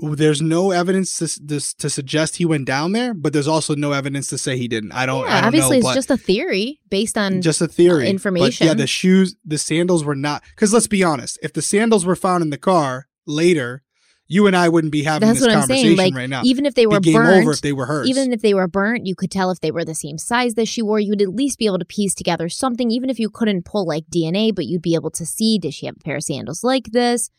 there's 0.00 0.40
no 0.40 0.70
evidence 0.70 1.18
to, 1.18 1.40
this, 1.42 1.74
to 1.74 1.90
suggest 1.90 2.36
he 2.36 2.44
went 2.44 2.66
down 2.66 2.92
there, 2.92 3.14
but 3.14 3.32
there's 3.32 3.48
also 3.48 3.74
no 3.74 3.92
evidence 3.92 4.28
to 4.28 4.38
say 4.38 4.56
he 4.56 4.68
didn't. 4.68 4.92
I 4.92 5.06
don't. 5.06 5.26
yeah, 5.26 5.34
I 5.34 5.40
don't 5.40 5.46
obviously, 5.48 5.70
know, 5.70 5.76
it's 5.78 5.86
but 5.88 5.94
just 5.94 6.10
a 6.10 6.16
theory 6.16 6.80
based 6.88 7.18
on. 7.18 7.42
just 7.42 7.60
a 7.60 7.68
theory. 7.68 8.04
Uh, 8.04 8.06
but 8.06 8.10
information. 8.10 8.66
yeah, 8.66 8.74
the 8.74 8.86
shoes, 8.86 9.36
the 9.44 9.58
sandals 9.58 10.04
were 10.04 10.14
not. 10.14 10.42
Because 10.50 10.72
let's 10.72 10.86
be 10.86 11.02
honest, 11.02 11.38
if 11.42 11.52
the 11.52 11.62
sandals 11.62 12.06
were 12.06 12.16
found 12.16 12.42
in 12.42 12.50
the 12.50 12.58
car 12.58 13.08
later, 13.26 13.82
you 14.28 14.46
and 14.46 14.54
I 14.54 14.68
wouldn't 14.68 14.92
be 14.92 15.02
having 15.02 15.26
that's 15.26 15.40
this 15.40 15.52
conversation. 15.52 15.96
Like, 15.96 16.14
right 16.14 16.28
now. 16.28 16.42
even 16.44 16.66
if 16.66 16.74
they 16.74 16.86
were 16.86 17.00
game 17.00 17.14
burnt, 17.14 17.42
over 17.42 17.52
if 17.52 17.62
they 17.62 17.72
were 17.72 17.86
hers. 17.86 18.08
even 18.08 18.32
if 18.32 18.42
they 18.42 18.54
were 18.54 18.68
burnt, 18.68 19.06
you 19.06 19.16
could 19.16 19.30
tell 19.30 19.50
if 19.50 19.60
they 19.60 19.70
were 19.70 19.84
the 19.84 19.94
same 19.94 20.18
size 20.18 20.54
that 20.54 20.68
she 20.68 20.82
wore. 20.82 21.00
You'd 21.00 21.22
at 21.22 21.30
least 21.30 21.58
be 21.58 21.66
able 21.66 21.78
to 21.78 21.84
piece 21.84 22.14
together 22.14 22.48
something, 22.48 22.90
even 22.90 23.08
if 23.10 23.18
you 23.18 23.30
couldn't 23.30 23.64
pull 23.64 23.86
like 23.86 24.04
DNA, 24.14 24.54
but 24.54 24.66
you'd 24.66 24.82
be 24.82 24.94
able 24.94 25.10
to 25.12 25.24
see 25.24 25.58
did 25.58 25.74
she 25.74 25.86
have 25.86 25.96
a 25.96 26.04
pair 26.04 26.16
of 26.16 26.22
sandals 26.24 26.62
like 26.62 26.92
this, 26.92 27.30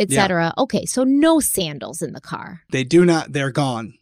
etc. 0.00 0.52
Okay, 0.58 0.84
so 0.86 1.04
no 1.04 1.38
sandals 1.40 2.02
in 2.02 2.12
the 2.12 2.20
car, 2.20 2.62
they 2.72 2.84
do 2.84 3.04
not. 3.04 3.32
They're 3.32 3.52
gone. 3.52 3.94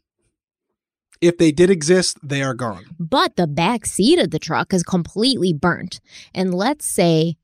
If 1.21 1.37
they 1.37 1.51
did 1.51 1.69
exist, 1.69 2.17
they 2.23 2.43
are 2.43 2.55
gone. 2.55 2.85
but 2.99 3.35
the 3.37 3.49
back 3.49 3.85
seat 3.87 4.19
of 4.21 4.31
the 4.31 4.39
truck 4.39 4.73
is 4.73 4.83
completely 4.85 5.53
burnt. 5.53 6.01
And 6.33 6.55
let's 6.55 6.87
say 6.87 7.37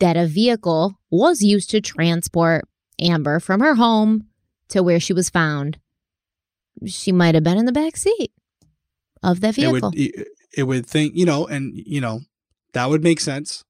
that 0.00 0.16
a 0.16 0.26
vehicle 0.26 0.98
was 1.10 1.42
used 1.42 1.68
to 1.70 1.80
transport 1.82 2.64
Amber 2.98 3.40
from 3.40 3.60
her 3.60 3.74
home 3.74 4.28
to 4.68 4.82
where 4.82 5.00
she 5.00 5.12
was 5.12 5.28
found. 5.28 5.78
She 6.86 7.12
might 7.12 7.34
have 7.34 7.44
been 7.44 7.58
in 7.58 7.66
the 7.66 7.72
back 7.72 7.96
seat 7.98 8.32
of 9.22 9.40
that 9.40 9.50
It 9.58 9.60
vehicle. 9.62 9.90
would. 9.90 9.98
It, 9.98 10.28
it 10.56 10.62
would 10.62 10.86
think 10.86 11.14
you 11.14 11.26
know, 11.26 11.46
and 11.46 11.72
you 11.74 12.00
know, 12.00 12.20
that 12.72 12.88
would 12.88 13.02
make 13.02 13.20
sense. 13.20 13.64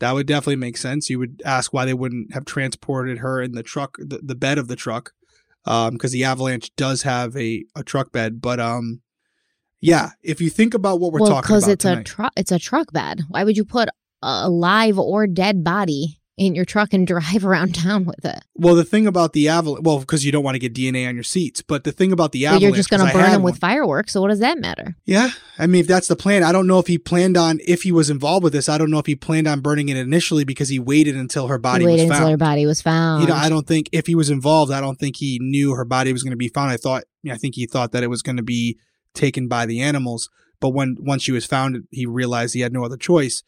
That 0.00 0.12
would 0.12 0.26
definitely 0.26 0.56
make 0.56 0.76
sense. 0.76 1.08
You 1.08 1.18
would 1.18 1.42
ask 1.44 1.72
why 1.72 1.84
they 1.84 1.94
wouldn't 1.94 2.34
have 2.34 2.44
transported 2.44 3.18
her 3.18 3.40
in 3.40 3.52
the 3.52 3.62
truck, 3.62 3.96
the, 3.98 4.18
the 4.22 4.34
bed 4.34 4.58
of 4.58 4.66
the 4.68 4.76
truck, 4.76 5.12
because 5.64 6.12
the 6.12 6.24
Avalanche 6.24 6.74
does 6.76 7.02
have 7.02 7.36
a, 7.36 7.64
a 7.76 7.84
truck 7.84 8.10
bed. 8.10 8.40
But 8.40 8.60
um, 8.60 9.02
yeah, 9.80 10.10
if 10.22 10.40
you 10.40 10.50
think 10.50 10.74
about 10.74 11.00
what 11.00 11.12
we're 11.12 11.20
well, 11.20 11.30
talking 11.30 11.54
about 11.54 11.60
because 11.60 11.68
it's 11.68 11.84
a 11.84 12.02
truck. 12.02 12.32
It's 12.36 12.52
a 12.52 12.58
truck 12.58 12.92
bed. 12.92 13.22
Why 13.28 13.44
would 13.44 13.56
you 13.56 13.64
put 13.64 13.88
a 14.22 14.50
live 14.50 14.98
or 14.98 15.26
dead 15.26 15.64
body 15.64 16.19
in 16.40 16.54
your 16.54 16.64
truck 16.64 16.94
and 16.94 17.06
drive 17.06 17.44
around 17.44 17.74
town 17.74 18.04
with 18.04 18.24
it? 18.24 18.42
well, 18.54 18.74
the 18.74 18.84
thing 18.84 19.06
about 19.06 19.32
the 19.32 19.48
Avalanche, 19.48 19.84
well, 19.84 20.00
because 20.00 20.24
you 20.24 20.32
don't 20.32 20.42
want 20.42 20.54
to 20.54 20.58
get 20.58 20.74
DNA 20.74 21.08
on 21.08 21.14
your 21.14 21.22
seats, 21.22 21.62
but 21.62 21.84
the 21.84 21.92
thing 21.92 22.12
about 22.12 22.32
the 22.32 22.46
Avalanche, 22.46 22.62
you're 22.62 22.76
just 22.76 22.90
going 22.90 23.06
to 23.06 23.12
burn 23.12 23.30
them 23.30 23.42
with 23.42 23.54
one. 23.54 23.60
fireworks. 23.60 24.12
So 24.12 24.20
what 24.20 24.28
does 24.28 24.40
that 24.40 24.58
matter? 24.58 24.96
Yeah, 25.04 25.30
I 25.58 25.66
mean, 25.66 25.80
if 25.80 25.86
that's 25.86 26.08
the 26.08 26.16
plan, 26.16 26.42
I 26.42 26.52
don't 26.52 26.66
know 26.66 26.78
if 26.78 26.86
he 26.86 26.98
planned 26.98 27.36
on 27.36 27.60
if 27.66 27.82
he 27.82 27.92
was 27.92 28.10
involved 28.10 28.42
with 28.44 28.52
this. 28.52 28.68
I 28.68 28.78
don't 28.78 28.90
know 28.90 28.98
if 28.98 29.06
he 29.06 29.14
planned 29.14 29.46
on 29.46 29.60
burning 29.60 29.88
it 29.88 29.96
initially 29.96 30.44
because 30.44 30.68
he 30.68 30.78
waited 30.78 31.16
until 31.16 31.46
her 31.48 31.58
body 31.58 31.84
was 31.84 31.92
waited 31.92 32.08
found. 32.08 32.12
until 32.12 32.30
her 32.30 32.36
body 32.36 32.66
was 32.66 32.82
found. 32.82 33.22
you 33.22 33.28
know, 33.28 33.34
I 33.34 33.48
don't 33.48 33.66
think 33.66 33.88
if 33.92 34.06
he 34.06 34.14
was 34.14 34.30
involved, 34.30 34.72
I 34.72 34.80
don't 34.80 34.98
think 34.98 35.16
he 35.16 35.38
knew 35.40 35.74
her 35.74 35.84
body 35.84 36.12
was 36.12 36.22
going 36.22 36.32
to 36.32 36.36
be 36.36 36.48
found. 36.48 36.70
I 36.70 36.76
thought, 36.76 37.04
I 37.30 37.36
think 37.36 37.54
he 37.54 37.66
thought 37.66 37.92
that 37.92 38.02
it 38.02 38.10
was 38.10 38.22
going 38.22 38.36
to 38.36 38.42
be 38.42 38.78
taken 39.14 39.48
by 39.48 39.66
the 39.66 39.80
animals. 39.80 40.30
But 40.60 40.70
when 40.70 40.96
once 41.00 41.22
she 41.22 41.32
was 41.32 41.46
found, 41.46 41.84
he 41.90 42.06
realized 42.06 42.54
he 42.54 42.60
had 42.60 42.72
no 42.72 42.84
other 42.84 42.96
choice. 42.96 43.42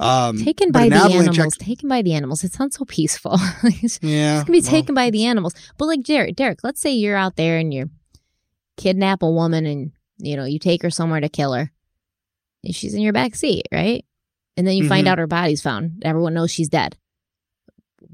Um, 0.00 0.42
taken 0.42 0.72
by 0.72 0.88
the 0.88 0.96
animals. 0.96 1.56
taken 1.58 1.88
by 1.88 2.00
the 2.02 2.14
animals. 2.14 2.42
It 2.42 2.52
sounds 2.52 2.76
so 2.76 2.84
peaceful. 2.86 3.34
it's 3.64 3.98
yeah, 4.02 4.36
it's 4.38 4.44
gonna 4.44 4.58
be 4.58 4.62
well, 4.62 4.70
taken 4.70 4.94
by 4.94 5.10
the 5.10 5.26
animals. 5.26 5.54
But 5.78 5.86
like 5.86 6.02
Derek, 6.02 6.36
Derek, 6.36 6.64
let's 6.64 6.80
say 6.80 6.92
you're 6.92 7.16
out 7.16 7.36
there 7.36 7.58
and 7.58 7.72
you 7.72 7.90
kidnap 8.76 9.22
a 9.22 9.30
woman 9.30 9.66
and 9.66 9.92
you 10.18 10.36
know 10.36 10.44
you 10.44 10.58
take 10.58 10.82
her 10.82 10.90
somewhere 10.90 11.20
to 11.20 11.28
kill 11.28 11.52
her. 11.52 11.70
And 12.64 12.74
she's 12.74 12.94
in 12.94 13.02
your 13.02 13.12
back 13.12 13.34
seat, 13.34 13.66
right? 13.72 14.04
And 14.56 14.66
then 14.66 14.76
you 14.76 14.88
find 14.88 15.06
Mhm. 15.06 15.10
out 15.10 15.18
her 15.18 15.26
body's 15.26 15.62
found. 15.62 16.02
Everyone 16.04 16.34
knows 16.34 16.50
she's 16.50 16.68
dead. 16.68 16.96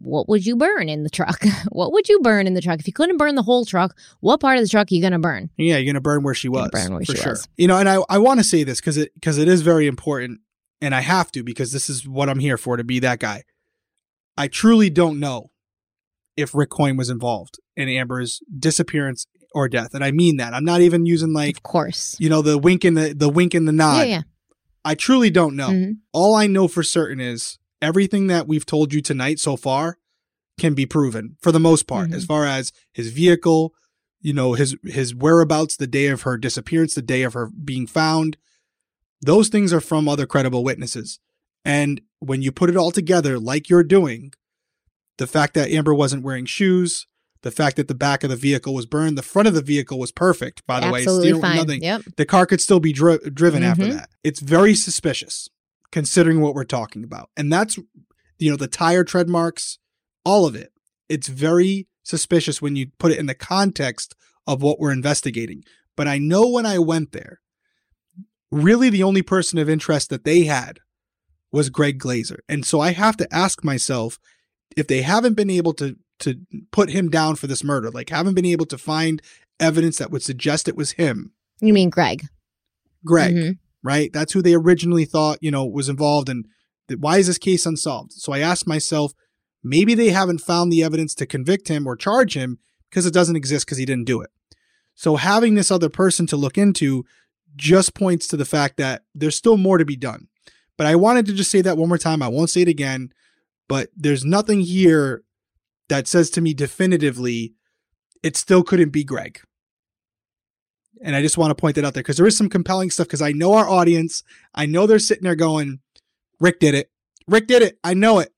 What 0.00 0.28
would 0.28 0.44
you 0.44 0.56
burn 0.56 0.88
in 0.88 1.02
the 1.04 1.10
truck? 1.10 1.42
what 1.70 1.92
would 1.92 2.08
you 2.08 2.20
burn 2.20 2.46
in 2.46 2.54
the 2.54 2.60
truck? 2.60 2.80
If 2.80 2.86
you 2.86 2.92
couldn't 2.92 3.16
burn 3.16 3.34
the 3.36 3.42
whole 3.42 3.64
truck, 3.64 3.96
what 4.20 4.40
part 4.40 4.58
of 4.58 4.64
the 4.64 4.68
truck 4.68 4.90
are 4.90 4.94
you 4.94 5.00
gonna 5.02 5.18
burn? 5.18 5.50
Yeah, 5.56 5.76
you're 5.78 5.92
gonna 5.92 6.00
burn 6.00 6.22
where 6.22 6.34
she 6.34 6.48
was. 6.48 6.70
Burn 6.72 6.92
where 6.92 7.04
for 7.04 7.12
she 7.14 7.18
sure. 7.22 7.32
was. 7.32 7.48
You 7.56 7.68
know, 7.68 7.78
and 7.78 7.88
I 7.88 8.02
I 8.08 8.18
want 8.18 8.40
to 8.40 8.44
say 8.44 8.64
this 8.64 8.80
because 8.80 8.96
it 8.96 9.14
because 9.14 9.38
it 9.38 9.46
is 9.48 9.62
very 9.62 9.86
important, 9.86 10.40
and 10.80 10.94
I 10.94 11.00
have 11.00 11.30
to 11.32 11.42
because 11.42 11.72
this 11.72 11.88
is 11.88 12.06
what 12.06 12.28
I'm 12.28 12.38
here 12.38 12.56
for 12.58 12.76
to 12.76 12.84
be 12.84 12.98
that 13.00 13.18
guy. 13.20 13.44
I 14.36 14.48
truly 14.48 14.90
don't 14.90 15.18
know 15.18 15.50
if 16.36 16.54
Rick 16.54 16.70
Coyne 16.70 16.96
was 16.96 17.08
involved 17.10 17.58
in 17.76 17.88
Amber's 17.88 18.40
disappearance 18.58 19.26
or 19.54 19.68
death, 19.68 19.94
and 19.94 20.04
I 20.04 20.10
mean 20.10 20.36
that. 20.36 20.52
I'm 20.52 20.64
not 20.64 20.82
even 20.82 21.06
using 21.06 21.32
like 21.32 21.56
Of 21.56 21.62
course. 21.62 22.16
you 22.18 22.28
know 22.28 22.42
the 22.42 22.58
wink 22.58 22.84
and 22.84 22.96
the 22.96 23.14
the 23.14 23.28
wink 23.30 23.54
and 23.54 23.66
the 23.66 23.72
nod. 23.72 24.00
yeah, 24.00 24.04
yeah. 24.04 24.22
I 24.84 24.94
truly 24.94 25.30
don't 25.30 25.56
know. 25.56 25.70
Mhm. 25.70 25.96
All 26.12 26.34
I 26.34 26.46
know 26.46 26.68
for 26.68 26.82
certain 26.82 27.20
is 27.20 27.58
everything 27.82 28.26
that 28.28 28.46
we've 28.46 28.66
told 28.66 28.92
you 28.92 29.00
tonight 29.00 29.40
so 29.40 29.56
far 29.56 29.98
can 30.60 30.74
be 30.74 30.86
proven 30.86 31.36
for 31.42 31.52
the 31.52 31.60
most 31.60 31.86
part, 31.86 32.10
Mhm. 32.10 32.14
as 32.14 32.24
far 32.24 32.44
as 32.46 32.72
his 32.92 33.10
vehicle, 33.12 33.72
you 34.20 34.32
know, 34.34 34.52
his 34.52 34.76
his 34.84 35.14
whereabouts 35.14 35.76
the 35.76 35.86
day 35.86 36.08
of 36.08 36.22
her 36.22 36.36
disappearance, 36.36 36.94
the 36.94 37.02
day 37.02 37.22
of 37.22 37.32
her 37.32 37.48
being 37.64 37.86
found. 37.86 38.36
Those 39.20 39.48
things 39.48 39.72
are 39.72 39.80
from 39.80 40.08
other 40.08 40.26
credible 40.26 40.62
witnesses. 40.64 41.18
And 41.64 42.00
when 42.20 42.42
you 42.42 42.52
put 42.52 42.70
it 42.70 42.76
all 42.76 42.90
together, 42.90 43.38
like 43.38 43.68
you're 43.68 43.82
doing, 43.84 44.32
the 45.18 45.26
fact 45.26 45.54
that 45.54 45.70
Amber 45.70 45.94
wasn't 45.94 46.22
wearing 46.22 46.44
shoes, 46.46 47.06
the 47.42 47.50
fact 47.50 47.76
that 47.76 47.88
the 47.88 47.94
back 47.94 48.22
of 48.24 48.30
the 48.30 48.36
vehicle 48.36 48.74
was 48.74 48.86
burned, 48.86 49.16
the 49.16 49.22
front 49.22 49.48
of 49.48 49.54
the 49.54 49.62
vehicle 49.62 49.98
was 49.98 50.12
perfect, 50.12 50.64
by 50.66 50.80
the 50.80 50.86
Absolutely 50.86 51.32
way. 51.34 51.40
fine. 51.40 51.56
nothing. 51.56 51.82
Yep. 51.82 52.02
The 52.16 52.26
car 52.26 52.46
could 52.46 52.60
still 52.60 52.80
be 52.80 52.92
dri- 52.92 53.18
driven 53.32 53.62
after 53.62 53.84
Mhm. 53.84 53.92
that. 53.92 54.10
It's 54.24 54.40
very 54.40 54.74
suspicious 54.74 55.48
considering 55.92 56.40
what 56.40 56.54
we're 56.54 56.64
talking 56.64 57.04
about. 57.04 57.30
And 57.36 57.52
that's, 57.52 57.78
you 58.38 58.50
know, 58.50 58.56
the 58.56 58.68
tire 58.68 59.04
tread 59.04 59.28
marks, 59.28 59.78
all 60.24 60.44
of 60.46 60.54
it. 60.54 60.72
It's 61.08 61.28
very 61.28 61.86
suspicious 62.02 62.60
when 62.60 62.76
you 62.76 62.88
put 62.98 63.12
it 63.12 63.18
in 63.18 63.26
the 63.26 63.34
context 63.34 64.14
of 64.46 64.62
what 64.62 64.78
we're 64.78 64.92
investigating. 64.92 65.62
But 65.96 66.06
I 66.08 66.18
know 66.18 66.48
when 66.48 66.66
I 66.66 66.78
went 66.78 67.12
there, 67.12 67.40
really 68.50 68.90
the 68.90 69.02
only 69.02 69.22
person 69.22 69.58
of 69.58 69.68
interest 69.68 70.10
that 70.10 70.24
they 70.24 70.44
had 70.44 70.80
was 71.52 71.70
Greg 71.70 71.98
Glazer. 71.98 72.38
And 72.48 72.64
so 72.64 72.80
I 72.80 72.92
have 72.92 73.16
to 73.18 73.34
ask 73.34 73.64
myself 73.64 74.18
if 74.76 74.86
they 74.86 75.02
haven't 75.02 75.34
been 75.34 75.50
able 75.50 75.72
to 75.74 75.96
to 76.20 76.40
put 76.70 76.88
him 76.90 77.10
down 77.10 77.36
for 77.36 77.46
this 77.46 77.62
murder, 77.62 77.90
like 77.90 78.08
haven't 78.08 78.34
been 78.34 78.46
able 78.46 78.64
to 78.64 78.78
find 78.78 79.20
evidence 79.60 79.98
that 79.98 80.10
would 80.10 80.22
suggest 80.22 80.66
it 80.66 80.76
was 80.76 80.92
him, 80.92 81.32
You 81.60 81.74
mean 81.74 81.90
Greg? 81.90 82.24
Greg, 83.04 83.34
Mhm. 83.34 83.58
right? 83.82 84.10
That's 84.14 84.32
who 84.32 84.40
they 84.40 84.54
originally 84.54 85.04
thought, 85.04 85.38
you 85.42 85.50
know, 85.50 85.66
was 85.66 85.90
involved 85.90 86.30
and 86.30 86.46
th- 86.88 87.00
why 87.00 87.18
is 87.18 87.26
this 87.26 87.36
case 87.36 87.66
unsolved? 87.66 88.12
So 88.12 88.32
I 88.32 88.38
asked 88.38 88.66
myself, 88.66 89.12
maybe 89.62 89.94
they 89.94 90.08
haven't 90.08 90.40
found 90.40 90.72
the 90.72 90.82
evidence 90.82 91.14
to 91.16 91.26
convict 91.26 91.68
him 91.68 91.86
or 91.86 91.96
charge 91.96 92.34
him 92.34 92.58
because 92.88 93.04
it 93.04 93.12
doesn't 93.14 93.36
exist 93.36 93.66
because 93.66 93.78
he 93.78 93.84
didn't 93.84 94.06
do 94.06 94.22
it. 94.22 94.30
So 94.94 95.16
having 95.16 95.54
this 95.54 95.70
other 95.70 95.90
person 95.90 96.26
to 96.28 96.36
look 96.38 96.56
into 96.56 97.04
just 97.56 97.94
points 97.94 98.26
to 98.28 98.36
the 98.36 98.44
fact 98.44 98.76
that 98.76 99.04
there's 99.14 99.36
still 99.36 99.56
more 99.56 99.78
to 99.78 99.84
be 99.84 99.96
done. 99.96 100.28
But 100.76 100.86
I 100.86 100.94
wanted 100.94 101.26
to 101.26 101.32
just 101.32 101.50
say 101.50 101.62
that 101.62 101.76
one 101.76 101.88
more 101.88 101.98
time. 101.98 102.22
I 102.22 102.28
won't 102.28 102.50
say 102.50 102.62
it 102.62 102.68
again, 102.68 103.12
but 103.68 103.88
there's 103.96 104.24
nothing 104.24 104.60
here 104.60 105.24
that 105.88 106.06
says 106.06 106.30
to 106.30 106.40
me 106.40 106.52
definitively 106.52 107.54
it 108.22 108.36
still 108.36 108.62
couldn't 108.62 108.90
be 108.90 109.04
Greg. 109.04 109.40
And 111.02 111.14
I 111.14 111.22
just 111.22 111.38
want 111.38 111.50
to 111.50 111.54
point 111.54 111.76
that 111.76 111.84
out 111.84 111.94
there 111.94 112.02
because 112.02 112.16
there 112.16 112.26
is 112.26 112.36
some 112.36 112.48
compelling 112.48 112.90
stuff 112.90 113.06
because 113.06 113.22
I 113.22 113.32
know 113.32 113.54
our 113.54 113.68
audience. 113.68 114.22
I 114.54 114.66
know 114.66 114.86
they're 114.86 114.98
sitting 114.98 115.24
there 115.24 115.34
going, 115.34 115.80
Rick 116.40 116.58
did 116.60 116.74
it. 116.74 116.90
Rick 117.28 117.46
did 117.46 117.62
it. 117.62 117.78
I 117.84 117.94
know 117.94 118.18
it. 118.18 118.32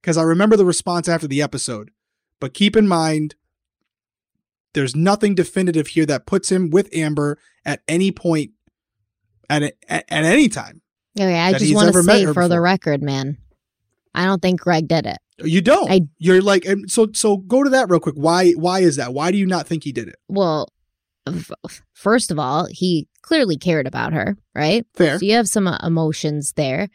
Because 0.00 0.18
I 0.18 0.22
remember 0.22 0.56
the 0.56 0.66
response 0.66 1.08
after 1.08 1.26
the 1.26 1.40
episode. 1.40 1.90
But 2.40 2.52
keep 2.52 2.76
in 2.76 2.88
mind, 2.88 3.36
there's 4.74 4.94
nothing 4.94 5.34
definitive 5.34 5.88
here 5.88 6.06
that 6.06 6.26
puts 6.26 6.50
him 6.52 6.70
with 6.70 6.88
Amber 6.94 7.38
at 7.64 7.82
any 7.88 8.12
point 8.12 8.50
at, 9.48 9.62
at, 9.62 9.74
at 9.88 10.24
any 10.24 10.48
time. 10.48 10.82
Okay, 11.18 11.38
I 11.38 11.52
just 11.52 11.74
want 11.74 11.86
to 11.92 12.02
say 12.02 12.24
for 12.34 12.48
the 12.48 12.60
record, 12.60 13.02
man, 13.02 13.38
I 14.14 14.24
don't 14.26 14.42
think 14.42 14.60
Greg 14.60 14.88
did 14.88 15.06
it. 15.06 15.18
You 15.42 15.60
don't. 15.60 15.90
I- 15.90 16.02
You're 16.18 16.42
like, 16.42 16.66
so 16.86 17.08
so 17.14 17.36
go 17.38 17.62
to 17.64 17.70
that 17.70 17.88
real 17.90 18.00
quick. 18.00 18.14
Why 18.16 18.50
why 18.52 18.80
is 18.80 18.96
that? 18.96 19.12
Why 19.14 19.30
do 19.32 19.38
you 19.38 19.46
not 19.46 19.66
think 19.66 19.84
he 19.84 19.92
did 19.92 20.08
it? 20.08 20.16
Well, 20.28 20.68
first 21.94 22.30
of 22.30 22.38
all, 22.38 22.66
he 22.70 23.08
clearly 23.22 23.56
cared 23.56 23.86
about 23.86 24.12
her, 24.12 24.36
right? 24.54 24.86
Fair. 24.94 25.18
So 25.18 25.24
you 25.24 25.34
have 25.34 25.48
some 25.48 25.66
uh, 25.66 25.78
emotions 25.82 26.52
there. 26.56 26.88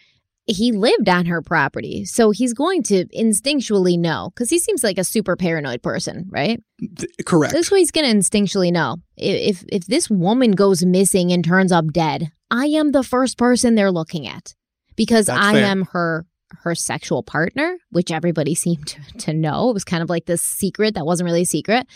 He 0.49 0.71
lived 0.71 1.07
on 1.07 1.27
her 1.27 1.41
property, 1.41 2.05
so 2.05 2.31
he's 2.31 2.53
going 2.53 2.83
to 2.83 3.05
instinctually 3.07 3.97
know 3.99 4.31
because 4.33 4.49
he 4.49 4.57
seems 4.59 4.83
like 4.83 4.97
a 4.97 5.03
super 5.03 5.35
paranoid 5.35 5.83
person, 5.83 6.25
right? 6.29 6.61
Th- 6.79 7.11
correct. 7.25 7.53
This 7.53 7.69
way, 7.69 7.79
he's 7.79 7.91
going 7.91 8.09
to 8.09 8.17
instinctually 8.17 8.71
know 8.71 8.97
if 9.15 9.63
if 9.71 9.85
this 9.85 10.09
woman 10.09 10.51
goes 10.51 10.83
missing 10.83 11.31
and 11.31 11.45
turns 11.45 11.71
up 11.71 11.91
dead, 11.93 12.31
I 12.49 12.65
am 12.65 12.91
the 12.91 13.03
first 13.03 13.37
person 13.37 13.75
they're 13.75 13.91
looking 13.91 14.27
at 14.27 14.55
because 14.95 15.27
That's 15.27 15.39
I 15.39 15.53
fair. 15.53 15.65
am 15.65 15.85
her 15.91 16.25
her 16.63 16.73
sexual 16.73 17.21
partner, 17.23 17.77
which 17.91 18.11
everybody 18.11 18.55
seemed 18.63 18.87
to, 18.87 19.01
to 19.19 19.33
know. 19.33 19.69
It 19.69 19.73
was 19.73 19.83
kind 19.83 20.01
of 20.03 20.09
like 20.09 20.25
this 20.25 20.41
secret 20.41 20.95
that 20.95 21.05
wasn't 21.05 21.25
really 21.25 21.43
a 21.43 21.45
secret. 21.45 21.87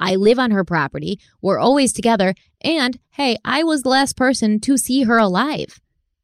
I 0.00 0.16
live 0.16 0.38
on 0.38 0.50
her 0.50 0.64
property. 0.64 1.20
We're 1.42 1.58
always 1.58 1.92
together. 1.92 2.34
And 2.62 2.98
hey, 3.10 3.36
I 3.44 3.62
was 3.62 3.82
the 3.82 3.90
last 3.90 4.16
person 4.16 4.58
to 4.60 4.76
see 4.78 5.02
her 5.02 5.18
alive. 5.18 5.78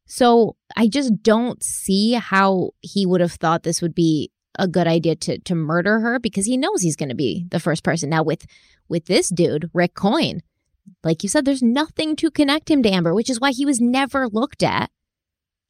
So 0.07 0.55
I 0.75 0.87
just 0.87 1.21
don't 1.21 1.61
see 1.63 2.13
how 2.13 2.71
he 2.79 3.05
would 3.05 3.21
have 3.21 3.33
thought 3.33 3.63
this 3.63 3.81
would 3.81 3.93
be 3.93 4.31
a 4.57 4.67
good 4.67 4.87
idea 4.87 5.15
to 5.15 5.37
to 5.37 5.53
murder 5.53 5.99
her 5.99 6.19
because 6.19 6.45
he 6.45 6.57
knows 6.57 6.81
he's 6.81 6.95
going 6.95 7.09
to 7.09 7.15
be 7.15 7.45
the 7.51 7.59
first 7.59 7.83
person. 7.83 8.09
Now 8.09 8.23
with 8.23 8.45
with 8.89 9.05
this 9.05 9.29
dude, 9.29 9.69
Rick 9.73 9.93
Coyne, 9.93 10.41
like 11.03 11.21
you 11.23 11.29
said, 11.29 11.45
there's 11.45 11.61
nothing 11.61 12.15
to 12.15 12.31
connect 12.31 12.71
him 12.71 12.81
to 12.83 12.89
Amber, 12.89 13.13
which 13.13 13.29
is 13.29 13.39
why 13.39 13.51
he 13.51 13.65
was 13.65 13.79
never 13.79 14.27
looked 14.27 14.63
at 14.63 14.89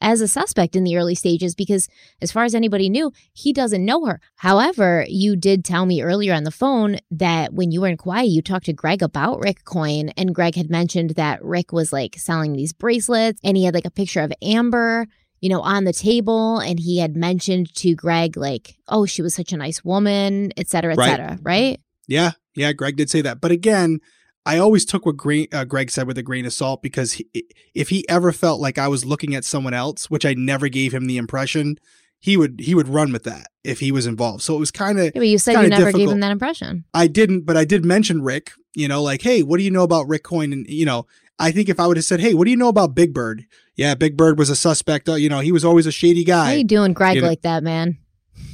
as 0.02 0.22
a 0.22 0.28
suspect 0.28 0.76
in 0.76 0.84
the 0.84 0.96
early 0.98 1.16
stages 1.16 1.56
because 1.56 1.88
as 2.22 2.32
far 2.32 2.44
as 2.44 2.54
anybody 2.54 2.90
knew, 2.90 3.12
he 3.34 3.52
doesn't 3.54 3.84
know 3.84 4.06
her. 4.06 4.20
However, 4.36 5.06
you 5.08 5.36
did 5.36 5.66
tell 5.66 5.86
me 5.86 6.02
earlier 6.02 6.34
on 6.34 6.44
the 6.44 6.52
phone 6.52 6.98
that 7.12 7.54
when 7.54 7.72
you 7.72 7.82
were 7.82 7.88
in 7.88 7.98
Kauai, 7.98 8.22
you 8.22 8.42
talked 8.42 8.66
to 8.68 8.74
Greg 8.74 9.02
about 9.02 9.40
Rick 9.40 9.66
Coyne, 9.66 10.10
and 10.10 10.36
Greg 10.36 10.56
had 10.56 10.70
mentioned 10.70 11.12
that 11.12 11.44
Rick 11.44 11.72
was 11.72 11.92
like 11.92 12.16
selling 12.18 12.54
these 12.54 12.74
bracelets 12.74 13.40
and 13.44 13.58
he 13.58 13.64
had 13.66 13.74
like 13.74 13.86
a 13.86 13.92
picture 13.92 14.22
of 14.22 14.32
Amber, 14.42 15.08
you 15.42 15.50
know, 15.50 15.62
on 15.62 15.84
the 15.84 15.94
table, 15.94 16.60
and 16.60 16.80
he 16.80 17.00
had 17.00 17.16
mentioned 17.16 17.74
to 17.76 17.94
Greg 17.96 18.38
like, 18.38 18.76
"Oh, 18.88 19.06
she 19.06 19.22
was 19.22 19.36
such 19.36 19.54
a 19.54 19.58
nice 19.58 19.84
woman, 19.84 20.52
et 20.58 20.68
cetera, 20.68 20.94
et 20.94 20.98
Right. 20.98 21.10
cetera." 21.10 21.40
Right? 21.44 21.80
Yeah, 22.08 22.32
yeah, 22.56 22.72
Greg 22.74 22.96
did 22.96 23.10
say 23.10 23.22
that. 23.22 23.42
But 23.42 23.52
again, 23.52 24.00
I 24.48 24.60
always 24.60 24.86
took 24.86 25.06
what 25.06 25.18
Greg, 25.18 25.54
uh, 25.54 25.66
Greg 25.66 25.92
said 25.92 26.08
with 26.08 26.18
a 26.18 26.24
grain 26.24 26.46
of 26.46 26.54
salt 26.54 26.82
because 26.82 27.14
he, 27.14 27.28
if 27.76 27.90
he 27.90 28.08
ever 28.08 28.32
felt 28.32 28.62
like 28.62 28.78
I 28.78 28.88
was 28.88 29.04
looking 29.04 29.36
at 29.36 29.44
someone 29.44 29.74
else, 29.74 30.10
which 30.10 30.26
I 30.26 30.36
never 30.36 30.70
gave 30.70 30.94
him 30.94 31.06
the 31.06 31.18
impression, 31.18 31.78
he 32.20 32.38
would 32.38 32.62
he 32.62 32.74
would 32.74 32.88
run 32.88 33.12
with 33.12 33.24
that 33.24 33.48
if 33.66 33.82
he 33.82 33.92
was 33.92 34.08
involved. 34.08 34.42
So 34.42 34.56
it 34.56 34.60
was 34.60 34.72
kind 34.72 35.00
of 35.00 35.06
Yeah, 35.06 35.12
but 35.16 35.28
you 35.28 35.38
said 35.38 35.62
you 35.62 35.68
never 35.68 35.92
gave 35.92 36.10
him 36.10 36.22
that 36.22 36.32
impression. 36.32 36.86
I 36.94 37.08
didn't, 37.08 37.42
but 37.42 37.58
I 37.58 37.66
did 37.66 37.84
mention 37.84 38.22
Rick. 38.22 38.52
You 38.74 38.88
know, 38.88 39.04
like, 39.04 39.22
hey, 39.22 39.44
what 39.44 39.58
do 39.58 39.64
you 39.64 39.72
know 39.72 39.84
about 39.84 40.08
Rick 40.08 40.24
Coyne? 40.24 40.54
And 40.54 40.66
you 40.68 40.86
know, 40.86 41.08
I 41.38 41.52
think 41.52 41.68
if 41.68 41.78
I 41.80 41.86
would 41.86 41.98
have 41.98 42.06
said, 42.06 42.22
hey, 42.22 42.34
what 42.34 42.46
do 42.46 42.52
you 42.52 42.58
know 42.58 42.70
about 42.70 42.96
Big 42.96 43.14
Bird? 43.14 43.46
Yeah, 43.76 43.96
Big 43.96 44.16
Bird 44.16 44.40
was 44.40 44.50
a 44.50 44.56
suspect. 44.56 45.10
Uh, 45.10 45.16
you 45.16 45.28
know, 45.28 45.40
he 45.40 45.52
was 45.52 45.66
always 45.66 45.86
a 45.86 45.92
shady 45.92 46.24
How 46.24 46.46
guy. 46.46 46.54
you 46.54 46.64
doing, 46.64 46.94
Greg, 46.94 47.16
you 47.16 47.22
know- 47.22 47.28
like 47.28 47.42
that, 47.42 47.64
man? 47.64 47.98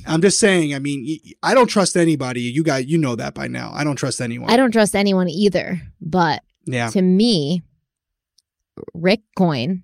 I'm 0.05 0.22
just 0.22 0.39
saying. 0.39 0.73
I 0.76 0.80
mean, 0.80 1.19
I 1.41 1.53
don't 1.53 1.68
trust 1.68 1.95
anybody. 1.95 2.41
You 2.41 2.64
guys, 2.64 2.85
you 2.88 2.97
know 2.97 3.15
that 3.15 3.34
by 3.34 3.47
now. 3.47 3.72
I 3.73 3.84
don't 3.84 3.95
trust 3.95 4.19
anyone. 4.22 4.49
I 4.49 4.57
don't 4.57 4.72
trust 4.72 4.95
anyone 4.95 5.30
either. 5.30 5.81
But 6.01 6.43
Yeah. 6.65 6.89
to 6.89 7.01
me, 7.01 7.61
Rick 8.93 9.22
Coyne, 9.38 9.84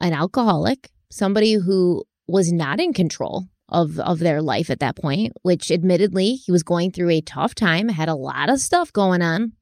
an 0.00 0.12
alcoholic, 0.12 0.90
somebody 1.10 1.54
who 1.54 2.04
was 2.26 2.52
not 2.52 2.80
in 2.80 2.92
control 2.92 3.46
of 3.68 3.98
of 3.98 4.18
their 4.20 4.42
life 4.42 4.70
at 4.70 4.80
that 4.80 4.96
point, 4.96 5.32
which 5.42 5.70
admittedly 5.70 6.34
he 6.34 6.52
was 6.52 6.62
going 6.62 6.90
through 6.92 7.10
a 7.10 7.20
tough 7.20 7.54
time, 7.54 7.88
had 7.88 8.08
a 8.08 8.14
lot 8.14 8.48
of 8.48 8.60
stuff 8.60 8.92
going 8.92 9.22
on, 9.22 9.52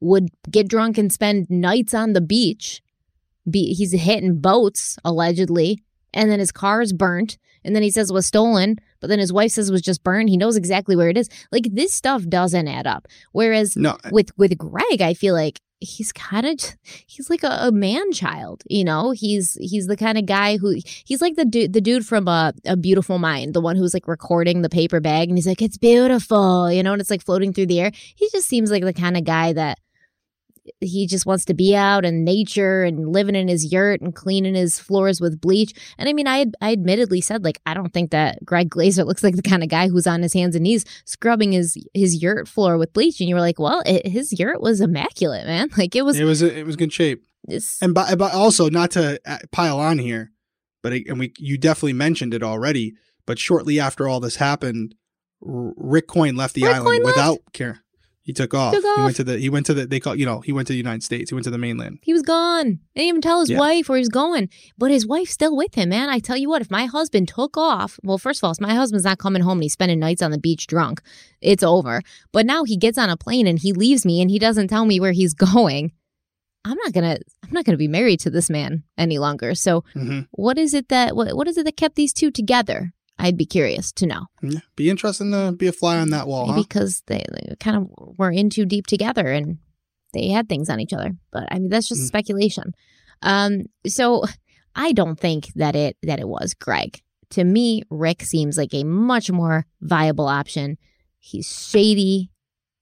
would 0.00 0.28
get 0.50 0.68
drunk 0.68 0.96
and 0.96 1.12
spend 1.12 1.50
nights 1.50 1.92
on 1.94 2.12
the 2.12 2.20
beach. 2.20 2.82
Be 3.50 3.74
he's 3.74 3.92
hitting 3.92 4.38
boats 4.40 4.98
allegedly, 5.04 5.82
and 6.14 6.30
then 6.30 6.38
his 6.38 6.52
car 6.52 6.80
is 6.82 6.92
burnt, 6.92 7.36
and 7.64 7.74
then 7.74 7.82
he 7.82 7.90
says 7.90 8.10
it 8.10 8.14
was 8.14 8.26
stolen, 8.26 8.76
but 9.00 9.08
then 9.08 9.18
his 9.18 9.32
wife 9.32 9.52
says 9.52 9.68
it 9.68 9.72
was 9.72 9.82
just 9.82 10.02
burned. 10.02 10.28
He 10.28 10.36
knows 10.36 10.56
exactly 10.56 10.96
where 10.96 11.08
it 11.08 11.16
is. 11.16 11.28
Like 11.52 11.68
this 11.72 11.92
stuff 11.92 12.24
doesn't 12.26 12.68
add 12.68 12.86
up. 12.86 13.08
Whereas 13.32 13.76
No, 13.76 13.96
with 14.10 14.30
with 14.36 14.56
Greg, 14.58 15.00
I 15.00 15.14
feel 15.14 15.34
like 15.34 15.60
he's 15.80 16.12
kind 16.12 16.46
of 16.46 16.60
he's 17.06 17.30
like 17.30 17.42
a, 17.42 17.56
a 17.62 17.72
man 17.72 18.12
child, 18.12 18.62
you 18.68 18.84
know. 18.84 19.12
He's 19.12 19.54
he's 19.60 19.86
the 19.86 19.96
kind 19.96 20.18
of 20.18 20.26
guy 20.26 20.58
who 20.58 20.76
he's 21.04 21.20
like 21.20 21.36
the 21.36 21.44
dude 21.44 21.72
the 21.72 21.80
dude 21.80 22.06
from 22.06 22.28
a, 22.28 22.52
a 22.66 22.76
Beautiful 22.76 23.18
Mind, 23.18 23.54
the 23.54 23.60
one 23.60 23.76
who's 23.76 23.94
like 23.94 24.06
recording 24.06 24.62
the 24.62 24.68
paper 24.68 25.00
bag, 25.00 25.28
and 25.28 25.38
he's 25.38 25.46
like 25.46 25.62
it's 25.62 25.78
beautiful, 25.78 26.70
you 26.70 26.82
know, 26.82 26.92
and 26.92 27.00
it's 27.00 27.10
like 27.10 27.24
floating 27.24 27.52
through 27.52 27.66
the 27.66 27.80
air. 27.80 27.92
He 28.14 28.28
just 28.30 28.48
seems 28.48 28.70
like 28.70 28.84
the 28.84 28.92
kind 28.92 29.16
of 29.16 29.24
guy 29.24 29.52
that 29.54 29.78
he 30.80 31.06
just 31.06 31.26
wants 31.26 31.44
to 31.46 31.54
be 31.54 31.74
out 31.74 32.04
in 32.04 32.24
nature 32.24 32.84
and 32.84 33.12
living 33.12 33.34
in 33.34 33.48
his 33.48 33.72
yurt 33.72 34.00
and 34.00 34.14
cleaning 34.14 34.54
his 34.54 34.78
floors 34.78 35.20
with 35.20 35.40
bleach. 35.40 35.72
And 35.98 36.08
I 36.08 36.12
mean, 36.12 36.26
I 36.26 36.46
I 36.60 36.72
admittedly 36.72 37.20
said 37.20 37.44
like 37.44 37.60
I 37.66 37.74
don't 37.74 37.92
think 37.92 38.10
that 38.10 38.44
Greg 38.44 38.70
Glazer 38.70 39.06
looks 39.06 39.22
like 39.22 39.36
the 39.36 39.42
kind 39.42 39.62
of 39.62 39.68
guy 39.68 39.88
who's 39.88 40.06
on 40.06 40.22
his 40.22 40.32
hands 40.32 40.54
and 40.54 40.64
knees 40.64 40.84
scrubbing 41.04 41.52
his 41.52 41.76
his 41.94 42.22
yurt 42.22 42.48
floor 42.48 42.78
with 42.78 42.92
bleach. 42.92 43.20
And 43.20 43.28
you 43.28 43.34
were 43.34 43.40
like, 43.40 43.58
well, 43.58 43.82
it, 43.86 44.06
his 44.06 44.38
yurt 44.38 44.60
was 44.60 44.80
immaculate, 44.80 45.46
man. 45.46 45.68
Like 45.80 45.96
it 45.96 46.02
was. 46.02 46.18
it 46.18 46.24
was 46.24 46.42
it 46.42 46.66
was 46.66 46.76
good 46.76 46.92
shape. 46.92 47.24
And 47.80 47.94
but, 47.94 48.18
but 48.18 48.34
also 48.34 48.68
not 48.68 48.90
to 48.92 49.18
uh, 49.24 49.38
pile 49.50 49.78
on 49.78 49.98
here, 49.98 50.30
but 50.82 50.92
it, 50.92 51.08
and 51.08 51.18
we 51.18 51.32
you 51.38 51.56
definitely 51.56 51.94
mentioned 51.94 52.34
it 52.34 52.42
already. 52.42 52.94
But 53.24 53.38
shortly 53.38 53.80
after 53.80 54.06
all 54.06 54.20
this 54.20 54.36
happened, 54.36 54.94
Rick 55.40 56.08
Coyne 56.08 56.36
left 56.36 56.54
the 56.54 56.64
Rick 56.64 56.74
island 56.74 56.86
Coyne 56.86 57.02
left? 57.02 57.16
without 57.16 57.38
care. 57.54 57.82
He 58.30 58.34
took 58.34 58.54
off. 58.54 58.72
Took 58.72 58.84
He 58.84 59.02
went 59.02 59.16
to 59.16 59.24
the 59.24 59.38
he 59.38 59.50
went 59.50 59.66
to 59.66 59.74
the 59.74 59.86
they 59.88 59.98
call 59.98 60.14
you 60.14 60.24
know 60.24 60.38
he 60.40 60.52
went 60.52 60.68
to 60.68 60.72
the 60.72 60.76
United 60.76 61.02
States. 61.02 61.30
He 61.30 61.34
went 61.34 61.42
to 61.44 61.50
the 61.50 61.58
mainland. 61.58 61.98
he 62.02 62.12
was 62.12 62.22
gone. 62.22 62.78
Didn't 62.94 63.08
even 63.08 63.20
tell 63.20 63.40
his 63.40 63.50
Yeah. 63.50 63.58
wife 63.58 63.88
where 63.88 63.98
he's 63.98 64.08
going. 64.08 64.48
But 64.78 64.92
his 64.92 65.04
wife's 65.04 65.32
still 65.32 65.56
with 65.56 65.74
him, 65.74 65.88
man. 65.88 66.08
I 66.08 66.20
tell 66.20 66.36
you 66.36 66.48
what, 66.48 66.62
if 66.62 66.70
my 66.70 66.84
husband 66.86 67.26
took 67.26 67.56
off, 67.56 67.98
well, 68.04 68.18
first 68.18 68.38
of 68.40 68.44
all, 68.46 68.52
if 68.52 68.60
my 68.60 68.74
husband's 68.74 69.04
not 69.04 69.18
coming 69.18 69.42
home 69.42 69.58
and 69.58 69.64
he's 69.64 69.72
spending 69.72 69.98
nights 69.98 70.22
on 70.22 70.30
the 70.30 70.38
beach 70.38 70.68
drunk, 70.68 71.02
it's 71.40 71.64
over. 71.64 72.02
But 72.32 72.46
now 72.46 72.62
he 72.62 72.76
gets 72.76 72.98
on 72.98 73.10
a 73.10 73.16
plane 73.16 73.48
and 73.48 73.58
he 73.58 73.72
leaves 73.72 74.06
me 74.06 74.20
and 74.22 74.30
he 74.30 74.38
doesn't 74.38 74.68
tell 74.68 74.84
me 74.84 75.00
where 75.00 75.12
he's 75.12 75.34
going. 75.50 75.90
I'm 76.64 76.76
not 76.84 76.92
gonna 76.92 77.18
I'm 77.42 77.50
not 77.52 77.64
gonna 77.64 77.78
be 77.78 77.88
married 77.88 78.20
to 78.20 78.30
this 78.30 78.48
man 78.50 78.84
any 78.96 79.18
longer. 79.18 79.56
So 79.56 79.82
hmm 79.94 80.20
what 80.30 80.56
is 80.56 80.72
it 80.74 80.88
that 80.90 81.16
what, 81.16 81.34
what 81.34 81.48
is 81.48 81.56
it 81.58 81.64
that 81.64 81.76
kept 81.76 81.96
these 81.96 82.12
two 82.12 82.30
together? 82.30 82.92
I'd 83.20 83.36
be 83.36 83.46
curious 83.46 83.92
to 83.92 84.06
know. 84.06 84.26
Yeah. 84.42 84.60
Be 84.76 84.90
interesting 84.90 85.30
to 85.32 85.52
be 85.52 85.66
a 85.66 85.72
fly 85.72 85.98
on 85.98 86.10
that 86.10 86.26
wall, 86.26 86.46
huh? 86.52 86.60
because 86.62 87.02
they, 87.06 87.24
they 87.32 87.54
kind 87.60 87.76
of 87.76 88.16
were 88.18 88.30
in 88.30 88.50
too 88.50 88.64
deep 88.66 88.86
together 88.86 89.26
and 89.28 89.58
they 90.12 90.28
had 90.28 90.48
things 90.48 90.68
on 90.68 90.80
each 90.80 90.92
other. 90.92 91.12
But 91.30 91.44
I 91.50 91.58
mean, 91.58 91.68
that's 91.68 91.88
just 91.88 92.02
Mm. 92.02 92.06
speculation. 92.06 92.74
Um, 93.22 93.66
so 93.86 94.24
I 94.74 94.92
don't 94.92 95.18
think 95.18 95.52
that 95.54 95.76
it 95.76 95.96
that 96.02 96.20
it 96.20 96.28
was 96.28 96.54
Greg. 96.54 97.00
To 97.30 97.44
me, 97.44 97.82
Rick 97.90 98.22
seems 98.22 98.56
like 98.58 98.74
a 98.74 98.82
much 98.84 99.30
more 99.30 99.66
viable 99.80 100.26
option. 100.26 100.78
He's 101.18 101.46
shady 101.70 102.30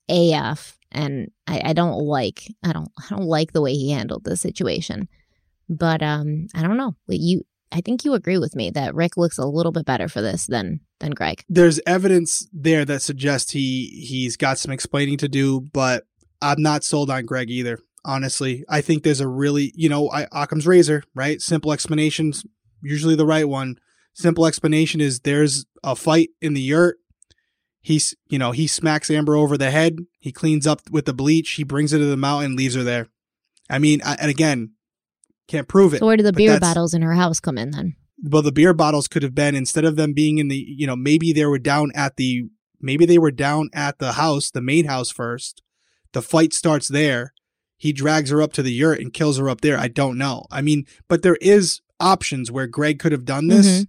AF, 0.08 0.78
and 0.90 1.30
I, 1.46 1.60
I 1.66 1.72
don't 1.74 1.98
like 1.98 2.44
I 2.62 2.72
don't 2.72 2.88
I 2.98 3.06
don't 3.10 3.26
like 3.26 3.52
the 3.52 3.60
way 3.60 3.74
he 3.74 3.90
handled 3.90 4.24
the 4.24 4.36
situation. 4.36 5.08
But 5.68 6.02
um, 6.02 6.46
I 6.54 6.62
don't 6.62 6.78
know. 6.78 6.96
You, 7.08 7.42
I 7.70 7.80
think 7.80 8.04
you 8.04 8.14
agree 8.14 8.38
with 8.38 8.56
me 8.56 8.70
that 8.70 8.94
Rick 8.94 9.16
looks 9.16 9.38
a 9.38 9.46
little 9.46 9.72
bit 9.72 9.84
better 9.84 10.08
for 10.08 10.22
this 10.22 10.46
than 10.46 10.80
than 11.00 11.10
Greg. 11.12 11.44
There's 11.48 11.80
evidence 11.86 12.48
there 12.52 12.84
that 12.84 13.02
suggests 13.02 13.52
he 13.52 13.86
he's 14.08 14.36
got 14.36 14.58
some 14.58 14.72
explaining 14.72 15.18
to 15.18 15.28
do, 15.28 15.60
but 15.72 16.04
I'm 16.40 16.62
not 16.62 16.84
sold 16.84 17.10
on 17.10 17.26
Greg 17.26 17.50
either. 17.50 17.78
Honestly, 18.04 18.64
I 18.68 18.80
think 18.80 19.02
there's 19.02 19.20
a 19.20 19.28
really, 19.28 19.72
you 19.74 19.88
know, 19.88 20.10
I, 20.10 20.26
Occam's 20.32 20.66
razor, 20.66 21.02
right? 21.14 21.42
Simple 21.42 21.72
explanations, 21.72 22.44
usually 22.80 23.16
the 23.16 23.26
right 23.26 23.48
one. 23.48 23.78
Simple 24.14 24.46
explanation 24.46 25.00
is 25.00 25.20
there's 25.20 25.66
a 25.84 25.94
fight 25.94 26.30
in 26.40 26.54
the 26.54 26.60
yurt. 26.60 26.96
He's, 27.80 28.14
you 28.28 28.38
know, 28.38 28.52
he 28.52 28.66
smacks 28.66 29.10
Amber 29.10 29.36
over 29.36 29.56
the 29.56 29.70
head. 29.70 29.98
He 30.20 30.32
cleans 30.32 30.66
up 30.66 30.82
with 30.90 31.04
the 31.04 31.12
bleach. 31.12 31.50
He 31.52 31.64
brings 31.64 31.92
her 31.92 31.98
to 31.98 32.04
the 32.04 32.16
mountain, 32.16 32.56
leaves 32.56 32.74
her 32.74 32.82
there. 32.82 33.08
I 33.70 33.78
mean, 33.78 34.00
I, 34.04 34.14
and 34.14 34.30
again, 34.30 34.72
can't 35.48 35.66
prove 35.68 35.94
it. 35.94 35.98
So 35.98 36.06
where 36.06 36.16
do 36.16 36.22
the 36.22 36.32
but 36.32 36.36
beer 36.38 36.60
bottles 36.60 36.94
in 36.94 37.02
her 37.02 37.14
house 37.14 37.40
come 37.40 37.58
in 37.58 37.70
then? 37.72 37.96
well 38.24 38.42
the 38.42 38.50
beer 38.52 38.74
bottles 38.74 39.06
could 39.06 39.22
have 39.22 39.34
been 39.34 39.54
instead 39.54 39.84
of 39.84 39.94
them 39.94 40.12
being 40.12 40.38
in 40.38 40.48
the 40.48 40.56
you 40.56 40.86
know 40.88 40.96
maybe 40.96 41.32
they 41.32 41.46
were 41.46 41.56
down 41.58 41.92
at 41.94 42.16
the 42.16 42.44
maybe 42.80 43.06
they 43.06 43.16
were 43.18 43.30
down 43.30 43.70
at 43.72 43.98
the 44.00 44.14
house 44.14 44.50
the 44.50 44.60
main 44.60 44.86
house 44.86 45.08
first 45.08 45.62
the 46.12 46.20
fight 46.20 46.52
starts 46.52 46.88
there 46.88 47.32
he 47.76 47.92
drags 47.92 48.30
her 48.30 48.42
up 48.42 48.52
to 48.52 48.60
the 48.60 48.72
yurt 48.72 48.98
and 48.98 49.12
kills 49.12 49.38
her 49.38 49.48
up 49.48 49.60
there 49.60 49.78
i 49.78 49.86
don't 49.86 50.18
know 50.18 50.44
i 50.50 50.60
mean 50.60 50.84
but 51.08 51.22
there 51.22 51.36
is 51.40 51.80
options 52.00 52.50
where 52.50 52.66
greg 52.66 52.98
could 52.98 53.12
have 53.12 53.24
done 53.24 53.46
this 53.46 53.82
Mhm. 53.82 53.86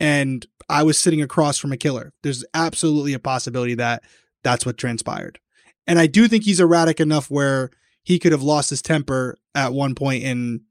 and 0.00 0.46
i 0.68 0.82
was 0.82 0.98
sitting 0.98 1.22
across 1.22 1.56
from 1.56 1.70
a 1.70 1.76
killer 1.76 2.12
there's 2.24 2.44
absolutely 2.54 3.12
a 3.12 3.20
possibility 3.20 3.74
that 3.74 4.02
that's 4.42 4.66
what 4.66 4.76
transpired 4.76 5.38
and 5.86 6.00
i 6.00 6.08
do 6.08 6.26
think 6.26 6.42
he's 6.42 6.58
erratic 6.58 6.98
enough 6.98 7.30
where 7.30 7.70
he 8.02 8.18
could 8.18 8.32
have 8.32 8.42
lost 8.42 8.70
his 8.70 8.82
temper 8.82 9.36
at 9.54 9.72
one 9.72 9.94
point 9.94 10.24
and 10.24 10.62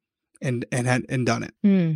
and 0.41 0.65
and 0.71 0.87
had 0.87 1.05
and 1.09 1.25
done 1.25 1.43
it 1.43 1.53
Hmm. 1.63 1.93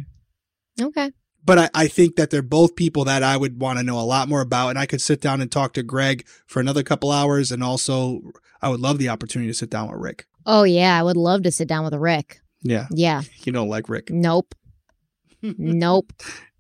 Okay. 0.82 1.12
but 1.46 1.58
I, 1.60 1.70
I 1.74 1.88
think 1.88 2.16
that 2.16 2.30
they're 2.30 2.42
both 2.42 2.76
people 2.76 3.06
that 3.06 3.24
I 3.24 3.36
would 3.38 3.60
want 3.62 3.80
to 3.80 3.84
know 3.84 4.00
a 4.00 4.02
lot 4.02 4.30
more 4.30 4.42
about. 4.42 4.70
And 4.70 4.80
I 4.80 4.86
could 4.86 5.02
sit 5.02 5.22
down 5.22 5.42
and 5.42 5.52
talk 5.52 5.74
to 5.74 5.84
Greg 5.84 6.26
for 6.48 6.60
another 6.60 6.82
couple 6.84 7.12
hours. 7.12 7.52
And 7.52 7.64
also, 7.64 8.22
I 8.62 8.70
would 8.70 8.80
love 8.80 8.98
the 9.00 9.10
opportunity 9.10 9.50
to 9.52 9.58
sit 9.58 9.70
down 9.70 9.90
with 9.92 10.00
Rick. 10.00 10.26
Oh 10.46 10.64
yeah, 10.64 10.98
I 11.00 11.04
would 11.04 11.18
love 11.18 11.44
to 11.44 11.52
sit 11.52 11.68
down 11.68 11.84
with 11.84 11.94
Rick. 11.96 12.40
Yeah. 12.62 12.88
Yeah. 12.92 13.22
You 13.44 13.52
don't 13.52 13.70
like 13.70 13.90
Rick. 13.90 14.10
Nope. 14.12 14.56
nope. 15.42 16.14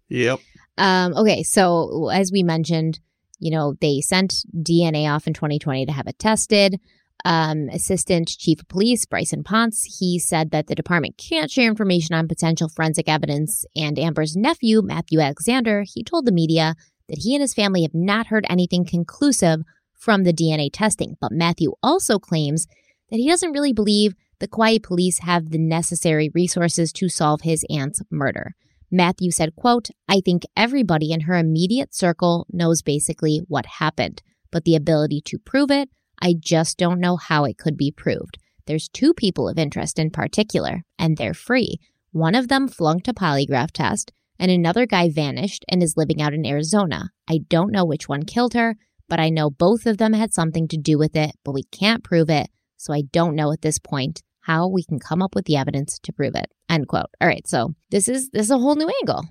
Yep. 0.09 0.39
Um, 0.77 1.13
okay, 1.15 1.43
so 1.43 2.09
as 2.09 2.31
we 2.31 2.43
mentioned, 2.43 2.99
you 3.39 3.51
know, 3.51 3.75
they 3.81 4.01
sent 4.01 4.33
DNA 4.55 5.07
off 5.11 5.25
in 5.27 5.33
2020 5.33 5.85
to 5.85 5.91
have 5.91 6.07
it 6.07 6.19
tested. 6.19 6.79
Um, 7.23 7.69
Assistant 7.69 8.27
Chief 8.27 8.59
of 8.59 8.67
Police 8.67 9.05
Bryson 9.05 9.43
Ponce, 9.43 9.97
he 9.99 10.17
said 10.17 10.51
that 10.51 10.67
the 10.67 10.75
department 10.75 11.17
can't 11.17 11.51
share 11.51 11.67
information 11.67 12.15
on 12.15 12.27
potential 12.27 12.69
forensic 12.69 13.07
evidence. 13.07 13.65
And 13.75 13.99
Amber's 13.99 14.35
nephew, 14.35 14.81
Matthew 14.81 15.19
Alexander, 15.19 15.83
he 15.83 16.03
told 16.03 16.25
the 16.25 16.31
media 16.31 16.75
that 17.09 17.19
he 17.19 17.35
and 17.35 17.41
his 17.41 17.53
family 17.53 17.83
have 17.83 17.93
not 17.93 18.27
heard 18.27 18.45
anything 18.49 18.85
conclusive 18.85 19.61
from 19.93 20.23
the 20.23 20.33
DNA 20.33 20.69
testing. 20.71 21.15
But 21.21 21.31
Matthew 21.31 21.73
also 21.83 22.17
claims 22.17 22.67
that 23.09 23.17
he 23.17 23.29
doesn't 23.29 23.51
really 23.51 23.73
believe 23.73 24.15
the 24.39 24.47
Kauai 24.47 24.79
police 24.81 25.19
have 25.19 25.51
the 25.51 25.59
necessary 25.59 26.31
resources 26.33 26.91
to 26.93 27.09
solve 27.09 27.41
his 27.41 27.63
aunt's 27.69 28.01
murder. 28.09 28.55
Matthew 28.89 29.31
said, 29.31 29.55
quote, 29.55 29.89
I 30.09 30.19
think 30.19 30.43
everybody 30.57 31.11
in 31.11 31.21
her 31.21 31.35
immediate 31.35 31.93
circle 31.93 32.47
knows 32.51 32.81
basically 32.81 33.41
what 33.47 33.65
happened, 33.65 34.21
but 34.51 34.65
the 34.65 34.75
ability 34.75 35.21
to 35.25 35.39
prove 35.39 35.69
it, 35.71 35.89
I 36.21 36.35
just 36.37 36.77
don't 36.77 36.99
know 36.99 37.17
how 37.17 37.45
it 37.45 37.57
could 37.57 37.77
be 37.77 37.91
proved. 37.91 38.37
There's 38.67 38.89
two 38.89 39.13
people 39.13 39.49
of 39.49 39.57
interest 39.57 39.97
in 39.97 40.11
particular, 40.11 40.83
and 40.99 41.17
they're 41.17 41.33
free. 41.33 41.79
One 42.11 42.35
of 42.35 42.47
them 42.47 42.67
flunked 42.67 43.07
a 43.07 43.13
polygraph 43.13 43.71
test, 43.71 44.11
and 44.37 44.51
another 44.51 44.85
guy 44.85 45.09
vanished 45.09 45.65
and 45.67 45.81
is 45.81 45.97
living 45.97 46.21
out 46.21 46.33
in 46.33 46.45
Arizona. 46.45 47.11
I 47.29 47.39
don't 47.49 47.71
know 47.71 47.85
which 47.85 48.07
one 48.07 48.23
killed 48.23 48.53
her, 48.53 48.75
but 49.07 49.19
I 49.19 49.29
know 49.29 49.49
both 49.49 49.85
of 49.85 49.97
them 49.97 50.13
had 50.13 50.33
something 50.33 50.67
to 50.69 50.77
do 50.77 50.97
with 50.97 51.15
it, 51.15 51.31
but 51.43 51.53
we 51.53 51.63
can't 51.63 52.03
prove 52.03 52.29
it, 52.29 52.49
so 52.77 52.93
I 52.93 53.01
don't 53.11 53.35
know 53.35 53.51
at 53.51 53.61
this 53.61 53.79
point 53.79 54.21
how 54.41 54.67
we 54.67 54.83
can 54.83 54.99
come 54.99 55.21
up 55.21 55.35
with 55.35 55.45
the 55.45 55.57
evidence 55.57 55.99
to 55.99 56.13
prove 56.13 56.35
it. 56.35 56.51
End 56.69 56.87
quote. 56.87 57.09
All 57.19 57.27
right, 57.27 57.47
so 57.47 57.75
this 57.89 58.07
is 58.07 58.29
this 58.29 58.43
is 58.43 58.51
a 58.51 58.57
whole 58.57 58.75
new 58.75 58.91
angle. 59.01 59.25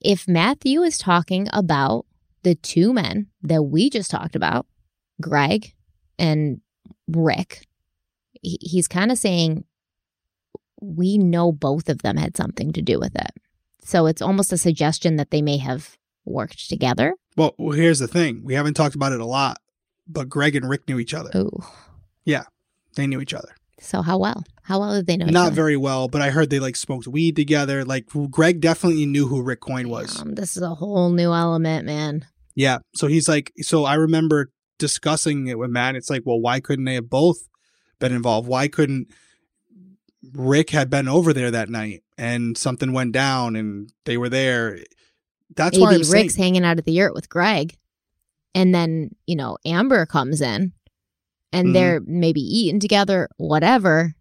If 0.00 0.26
Matthew 0.26 0.82
is 0.82 0.98
talking 0.98 1.46
about 1.52 2.06
the 2.42 2.54
two 2.54 2.92
men 2.92 3.28
that 3.42 3.62
we 3.62 3.90
just 3.90 4.10
talked 4.10 4.34
about, 4.34 4.66
Greg 5.20 5.74
and 6.20 6.60
Rick, 7.08 7.66
he's 8.42 8.86
kind 8.86 9.10
of 9.10 9.18
saying 9.18 9.64
we 10.80 11.18
know 11.18 11.50
both 11.50 11.88
of 11.88 12.02
them 12.02 12.16
had 12.16 12.36
something 12.36 12.72
to 12.72 12.82
do 12.82 12.98
with 12.98 13.14
it. 13.16 13.32
So 13.82 14.06
it's 14.06 14.22
almost 14.22 14.52
a 14.52 14.58
suggestion 14.58 15.16
that 15.16 15.30
they 15.30 15.42
may 15.42 15.56
have 15.56 15.96
worked 16.24 16.68
together. 16.68 17.14
Well, 17.36 17.54
well, 17.58 17.76
here's 17.76 17.98
the 17.98 18.08
thing 18.08 18.42
we 18.44 18.54
haven't 18.54 18.74
talked 18.74 18.94
about 18.94 19.12
it 19.12 19.20
a 19.20 19.26
lot, 19.26 19.58
but 20.06 20.28
Greg 20.28 20.54
and 20.54 20.68
Rick 20.68 20.88
knew 20.88 20.98
each 20.98 21.14
other. 21.14 21.30
Ooh. 21.34 21.64
Yeah. 22.24 22.44
They 22.96 23.06
knew 23.06 23.20
each 23.20 23.34
other. 23.34 23.54
So 23.80 24.02
how 24.02 24.18
well? 24.18 24.44
How 24.62 24.78
well 24.78 24.94
did 24.94 25.06
they 25.06 25.16
know? 25.16 25.24
each 25.24 25.30
other? 25.30 25.44
Not 25.46 25.52
very 25.54 25.76
well, 25.76 26.06
but 26.06 26.20
I 26.20 26.30
heard 26.30 26.50
they 26.50 26.60
like 26.60 26.76
smoked 26.76 27.08
weed 27.08 27.34
together. 27.34 27.84
Like 27.84 28.06
Greg 28.30 28.60
definitely 28.60 29.06
knew 29.06 29.26
who 29.26 29.42
Rick 29.42 29.60
Coyne 29.60 29.88
was. 29.88 30.20
Um, 30.20 30.34
this 30.34 30.56
is 30.56 30.62
a 30.62 30.74
whole 30.74 31.10
new 31.10 31.32
element, 31.32 31.86
man. 31.86 32.26
Yeah. 32.54 32.78
So 32.94 33.06
he's 33.06 33.28
like, 33.28 33.52
so 33.58 33.84
I 33.84 33.94
remember 33.94 34.50
discussing 34.80 35.46
it 35.46 35.58
with 35.58 35.70
Matt. 35.70 35.94
It's 35.94 36.10
like, 36.10 36.22
well, 36.24 36.40
why 36.40 36.58
couldn't 36.58 36.86
they 36.86 36.94
have 36.94 37.08
both 37.08 37.38
been 38.00 38.12
involved? 38.12 38.48
Why 38.48 38.66
couldn't 38.66 39.08
Rick 40.32 40.70
had 40.70 40.90
been 40.90 41.06
over 41.08 41.32
there 41.32 41.50
that 41.52 41.68
night 41.68 42.02
and 42.18 42.58
something 42.58 42.92
went 42.92 43.12
down 43.12 43.54
and 43.54 43.92
they 44.04 44.16
were 44.16 44.28
there? 44.28 44.78
That's 45.54 45.78
why 45.78 45.92
Maybe 45.92 46.04
I'm 46.04 46.10
Rick's 46.10 46.34
saying, 46.34 46.54
hanging 46.54 46.64
out 46.64 46.78
at 46.78 46.84
the 46.84 46.92
yurt 46.92 47.14
with 47.14 47.28
Greg, 47.28 47.76
and 48.54 48.74
then 48.74 49.10
you 49.26 49.36
know 49.36 49.56
Amber 49.64 50.06
comes 50.06 50.40
in, 50.40 50.72
and 51.52 51.68
Mhm. 51.68 51.72
they're 51.72 52.00
maybe 52.06 52.40
eating 52.40 52.80
together, 52.80 53.28
whatever, 53.36 54.14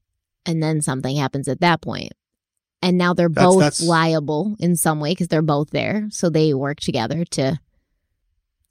and 0.45 0.61
then 0.64 0.81
something 0.81 1.15
happens 1.18 1.48
at 1.48 1.61
that 1.61 1.81
point, 1.81 2.14
and 2.81 2.98
now 2.98 3.14
they're 3.14 3.30
That's- 3.30 3.45
both 3.45 3.60
that's- 3.60 3.84
liable 3.84 4.56
in 4.60 4.76
some 4.76 4.99
way 4.99 5.11
because 5.11 5.27
they're 5.27 5.41
both 5.44 5.69
there, 5.69 6.07
so 6.10 6.30
they 6.30 6.53
work 6.53 6.80
together 6.80 7.23
to 7.26 7.60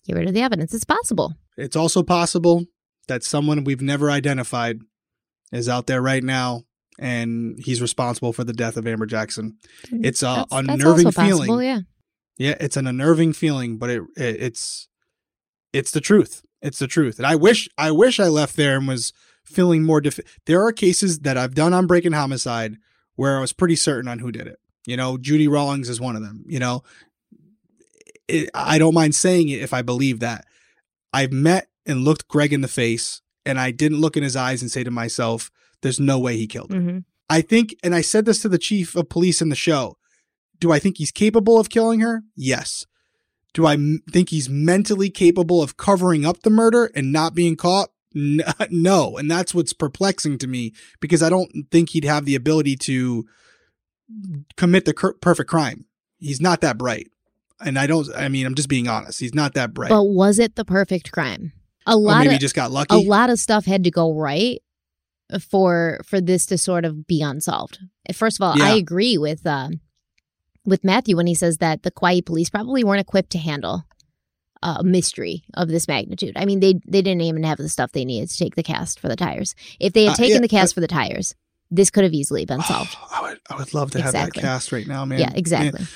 get 0.04 0.16
rid 0.16 0.26
of 0.26 0.34
the 0.34 0.40
evidence. 0.42 0.74
It's 0.74 0.84
possible. 0.84 1.34
It's 1.58 1.76
also 1.76 2.02
possible 2.02 2.64
that 3.08 3.22
someone 3.22 3.64
we've 3.64 3.82
never 3.82 4.10
identified 4.10 4.78
is 5.52 5.68
out 5.68 5.86
there 5.86 6.00
right 6.02 6.22
now 6.24 6.62
and 6.98 7.58
he's 7.58 7.80
responsible 7.80 8.32
for 8.32 8.44
the 8.44 8.52
death 8.52 8.76
of 8.76 8.86
Amber 8.86 9.06
Jackson. 9.06 9.56
Mm, 9.88 10.04
it's 10.04 10.22
a 10.22 10.26
That's- 10.26 10.46
that's 10.50 10.68
unnerving 10.82 11.04
possible, 11.12 11.44
feeling. 11.46 11.66
Yeah. 11.66 11.80
Yeah, 12.38 12.54
it's 12.60 12.76
an 12.76 12.86
unnerving 12.86 13.32
feeling, 13.32 13.78
but 13.78 13.90
it, 13.90 14.02
it 14.16 14.36
it's 14.40 14.88
it's 15.72 15.90
the 15.90 16.00
truth. 16.00 16.42
It's 16.62 16.78
the 16.78 16.86
truth. 16.86 17.18
And 17.18 17.26
I 17.26 17.34
wish 17.36 17.68
I 17.76 17.90
wish 17.90 18.20
I 18.20 18.28
left 18.28 18.56
there 18.56 18.76
and 18.76 18.86
was 18.86 19.12
feeling 19.44 19.82
more 19.84 20.00
def- 20.00 20.20
there 20.46 20.62
are 20.64 20.72
cases 20.72 21.20
that 21.20 21.36
I've 21.36 21.54
done 21.54 21.72
on 21.74 21.86
Breaking 21.86 22.12
Homicide 22.12 22.76
where 23.16 23.38
I 23.38 23.40
was 23.40 23.52
pretty 23.52 23.74
certain 23.76 24.08
on 24.08 24.20
who 24.20 24.30
did 24.30 24.46
it. 24.46 24.58
You 24.86 24.96
know, 24.96 25.18
Judy 25.18 25.48
Rawlings 25.48 25.88
is 25.88 26.00
one 26.00 26.14
of 26.14 26.22
them, 26.22 26.44
you 26.46 26.58
know. 26.60 26.82
It, 28.28 28.50
I 28.54 28.78
don't 28.78 28.94
mind 28.94 29.14
saying 29.14 29.48
it 29.48 29.60
if 29.62 29.72
I 29.72 29.82
believe 29.82 30.20
that. 30.20 30.44
I've 31.12 31.32
met 31.32 31.68
and 31.86 32.04
looked 32.04 32.28
Greg 32.28 32.52
in 32.52 32.60
the 32.60 32.68
face 32.68 33.22
and 33.46 33.58
I 33.58 33.70
didn't 33.70 34.00
look 34.00 34.16
in 34.16 34.22
his 34.22 34.36
eyes 34.36 34.60
and 34.62 34.70
say 34.70 34.84
to 34.84 34.90
myself, 34.90 35.50
there's 35.82 36.00
no 36.00 36.18
way 36.18 36.36
he 36.36 36.46
killed 36.46 36.72
her. 36.72 36.80
hmm 36.80 36.98
I 37.30 37.42
think, 37.42 37.76
and 37.84 37.94
I 37.94 38.00
said 38.00 38.24
this 38.24 38.40
to 38.40 38.48
the 38.48 38.56
chief 38.56 38.96
of 38.96 39.10
police 39.10 39.42
in 39.42 39.50
the 39.50 39.54
show. 39.54 39.98
Do 40.58 40.72
I 40.72 40.78
think 40.78 40.96
he's 40.96 41.10
capable 41.10 41.60
of 41.60 41.68
killing 41.68 42.00
her? 42.00 42.22
Yes. 42.34 42.86
Do 43.52 43.66
I 43.66 43.74
m- 43.74 44.00
think 44.10 44.30
he's 44.30 44.48
mentally 44.48 45.10
capable 45.10 45.62
of 45.62 45.76
covering 45.76 46.24
up 46.24 46.40
the 46.40 46.48
murder 46.48 46.90
and 46.94 47.12
not 47.12 47.34
being 47.34 47.54
caught? 47.54 47.90
N- 48.16 48.40
No. 48.70 49.18
And 49.18 49.30
that's 49.30 49.54
what's 49.54 49.74
perplexing 49.74 50.38
to 50.38 50.46
me 50.46 50.72
because 51.00 51.22
I 51.22 51.28
don't 51.28 51.50
think 51.70 51.90
he'd 51.90 52.04
have 52.04 52.24
the 52.24 52.34
ability 52.34 52.76
to 52.76 53.26
commit 54.56 54.84
the 54.84 54.94
cur- 54.94 55.14
perfect 55.20 55.50
crime. 55.50 55.84
He's 56.18 56.40
not 56.40 56.60
that 56.62 56.78
bright. 56.78 57.08
And 57.64 57.78
I 57.78 57.86
don't, 57.86 58.08
I 58.14 58.28
mean, 58.28 58.46
I'm 58.46 58.54
just 58.54 58.68
being 58.68 58.86
honest. 58.88 59.18
He's 59.20 59.34
not 59.34 59.54
that 59.54 59.74
bright. 59.74 59.90
But 59.90 60.04
was 60.04 60.38
it 60.38 60.54
the 60.54 60.64
perfect 60.64 61.10
crime? 61.12 61.52
A 61.86 61.92
or 61.92 61.96
lot 61.96 62.18
maybe 62.18 62.28
of 62.28 62.32
he 62.34 62.38
just 62.38 62.54
got 62.54 62.70
lucky. 62.70 62.94
a 62.94 62.98
lot 62.98 63.30
of 63.30 63.38
stuff 63.38 63.64
had 63.64 63.84
to 63.84 63.90
go 63.90 64.12
right 64.14 64.60
for 65.40 66.00
for 66.04 66.20
this 66.20 66.46
to 66.46 66.58
sort 66.58 66.84
of 66.84 67.06
be 67.06 67.20
unsolved. 67.22 67.78
First 68.14 68.38
of 68.40 68.42
all, 68.46 68.56
Yeah. 68.58 68.66
I 68.66 68.76
agree 68.76 69.18
with 69.18 69.46
uh, 69.46 69.70
with 70.64 70.84
Matthew 70.84 71.16
when 71.16 71.26
he 71.26 71.34
says 71.34 71.58
that 71.58 71.82
the 71.82 71.90
Kauai 71.90 72.20
police 72.20 72.50
probably 72.50 72.84
weren't 72.84 73.00
equipped 73.00 73.30
to 73.30 73.38
handle 73.38 73.84
a 74.62 74.82
mystery 74.82 75.44
of 75.54 75.68
this 75.68 75.86
magnitude. 75.88 76.32
I 76.36 76.44
mean, 76.44 76.60
they 76.60 76.74
they 76.86 77.02
didn't 77.02 77.20
even 77.22 77.42
have 77.44 77.58
the 77.58 77.68
stuff 77.68 77.92
they 77.92 78.04
needed 78.04 78.30
to 78.30 78.38
take 78.38 78.54
the 78.54 78.62
cast 78.62 79.00
for 79.00 79.08
the 79.08 79.16
tires. 79.16 79.54
If 79.80 79.92
they 79.92 80.04
had 80.04 80.12
Uh, 80.12 80.16
taken 80.16 80.36
yeah, 80.36 80.40
the 80.42 80.48
cast 80.48 80.74
for 80.74 80.80
the 80.80 80.88
tires, 80.88 81.34
this 81.70 81.90
could 81.90 82.04
have 82.04 82.12
easily 82.14 82.44
been 82.44 82.62
solved. 82.62 82.96
I 83.12 83.22
would, 83.22 83.40
I 83.50 83.56
would 83.56 83.72
love 83.74 83.90
to 83.92 84.02
have 84.02 84.12
that 84.12 84.32
cast 84.32 84.72
right 84.72 84.86
now, 84.86 85.04
man. 85.04 85.20
yeah, 85.20 85.32
exactly. 85.34 85.86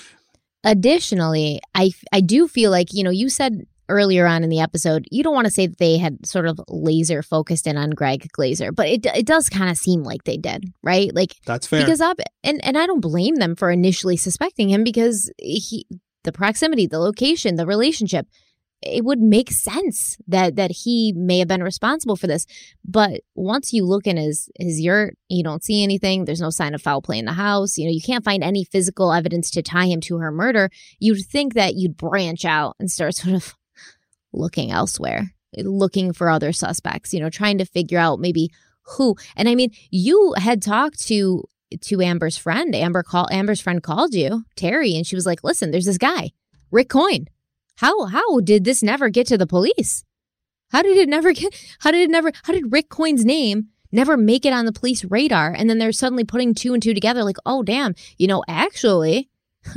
Additionally, 0.64 1.60
I 1.74 1.92
I 2.12 2.20
do 2.20 2.48
feel 2.48 2.70
like 2.70 2.88
you 2.92 3.02
know 3.02 3.10
you 3.10 3.28
said 3.28 3.66
earlier 3.88 4.26
on 4.26 4.42
in 4.42 4.48
the 4.48 4.60
episode 4.60 5.04
you 5.10 5.22
don't 5.22 5.34
want 5.34 5.44
to 5.44 5.50
say 5.50 5.66
that 5.66 5.78
they 5.78 5.98
had 5.98 6.24
sort 6.24 6.46
of 6.46 6.58
laser 6.68 7.20
focused 7.22 7.66
in 7.66 7.76
on 7.76 7.90
Greg 7.90 8.28
Glazer, 8.36 8.74
but 8.74 8.88
it 8.88 9.06
it 9.06 9.26
does 9.26 9.48
kind 9.48 9.70
of 9.70 9.76
seem 9.76 10.02
like 10.02 10.24
they 10.24 10.36
did, 10.36 10.72
right? 10.82 11.14
Like 11.14 11.34
That's 11.46 11.66
fair. 11.66 11.84
because 11.84 12.00
up 12.00 12.18
and 12.44 12.64
and 12.64 12.78
I 12.78 12.86
don't 12.86 13.00
blame 13.00 13.36
them 13.36 13.56
for 13.56 13.70
initially 13.70 14.16
suspecting 14.16 14.70
him 14.70 14.84
because 14.84 15.30
he 15.38 15.86
the 16.24 16.32
proximity, 16.32 16.86
the 16.86 17.00
location, 17.00 17.56
the 17.56 17.66
relationship, 17.66 18.26
it 18.82 19.04
would 19.04 19.20
make 19.20 19.50
sense 19.50 20.16
that 20.26 20.56
that 20.56 20.70
he 20.70 21.12
may 21.16 21.38
have 21.38 21.48
been 21.48 21.62
responsible 21.62 22.16
for 22.16 22.26
this. 22.26 22.46
But 22.84 23.20
once 23.34 23.72
you 23.72 23.84
look 23.84 24.06
in 24.06 24.16
his 24.16 24.50
his 24.58 24.80
yurt, 24.80 25.16
you 25.28 25.42
don't 25.42 25.64
see 25.64 25.82
anything. 25.82 26.24
There's 26.24 26.40
no 26.40 26.50
sign 26.50 26.74
of 26.74 26.82
foul 26.82 27.02
play 27.02 27.18
in 27.18 27.24
the 27.24 27.32
house. 27.32 27.78
You 27.78 27.86
know, 27.86 27.92
you 27.92 28.00
can't 28.00 28.24
find 28.24 28.42
any 28.42 28.64
physical 28.64 29.12
evidence 29.12 29.50
to 29.52 29.62
tie 29.62 29.86
him 29.86 30.00
to 30.02 30.18
her 30.18 30.32
murder. 30.32 30.70
You'd 30.98 31.24
think 31.24 31.54
that 31.54 31.74
you'd 31.74 31.96
branch 31.96 32.44
out 32.44 32.76
and 32.78 32.90
start 32.90 33.14
sort 33.16 33.34
of 33.34 33.54
looking 34.32 34.70
elsewhere, 34.70 35.34
looking 35.56 36.12
for 36.12 36.28
other 36.28 36.52
suspects. 36.52 37.14
You 37.14 37.20
know, 37.20 37.30
trying 37.30 37.58
to 37.58 37.64
figure 37.64 37.98
out 37.98 38.20
maybe 38.20 38.50
who. 38.96 39.16
And 39.36 39.48
I 39.48 39.54
mean, 39.54 39.70
you 39.90 40.34
had 40.36 40.62
talked 40.62 41.00
to 41.06 41.44
to 41.80 42.00
Amber's 42.02 42.36
friend. 42.36 42.74
Amber 42.74 43.02
call 43.02 43.28
Amber's 43.30 43.60
friend 43.60 43.82
called 43.82 44.12
you, 44.14 44.44
Terry, 44.56 44.96
and 44.96 45.06
she 45.06 45.16
was 45.16 45.26
like, 45.26 45.44
"Listen, 45.44 45.70
there's 45.70 45.86
this 45.86 45.98
guy, 45.98 46.32
Rick 46.70 46.88
Coyne. 46.88 47.28
How 47.76 48.04
how 48.04 48.40
did 48.40 48.64
this 48.64 48.82
never 48.82 49.08
get 49.08 49.26
to 49.28 49.38
the 49.38 49.46
police? 49.46 50.04
How 50.70 50.82
did 50.82 50.96
it 50.96 51.08
never 51.08 51.32
get? 51.32 51.54
How 51.80 51.90
did 51.90 52.00
it 52.00 52.10
never? 52.10 52.32
How 52.44 52.52
did 52.52 52.72
Rick 52.72 52.88
Coyne's 52.88 53.24
name 53.24 53.68
never 53.92 54.16
make 54.16 54.46
it 54.46 54.52
on 54.52 54.64
the 54.64 54.72
police 54.72 55.04
radar? 55.04 55.52
And 55.52 55.68
then 55.68 55.78
they're 55.78 55.92
suddenly 55.92 56.24
putting 56.24 56.54
two 56.54 56.74
and 56.74 56.82
two 56.82 56.94
together, 56.94 57.22
like, 57.22 57.36
oh 57.44 57.62
damn, 57.62 57.94
you 58.16 58.26
know, 58.26 58.42
actually, 58.48 59.28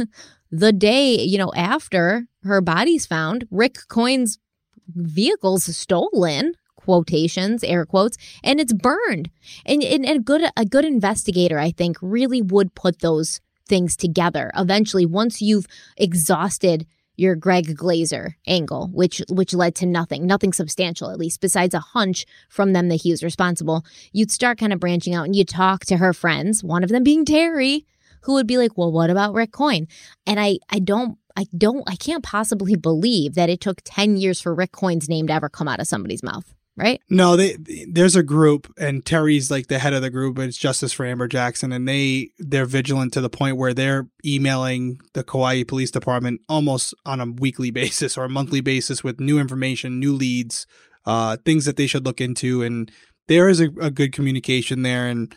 the 0.52 0.72
day 0.72 1.22
you 1.22 1.38
know 1.38 1.52
after 1.56 2.28
her 2.44 2.62
body's 2.62 3.06
found, 3.06 3.48
Rick 3.52 3.78
Coyne's 3.88 4.40
vehicle's 4.88 5.66
stolen." 5.76 6.54
quotations 6.76 7.64
air 7.64 7.84
quotes 7.84 8.16
and 8.44 8.60
it's 8.60 8.72
burned 8.72 9.32
and, 9.66 9.84
and, 9.84 10.06
and 10.06 10.20
a 10.20 10.22
good 10.22 10.44
a 10.56 10.64
good 10.64 10.86
investigator 10.86 11.58
i 11.58 11.72
think 11.72 11.98
really 12.00 12.44
would 12.44 12.76
put 12.76 13.00
those 13.00 13.42
things 13.68 13.96
together 13.96 14.52
eventually 14.56 15.04
once 15.04 15.42
you've 15.42 15.66
exhausted 15.98 16.86
your 17.16 17.36
Greg 17.36 17.76
Glazer 17.76 18.36
angle, 18.48 18.90
which 18.94 19.22
which 19.30 19.54
led 19.54 19.76
to 19.76 19.86
nothing, 19.86 20.26
nothing 20.26 20.54
substantial 20.54 21.10
at 21.10 21.20
least, 21.20 21.42
besides 21.42 21.74
a 21.74 21.80
hunch 21.80 22.26
from 22.50 22.74
them 22.74 22.90
that 22.90 23.02
he 23.02 23.12
was 23.12 23.24
responsible. 23.24 23.86
You'd 24.12 24.32
start 24.32 24.58
kind 24.58 24.74
of 24.74 24.80
branching 24.80 25.14
out 25.14 25.26
and 25.26 25.36
you 25.36 25.46
talk 25.46 25.86
to 25.86 25.98
her 25.98 26.14
friends, 26.14 26.64
one 26.64 26.84
of 26.84 26.90
them 26.90 27.04
being 27.04 27.26
Terry, 27.26 27.86
who 28.22 28.34
would 28.34 28.48
be 28.48 28.58
like, 28.58 28.78
"Well, 28.78 28.92
what 28.92 29.10
about 29.10 29.34
Rick 29.34 29.52
Coyne?" 29.52 29.88
And 30.26 30.40
I 30.40 30.60
I 30.70 30.80
don't 30.80 31.18
I 31.36 31.46
don't 31.58 31.84
I 31.88 31.96
can't 31.96 32.24
possibly 32.24 32.76
believe 32.76 33.36
that 33.36 33.50
it 33.50 33.62
took 33.62 33.82
10 33.84 34.18
years 34.18 34.42
for 34.42 34.54
Rick 34.56 34.72
Coyne's 34.72 35.10
name 35.10 35.28
to 35.28 35.34
ever 35.34 35.50
come 35.50 35.68
out 35.68 35.80
of 35.80 35.88
somebody's 35.88 36.24
mouth, 36.24 36.54
right? 36.78 37.02
No, 37.10 37.36
they 37.36 37.58
there's 37.88 38.16
a 38.16 38.24
group, 38.24 38.72
and 38.78 39.06
Terry's 39.06 39.50
like 39.50 39.68
the 39.68 39.80
head 39.80 39.94
of 39.94 40.02
the 40.02 40.10
group. 40.10 40.36
But 40.36 40.48
it's 40.48 40.58
Justice 40.58 40.94
for 40.94 41.06
Amber 41.06 41.28
Jackson, 41.28 41.72
and 41.72 41.88
they 41.88 42.30
they're 42.40 42.66
vigilant 42.66 43.14
to 43.14 43.22
the 43.22 43.30
point 43.30 43.58
where 43.58 43.74
they're 43.74 44.08
emailing 44.26 45.00
the 45.14 45.24
Kauai 45.24 45.64
Police 45.64 45.92
Department 45.92 46.42
almost 46.50 46.94
on 47.06 47.22
a 47.22 47.26
weekly 47.26 47.72
basis 47.72 48.18
or 48.18 48.26
a 48.26 48.30
monthly 48.30 48.62
basis 48.62 49.04
with 49.04 49.20
new 49.20 49.40
information, 49.40 50.00
new 50.00 50.14
leads, 50.14 50.68
uh, 51.06 51.38
things 51.46 51.66
that 51.66 51.78
they 51.78 51.88
should 51.88 52.06
look 52.06 52.22
into, 52.22 52.62
and 52.62 52.92
there 53.28 53.50
is 53.50 53.60
a, 53.60 53.70
a 53.82 53.92
good 53.92 54.14
communication 54.14 54.82
there. 54.82 55.08
And 55.08 55.34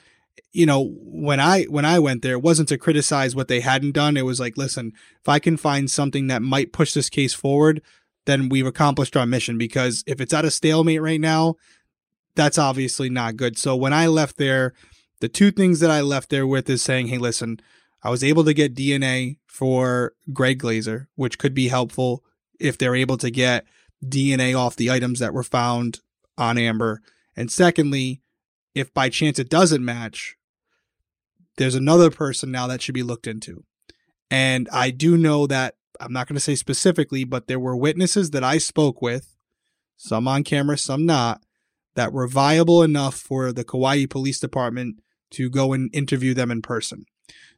you 0.52 0.66
know, 0.66 0.94
when 0.98 1.40
I 1.40 1.64
when 1.64 1.84
I 1.84 1.98
went 1.98 2.22
there, 2.22 2.34
it 2.34 2.42
wasn't 2.42 2.68
to 2.70 2.78
criticize 2.78 3.36
what 3.36 3.48
they 3.48 3.60
hadn't 3.60 3.92
done. 3.92 4.16
It 4.16 4.24
was 4.24 4.40
like, 4.40 4.56
listen, 4.56 4.92
if 5.20 5.28
I 5.28 5.38
can 5.38 5.56
find 5.56 5.90
something 5.90 6.26
that 6.26 6.42
might 6.42 6.72
push 6.72 6.92
this 6.92 7.10
case 7.10 7.34
forward, 7.34 7.82
then 8.28 8.50
we've 8.50 8.66
accomplished 8.66 9.16
our 9.16 9.24
mission 9.24 9.56
because 9.56 10.04
if 10.06 10.20
it's 10.20 10.34
at 10.34 10.44
a 10.44 10.50
stalemate 10.50 11.00
right 11.00 11.20
now, 11.20 11.56
that's 12.34 12.58
obviously 12.58 13.08
not 13.08 13.36
good. 13.36 13.56
So 13.56 13.74
when 13.74 13.94
I 13.94 14.06
left 14.06 14.36
there, 14.36 14.74
the 15.20 15.30
two 15.30 15.50
things 15.50 15.80
that 15.80 15.90
I 15.90 16.02
left 16.02 16.28
there 16.28 16.46
with 16.46 16.68
is 16.68 16.82
saying, 16.82 17.06
hey, 17.06 17.16
listen, 17.16 17.58
I 18.02 18.10
was 18.10 18.22
able 18.22 18.44
to 18.44 18.52
get 18.52 18.74
DNA 18.74 19.38
for 19.46 20.12
Greg 20.30 20.60
Glazer, 20.60 21.06
which 21.14 21.38
could 21.38 21.54
be 21.54 21.68
helpful 21.68 22.22
if 22.60 22.76
they're 22.76 22.94
able 22.94 23.16
to 23.16 23.30
get 23.30 23.64
DNA 24.04 24.54
off 24.54 24.76
the 24.76 24.90
items 24.90 25.20
that 25.20 25.32
were 25.32 25.42
found 25.42 26.00
on 26.36 26.58
Amber. 26.58 27.00
And 27.34 27.50
secondly, 27.50 28.20
if 28.74 28.92
by 28.92 29.08
chance 29.08 29.38
it 29.38 29.48
doesn't 29.48 29.82
match, 29.82 30.36
there's 31.56 31.74
another 31.74 32.10
person 32.10 32.52
now 32.52 32.66
that 32.66 32.82
should 32.82 32.94
be 32.94 33.02
looked 33.02 33.26
into. 33.26 33.64
And 34.30 34.68
I 34.70 34.90
do 34.90 35.16
know 35.16 35.46
that 35.46 35.76
I'm 36.00 36.12
not 36.12 36.26
going 36.26 36.36
to 36.36 36.40
say 36.40 36.54
specifically, 36.54 37.24
but 37.24 37.46
there 37.46 37.60
were 37.60 37.76
witnesses 37.76 38.30
that 38.30 38.44
I 38.44 38.58
spoke 38.58 39.02
with, 39.02 39.36
some 39.96 40.28
on 40.28 40.44
camera, 40.44 40.78
some 40.78 41.06
not, 41.06 41.42
that 41.94 42.12
were 42.12 42.28
viable 42.28 42.82
enough 42.82 43.16
for 43.16 43.52
the 43.52 43.64
Kauai 43.64 44.06
Police 44.06 44.38
Department 44.38 45.00
to 45.30 45.50
go 45.50 45.72
and 45.72 45.90
interview 45.94 46.34
them 46.34 46.50
in 46.50 46.62
person. 46.62 47.04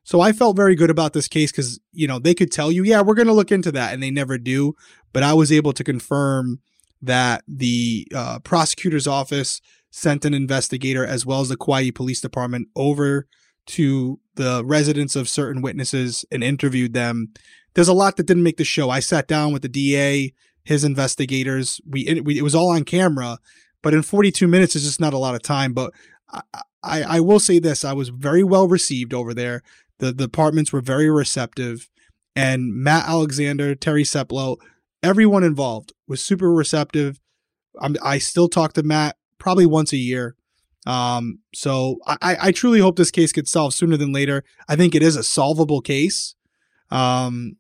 So 0.03 0.21
I 0.21 0.33
felt 0.33 0.57
very 0.57 0.75
good 0.75 0.91
about 0.91 1.13
this 1.13 1.29
case 1.29 1.53
because, 1.53 1.79
you 1.93 2.09
know, 2.09 2.19
they 2.19 2.35
could 2.35 2.51
tell 2.51 2.73
you, 2.73 2.83
yeah, 2.83 3.03
we're 3.03 3.15
going 3.15 3.29
to 3.29 3.35
look 3.35 3.53
into 3.53 3.71
that, 3.73 3.93
and 3.93 4.03
they 4.03 4.11
never 4.11 4.39
do. 4.39 4.75
But 5.13 5.23
I 5.23 5.35
was 5.35 5.53
able 5.53 5.73
to 5.75 5.85
confirm 5.85 6.61
that 7.03 7.45
the 7.47 8.09
uh, 8.15 8.39
prosecutor's 8.41 9.07
office 9.07 9.61
sent 9.91 10.25
an 10.25 10.35
investigator 10.35 11.05
as 11.05 11.27
well 11.27 11.41
as 11.41 11.49
the 11.49 11.57
Kauai 11.57 11.91
Police 11.91 12.21
Department 12.21 12.69
over 12.75 13.27
to 13.67 14.21
the 14.37 14.65
residence 14.65 15.17
of 15.17 15.29
certain 15.29 15.63
witnesses 15.63 16.25
and 16.33 16.43
interviewed 16.43 16.95
them. 16.95 17.33
There's 17.75 17.89
a 17.89 17.95
lot 17.95 18.17
that 18.17 18.27
didn't 18.27 18.43
make 18.43 18.57
the 18.57 18.65
show. 18.65 18.91
I 18.91 19.01
sat 19.01 19.29
down 19.29 19.53
with 19.53 19.63
the 19.63 19.69
DA, 19.69 20.33
his 20.65 20.85
investigators. 20.85 21.81
We 21.87 22.07
it, 22.07 22.25
we, 22.25 22.39
it 22.39 22.43
was 22.43 22.55
all 22.55 22.71
on 22.71 22.85
camera, 22.85 23.39
but 23.83 23.95
in 23.95 24.03
42 24.03 24.47
minutes 24.47 24.77
is 24.77 24.85
just 24.85 25.01
not 25.01 25.15
a 25.15 25.19
lot 25.19 25.35
of 25.35 25.43
time. 25.43 25.73
But 25.73 25.93
I, 26.31 26.43
I, 26.83 27.03
I 27.03 27.21
will 27.21 27.41
say 27.41 27.59
this: 27.59 27.85
I 27.85 27.93
was 27.93 28.09
very 28.09 28.43
well 28.43 28.69
received 28.69 29.15
over 29.15 29.35
there. 29.35 29.63
The, 29.99 30.07
the 30.07 30.27
departments 30.27 30.73
were 30.73 30.81
very 30.81 31.11
receptive, 31.11 31.89
and 32.35 32.75
Matt 32.75 33.09
Alexander, 33.09 33.75
Terry 33.75 34.05
Seplo, 34.05 34.57
everyone 35.03 35.45
involved 35.45 35.93
was 36.09 36.23
super 36.23 36.53
receptive. 36.53 37.21
I'm, 37.81 37.97
I 38.03 38.19
still 38.19 38.49
talk 38.49 38.73
to 38.75 38.83
Matt 38.83 39.17
probably 39.39 39.67
once 39.67 39.93
a 39.93 39.97
year. 39.97 40.37
Um, 40.87 41.41
so 41.55 41.99
I, 42.07 42.37
I 42.41 42.53
truly 42.53 42.81
hope 42.81 42.97
this 42.97 43.11
case 43.11 43.33
gets 43.33 43.53
solved 43.53 43.75
sooner 43.75 43.97
than 43.97 44.13
later. 44.13 44.45
I 44.69 44.77
think 44.77 44.95
it 44.95 45.03
is 45.03 45.15
a 45.15 45.23
solvable 45.23 45.81
case. 45.81 46.35
Um, 46.91 47.57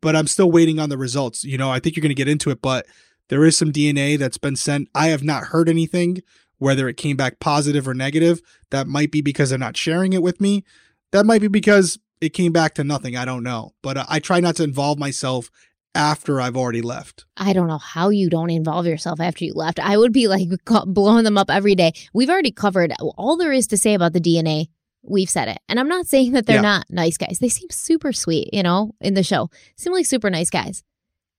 but 0.00 0.14
I'm 0.14 0.26
still 0.26 0.50
waiting 0.50 0.78
on 0.78 0.90
the 0.90 0.98
results. 0.98 1.44
You 1.44 1.56
know, 1.56 1.70
I 1.70 1.78
think 1.78 1.96
you're 1.96 2.02
going 2.02 2.10
to 2.10 2.14
get 2.14 2.28
into 2.28 2.50
it, 2.50 2.60
but 2.60 2.86
there 3.28 3.44
is 3.44 3.56
some 3.56 3.72
DNA 3.72 4.18
that's 4.18 4.38
been 4.38 4.56
sent. 4.56 4.88
I 4.94 5.08
have 5.08 5.22
not 5.22 5.44
heard 5.44 5.68
anything, 5.68 6.18
whether 6.58 6.88
it 6.88 6.96
came 6.96 7.16
back 7.16 7.40
positive 7.40 7.88
or 7.88 7.94
negative. 7.94 8.40
That 8.70 8.86
might 8.86 9.10
be 9.10 9.22
because 9.22 9.50
they're 9.50 9.58
not 9.58 9.76
sharing 9.76 10.12
it 10.12 10.22
with 10.22 10.40
me. 10.40 10.64
That 11.12 11.24
might 11.24 11.40
be 11.40 11.48
because 11.48 11.98
it 12.20 12.30
came 12.30 12.52
back 12.52 12.74
to 12.74 12.84
nothing. 12.84 13.16
I 13.16 13.24
don't 13.24 13.42
know. 13.42 13.72
But 13.82 13.96
uh, 13.96 14.06
I 14.08 14.18
try 14.18 14.40
not 14.40 14.56
to 14.56 14.64
involve 14.64 14.98
myself 14.98 15.50
after 15.94 16.40
I've 16.40 16.56
already 16.56 16.82
left. 16.82 17.24
I 17.36 17.52
don't 17.52 17.68
know 17.68 17.78
how 17.78 18.08
you 18.08 18.28
don't 18.28 18.50
involve 18.50 18.86
yourself 18.86 19.20
after 19.20 19.44
you 19.44 19.54
left. 19.54 19.78
I 19.78 19.96
would 19.96 20.12
be 20.12 20.28
like 20.28 20.48
blowing 20.86 21.24
them 21.24 21.38
up 21.38 21.50
every 21.50 21.74
day. 21.74 21.92
We've 22.12 22.30
already 22.30 22.50
covered 22.50 22.92
all 23.16 23.36
there 23.36 23.52
is 23.52 23.68
to 23.68 23.76
say 23.76 23.94
about 23.94 24.12
the 24.12 24.20
DNA. 24.20 24.68
We've 25.06 25.28
said 25.30 25.48
it. 25.48 25.58
And 25.68 25.78
I'm 25.78 25.88
not 25.88 26.06
saying 26.06 26.32
that 26.32 26.46
they're 26.46 26.56
Yeah. 26.56 26.62
not 26.62 26.86
nice 26.90 27.16
guys. 27.18 27.38
They 27.40 27.48
seem 27.48 27.68
super 27.70 28.12
sweet, 28.12 28.48
you 28.52 28.62
know, 28.62 28.94
in 29.00 29.14
the 29.14 29.22
show. 29.22 29.50
Seem 29.76 29.92
like 29.92 30.06
super 30.06 30.30
nice 30.30 30.50
guys. 30.50 30.82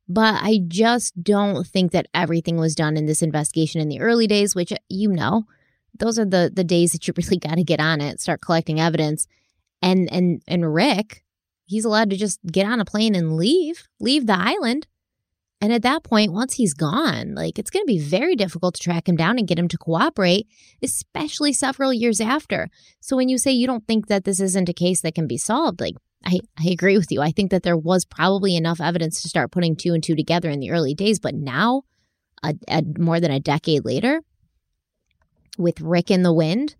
But 0.08 0.36
I 0.44 0.60
just 0.68 1.22
don't 1.24 1.66
think 1.66 1.92
that 1.92 2.06
everything 2.14 2.58
was 2.58 2.76
done 2.76 2.96
in 2.96 3.08
this 3.08 3.24
investigation 3.24 3.82
in 3.82 3.90
the 3.90 4.00
early 4.02 4.28
days, 4.28 4.54
which 4.54 4.72
uh, 4.72 4.78
you 4.88 5.10
know, 5.10 5.46
those 5.98 6.20
are 6.20 6.26
the 6.26 6.52
the 6.54 6.64
days 6.64 6.92
that 6.92 7.08
you 7.08 7.14
really 7.18 7.38
got 7.38 7.56
to 7.56 7.64
get 7.64 7.80
on 7.80 8.02
it, 8.02 8.22
start 8.22 8.42
collecting 8.42 8.80
evidence. 8.80 9.28
And 9.82 10.12
and 10.12 10.44
and 10.48 10.74
Rick, 10.74 11.24
he's 11.66 11.86
allowed 11.86 12.12
to 12.12 12.18
just 12.18 12.40
get 12.52 12.68
on 12.68 12.80
a 12.80 12.86
plane 12.86 13.16
and 13.16 13.36
leave, 13.36 13.88
leave 14.00 14.28
the 14.28 14.38
island. 14.38 14.86
And 15.66 15.74
at 15.74 15.82
that 15.82 16.04
point, 16.04 16.32
once 16.32 16.54
he's 16.54 16.76
gone, 16.76 17.34
like 17.34 17.58
it's 17.58 17.72
going 17.72 17.82
to 17.82 17.88
be 17.88 17.98
very 17.98 18.36
difficult 18.36 18.76
to 18.76 18.82
track 18.84 19.10
him 19.10 19.16
down 19.16 19.40
and 19.40 19.48
get 19.48 19.58
him 19.58 19.68
to 19.70 19.80
cooperate, 19.80 20.46
especially 20.84 21.54
several 21.54 21.92
years 21.92 22.22
after. 22.22 22.70
So 23.00 23.16
when 23.16 23.30
you 23.30 23.40
say 23.40 23.50
you 23.50 23.66
don't 23.66 23.88
think 23.88 24.06
that 24.06 24.26
this 24.26 24.40
isn't 24.40 24.70
a 24.70 24.74
case 24.74 25.02
that 25.02 25.16
can 25.16 25.26
be 25.26 25.38
solved, 25.40 25.82
like 25.82 25.96
I, 26.24 26.38
I 26.60 26.70
agree 26.70 27.00
with 27.00 27.12
you. 27.12 27.20
I 27.20 27.32
think 27.32 27.50
that 27.50 27.64
there 27.64 27.76
was 27.76 28.06
probably 28.06 28.56
enough 28.56 28.80
evidence 28.80 29.24
to 29.24 29.28
start 29.28 29.52
putting 29.52 29.76
two 29.76 29.96
and 29.96 30.04
two 30.04 30.16
together 30.16 30.52
in 30.52 30.60
the 30.60 30.70
early 30.70 30.94
days, 30.94 31.20
but 31.20 31.34
now, 31.34 31.82
a, 32.44 32.54
a, 32.68 32.84
more 33.00 33.20
than 33.20 33.32
a 33.32 33.40
decade 33.40 33.86
later, 33.86 34.22
with 35.58 35.82
Rick 35.82 36.12
in 36.12 36.22
the 36.22 36.32
wind. 36.32 36.76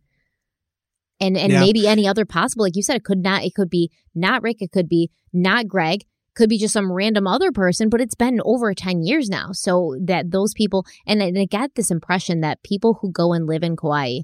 And 1.20 1.36
and 1.36 1.54
Yeah. 1.54 1.60
maybe 1.60 1.88
any 1.88 2.08
other 2.08 2.24
possible, 2.24 2.66
like 2.66 2.76
you 2.76 2.84
said, 2.84 2.98
it 2.98 3.04
could 3.04 3.24
not 3.24 3.44
it 3.46 3.56
could 3.56 3.72
be 3.72 3.90
not 4.14 4.44
Rick, 4.44 4.58
it 4.62 4.72
could 4.72 4.88
be 4.88 5.10
not 5.34 5.68
Greg, 5.68 6.06
could 6.36 6.50
be 6.50 6.58
just 6.58 6.74
some 6.74 6.92
random 6.92 7.28
other 7.28 7.52
person, 7.52 7.90
but 7.90 8.02
it's 8.02 8.16
been 8.16 8.40
over 8.46 8.74
10 8.74 9.04
years 9.04 9.30
now. 9.30 9.52
So 9.52 9.98
that 10.04 10.32
those 10.32 10.54
people 10.54 10.86
and 11.08 11.24
I, 11.24 11.28
and 11.28 11.40
I 11.40 11.46
got 11.46 11.76
this 11.76 11.90
impression 11.92 12.42
that 12.42 12.62
people 12.64 13.00
who 13.02 13.12
go 13.12 13.34
and 13.34 13.48
live 13.48 13.64
in 13.64 13.76
Kauai, 13.76 14.20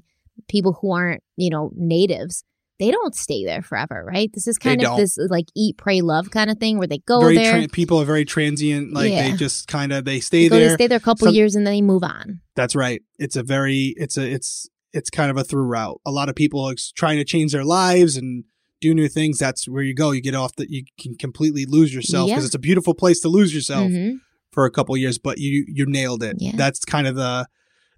people 0.48 0.78
who 0.80 0.92
aren't, 0.92 1.22
you 1.36 1.50
know, 1.50 1.70
natives, 1.74 2.44
they 2.78 2.90
don't 2.90 3.14
stay 3.14 3.44
there 3.44 3.62
forever, 3.62 4.04
right? 4.04 4.30
This 4.32 4.46
is 4.48 4.56
They 4.56 4.70
kind 4.70 4.80
of 4.82 4.86
don't. 4.86 4.96
this 4.98 5.16
like 5.30 5.46
eat, 5.54 5.76
pray, 5.76 6.00
love 6.00 6.30
kind 6.30 6.50
of 6.50 6.58
thing 6.58 6.78
where 6.78 6.86
they 6.88 6.98
go 6.98 7.20
very 7.20 7.36
there. 7.36 7.54
tran 7.54 7.70
people 7.72 8.00
are 8.00 8.04
very 8.04 8.24
transient. 8.24 8.92
Like 8.92 9.12
Yeah. 9.12 9.30
they 9.30 9.36
just 9.36 9.68
kind 9.68 9.92
of 9.92 10.04
they 10.04 10.20
stay 10.20 10.48
go, 10.48 10.56
there. 10.58 10.68
They 10.70 10.74
stay 10.74 10.86
there 10.88 10.98
a 10.98 11.00
couple 11.00 11.26
Some- 11.28 11.34
years 11.34 11.54
and 11.54 11.66
then 11.66 11.74
they 11.74 11.82
move 11.82 12.02
on. 12.02 12.40
That's 12.56 12.74
right. 12.74 13.00
It's 13.18 13.36
a 13.36 13.42
very 13.42 13.94
it's 13.96 14.16
a 14.18 14.28
it's 14.28 14.68
it's 14.92 15.10
kind 15.10 15.30
of 15.30 15.36
a 15.36 15.44
through 15.44 15.62
route. 15.64 16.00
A 16.04 16.10
lot 16.10 16.28
of 16.28 16.34
people 16.34 16.60
are 16.64 16.74
trying 16.96 17.18
to 17.18 17.24
change 17.24 17.52
their 17.52 17.64
lives 17.64 18.16
and 18.16 18.44
do 18.82 18.92
new 18.94 19.08
things. 19.08 19.38
That's 19.38 19.66
where 19.72 19.82
you 19.82 19.94
go. 19.94 20.10
You 20.10 20.20
get 20.20 20.34
off 20.34 20.52
that 20.56 20.68
you 20.70 20.82
can 21.00 21.14
completely 21.14 21.64
lose 21.76 21.94
yourself 21.94 22.26
because 22.28 22.42
Yeah. 22.42 22.46
it's 22.46 22.54
a 22.54 22.58
beautiful 22.68 22.94
place 23.02 23.20
to 23.20 23.28
lose 23.28 23.54
yourself 23.54 23.90
Mhm. 23.90 24.18
for 24.54 24.64
a 24.66 24.70
couple 24.70 24.94
years. 24.96 25.18
But 25.18 25.38
you 25.38 25.64
you 25.68 25.84
nailed 25.86 26.22
it. 26.22 26.36
Yeah. 26.38 26.52
That's 26.62 26.80
kind 26.84 27.06
of 27.06 27.14
the 27.16 27.46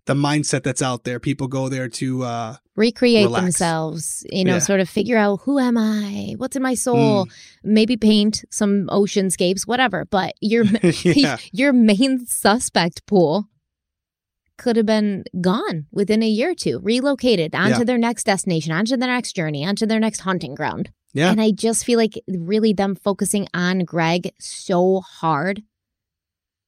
the 0.07 0.15
mindset 0.15 0.63
that's 0.63 0.83
out 0.83 1.05
there. 1.05 1.19
People 1.19 1.49
go 1.49 1.69
there 1.71 1.89
to 2.01 2.09
uh 2.25 2.57
Recreate 2.77 3.27
Relax. 3.27 3.43
themselves, 3.45 4.27
you 4.31 4.45
know, 4.45 4.55
Yeah. 4.55 4.59
sort 4.71 4.81
of 4.81 4.89
figure 4.89 5.17
out 5.17 5.41
who 5.45 5.59
am 5.59 5.77
I? 5.79 6.35
What's 6.37 6.57
in 6.57 6.63
my 6.63 6.75
soul? 6.75 7.25
Mm. 7.27 7.31
Maybe 7.79 7.97
paint 7.97 8.45
some 8.51 8.87
oceanscapes, 8.89 9.63
whatever. 9.67 10.05
But 10.19 10.35
your 10.43 10.65
yeah. 11.05 11.39
your 11.53 11.73
main 11.73 12.27
suspect 12.27 13.07
pool 13.07 13.49
could 14.57 14.77
have 14.77 14.87
been 14.87 15.25
gone 15.41 15.87
within 15.91 16.23
a 16.23 16.29
year 16.29 16.51
or 16.51 16.55
two, 16.55 16.79
relocated 16.81 17.55
onto 17.55 17.79
Yeah. 17.79 17.85
their 17.85 17.99
next 17.99 18.25
destination, 18.25 18.73
onto 18.73 18.97
their 18.97 19.09
next 19.09 19.35
journey, 19.35 19.67
onto 19.67 19.87
their 19.87 20.01
next 20.01 20.21
hunting 20.21 20.55
ground. 20.55 20.91
Yeah. 21.13 21.31
And 21.31 21.41
I 21.41 21.51
just 21.53 21.85
feel 21.85 21.99
like 21.99 22.21
really 22.29 22.73
them 22.73 22.95
focusing 22.95 23.47
on 23.55 23.81
Greg 23.81 24.31
so 24.39 25.01
hard 25.01 25.63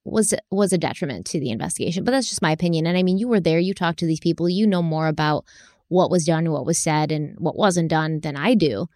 was 0.04 0.34
was 0.50 0.72
a 0.72 0.78
detriment 0.78 1.26
to 1.26 1.40
the 1.40 1.50
investigation. 1.50 2.04
But 2.04 2.12
that's 2.12 2.28
just 2.28 2.42
my 2.42 2.52
opinion. 2.52 2.86
And 2.86 2.96
I 2.96 3.02
mean, 3.02 3.18
you 3.18 3.28
were 3.28 3.40
there, 3.40 3.58
you 3.58 3.74
talked 3.74 3.98
to 4.00 4.06
these 4.06 4.20
people, 4.20 4.48
you 4.48 4.66
know 4.66 4.82
more 4.82 5.08
about 5.08 5.44
what 5.88 6.10
was 6.10 6.24
done, 6.24 6.50
what 6.50 6.66
was 6.66 6.78
said, 6.78 7.10
and 7.12 7.34
what 7.38 7.56
wasn't 7.56 7.90
done 7.90 8.20
than 8.20 8.36
I 8.36 8.54
do. 8.54 8.86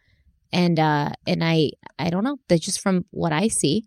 And 0.52 0.78
uh 0.78 1.10
and 1.26 1.42
I 1.44 1.70
I 1.98 2.10
don't 2.10 2.24
know. 2.24 2.38
That's 2.48 2.64
just 2.64 2.80
from 2.80 3.04
what 3.10 3.32
I 3.32 3.48
see. 3.48 3.86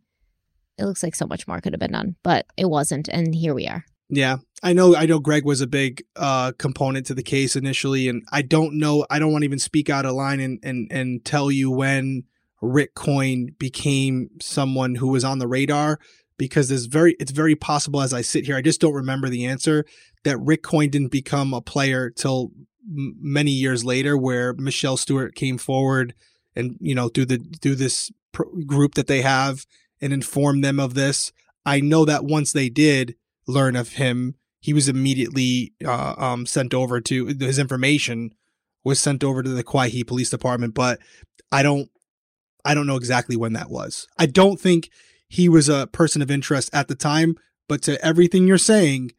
It 0.77 0.85
looks 0.85 1.03
like 1.03 1.15
so 1.15 1.27
much 1.27 1.47
more 1.47 1.61
could 1.61 1.73
have 1.73 1.79
been 1.79 1.91
done, 1.91 2.15
but 2.23 2.45
it 2.57 2.65
wasn't, 2.69 3.07
and 3.07 3.35
here 3.35 3.53
we 3.53 3.67
are. 3.67 3.85
Yeah. 4.09 4.37
I 4.61 4.71
know 4.71 4.95
I 4.95 5.05
know 5.05 5.19
Greg 5.19 5.45
was 5.45 5.59
a 5.59 5.67
big 5.67 6.03
uh 6.15 6.53
component 6.57 7.05
to 7.07 7.13
the 7.13 7.23
case 7.23 7.55
initially 7.55 8.07
and 8.07 8.23
I 8.31 8.41
don't 8.41 8.79
know 8.79 9.05
I 9.09 9.19
don't 9.19 9.31
want 9.31 9.41
to 9.41 9.47
even 9.47 9.59
speak 9.59 9.89
out 9.89 10.05
of 10.05 10.13
line 10.13 10.39
and 10.39 10.59
and 10.63 10.87
and 10.91 11.25
tell 11.25 11.51
you 11.51 11.69
when 11.69 12.23
Rick 12.61 12.95
Coyne 12.95 13.53
became 13.59 14.29
someone 14.41 14.95
who 14.95 15.09
was 15.09 15.25
on 15.25 15.39
the 15.39 15.47
radar 15.47 15.99
because 16.37 16.69
there's 16.69 16.85
very 16.85 17.15
it's 17.19 17.31
very 17.31 17.55
possible 17.55 18.01
as 18.01 18.13
I 18.13 18.21
sit 18.21 18.45
here 18.45 18.55
I 18.55 18.61
just 18.61 18.79
don't 18.79 18.93
remember 18.93 19.27
the 19.27 19.45
answer 19.45 19.83
that 20.23 20.39
Rick 20.39 20.63
Coyne 20.63 20.89
didn't 20.89 21.11
become 21.11 21.53
a 21.53 21.61
player 21.61 22.09
till 22.09 22.51
m- 22.89 23.15
many 23.19 23.51
years 23.51 23.83
later 23.83 24.17
where 24.17 24.53
Michelle 24.53 24.97
Stewart 24.97 25.35
came 25.35 25.57
forward 25.57 26.13
and 26.55 26.77
you 26.79 26.95
know 26.95 27.09
through 27.09 27.25
the 27.25 27.39
through 27.61 27.75
this 27.75 28.11
pr- 28.31 28.43
group 28.65 28.93
that 28.95 29.07
they 29.07 29.23
have 29.23 29.65
and 29.99 30.13
informed 30.13 30.63
them 30.63 30.79
of 30.79 30.93
this 30.93 31.33
I 31.65 31.81
know 31.81 32.05
that 32.05 32.23
once 32.23 32.53
they 32.53 32.69
did 32.69 33.15
learn 33.47 33.75
of 33.75 33.93
him, 33.93 34.35
he 34.59 34.73
was 34.73 34.87
immediately 34.87 35.73
uh, 35.85 36.15
um, 36.17 36.45
sent 36.45 36.73
over 36.73 37.01
to 37.01 37.27
his 37.27 37.59
information 37.59 38.33
was 38.83 38.99
sent 38.99 39.23
over 39.23 39.41
to 39.41 39.49
the 39.49 39.63
Kauai 39.63 40.03
Police 40.05 40.29
Department. 40.29 40.73
But 40.73 40.99
I 41.51 41.63
don't, 41.63 41.89
I 42.65 42.73
don't 42.73 42.87
know 42.87 42.97
exactly 42.97 43.35
when 43.35 43.53
that 43.53 43.69
was. 43.69 44.07
I 44.17 44.25
don't 44.25 44.59
think 44.59 44.89
he 45.27 45.49
was 45.49 45.69
a 45.69 45.87
person 45.87 46.21
of 46.21 46.29
interest 46.29 46.69
at 46.73 46.87
the 46.87 46.95
time. 46.95 47.35
But 47.67 47.81
to 47.83 48.03
everything 48.05 48.45
you're 48.45 48.57
saying, 48.57 49.11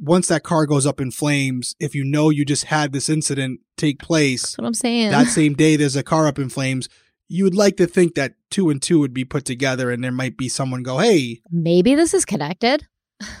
once 0.00 0.28
that 0.28 0.44
car 0.44 0.64
goes 0.64 0.86
up 0.86 1.00
in 1.00 1.10
flames, 1.10 1.74
if 1.80 1.94
you 1.94 2.04
know 2.04 2.30
you 2.30 2.44
just 2.44 2.66
had 2.66 2.92
this 2.92 3.08
incident 3.08 3.60
take 3.76 3.98
place 3.98 4.42
That's 4.42 4.58
what 4.58 4.66
I'm 4.66 4.74
saying. 4.74 5.10
that 5.10 5.26
same 5.26 5.54
day, 5.54 5.76
there's 5.76 5.96
a 5.96 6.04
car 6.04 6.26
up 6.26 6.38
in 6.38 6.48
flames. 6.48 6.88
You 7.26 7.44
would 7.44 7.54
like 7.54 7.76
to 7.76 7.86
think 7.86 8.14
that 8.14 8.34
two 8.50 8.70
and 8.70 8.80
two 8.80 9.00
would 9.00 9.12
be 9.12 9.24
put 9.24 9.44
together, 9.44 9.90
and 9.90 10.02
there 10.02 10.12
might 10.12 10.38
be 10.38 10.48
someone 10.48 10.82
go, 10.82 10.98
"Hey, 10.98 11.40
Maybe 11.50 11.94
this 11.94 12.14
is 12.14 12.24
connected. 12.24 12.86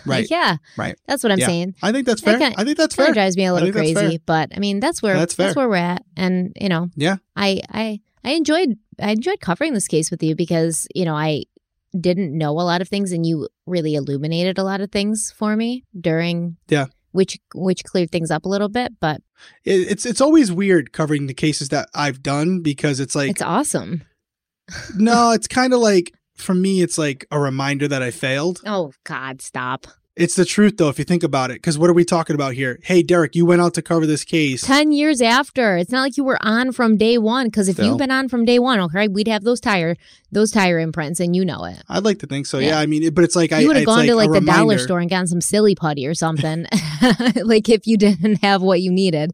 Right." 0.06 0.26
yeah. 0.30 0.56
right. 0.76 0.96
That's 1.06 1.22
what 1.22 1.32
I'm 1.32 1.38
Yeah. 1.38 1.46
saying. 1.46 1.74
I 1.82 1.92
think 1.92 2.06
that's 2.06 2.20
fair. 2.20 2.38
kinda- 2.38 2.58
I 2.60 2.64
think 2.64 2.76
that's 2.76 2.94
fair. 2.94 3.12
drives 3.12 3.36
me 3.36 3.44
a 3.46 3.52
little 3.54 3.72
crazy, 3.72 4.20
but 4.24 4.50
I 4.54 4.58
mean 4.58 4.80
that's 4.80 5.02
where 5.02 5.14
That's 5.16 5.34
that's, 5.34 5.54
where 5.56 5.68
we're 5.68 5.76
at, 5.76 6.04
and 6.16 6.52
you 6.60 6.68
know, 6.68 6.88
Yeah. 6.96 7.16
I 7.36 7.60
I 7.70 8.00
I 8.24 8.32
enjoyed 8.32 8.76
I 9.00 9.12
enjoyed 9.12 9.40
covering 9.40 9.74
this 9.74 9.86
case 9.88 10.10
with 10.10 10.22
you 10.22 10.34
because 10.34 10.86
you 10.94 11.04
know 11.04 11.14
I 11.14 11.44
didn't 11.98 12.36
know 12.36 12.50
a 12.50 12.62
lot 12.62 12.82
of 12.82 12.88
things, 12.88 13.12
and 13.12 13.24
you 13.24 13.48
really 13.66 13.94
illuminated 13.94 14.58
a 14.58 14.64
lot 14.64 14.80
of 14.80 14.90
things 14.92 15.32
for 15.36 15.56
me 15.56 15.84
during 15.98 16.56
Yeah. 16.68 16.86
which 17.12 17.38
which 17.54 17.82
cleared 17.84 18.10
things 18.10 18.30
up 18.30 18.44
a 18.44 18.48
little 18.48 18.68
bit, 18.68 18.92
but 19.00 19.22
It, 19.64 19.92
it's 19.92 20.04
it's 20.04 20.20
always 20.20 20.50
weird 20.52 20.92
covering 20.92 21.28
the 21.28 21.34
cases 21.34 21.68
that 21.70 21.88
I've 21.94 22.22
done 22.22 22.60
because 22.60 22.98
it's 23.00 23.14
like 23.14 23.30
it's 23.30 23.42
awesome. 23.42 24.02
no, 24.96 25.30
it's 25.30 25.46
kind 25.46 25.72
of 25.72 25.80
like 25.80 26.12
for 26.38 26.54
me, 26.54 26.82
it's 26.82 26.98
like 26.98 27.26
a 27.30 27.38
reminder 27.38 27.88
that 27.88 28.02
I 28.02 28.10
failed. 28.10 28.60
Oh 28.66 28.92
God, 29.04 29.40
stop! 29.42 29.86
It's 30.16 30.34
the 30.34 30.44
truth 30.44 30.78
though, 30.78 30.88
if 30.88 30.98
you 30.98 31.04
think 31.04 31.22
about 31.22 31.52
it. 31.52 31.54
Because 31.54 31.78
what 31.78 31.88
are 31.88 31.92
we 31.92 32.04
talking 32.04 32.34
about 32.34 32.54
here? 32.54 32.80
Hey, 32.82 33.02
Derek, 33.04 33.36
you 33.36 33.46
went 33.46 33.60
out 33.62 33.74
to 33.74 33.82
cover 33.82 34.04
this 34.04 34.24
case. 34.24 34.62
Ten 34.62 34.90
years 34.90 35.22
after, 35.22 35.76
it's 35.76 35.92
not 35.92 36.00
like 36.02 36.16
you 36.16 36.24
were 36.24 36.38
on 36.40 36.72
from 36.72 36.96
day 36.96 37.18
one. 37.18 37.46
Because 37.46 37.68
if 37.68 37.76
Still. 37.76 37.86
you've 37.86 37.98
been 37.98 38.10
on 38.10 38.28
from 38.28 38.44
day 38.44 38.58
one, 38.58 38.80
okay, 38.80 39.06
we'd 39.06 39.28
have 39.28 39.44
those 39.44 39.60
tire 39.60 39.94
those 40.32 40.50
tire 40.50 40.78
imprints, 40.80 41.20
and 41.20 41.36
you 41.36 41.44
know 41.44 41.64
it. 41.64 41.80
I'd 41.88 42.04
like 42.04 42.18
to 42.20 42.26
think 42.26 42.46
so. 42.46 42.58
Yeah. 42.58 42.68
Yeah, 42.70 42.78
I 42.80 42.86
mean, 42.86 43.04
it- 43.04 43.14
but 43.14 43.22
it's 43.24 43.36
like 43.36 43.52
I 43.52 43.60
you 43.60 43.68
would 43.68 43.76
have 43.76 43.82
it's 43.84 43.86
gone 43.94 44.06
to 44.06 44.14
like 44.16 44.30
a 44.30 44.32
the 44.32 44.40
dollar 44.40 44.78
store 44.78 44.98
and 44.98 45.08
gotten 45.08 45.26
some 45.28 45.40
silly 45.40 45.74
putty 45.76 46.06
or 46.06 46.14
something. 46.14 46.66
like 47.44 47.68
if 47.68 47.86
you 47.86 47.96
didn't 47.96 48.42
have 48.42 48.60
what 48.60 48.80
you 48.80 48.90
needed, 48.90 49.32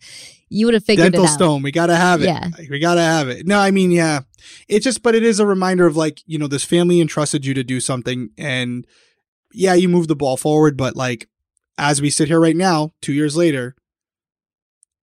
you 0.55 0.67
would 0.67 0.75
have 0.75 0.85
figured 0.85 1.13
dental 1.13 1.25
it 1.25 1.31
out. 1.31 1.35
stone. 1.35 1.63
We 1.63 1.73
gotta 1.73 1.97
have 1.97 2.23
it. 2.23 2.27
Yeah. 2.27 2.49
we 2.71 2.79
gotta 2.79 3.03
have 3.03 3.29
it. 3.29 3.47
No, 3.47 3.59
I 3.59 3.71
mean, 3.71 3.91
yeah, 3.91 4.21
it's 4.69 4.85
just, 4.85 5.03
but 5.03 5.15
it 5.15 5.23
is 5.23 5.41
a 5.41 5.47
reminder 5.47 5.87
of 5.87 5.97
like 5.97 6.23
you 6.27 6.39
know 6.39 6.47
this 6.47 6.65
family 6.65 7.01
entrusted 7.01 7.45
you 7.45 7.55
to 7.55 7.65
do 7.65 7.81
something, 7.81 8.31
and 8.39 8.87
yeah, 9.53 9.75
you 9.75 9.89
moved 9.89 10.09
the 10.09 10.17
ball 10.17 10.37
forward, 10.37 10.77
but 10.77 10.97
like 10.97 11.29
as 11.77 12.01
we 12.01 12.11
sit 12.11 12.29
here 12.29 12.41
right 12.41 12.57
now, 12.57 12.93
two 13.03 13.13
years 13.13 13.37
later, 13.37 13.75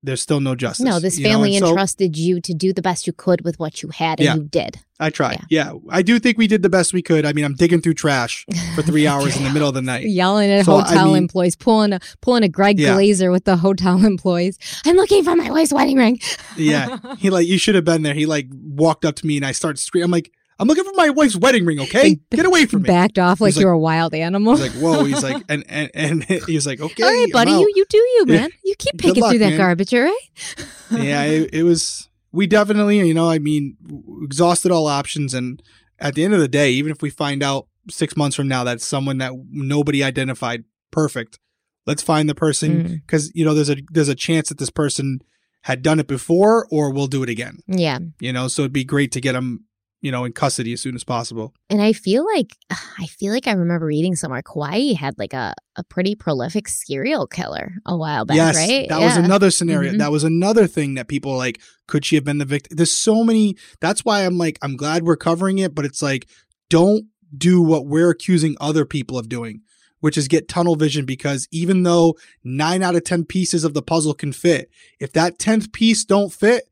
there's 0.03 0.21
still 0.21 0.39
no 0.39 0.55
justice. 0.55 0.83
No, 0.85 0.99
this 0.99 1.17
you 1.19 1.25
know, 1.25 1.29
family 1.33 1.57
so 1.57 1.67
entrusted 1.69 2.17
you 2.17 2.41
to 2.41 2.53
do 2.53 2.73
the 2.73 2.81
best 2.81 3.05
you 3.05 3.13
could 3.13 3.41
with 3.43 3.59
what 3.59 3.83
you 3.83 3.89
had, 3.89 4.19
and 4.19 4.25
Yeah. 4.25 4.35
you 4.35 4.43
did. 4.43 4.79
I 4.99 5.09
tried. 5.09 5.41
Yeah. 5.49 5.73
I 5.89 6.01
do 6.03 6.19
think 6.19 6.37
we 6.37 6.45
did 6.47 6.61
the 6.61 6.69
best 6.69 6.93
we 6.93 7.01
could. 7.01 7.25
I 7.25 7.33
mean, 7.33 7.43
I'm 7.43 7.55
digging 7.55 7.81
through 7.81 7.95
trash 7.95 8.45
for 8.75 8.81
three 8.83 9.07
hours 9.11 9.35
in 9.35 9.43
the 9.43 9.49
middle 9.49 9.67
of 9.67 9.73
the 9.73 9.81
night. 9.81 10.05
Yelling 10.07 10.51
at 10.51 10.65
So, 10.65 10.75
I 10.77 10.87
hotel 10.89 11.05
mean- 11.07 11.17
employees, 11.17 11.55
pulling 11.55 11.93
a 11.93 11.99
pulling 12.21 12.43
a 12.43 12.49
Greg 12.49 12.79
Yeah. 12.79 12.95
Glazer 12.95 13.31
with 13.31 13.45
the 13.45 13.57
hotel 13.57 14.03
employees. 14.05 14.57
I'm 14.85 14.95
looking 14.95 15.23
for 15.23 15.35
my 15.35 15.49
wife's 15.49 15.73
wedding 15.73 15.97
ring. 15.97 16.19
Yeah, 16.57 16.97
he 17.17 17.29
like 17.29 17.47
you 17.47 17.57
should 17.57 17.75
have 17.75 17.85
been 17.85 18.03
there. 18.03 18.13
He 18.13 18.25
like 18.25 18.47
walked 18.51 19.05
up 19.05 19.15
to 19.17 19.25
me 19.25 19.37
and 19.37 19.45
I 19.45 19.51
started 19.53 19.77
screaming. 19.79 20.05
I'm 20.05 20.11
like, 20.11 20.31
I'm 20.61 20.67
looking 20.67 20.83
for 20.83 20.93
my 20.95 21.09
wife's 21.09 21.35
wedding 21.35 21.65
ring. 21.65 21.79
Okay, 21.81 22.09
Like, 22.09 22.19
get 22.29 22.45
away 22.45 22.65
from 22.67 22.83
me. 22.83 22.87
Backed 22.87 23.17
off 23.17 23.41
like 23.41 23.53
He's 23.55 23.61
you're 23.61 23.71
a 23.71 23.79
wild 23.79 24.13
animal. 24.13 24.55
He's 24.55 24.73
like, 24.73 24.81
whoa. 24.81 25.03
He's 25.03 25.23
like, 25.23 25.43
and 25.49 25.65
and 25.67 25.89
and 25.93 26.23
he's 26.23 26.67
like, 26.67 26.79
okay, 26.79 27.03
all 27.03 27.09
right, 27.09 27.31
buddy, 27.33 27.51
you 27.51 27.71
you 27.75 27.85
do 27.89 27.97
you, 27.97 28.25
man. 28.27 28.49
You 28.63 28.75
keep 28.77 28.97
picking 28.99 29.21
luck, 29.23 29.31
through 29.31 29.39
that 29.39 29.49
man. 29.49 29.57
garbage, 29.57 29.93
all 29.93 30.01
right? 30.01 30.19
yeah, 30.91 31.23
it, 31.23 31.53
it 31.53 31.63
was. 31.63 32.07
We 32.31 32.47
definitely, 32.47 32.99
you 33.05 33.13
know, 33.13 33.29
I 33.29 33.39
mean, 33.39 33.75
exhausted 34.23 34.71
all 34.71 34.87
options, 34.87 35.33
and 35.33 35.61
at 35.99 36.15
the 36.15 36.23
end 36.23 36.33
of 36.33 36.39
the 36.39 36.47
day, 36.47 36.71
even 36.71 36.91
if 36.91 37.01
we 37.01 37.09
find 37.09 37.43
out 37.43 37.67
six 37.89 38.15
months 38.15 38.35
from 38.37 38.47
now 38.47 38.63
that 38.63 38.79
someone 38.81 39.17
that 39.17 39.33
nobody 39.49 40.03
identified, 40.03 40.63
perfect. 40.91 41.39
Let's 41.87 42.03
find 42.03 42.29
the 42.29 42.35
person 42.35 42.83
Mm. 42.83 43.01
because 43.05 43.31
you 43.33 43.43
know 43.43 43.53
there's 43.55 43.69
a 43.71 43.77
there's 43.91 44.07
a 44.07 44.15
chance 44.15 44.49
that 44.49 44.59
this 44.59 44.69
person 44.69 45.19
had 45.63 45.81
done 45.81 45.99
it 45.99 46.07
before 46.07 46.67
or 46.71 46.91
will 46.91 47.07
do 47.07 47.23
it 47.23 47.29
again. 47.29 47.57
Yeah. 47.67 47.99
You 48.19 48.31
know, 48.33 48.47
so 48.47 48.61
it'd 48.63 48.71
be 48.73 48.83
great 48.83 49.11
to 49.13 49.21
get 49.21 49.33
them, 49.33 49.65
you 50.01 50.11
know, 50.11 50.25
in 50.25 50.33
custody 50.33 50.73
as 50.73 50.81
soon 50.81 50.95
as 50.95 51.03
possible. 51.03 51.53
And 51.69 51.81
I 51.81 51.93
feel 51.93 52.25
like 52.35 52.55
I 52.99 53.05
feel 53.05 53.31
like 53.33 53.47
I 53.47 53.53
remember 53.53 53.85
reading 53.85 54.15
somewhere 54.15 54.41
Kauai 54.41 54.93
had 54.93 55.17
like 55.17 55.33
a, 55.33 55.53
a 55.75 55.83
pretty 55.83 56.15
prolific 56.15 56.67
serial 56.67 57.27
killer 57.27 57.73
a 57.85 57.95
while 57.95 58.25
back, 58.25 58.35
yes, 58.35 58.55
right? 58.55 58.89
that 58.89 58.99
was 58.99 59.15
another 59.17 59.51
scenario. 59.51 59.93
Mhm. 59.93 59.99
That 59.99 60.11
was 60.11 60.23
another 60.23 60.67
thing 60.67 60.95
that 60.95 61.07
people 61.07 61.35
like, 61.37 61.61
could 61.87 62.03
she 62.05 62.15
have 62.15 62.25
been 62.25 62.39
the 62.39 62.45
victim? 62.45 62.75
There's 62.77 62.91
so 62.91 63.23
many. 63.23 63.55
That's 63.79 64.03
why 64.03 64.25
I'm 64.25 64.37
like, 64.37 64.57
I'm 64.61 64.75
glad 64.75 65.03
we're 65.03 65.15
covering 65.17 65.59
it, 65.59 65.75
but 65.75 65.85
it's 65.85 66.01
like, 66.01 66.27
don't 66.69 67.05
do 67.37 67.61
what 67.61 67.85
we're 67.85 68.09
accusing 68.09 68.55
other 68.59 68.85
people 68.85 69.17
of 69.17 69.29
doing, 69.29 69.61
which 69.99 70.17
is 70.17 70.27
get 70.27 70.47
tunnel 70.49 70.75
vision. 70.75 71.05
Because 71.05 71.47
even 71.51 71.83
though 71.83 72.15
nine 72.43 72.81
out 72.81 72.95
of 72.95 73.03
ten 73.03 73.23
pieces 73.23 73.63
of 73.63 73.73
the 73.73 73.81
puzzle 73.81 74.13
can 74.13 74.33
fit, 74.33 74.69
if 74.99 75.13
that 75.13 75.37
tenth 75.37 75.71
piece 75.71 76.03
don't 76.05 76.33
fit, 76.33 76.63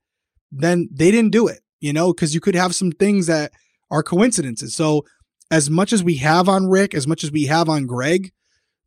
then 0.51 0.89
they 0.91 1.11
didn't 1.11 1.31
do 1.31 1.47
it. 1.47 1.59
You 1.79 1.93
know, 1.93 2.13
because 2.13 2.33
you 2.33 2.41
could 2.41 2.55
have 2.55 2.75
some 2.75 2.91
things 2.91 3.27
that 3.27 3.51
are 3.89 4.03
coincidences. 4.03 4.75
So 4.75 5.05
as 5.51 5.69
much 5.69 5.93
as 5.93 6.03
we 6.03 6.15
have 6.15 6.47
on 6.47 6.67
Rick, 6.67 6.93
as 6.93 7.07
much 7.07 7.23
as 7.23 7.31
we 7.31 7.45
have 7.45 7.69
on 7.69 7.87
Greg, 7.87 8.31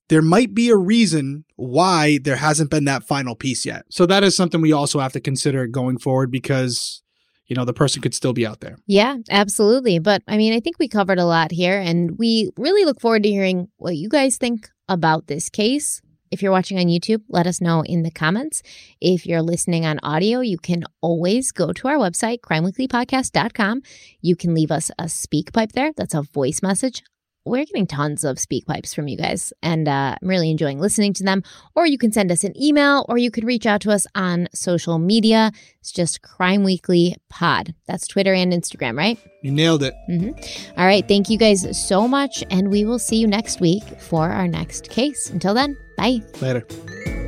there 0.09 0.23
might 0.23 0.55
be 0.55 0.69
a 0.69 0.77
reason 0.77 1.45
why 1.57 2.19
there 2.23 2.37
hasn't 2.37 2.71
been 2.71 2.85
that 2.85 3.05
final 3.05 3.35
piece 3.35 3.65
yet. 3.65 3.85
So 3.91 4.05
that 4.07 4.23
is 4.23 4.37
something 4.37 4.61
we 4.61 4.73
also 4.73 5.01
have 5.01 5.13
to 5.13 5.21
consider 5.21 5.67
going 5.67 5.99
forward 5.99 6.31
because 6.31 7.03
you 7.47 7.57
know 7.57 7.65
the 7.65 7.73
person 7.73 8.03
could 8.03 8.15
still 8.15 8.33
be 8.33 8.47
out 8.47 8.61
there. 8.61 8.77
Yeah, 8.87 9.17
absolutely. 9.31 9.99
But 9.99 10.23
I 10.29 10.37
mean, 10.37 10.53
I 10.53 10.61
think 10.61 10.79
we 10.79 10.89
covered 10.89 11.19
a 11.19 11.25
lot 11.25 11.51
here 11.51 11.79
and 11.79 12.19
we 12.19 12.51
really 12.57 12.85
look 12.85 13.01
forward 13.01 13.23
to 13.25 13.31
hearing 13.31 13.69
what 13.77 13.97
you 13.97 14.09
guys 14.09 14.37
think 14.37 14.69
about 14.89 15.27
this 15.27 15.49
case. 15.49 16.03
If 16.33 16.43
you're 16.43 16.51
watching 16.51 16.79
on 16.79 16.87
YouTube, 16.87 17.23
let 17.29 17.47
us 17.47 17.61
know 17.61 17.85
in 17.85 18.03
the 18.03 18.11
comments. 18.11 18.63
If 19.01 19.27
you're 19.27 19.43
listening 19.43 19.85
on 19.85 20.01
audio, 20.03 20.41
you 20.41 20.59
can 20.59 20.85
always 21.03 21.53
go 21.53 21.73
to 21.75 21.89
our 21.89 21.99
website, 21.99 22.41
crimeweeklypodcast.com. 22.41 23.83
You 24.23 24.35
can 24.35 24.55
leave 24.55 24.71
us 24.71 24.91
a 24.99 25.09
speak 25.09 25.53
pipe 25.53 25.73
there. 25.73 25.93
That's 25.95 26.15
a 26.15 26.23
voice 26.23 26.63
message 26.63 27.03
we're 27.45 27.65
getting 27.65 27.87
tons 27.87 28.25
of 28.25 28.39
speak 28.39 28.67
pipes 28.67 28.95
from 28.95 29.09
you 29.09 29.17
guys, 29.17 29.53
and 29.63 29.89
uh, 29.89 30.17
I'm 30.21 30.29
really 30.29 30.51
enjoying 30.51 30.79
listening 30.79 31.13
to 31.15 31.25
them. 31.25 31.43
Or 31.75 31.87
you 31.87 31.99
can 31.99 32.13
send 32.13 32.31
us 32.31 32.45
an 32.45 32.61
email, 32.61 33.05
or 33.09 33.19
you 33.19 33.31
can 33.31 33.47
reach 33.47 33.67
out 33.67 33.81
to 33.83 33.91
us 33.91 34.07
on 34.15 34.49
social 34.55 34.99
media. 34.99 35.53
It's 35.81 35.93
just 35.93 36.23
Crime 36.23 36.63
Weekly 36.65 37.17
Pod. 37.29 37.75
That's 37.87 38.07
Twitter 38.07 38.35
and 38.35 38.53
Instagram, 38.53 38.97
right? 38.97 39.19
You 39.43 39.51
nailed 39.51 39.83
it. 39.83 39.95
Mm-hmm. 40.09 40.79
All 40.79 40.87
right. 40.87 41.07
Thank 41.07 41.31
you 41.31 41.39
guys 41.39 41.67
so 41.77 42.07
much, 42.07 42.45
and 42.51 42.71
we 42.71 42.85
will 42.85 42.99
see 42.99 43.17
you 43.17 43.27
next 43.27 43.61
week 43.61 43.85
for 44.01 44.31
our 44.31 44.49
next 44.49 44.89
case. 44.91 45.31
Until 45.31 45.55
then, 45.55 45.77
bye. 45.97 46.21
Later. 46.41 47.22